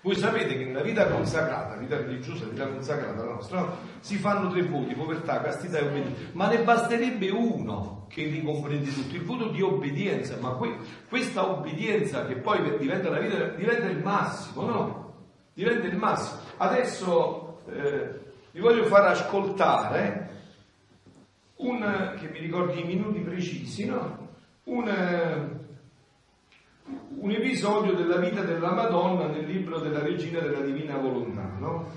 Voi 0.02 0.16
sapete 0.16 0.56
che 0.56 0.64
nella 0.64 0.80
vita 0.80 1.08
consacrata, 1.08 1.74
la 1.74 1.80
vita 1.80 1.98
religiosa, 1.98 2.46
la 2.46 2.52
vita 2.52 2.66
consacrata 2.68 3.22
nostra, 3.22 3.60
no? 3.60 3.76
si 4.00 4.16
fanno 4.16 4.48
tre 4.48 4.62
voti, 4.62 4.94
povertà, 4.94 5.42
castità 5.42 5.76
e 5.76 5.82
obbedienza, 5.82 6.20
ma 6.32 6.48
ne 6.48 6.62
basterebbe 6.62 7.28
uno 7.28 8.06
che 8.08 8.22
li 8.22 8.42
comprende 8.42 8.90
tutto, 8.90 9.14
il 9.14 9.24
voto 9.24 9.50
di 9.50 9.60
obbedienza, 9.60 10.38
ma 10.40 10.52
que- 10.52 10.78
questa 11.06 11.46
obbedienza 11.46 12.24
che 12.24 12.36
poi 12.36 12.78
diventa 12.78 13.10
la 13.10 13.18
vita, 13.18 13.44
diventa 13.48 13.86
il 13.88 13.98
massimo, 13.98 14.62
no? 14.62 15.14
Diventa 15.52 15.86
il 15.86 15.96
massimo. 15.96 16.40
Adesso 16.56 17.60
eh, 17.68 18.20
vi 18.52 18.60
voglio 18.60 18.84
far 18.84 19.06
ascoltare 19.06 20.30
un, 21.56 22.14
che 22.18 22.30
mi 22.30 22.38
ricordi 22.38 22.80
i 22.80 22.84
minuti 22.84 23.20
precisi, 23.20 23.84
no? 23.84 24.28
Un, 24.64 25.59
un 27.08 27.30
episodio 27.30 27.94
della 27.94 28.16
vita 28.16 28.42
della 28.42 28.72
Madonna 28.72 29.26
nel 29.26 29.44
libro 29.44 29.78
della 29.80 30.02
Regina 30.02 30.40
della 30.40 30.60
Divina 30.60 30.96
Volontà, 30.96 31.42
no? 31.58 31.90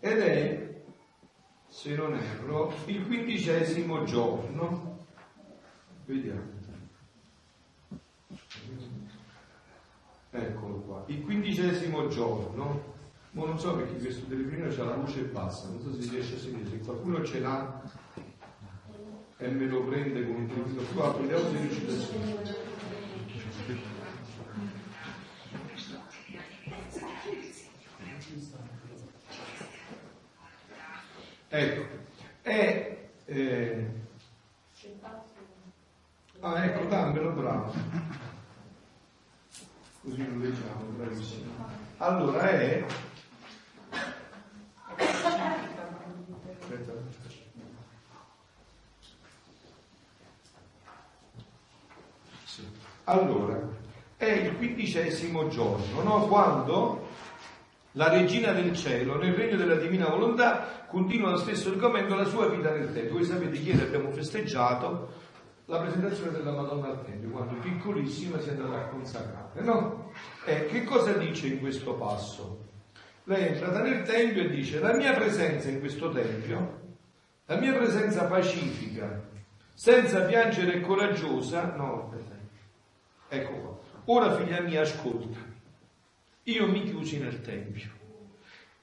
Ed 0.00 0.18
è, 0.18 0.82
se 1.68 1.94
non 1.94 2.14
erro, 2.14 2.72
il 2.86 3.04
quindicesimo 3.06 4.04
giorno. 4.04 5.04
Vediamo. 6.04 6.54
Eccolo 10.30 10.74
qua, 10.80 11.04
il 11.06 11.24
quindicesimo 11.24 12.08
giorno. 12.08 12.94
Ma 13.32 13.44
non 13.44 13.58
so 13.58 13.76
perché 13.76 13.98
questo 13.98 14.26
telefonino 14.26 14.68
c'ha 14.68 14.84
la 14.84 14.96
luce 14.96 15.22
bassa, 15.24 15.68
non 15.68 15.80
so 15.82 15.92
se 15.92 16.08
riesce 16.08 16.36
a 16.36 16.38
sentire, 16.38 16.70
se 16.70 16.78
qualcuno 16.78 17.22
ce 17.22 17.40
l'ha 17.40 17.82
e 19.38 19.48
me 19.48 19.66
lo 19.66 19.84
prende 19.84 20.24
con 20.24 20.34
un 20.36 20.46
profilo 20.46 20.82
qua, 20.94 21.14
prendiamo 21.14 21.50
12 21.50 21.80
persone. 21.80 22.64
Ecco, 31.48 31.86
e, 32.42 33.10
eh, 33.26 33.90
ah 36.40 36.64
ecco, 36.64 36.84
dammelo, 36.86 37.32
bravo. 37.32 37.74
Così 40.00 40.28
lo 40.28 40.38
leggiamo, 40.38 40.84
bravissimo. 40.96 41.52
Allora 41.98 42.48
è... 42.48 42.84
Aspetta. 46.60 47.25
Allora, 53.08 53.60
è 54.16 54.24
il 54.24 54.56
quindicesimo 54.56 55.46
giorno, 55.46 56.02
no? 56.02 56.26
Quando 56.26 57.06
la 57.92 58.08
regina 58.08 58.50
del 58.50 58.74
cielo, 58.74 59.16
nel 59.16 59.34
regno 59.34 59.56
della 59.56 59.76
divina 59.76 60.08
volontà, 60.08 60.84
continua 60.88 61.30
lo 61.30 61.36
stesso 61.36 61.70
argomento, 61.70 62.16
la 62.16 62.24
sua 62.24 62.48
vita 62.48 62.70
nel 62.70 62.92
Tempio. 62.92 63.12
Voi 63.12 63.24
sapete, 63.24 63.58
ieri 63.58 63.80
abbiamo 63.80 64.10
festeggiato 64.10 65.12
la 65.66 65.78
presentazione 65.80 66.32
della 66.32 66.50
Madonna 66.50 66.88
al 66.88 67.04
Tempio, 67.04 67.30
quando 67.30 67.54
piccolissima 67.60 68.40
si 68.40 68.48
è 68.48 68.52
andata 68.52 68.76
a 68.76 68.88
consacrare, 68.88 69.60
no? 69.60 70.10
E 70.44 70.66
che 70.66 70.82
cosa 70.82 71.12
dice 71.12 71.46
in 71.46 71.60
questo 71.60 71.94
passo? 71.94 72.64
Lei 73.24 73.44
è 73.44 73.50
entrata 73.52 73.82
nel 73.82 74.02
Tempio 74.02 74.42
e 74.42 74.48
dice, 74.48 74.80
la 74.80 74.94
mia 74.94 75.12
presenza 75.12 75.68
in 75.68 75.78
questo 75.78 76.10
Tempio, 76.10 76.80
la 77.46 77.56
mia 77.56 77.72
presenza 77.72 78.24
pacifica, 78.24 79.22
senza 79.72 80.22
piangere 80.22 80.74
e 80.74 80.80
coraggiosa, 80.80 81.72
no, 81.76 82.12
ecco 83.28 83.52
qua. 83.52 83.78
Ora 84.06 84.36
figlia 84.36 84.60
mia 84.60 84.82
ascolta, 84.82 85.38
io 86.44 86.68
mi 86.68 86.84
chiusi 86.84 87.18
nel 87.18 87.40
Tempio 87.40 87.90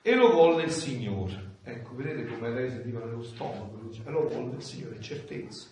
e 0.01 0.15
lo 0.15 0.31
volle 0.31 0.63
il 0.63 0.71
Signore. 0.71 1.51
Ecco, 1.63 1.95
vedete 1.95 2.25
come 2.25 2.49
lei 2.49 2.69
sentiva 2.69 2.99
nello 2.99 3.23
stomaco, 3.23 3.79
e 4.05 4.11
lo 4.11 4.27
volle 4.27 4.55
il 4.55 4.61
Signore, 4.61 4.99
certezza. 4.99 5.69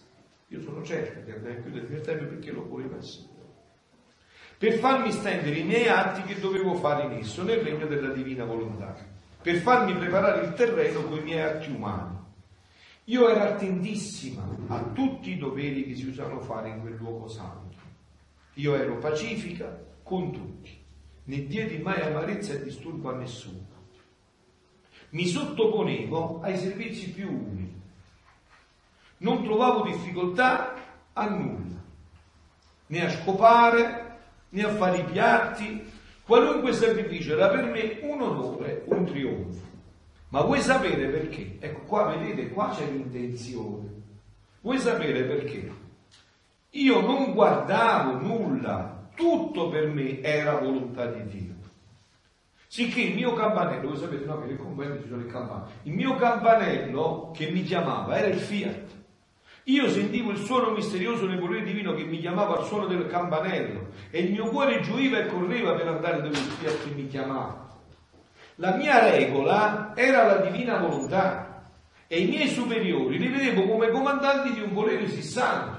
Io 0.48 0.61
sono 0.61 0.84
certa 0.84 1.22
che 1.23 1.35
andai 1.35 1.57
a 1.57 1.61
chiudere 1.61 1.93
il 1.93 2.02
Tempio 2.02 2.27
perché 2.27 2.52
lo 2.52 2.65
voleva 2.65 2.95
il 2.95 3.03
Signore. 3.03 3.39
Per 4.57 4.73
farmi 4.73 5.11
stendere 5.11 5.57
i 5.57 5.64
miei 5.64 5.88
atti 5.88 6.22
che 6.22 6.39
dovevo 6.39 6.76
fare 6.76 7.06
in 7.06 7.19
esso, 7.19 7.43
nel 7.43 7.60
regno 7.60 7.88
della 7.88 8.14
divina 8.14 8.45
volontà. 8.45 8.95
Per 9.41 9.56
farmi 9.57 9.95
preparare 9.95 10.45
il 10.45 10.53
terreno 10.53 11.02
con 11.02 11.18
i 11.18 11.23
miei 11.23 11.41
atti 11.41 11.72
umani. 11.72 12.19
Io 13.06 13.27
ero 13.27 13.41
attentissima 13.41 14.48
a 14.68 14.84
tutti 14.93 15.31
i 15.31 15.38
doveri 15.38 15.85
che 15.85 15.95
si 15.95 16.07
usano 16.07 16.39
fare 16.41 16.69
in 16.69 16.80
quel 16.80 16.95
luogo 16.95 17.27
santo. 17.27 17.70
Io 18.56 18.76
ero 18.76 18.98
pacifica 18.98 19.80
con 20.03 20.32
tutti 20.32 20.80
né 21.23 21.45
diedi 21.45 21.78
mai 21.78 22.02
amarezza 22.02 22.53
e 22.53 22.64
disturbo 22.64 23.10
a 23.10 23.15
nessuno. 23.15 23.69
Mi 25.10 25.26
sottoponevo 25.26 26.41
ai 26.41 26.57
servizi 26.57 27.11
più 27.11 27.30
umili. 27.30 27.80
Non 29.18 29.44
trovavo 29.44 29.84
difficoltà 29.84 30.73
a 31.14 31.30
nulla, 31.30 31.84
né 32.88 33.06
a 33.06 33.10
scopare, 33.10 34.19
né 34.49 34.64
a 34.64 34.69
fare 34.69 34.98
i 34.99 35.03
piatti. 35.03 35.90
Qualunque 36.26 36.73
sacrificio 36.73 37.34
era 37.34 37.49
per 37.49 37.65
me 37.65 37.99
un 38.02 38.22
onore, 38.22 38.84
un 38.88 39.06
trionfo. 39.06 39.69
Ma 40.30 40.41
vuoi 40.41 40.61
sapere 40.61 41.07
perché? 41.07 41.57
Ecco 41.60 41.82
qua, 41.82 42.15
vedete, 42.15 42.49
qua 42.49 42.69
c'è 42.69 42.90
l'intenzione. 42.90 43.90
Vuoi 44.61 44.80
sapere 44.80 45.23
perché? 45.23 45.81
Io 46.72 47.02
non 47.02 47.34
guardavo 47.34 48.18
nulla 48.19 49.10
tutto 49.15 49.68
per 49.68 49.88
me 49.88 50.22
era 50.22 50.57
volontà 50.57 51.06
di 51.07 51.26
Dio. 51.26 51.56
Sicché 52.68 53.02
il 53.02 53.15
mio 53.15 53.34
campanello, 53.34 53.89
voi 53.89 53.98
sapete 53.98 54.23
no, 54.23 54.39
che 54.39 54.48
nel 54.48 54.57
convento 54.57 55.02
ci 55.02 55.10
sono 55.10 55.22
le 55.22 55.27
campane, 55.27 55.72
il 55.84 55.93
mio 55.93 56.15
campanello 56.15 57.31
che 57.35 57.49
mi 57.49 57.64
chiamava 57.64 58.18
era 58.18 58.27
il 58.27 58.39
fiat. 58.39 58.99
Io 59.65 59.89
sentivo 59.89 60.31
il 60.31 60.38
suono 60.38 60.72
misterioso 60.72 61.27
nel 61.27 61.39
volere 61.39 61.65
divino 61.65 61.93
che 61.93 62.06
mi 62.06 62.19
chiamava 62.19 62.57
al 62.57 62.65
suono 62.65 62.88
del 62.88 63.06
campanello 63.07 63.89
e 64.10 64.22
il 64.22 64.31
mio 64.31 64.45
cuore 64.45 64.80
gioiva 64.80 65.19
e 65.19 65.27
correva 65.27 65.73
per 65.73 65.88
andare 65.88 66.22
dove 66.22 66.30
il 66.30 66.35
fiat 66.35 66.93
mi 66.95 67.07
chiamava. 67.07 67.68
La 68.56 68.76
mia 68.76 69.10
regola 69.10 69.91
era 69.95 70.26
la 70.26 70.38
divina 70.38 70.77
volontà 70.77 71.64
e 72.07 72.19
i 72.19 72.27
miei 72.27 72.48
superiori 72.48 73.18
li 73.18 73.27
vedevo 73.27 73.68
come 73.68 73.89
comandanti 73.89 74.53
di 74.53 74.61
un 74.61 74.73
volere 74.73 75.10
sì 75.10 75.22
santo. 75.22 75.70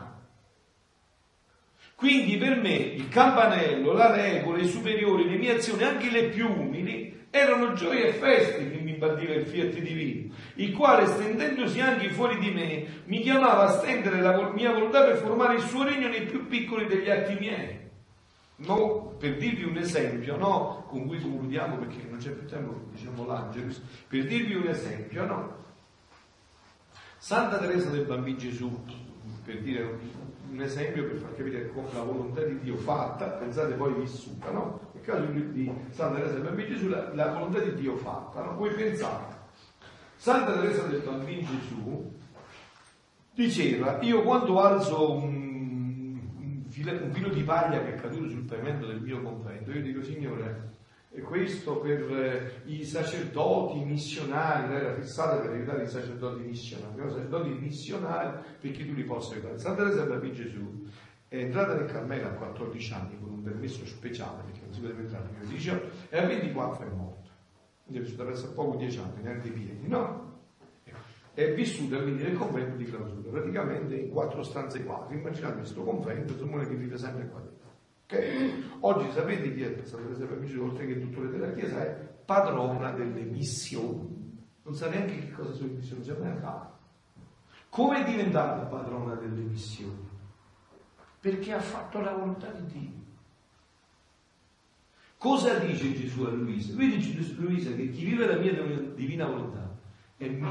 Quindi 2.03 2.37
per 2.37 2.61
me 2.61 2.75
il 2.75 3.09
campanello, 3.09 3.93
la 3.93 4.13
regola, 4.13 4.59
i 4.59 4.67
superiori, 4.67 5.29
le 5.29 5.37
mie 5.37 5.55
azioni, 5.55 5.85
anche 5.85 6.11
le 6.11 6.31
più 6.31 6.51
umili, 6.51 7.27
erano 7.31 7.75
gioie 7.75 8.09
e 8.09 8.13
feste 8.15 8.69
che 8.73 8.79
mi 8.79 8.95
impartiva 8.95 9.35
il 9.35 9.47
fiat 9.47 9.79
divino, 9.79 10.35
il 10.55 10.73
quale 10.73 11.07
stendendosi 11.07 11.79
anche 11.79 12.11
fuori 12.11 12.41
di 12.41 12.51
me 12.51 13.03
mi 13.05 13.21
chiamava 13.21 13.69
a 13.69 13.79
stendere 13.79 14.21
la 14.21 14.51
mia 14.51 14.73
volontà 14.73 15.05
per 15.05 15.19
formare 15.19 15.55
il 15.55 15.61
suo 15.61 15.85
regno 15.85 16.09
nei 16.09 16.23
più 16.23 16.49
piccoli 16.49 16.87
degli 16.87 17.09
atti 17.09 17.37
miei. 17.39 17.79
No, 18.57 19.15
per 19.17 19.37
dirvi 19.37 19.63
un 19.63 19.77
esempio, 19.77 20.37
no, 20.37 20.85
con 20.89 21.07
cui 21.07 21.21
concludiamo 21.21 21.77
perché 21.77 22.05
non 22.11 22.19
c'è 22.19 22.31
più 22.31 22.49
tempo, 22.49 22.81
diciamo 22.91 23.25
l'Angelus, 23.25 23.81
per 24.09 24.27
dirvi 24.27 24.55
un 24.55 24.67
esempio, 24.67 25.25
no. 25.25 25.57
Santa 27.19 27.59
Teresa 27.59 27.91
del 27.91 28.07
Bambino 28.07 28.39
Gesù, 28.39 28.85
per 29.45 29.61
dire 29.61 29.99
un 30.53 30.61
esempio 30.61 31.07
per 31.07 31.17
far 31.17 31.35
capire 31.35 31.73
la 31.93 32.03
volontà 32.03 32.43
di 32.43 32.59
Dio 32.61 32.77
fatta, 32.77 33.27
pensate 33.31 33.73
poi 33.73 33.95
vissuta, 33.95 34.51
no? 34.51 34.91
Nel 34.93 35.03
caso 35.03 35.25
di 35.25 35.73
Santa 35.89 36.17
Teresa 36.17 36.35
del 36.35 36.43
Bambino 36.43 36.69
Gesù, 36.69 36.89
la, 36.89 37.15
la, 37.15 37.33
volontà 37.33 37.59
di 37.61 37.75
Dio 37.75 37.97
fatta, 37.97 38.43
no? 38.43 38.57
Voi 38.57 38.71
pensate, 38.75 39.35
Santa 40.17 40.53
Teresa 40.53 40.83
del 40.83 41.01
Bambino 41.01 41.49
Gesù 41.49 42.13
diceva, 43.33 43.99
io 44.03 44.23
quando 44.23 44.61
alzo 44.61 45.13
un, 45.13 46.21
un, 46.39 46.65
filo, 46.69 46.93
un 47.03 47.13
filo 47.13 47.29
di 47.31 47.43
paglia 47.43 47.83
che 47.83 47.95
è 47.95 48.01
caduto 48.01 48.29
sul 48.29 48.45
pavimento 48.45 48.87
del 48.87 49.01
mio 49.01 49.23
convento, 49.23 49.71
io 49.71 49.81
dico, 49.81 50.03
Signore, 50.03 50.71
e 51.15 51.21
questo 51.21 51.79
per 51.79 52.11
eh, 52.11 52.63
i 52.65 52.85
sacerdoti 52.85 53.85
missionari, 53.85 54.73
era 54.73 54.95
fissata 54.95 55.37
per 55.37 55.51
aiutare 55.51 55.85
i 55.85 55.89
sacerdoti 55.89 56.43
missionari, 56.43 56.95
i 56.95 57.11
sacerdoti 57.11 57.51
missionari 57.51 58.43
perché 58.59 58.87
tu 58.87 58.95
li 58.95 59.05
possa 59.05 59.35
aiutare. 59.35 59.59
Santa 59.59 59.83
Teresa 59.83 60.05
d'Avi 60.05 60.33
Gesù 60.33 60.87
è 61.29 61.37
entrata 61.37 61.75
nel 61.75 61.91
Carmelo 61.91 62.29
a 62.29 62.33
14 62.33 62.93
anni 62.95 63.19
con 63.21 63.31
un 63.31 63.43
permesso 63.43 63.85
speciale 63.85 64.43
perché 64.45 64.61
non 64.65 64.73
si 64.73 64.81
poteva 64.81 65.01
entrare 65.01 65.25
prima 65.29 65.45
di 65.45 65.55
18 65.55 65.91
e 66.09 66.19
a 66.19 66.27
24 66.27 66.87
è 66.87 66.91
morta. 66.95 67.31
Quindi 67.85 68.01
è 68.01 68.05
vissuta 68.05 68.25
presso 68.25 68.53
poco 68.55 68.77
10 68.77 68.99
anni, 68.99 69.23
neanche 69.23 69.49
i 69.49 69.53
piedi, 69.53 69.89
no? 69.89 70.31
È 71.35 71.53
vissuta 71.55 72.01
quindi 72.01 72.23
nel 72.23 72.37
convento 72.37 72.77
di 72.77 72.85
clausura, 72.85 73.31
praticamente 73.31 73.97
in 73.97 74.11
quattro 74.11 74.43
stanze 74.43 74.83
quadri. 74.83 75.17
Immaginate 75.17 75.57
questo 75.57 75.83
convento, 75.83 76.33
insomma, 76.33 76.67
che 76.67 76.75
vive 76.75 76.97
sempre 76.97 77.29
qua. 77.29 77.52
Okay? 78.13 78.65
Oggi 78.81 79.11
sapete 79.11 79.55
chi 79.55 79.63
è 79.63 79.81
Santa 79.85 80.13
Teresa 80.13 80.35
Amici, 80.35 80.59
oltre 80.59 80.87
che 80.87 81.01
dottore 81.01 81.31
della 81.31 81.53
Chiesa, 81.53 81.81
è 81.81 82.13
padrona 82.25 82.93
delle 82.93 83.23
missioni. 83.23 84.21
Non 84.65 84.75
sa 84.75 84.89
neanche 84.89 85.19
che 85.19 85.33
cosa 85.33 85.53
sono 85.53 85.69
le 85.69 85.75
missioni, 85.75 86.07
non 86.07 86.17
sa 86.17 86.37
fare. 86.41 86.71
Come 87.71 88.05
è 88.05 88.11
diventata 88.11 88.67
padrona 88.67 89.15
delle 89.15 89.41
missioni? 89.41 90.11
Perché 91.21 91.53
ha 91.53 91.61
fatto 91.61 92.01
la 92.01 92.13
volontà 92.13 92.51
di 92.51 92.67
Dio. 92.67 93.01
Cosa 95.17 95.59
dice 95.59 95.95
Gesù 95.95 96.25
a 96.25 96.31
Luisa? 96.31 96.75
Lui 96.75 96.97
dice 96.97 97.19
a 97.19 97.41
Luisa 97.41 97.73
che 97.73 97.89
chi 97.91 98.05
vive 98.05 98.27
la 98.27 98.37
mia 98.37 98.53
divina 98.95 99.27
volontà 99.27 99.62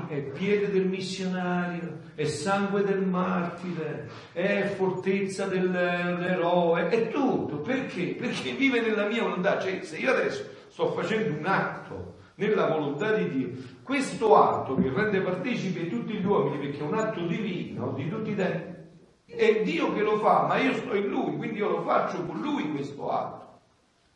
è, 0.08 0.22
piede 0.22 0.70
del 0.70 0.88
missionario, 0.88 2.00
è 2.16 2.26
sangue 2.26 2.84
del 2.84 3.02
martire, 3.02 4.10
è 4.34 4.74
fortezza 4.76 5.46
dell'eroe, 5.48 6.90
è 6.90 7.10
tutto. 7.10 7.58
Perché? 7.58 8.16
Perché 8.16 8.52
vive 8.54 8.82
nella 8.82 9.08
mia 9.08 9.24
volontà. 9.24 9.60
Cioè, 9.60 9.82
se 9.84 9.98
io 9.98 10.12
adesso 10.12 10.44
sto 10.68 10.92
facendo 10.92 11.38
un 11.38 11.46
atto 11.46 12.16
nella 12.36 12.68
volontà 12.68 13.14
di 13.14 13.30
Dio, 13.30 13.50
questo 13.84 14.36
atto 14.36 14.76
mi 14.76 14.90
rende 14.90 15.22
partecipi 15.22 15.90
tutti 15.90 16.14
gli 16.14 16.26
uomini 16.26 16.58
perché 16.58 16.80
è 16.80 16.88
un 16.88 16.98
atto 16.98 17.26
divino 17.26 17.94
di 17.94 18.10
tutti 18.10 18.32
i 18.32 18.36
tempi. 18.36 18.80
È 19.26 19.62
Dio 19.64 19.94
che 19.94 20.02
lo 20.02 20.18
fa, 20.18 20.46
ma 20.48 20.58
io 20.58 20.74
sto 20.74 20.94
in 20.94 21.08
Lui, 21.08 21.38
quindi 21.38 21.60
io 21.60 21.70
lo 21.70 21.82
faccio 21.84 22.26
con 22.26 22.42
Lui 22.42 22.70
questo 22.72 23.10
atto. 23.10 23.51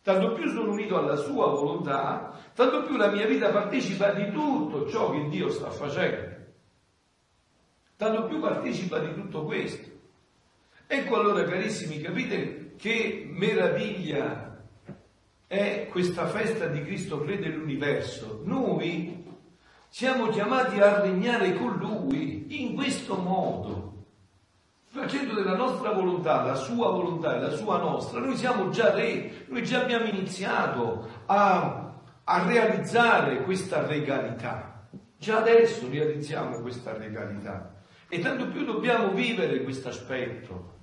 Tanto 0.06 0.34
più 0.34 0.48
sono 0.52 0.72
unito 0.72 1.00
alla 1.00 1.16
sua 1.16 1.48
volontà, 1.48 2.32
tanto 2.54 2.84
più 2.84 2.96
la 2.96 3.10
mia 3.10 3.26
vita 3.26 3.50
partecipa 3.50 4.12
di 4.12 4.32
tutto 4.32 4.88
ciò 4.88 5.10
che 5.10 5.30
Dio 5.30 5.50
sta 5.50 5.72
facendo. 5.72 6.44
Tanto 7.96 8.26
più 8.26 8.40
partecipa 8.40 9.00
di 9.00 9.16
tutto 9.16 9.46
questo. 9.46 9.90
Ecco 10.86 11.16
allora, 11.16 11.44
carissimi, 11.46 12.02
capite 12.02 12.76
che 12.78 13.28
meraviglia 13.32 14.64
è 15.48 15.88
questa 15.90 16.28
festa 16.28 16.68
di 16.68 16.84
Cristo 16.84 17.26
Re 17.26 17.40
dell'universo. 17.40 18.42
Noi 18.44 19.26
siamo 19.90 20.28
chiamati 20.28 20.80
a 20.82 21.02
regnare 21.02 21.56
con 21.56 21.78
Lui 21.78 22.62
in 22.62 22.76
questo 22.76 23.16
modo 23.16 23.95
facendo 24.96 25.34
della 25.34 25.58
nostra 25.58 25.92
volontà 25.92 26.42
la 26.44 26.56
sua 26.56 26.90
volontà 26.90 27.36
e 27.36 27.42
la 27.42 27.50
sua 27.50 27.78
nostra, 27.80 28.22
noi 28.22 28.38
siamo 28.38 28.70
già 28.70 28.94
re, 28.94 29.46
noi 29.48 29.62
già 29.62 29.82
abbiamo 29.82 30.06
iniziato 30.06 31.06
a, 31.26 32.00
a 32.24 32.48
realizzare 32.48 33.44
questa 33.44 33.86
regalità. 33.86 34.88
Già 35.18 35.40
adesso 35.40 35.90
realizziamo 35.90 36.62
questa 36.62 36.98
regalità 36.98 37.76
e 38.08 38.20
tanto 38.20 38.48
più 38.48 38.64
dobbiamo 38.64 39.12
vivere 39.12 39.64
questo 39.64 39.90
aspetto. 39.90 40.74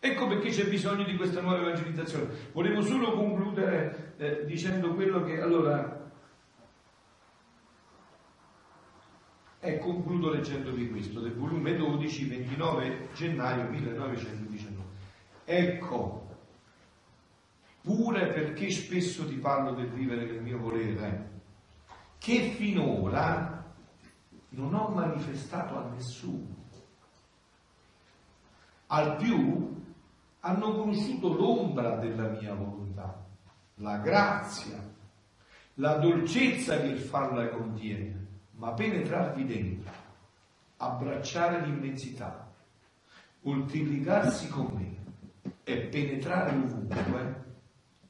Ecco 0.00 0.26
perché 0.26 0.50
c'è 0.50 0.66
bisogno 0.66 1.04
di 1.04 1.14
questa 1.16 1.40
nuova 1.40 1.60
evangelizzazione. 1.60 2.26
Volevo 2.52 2.82
solo 2.82 3.12
concludere 3.12 4.14
eh, 4.16 4.44
dicendo 4.46 4.94
quello 4.94 5.22
che 5.22 5.40
allora 5.40 6.03
E 9.66 9.78
concludo 9.78 10.28
leggendovi 10.28 10.90
questo, 10.90 11.20
del 11.20 11.32
volume 11.32 11.74
12, 11.74 12.26
29 12.26 13.08
gennaio 13.14 13.70
1919. 13.70 14.88
Ecco, 15.46 16.28
pure 17.80 18.26
perché 18.26 18.70
spesso 18.70 19.26
ti 19.26 19.36
parlo 19.36 19.72
del 19.72 19.88
vivere 19.88 20.26
del 20.26 20.42
mio 20.42 20.58
volere, 20.58 21.30
che 22.18 22.50
finora 22.50 23.74
non 24.50 24.74
ho 24.74 24.88
manifestato 24.88 25.78
a 25.78 25.88
nessuno. 25.88 26.56
Al 28.88 29.16
più 29.16 29.82
hanno 30.40 30.72
conosciuto 30.74 31.32
l'ombra 31.32 31.96
della 31.96 32.28
mia 32.28 32.52
volontà, 32.52 33.24
la 33.76 33.96
grazia, 33.96 34.78
la 35.76 35.94
dolcezza 35.94 36.78
che 36.82 36.88
il 36.88 36.98
farla 36.98 37.48
contiene 37.48 38.23
ma 38.56 38.72
penetrarvi 38.72 39.44
dentro, 39.44 39.92
abbracciare 40.76 41.64
l'immensità, 41.64 42.52
moltiplicarsi 43.42 44.48
con 44.48 44.70
me 44.74 44.96
e 45.64 45.86
penetrare 45.86 46.56
ovunque, 46.56 47.42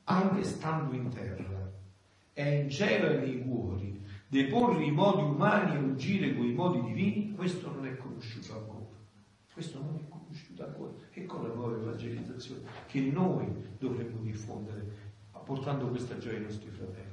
anche 0.04 0.44
stando 0.44 0.94
in 0.94 1.08
terra, 1.08 1.70
e 2.32 2.60
in 2.60 2.68
cielo 2.68 3.08
e 3.08 3.18
nei 3.18 3.42
cuori, 3.42 4.02
deporre 4.28 4.84
i 4.84 4.90
modi 4.90 5.22
umani 5.22 5.74
e 5.74 5.92
agire 5.92 6.34
con 6.34 6.44
i 6.44 6.52
modi 6.52 6.82
divini, 6.82 7.32
questo 7.34 7.70
non 7.70 7.86
è 7.86 7.96
conosciuto 7.96 8.58
ancora. 8.58 8.82
Questo 9.52 9.78
non 9.78 9.94
è 9.94 10.08
conosciuto 10.08 10.64
ancora. 10.64 10.92
Ecco 11.12 11.42
la 11.46 11.54
nuova 11.54 11.76
evangelizzazione 11.76 12.62
che 12.86 13.00
noi 13.00 13.46
dovremmo 13.78 14.20
diffondere, 14.20 15.12
apportando 15.30 15.86
questa 15.86 16.18
gioia 16.18 16.38
ai 16.38 16.42
nostri 16.42 16.70
fratelli. 16.70 17.12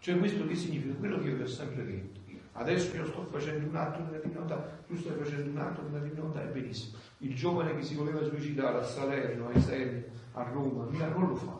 Cioè 0.00 0.18
questo 0.18 0.46
che 0.46 0.56
significa? 0.56 0.94
Quello 0.94 1.20
che 1.20 1.28
io 1.28 1.36
vi 1.36 1.42
ho 1.42 1.46
sempre 1.46 1.84
detto 1.84 2.20
Adesso 2.58 2.96
io 2.96 3.06
sto 3.06 3.22
facendo 3.24 3.68
un 3.68 3.76
atto 3.76 4.02
nella 4.02 4.18
divinità, 4.18 4.56
tu 4.86 4.96
stai 4.96 5.14
facendo 5.16 5.50
un 5.50 5.58
atto 5.58 5.82
nella 5.82 5.98
divinità, 5.98 6.42
è 6.42 6.46
benissimo. 6.46 6.96
Il 7.18 7.34
giovane 7.34 7.76
che 7.76 7.82
si 7.82 7.94
voleva 7.94 8.22
suicidare 8.22 8.78
a 8.78 8.82
Salerno, 8.82 9.48
a 9.48 9.52
Isernia, 9.52 10.04
a 10.32 10.42
Roma, 10.42 10.84
mica 10.84 11.08
non 11.08 11.28
lo 11.28 11.34
fa. 11.34 11.58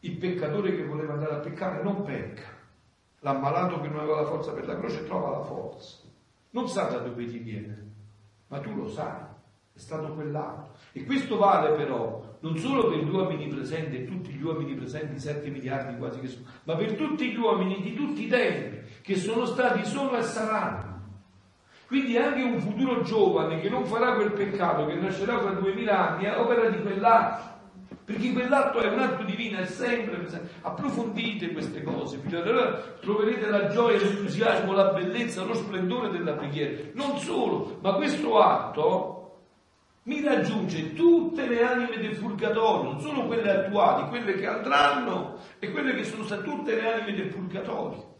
Il 0.00 0.16
peccatore 0.16 0.76
che 0.76 0.86
voleva 0.86 1.14
andare 1.14 1.34
a 1.34 1.38
peccare 1.38 1.82
non 1.82 2.04
pecca. 2.04 2.54
L'ammalato 3.20 3.80
che 3.80 3.88
non 3.88 3.98
aveva 3.98 4.20
la 4.20 4.26
forza 4.26 4.52
per 4.52 4.66
la 4.66 4.76
croce 4.76 5.04
trova 5.04 5.38
la 5.38 5.44
forza. 5.44 6.04
Non 6.50 6.68
sa 6.68 6.84
da 6.84 6.98
dove 6.98 7.26
ti 7.26 7.38
viene, 7.38 7.90
ma 8.46 8.60
tu 8.60 8.72
lo 8.76 8.88
sai, 8.88 9.22
è 9.72 9.78
stato 9.78 10.14
quell'atto. 10.14 10.78
E 10.92 11.04
questo 11.04 11.36
vale 11.36 11.74
però 11.74 12.25
non 12.40 12.56
solo 12.58 12.88
per 12.88 12.98
gli 12.98 13.10
uomini 13.10 13.46
presenti 13.48 13.96
e 13.96 14.04
tutti 14.04 14.30
gli 14.30 14.42
uomini 14.42 14.74
presenti, 14.74 15.18
7 15.18 15.48
miliardi 15.48 15.96
quasi 15.96 16.20
che 16.20 16.28
sono, 16.28 16.46
ma 16.64 16.74
per 16.74 16.92
tutti 16.94 17.30
gli 17.30 17.36
uomini 17.36 17.80
di 17.80 17.94
tutti 17.94 18.24
i 18.24 18.28
tempi 18.28 18.78
che 19.02 19.16
sono 19.16 19.46
stati, 19.46 19.84
sono 19.84 20.16
e 20.16 20.22
saranno. 20.22 20.94
Quindi 21.86 22.16
anche 22.16 22.42
un 22.42 22.58
futuro 22.58 23.02
giovane 23.02 23.60
che 23.60 23.68
non 23.68 23.84
farà 23.84 24.14
quel 24.14 24.32
peccato, 24.32 24.86
che 24.86 24.94
nascerà 24.94 25.38
fra 25.38 25.50
duemila 25.52 26.10
anni, 26.10 26.24
è 26.24 26.36
opera 26.36 26.68
di 26.68 26.82
quell'atto. 26.82 27.54
Perché 28.04 28.32
quell'atto 28.32 28.78
è 28.78 28.88
un 28.88 29.00
atto 29.00 29.24
divino, 29.24 29.58
è 29.58 29.66
sempre 29.66 30.16
presente. 30.16 30.48
Approfondite 30.62 31.52
queste 31.52 31.82
cose. 31.82 32.20
Allora 32.32 32.80
troverete 33.00 33.48
la 33.48 33.68
gioia, 33.68 33.98
l'entusiasmo, 33.98 34.72
la 34.72 34.92
bellezza, 34.92 35.42
lo 35.42 35.54
splendore 35.54 36.10
della 36.10 36.32
preghiera. 36.32 36.88
Non 36.94 37.18
solo, 37.18 37.78
ma 37.82 37.94
questo 37.94 38.38
atto 38.38 39.15
mi 40.06 40.22
raggiunge 40.22 40.92
tutte 40.94 41.46
le 41.48 41.64
anime 41.64 41.98
del 41.98 42.16
purgatorio, 42.16 42.92
non 42.92 43.00
solo 43.00 43.26
quelle 43.26 43.50
attuali, 43.50 44.08
quelle 44.08 44.34
che 44.34 44.46
andranno 44.46 45.38
e 45.58 45.70
quelle 45.70 45.94
che 45.94 46.04
sono 46.04 46.24
state 46.24 46.44
tutte 46.44 46.74
le 46.76 46.92
anime 46.92 47.16
del 47.16 47.28
purgatorio. 47.28 48.14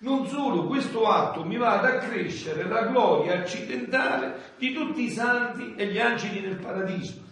Non 0.00 0.26
solo, 0.26 0.66
questo 0.66 1.06
atto 1.06 1.44
mi 1.44 1.56
va 1.56 1.78
ad 1.78 1.84
accrescere 1.84 2.64
la 2.64 2.86
gloria 2.86 3.40
accidentale 3.40 4.54
di 4.56 4.72
tutti 4.72 5.02
i 5.02 5.10
santi 5.10 5.74
e 5.74 5.86
gli 5.88 5.98
angeli 5.98 6.40
nel 6.40 6.56
paradiso 6.56 7.28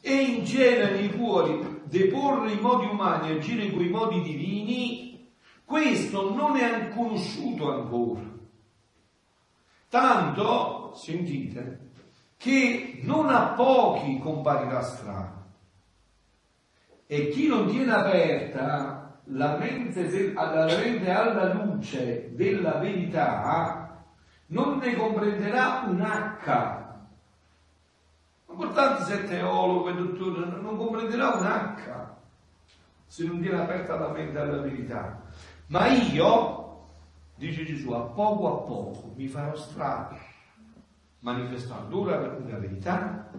e 0.00 0.14
in 0.14 0.44
genere 0.44 0.94
nei 0.94 1.10
cuori 1.10 1.80
deporre 1.84 2.52
i 2.52 2.60
modi 2.60 2.86
umani 2.86 3.30
e 3.30 3.36
agire 3.38 3.70
con 3.70 3.84
i 3.84 3.88
modi 3.88 4.22
divini, 4.22 5.28
questo 5.64 6.32
non 6.34 6.56
è 6.56 6.88
conosciuto 6.88 7.70
ancora. 7.70 8.30
Tanto, 9.88 10.92
sentite, 10.94 11.90
che 12.42 12.98
non 13.02 13.28
a 13.28 13.50
pochi 13.50 14.18
comparirà 14.18 14.82
strano. 14.82 15.50
E 17.06 17.28
chi 17.28 17.46
non 17.46 17.68
tiene 17.68 17.92
aperta 17.92 19.20
la 19.26 19.56
mente, 19.56 20.08
del, 20.08 20.32
la 20.32 20.64
mente 20.64 21.08
alla 21.08 21.52
luce 21.52 22.34
della 22.34 22.78
verità 22.78 24.04
non 24.46 24.78
ne 24.78 24.96
comprenderà 24.96 25.84
un 25.86 26.00
H. 26.00 26.80
Importante 28.50 29.04
se 29.04 29.22
è 29.22 29.28
teologo 29.28 29.88
e 29.90 29.94
dottore, 29.94 30.44
non 30.46 30.76
comprenderà 30.76 31.28
un 31.36 31.46
H 31.46 32.10
se 33.06 33.24
non 33.24 33.40
tiene 33.40 33.60
aperta 33.60 33.94
la 33.96 34.08
mente 34.08 34.38
alla 34.38 34.60
verità. 34.60 35.22
Ma 35.68 35.86
io, 35.86 36.88
dice 37.36 37.64
Gesù, 37.64 37.92
a 37.92 38.00
poco 38.00 38.48
a 38.48 38.66
poco 38.66 39.12
mi 39.14 39.28
farò 39.28 39.54
strada 39.54 40.30
manifestando 41.22 42.00
ora 42.00 42.36
una 42.38 42.58
verità, 42.58 43.30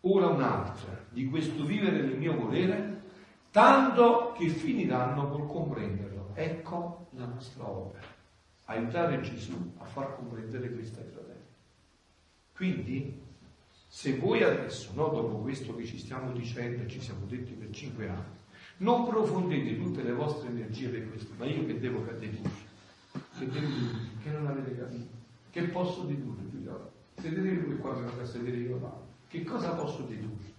ora 0.00 0.26
un'altra, 0.28 1.04
di 1.10 1.28
questo 1.28 1.64
vivere 1.64 2.02
del 2.02 2.18
mio 2.18 2.34
volere, 2.34 3.02
tanto 3.50 4.32
che 4.36 4.48
finiranno 4.48 5.28
col 5.28 5.46
comprenderlo. 5.46 6.30
Ecco 6.34 7.08
la 7.12 7.26
nostra 7.26 7.68
opera, 7.68 8.06
aiutare 8.66 9.20
Gesù 9.20 9.72
a 9.78 9.84
far 9.84 10.16
comprendere 10.16 10.70
questo 10.72 11.00
ai 11.00 11.06
fratelli. 11.06 11.44
Quindi, 12.54 13.22
se 13.88 14.16
voi 14.16 14.42
adesso, 14.42 14.90
no, 14.94 15.08
dopo 15.08 15.38
questo 15.38 15.74
che 15.74 15.84
ci 15.84 15.98
stiamo 15.98 16.32
dicendo 16.32 16.82
e 16.82 16.88
ci 16.88 17.00
siamo 17.00 17.26
detti 17.26 17.52
per 17.52 17.70
cinque 17.70 18.08
anni, 18.08 18.34
non 18.78 19.06
profondete 19.06 19.76
tutte 19.76 20.02
le 20.02 20.12
vostre 20.12 20.48
energie 20.48 20.88
per 20.88 21.08
questo, 21.08 21.32
ma 21.38 21.46
io 21.46 21.64
che 21.66 21.78
devo 21.78 22.00
dedurre? 22.00 22.50
Che 23.38 23.46
devo 23.46 23.66
dedurre? 23.66 24.08
Che 24.22 24.30
non 24.30 24.46
avete 24.46 24.76
capito? 24.76 25.14
Che 25.50 25.62
posso 25.64 26.02
dedurre, 26.02 26.42
Sedetevi 27.18 27.56
voi 27.58 27.76
qua 27.78 27.92
a 27.92 28.24
sedere 28.24 28.56
io 28.56 28.78
là. 28.80 28.92
Che 29.28 29.42
cosa 29.44 29.70
posso 29.74 30.02
dedurre? 30.02 30.54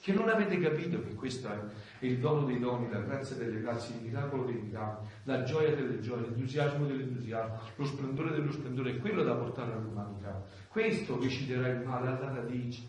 Che 0.00 0.12
non 0.12 0.28
avete 0.28 0.58
capito 0.58 1.00
che 1.00 1.14
questo 1.14 1.48
è 1.48 1.60
il 2.00 2.18
dono 2.18 2.44
dei 2.44 2.58
doni, 2.58 2.90
la 2.90 3.00
grazia 3.00 3.36
delle 3.36 3.60
grazie, 3.60 3.96
il 3.96 4.02
miracolo 4.02 4.44
dei 4.44 4.56
miracoli, 4.56 5.08
la 5.24 5.42
gioia 5.44 5.74
delle 5.76 6.00
gioie, 6.00 6.22
l'entusiasmo 6.22 6.86
dell'entusiasmo, 6.86 7.60
lo 7.76 7.84
splendore 7.84 8.30
dello 8.30 8.50
splendore, 8.50 8.90
è 8.90 8.98
quello 8.98 9.22
da 9.22 9.34
portare 9.34 9.72
all'umanità. 9.72 10.44
Questo 10.68 11.16
deciderà 11.16 11.68
il 11.68 11.86
male 11.86 12.08
alla 12.08 12.34
radice. 12.34 12.82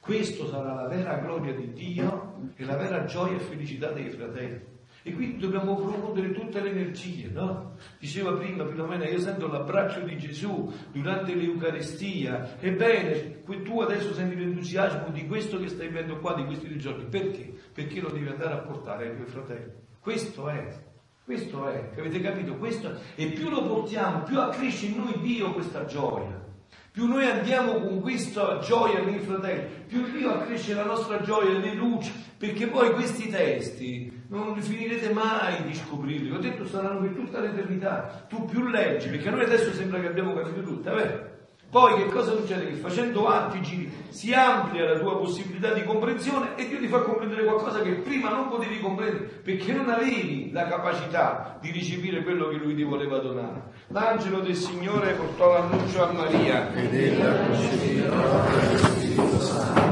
Questo 0.00 0.48
sarà 0.48 0.74
la 0.74 0.88
vera 0.88 1.18
gloria 1.18 1.54
di 1.54 1.72
Dio 1.72 2.50
e 2.56 2.64
la 2.64 2.76
vera 2.76 3.04
gioia 3.04 3.36
e 3.36 3.40
felicità 3.40 3.92
dei 3.92 4.10
fratelli. 4.10 4.73
E 5.06 5.12
quindi 5.12 5.36
dobbiamo 5.36 5.76
profondere 5.76 6.32
tutte 6.32 6.62
le 6.62 6.70
energie, 6.70 7.28
no? 7.30 7.76
Diceva 7.98 8.32
prima 8.32 8.66
Filomena, 8.66 9.06
io 9.06 9.18
sento 9.18 9.48
l'abbraccio 9.48 10.00
di 10.00 10.16
Gesù 10.16 10.72
durante 10.92 11.34
l'Eucaristia. 11.34 12.56
Ebbene, 12.58 13.42
tu 13.64 13.80
adesso 13.82 14.14
senti 14.14 14.34
l'entusiasmo 14.34 15.10
di 15.10 15.26
questo 15.26 15.60
che 15.60 15.68
stai 15.68 15.88
vivendo 15.88 16.18
qua, 16.20 16.32
di 16.32 16.46
questi 16.46 16.68
due 16.68 16.78
giorni. 16.78 17.04
Perché? 17.04 17.52
Perché 17.74 18.00
lo 18.00 18.08
devi 18.08 18.28
andare 18.28 18.54
a 18.54 18.58
portare 18.60 19.10
ai 19.10 19.16
tuoi 19.16 19.26
fratelli. 19.26 19.72
Questo 20.00 20.48
è. 20.48 20.74
Questo 21.22 21.68
è, 21.68 21.90
avete 21.98 22.20
capito? 22.22 22.56
Questo 22.56 22.90
è. 22.90 22.94
E 23.14 23.26
più 23.26 23.50
lo 23.50 23.62
portiamo, 23.62 24.22
più 24.22 24.40
accresce 24.40 24.86
in 24.86 24.96
noi 24.96 25.20
Dio 25.20 25.52
questa 25.52 25.84
gioia. 25.84 26.42
Più 26.90 27.06
noi 27.06 27.26
andiamo 27.26 27.74
con 27.74 28.00
questa 28.00 28.58
gioia 28.60 29.02
nei 29.02 29.18
fratelli, 29.18 29.68
più 29.86 30.10
Dio 30.10 30.30
accresce 30.32 30.74
la 30.74 30.84
nostra 30.84 31.20
gioia, 31.20 31.58
le 31.58 31.74
luci, 31.74 32.12
perché 32.38 32.68
poi 32.68 32.92
questi 32.92 33.28
testi 33.28 34.13
non 34.34 34.60
finirete 34.60 35.12
mai 35.12 35.62
di 35.64 35.74
scoprirli. 35.74 36.30
Ho 36.32 36.38
detto 36.38 36.66
saranno 36.66 37.00
per 37.00 37.10
tutta 37.10 37.40
l'eternità. 37.40 38.24
Tu 38.28 38.44
più 38.44 38.66
leggi, 38.66 39.08
perché 39.08 39.30
noi 39.30 39.44
adesso 39.44 39.72
sembra 39.72 40.00
che 40.00 40.08
abbiamo 40.08 40.34
capito 40.34 40.62
tutto, 40.62 40.90
è 40.90 40.94
vero? 40.94 41.33
Poi 41.70 41.96
che 41.96 42.06
cosa 42.06 42.36
succede? 42.36 42.68
Che 42.68 42.74
facendo 42.74 43.26
atti 43.26 43.60
giri 43.60 43.92
si 44.10 44.32
amplia 44.32 44.92
la 44.92 44.98
tua 44.98 45.18
possibilità 45.18 45.72
di 45.72 45.82
comprensione 45.82 46.54
e 46.54 46.68
Dio 46.68 46.78
ti 46.78 46.86
fa 46.86 47.00
comprendere 47.00 47.44
qualcosa 47.44 47.82
che 47.82 47.94
prima 47.94 48.30
non 48.30 48.48
potevi 48.48 48.78
comprendere 48.78 49.24
perché 49.42 49.72
non 49.72 49.88
avevi 49.88 50.52
la 50.52 50.66
capacità 50.68 51.58
di 51.60 51.72
ricepire 51.72 52.22
quello 52.22 52.48
che 52.48 52.56
Lui 52.56 52.76
ti 52.76 52.84
voleva 52.84 53.18
donare. 53.18 53.62
L'angelo 53.88 54.38
del 54.38 54.54
Signore 54.54 55.14
portò 55.14 55.52
l'annuncio 55.52 56.04
a 56.04 56.12
Maria. 56.12 56.72
Ed 56.74 56.94
ella. 56.94 58.02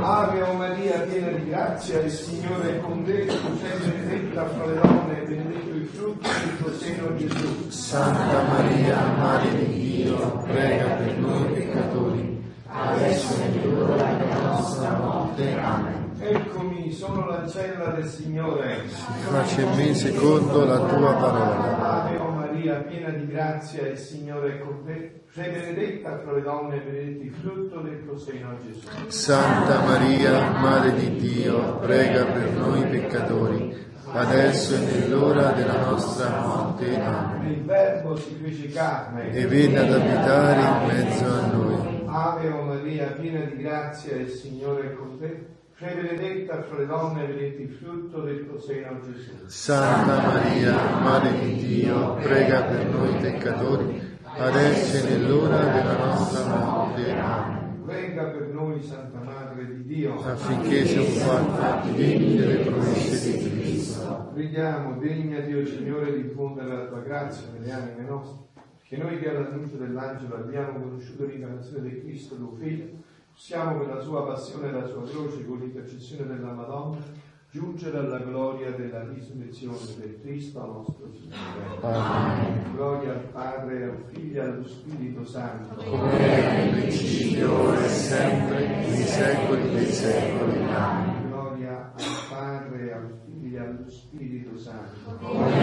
Ave 0.05 0.43
o 0.43 0.53
Maria, 0.55 1.01
piena 1.01 1.29
di 1.29 1.49
grazia, 1.49 2.01
il 2.01 2.11
Signore 2.11 2.77
è 2.77 2.81
con 2.81 3.05
te, 3.05 3.27
tu 3.27 3.59
sei 3.61 3.79
benedetta 3.79 4.47
fra 4.47 4.67
le 4.67 4.81
donne 4.81 5.23
e 5.23 5.27
benedetto 5.27 5.77
il 5.77 5.87
frutto 5.87 6.29
del 6.29 6.59
tuo 6.59 6.73
seno 6.75 7.17
Gesù. 7.17 7.71
Santa 7.71 8.43
Maria, 8.43 9.15
Madre 9.17 9.67
di 9.67 9.82
Dio, 10.03 10.45
prega 10.47 10.85
per 10.95 11.19
noi 11.19 11.53
peccatori, 11.53 12.43
adesso 12.67 13.43
è 13.43 13.65
l'ora 13.65 14.13
della 14.15 14.41
nostra 14.41 14.99
morte. 14.99 15.59
Amen. 15.59 16.11
Eccomi, 16.19 16.93
sono 16.93 17.27
l'ancella 17.27 17.91
del 17.91 18.07
Signore. 18.07 18.83
Faccia 18.87 19.61
in 19.61 19.77
me 19.77 19.95
secondo 19.95 20.65
la 20.65 20.79
tua 20.79 21.15
parola. 21.15 22.05
Ave 22.05 22.17
o 22.17 22.31
Maria, 22.31 22.75
piena 22.83 23.11
di 23.11 23.27
grazia, 23.27 23.89
il 23.89 23.99
Signore 23.99 24.55
è 24.55 24.61
con 24.61 24.85
te. 24.85 25.25
Sei 25.33 25.51
benedetta 25.51 26.19
fra 26.19 26.33
le 26.33 26.43
donne 26.43 26.77
e 26.77 26.81
benedetto 26.81 27.23
il 27.25 27.35
frutto 27.35 27.81
del 27.81 28.05
tuo 28.05 28.19
seno 28.19 28.57
Gesù. 28.65 28.87
Santa 29.09 29.81
Maria, 29.81 30.51
Madre 30.61 30.95
di 30.95 31.17
Dio, 31.17 31.79
prega 31.79 32.25
per 32.25 32.51
noi 32.53 32.87
peccatori, 32.87 33.75
adesso 34.13 34.75
e 34.75 34.79
nell'ora 34.79 35.53
della 35.53 35.85
nostra 35.85 36.41
morte. 36.41 37.01
Amen. 37.01 37.51
Il 37.51 37.65
Verbo 37.65 38.17
si 38.17 38.39
fece 38.43 38.69
carne. 38.69 39.31
E 39.31 39.47
venne 39.47 39.79
ad 39.79 39.93
abitare 39.93 40.61
in 40.61 40.87
mezzo 40.87 41.25
a 41.25 41.47
noi. 41.47 42.03
Ave 42.07 42.49
o 42.49 42.63
Maria, 42.63 43.07
piena 43.19 43.45
di 43.45 43.57
grazia, 43.63 44.17
il 44.17 44.29
Signore 44.29 44.91
è 44.91 44.95
con 44.95 45.19
te. 45.19 45.47
Sei 45.79 45.95
benedetta 45.95 46.63
fra 46.63 46.79
le 46.79 46.87
donne 46.87 47.25
e 47.25 47.27
benedetto 47.27 47.63
il 47.63 47.71
frutto 47.71 48.21
del 48.21 48.47
tuo 48.47 48.61
seno 48.61 49.01
Gesù. 49.01 49.33
Santa 49.47 50.21
Maria, 50.21 50.77
Madre 51.01 51.41
di 51.41 51.55
Dio, 51.57 52.15
prega 52.17 52.63
per 52.63 52.87
noi 52.87 53.17
peccatori, 53.17 54.01
adesso 54.39 55.05
e 55.05 55.11
nell'ora 55.11 55.59
della 55.59 55.97
nostra 55.97 56.45
morte. 56.55 57.11
Amen. 57.11 57.85
Venga 57.85 58.25
per 58.25 58.49
noi, 58.53 58.81
Santa 58.83 59.19
Madre 59.25 59.67
di 59.67 59.85
Dio. 59.85 60.23
Affinché 60.23 60.87
siamo 60.87 61.07
fatti 61.07 61.93
degni 61.95 62.37
delle 62.37 62.57
promesse 62.59 63.39
di 63.39 63.51
Cristo. 63.51 63.62
Preghiamo, 64.33 64.99
degna 64.99 65.41
Dio 65.41 65.65
Signore, 65.67 66.15
di 66.15 66.23
diffondere 66.23 66.69
la 66.75 66.87
tua 66.87 67.01
grazia 67.01 67.51
nelle 67.53 67.71
anime 67.71 68.05
nostre, 68.09 68.47
che 68.83 68.97
noi 68.97 69.19
che 69.19 69.29
all'annuncio 69.29 69.77
dell'angelo 69.77 70.37
abbiamo 70.37 70.81
conosciuto 70.81 71.27
l'incarnazione 71.27 71.89
di 71.89 72.01
Cristo, 72.01 72.37
tuo 72.37 72.55
Figlio, 72.55 72.87
possiamo 73.31 73.79
per 73.79 73.89
la 73.89 74.01
sua 74.01 74.25
passione 74.25 74.69
e 74.69 74.73
la 74.73 74.87
sua 74.87 75.03
croce, 75.03 75.45
con 75.45 75.59
l'intercessione 75.59 76.27
della 76.27 76.53
Madonna, 76.53 76.99
giungere 77.51 77.99
alla 77.99 78.19
gloria 78.21 78.71
della 78.71 79.07
risurrezione 79.07 79.77
del 79.99 80.19
Cristo 80.23 80.65
nostro 80.65 81.11
Signore. 81.13 81.79
Amen. 81.83 82.73
Gloria 82.73 83.13
al 83.13 83.25
Padre, 83.31 83.85
al 83.85 84.05
Figlio 84.11 84.43
e 84.43 84.47
allo 84.47 84.67
Spirito 84.67 85.25
Santo. 85.27 85.75
Come 85.75 86.19
era 86.19 86.65
nel 86.65 86.71
principio, 86.81 87.53
ora 87.53 87.85
e 87.85 87.89
sempre, 87.89 88.67
nei 88.67 89.03
secoli 89.05 89.71
dei 89.71 89.87
secoli. 89.87 90.65
Amen. 90.65 91.29
Gloria 91.29 91.93
al 91.95 92.05
Padre, 92.31 92.93
al 92.95 93.21
Figlio 93.27 93.59
e 93.59 93.61
allo 93.61 93.91
Spirito 94.63 95.19
Santo. 95.19 95.62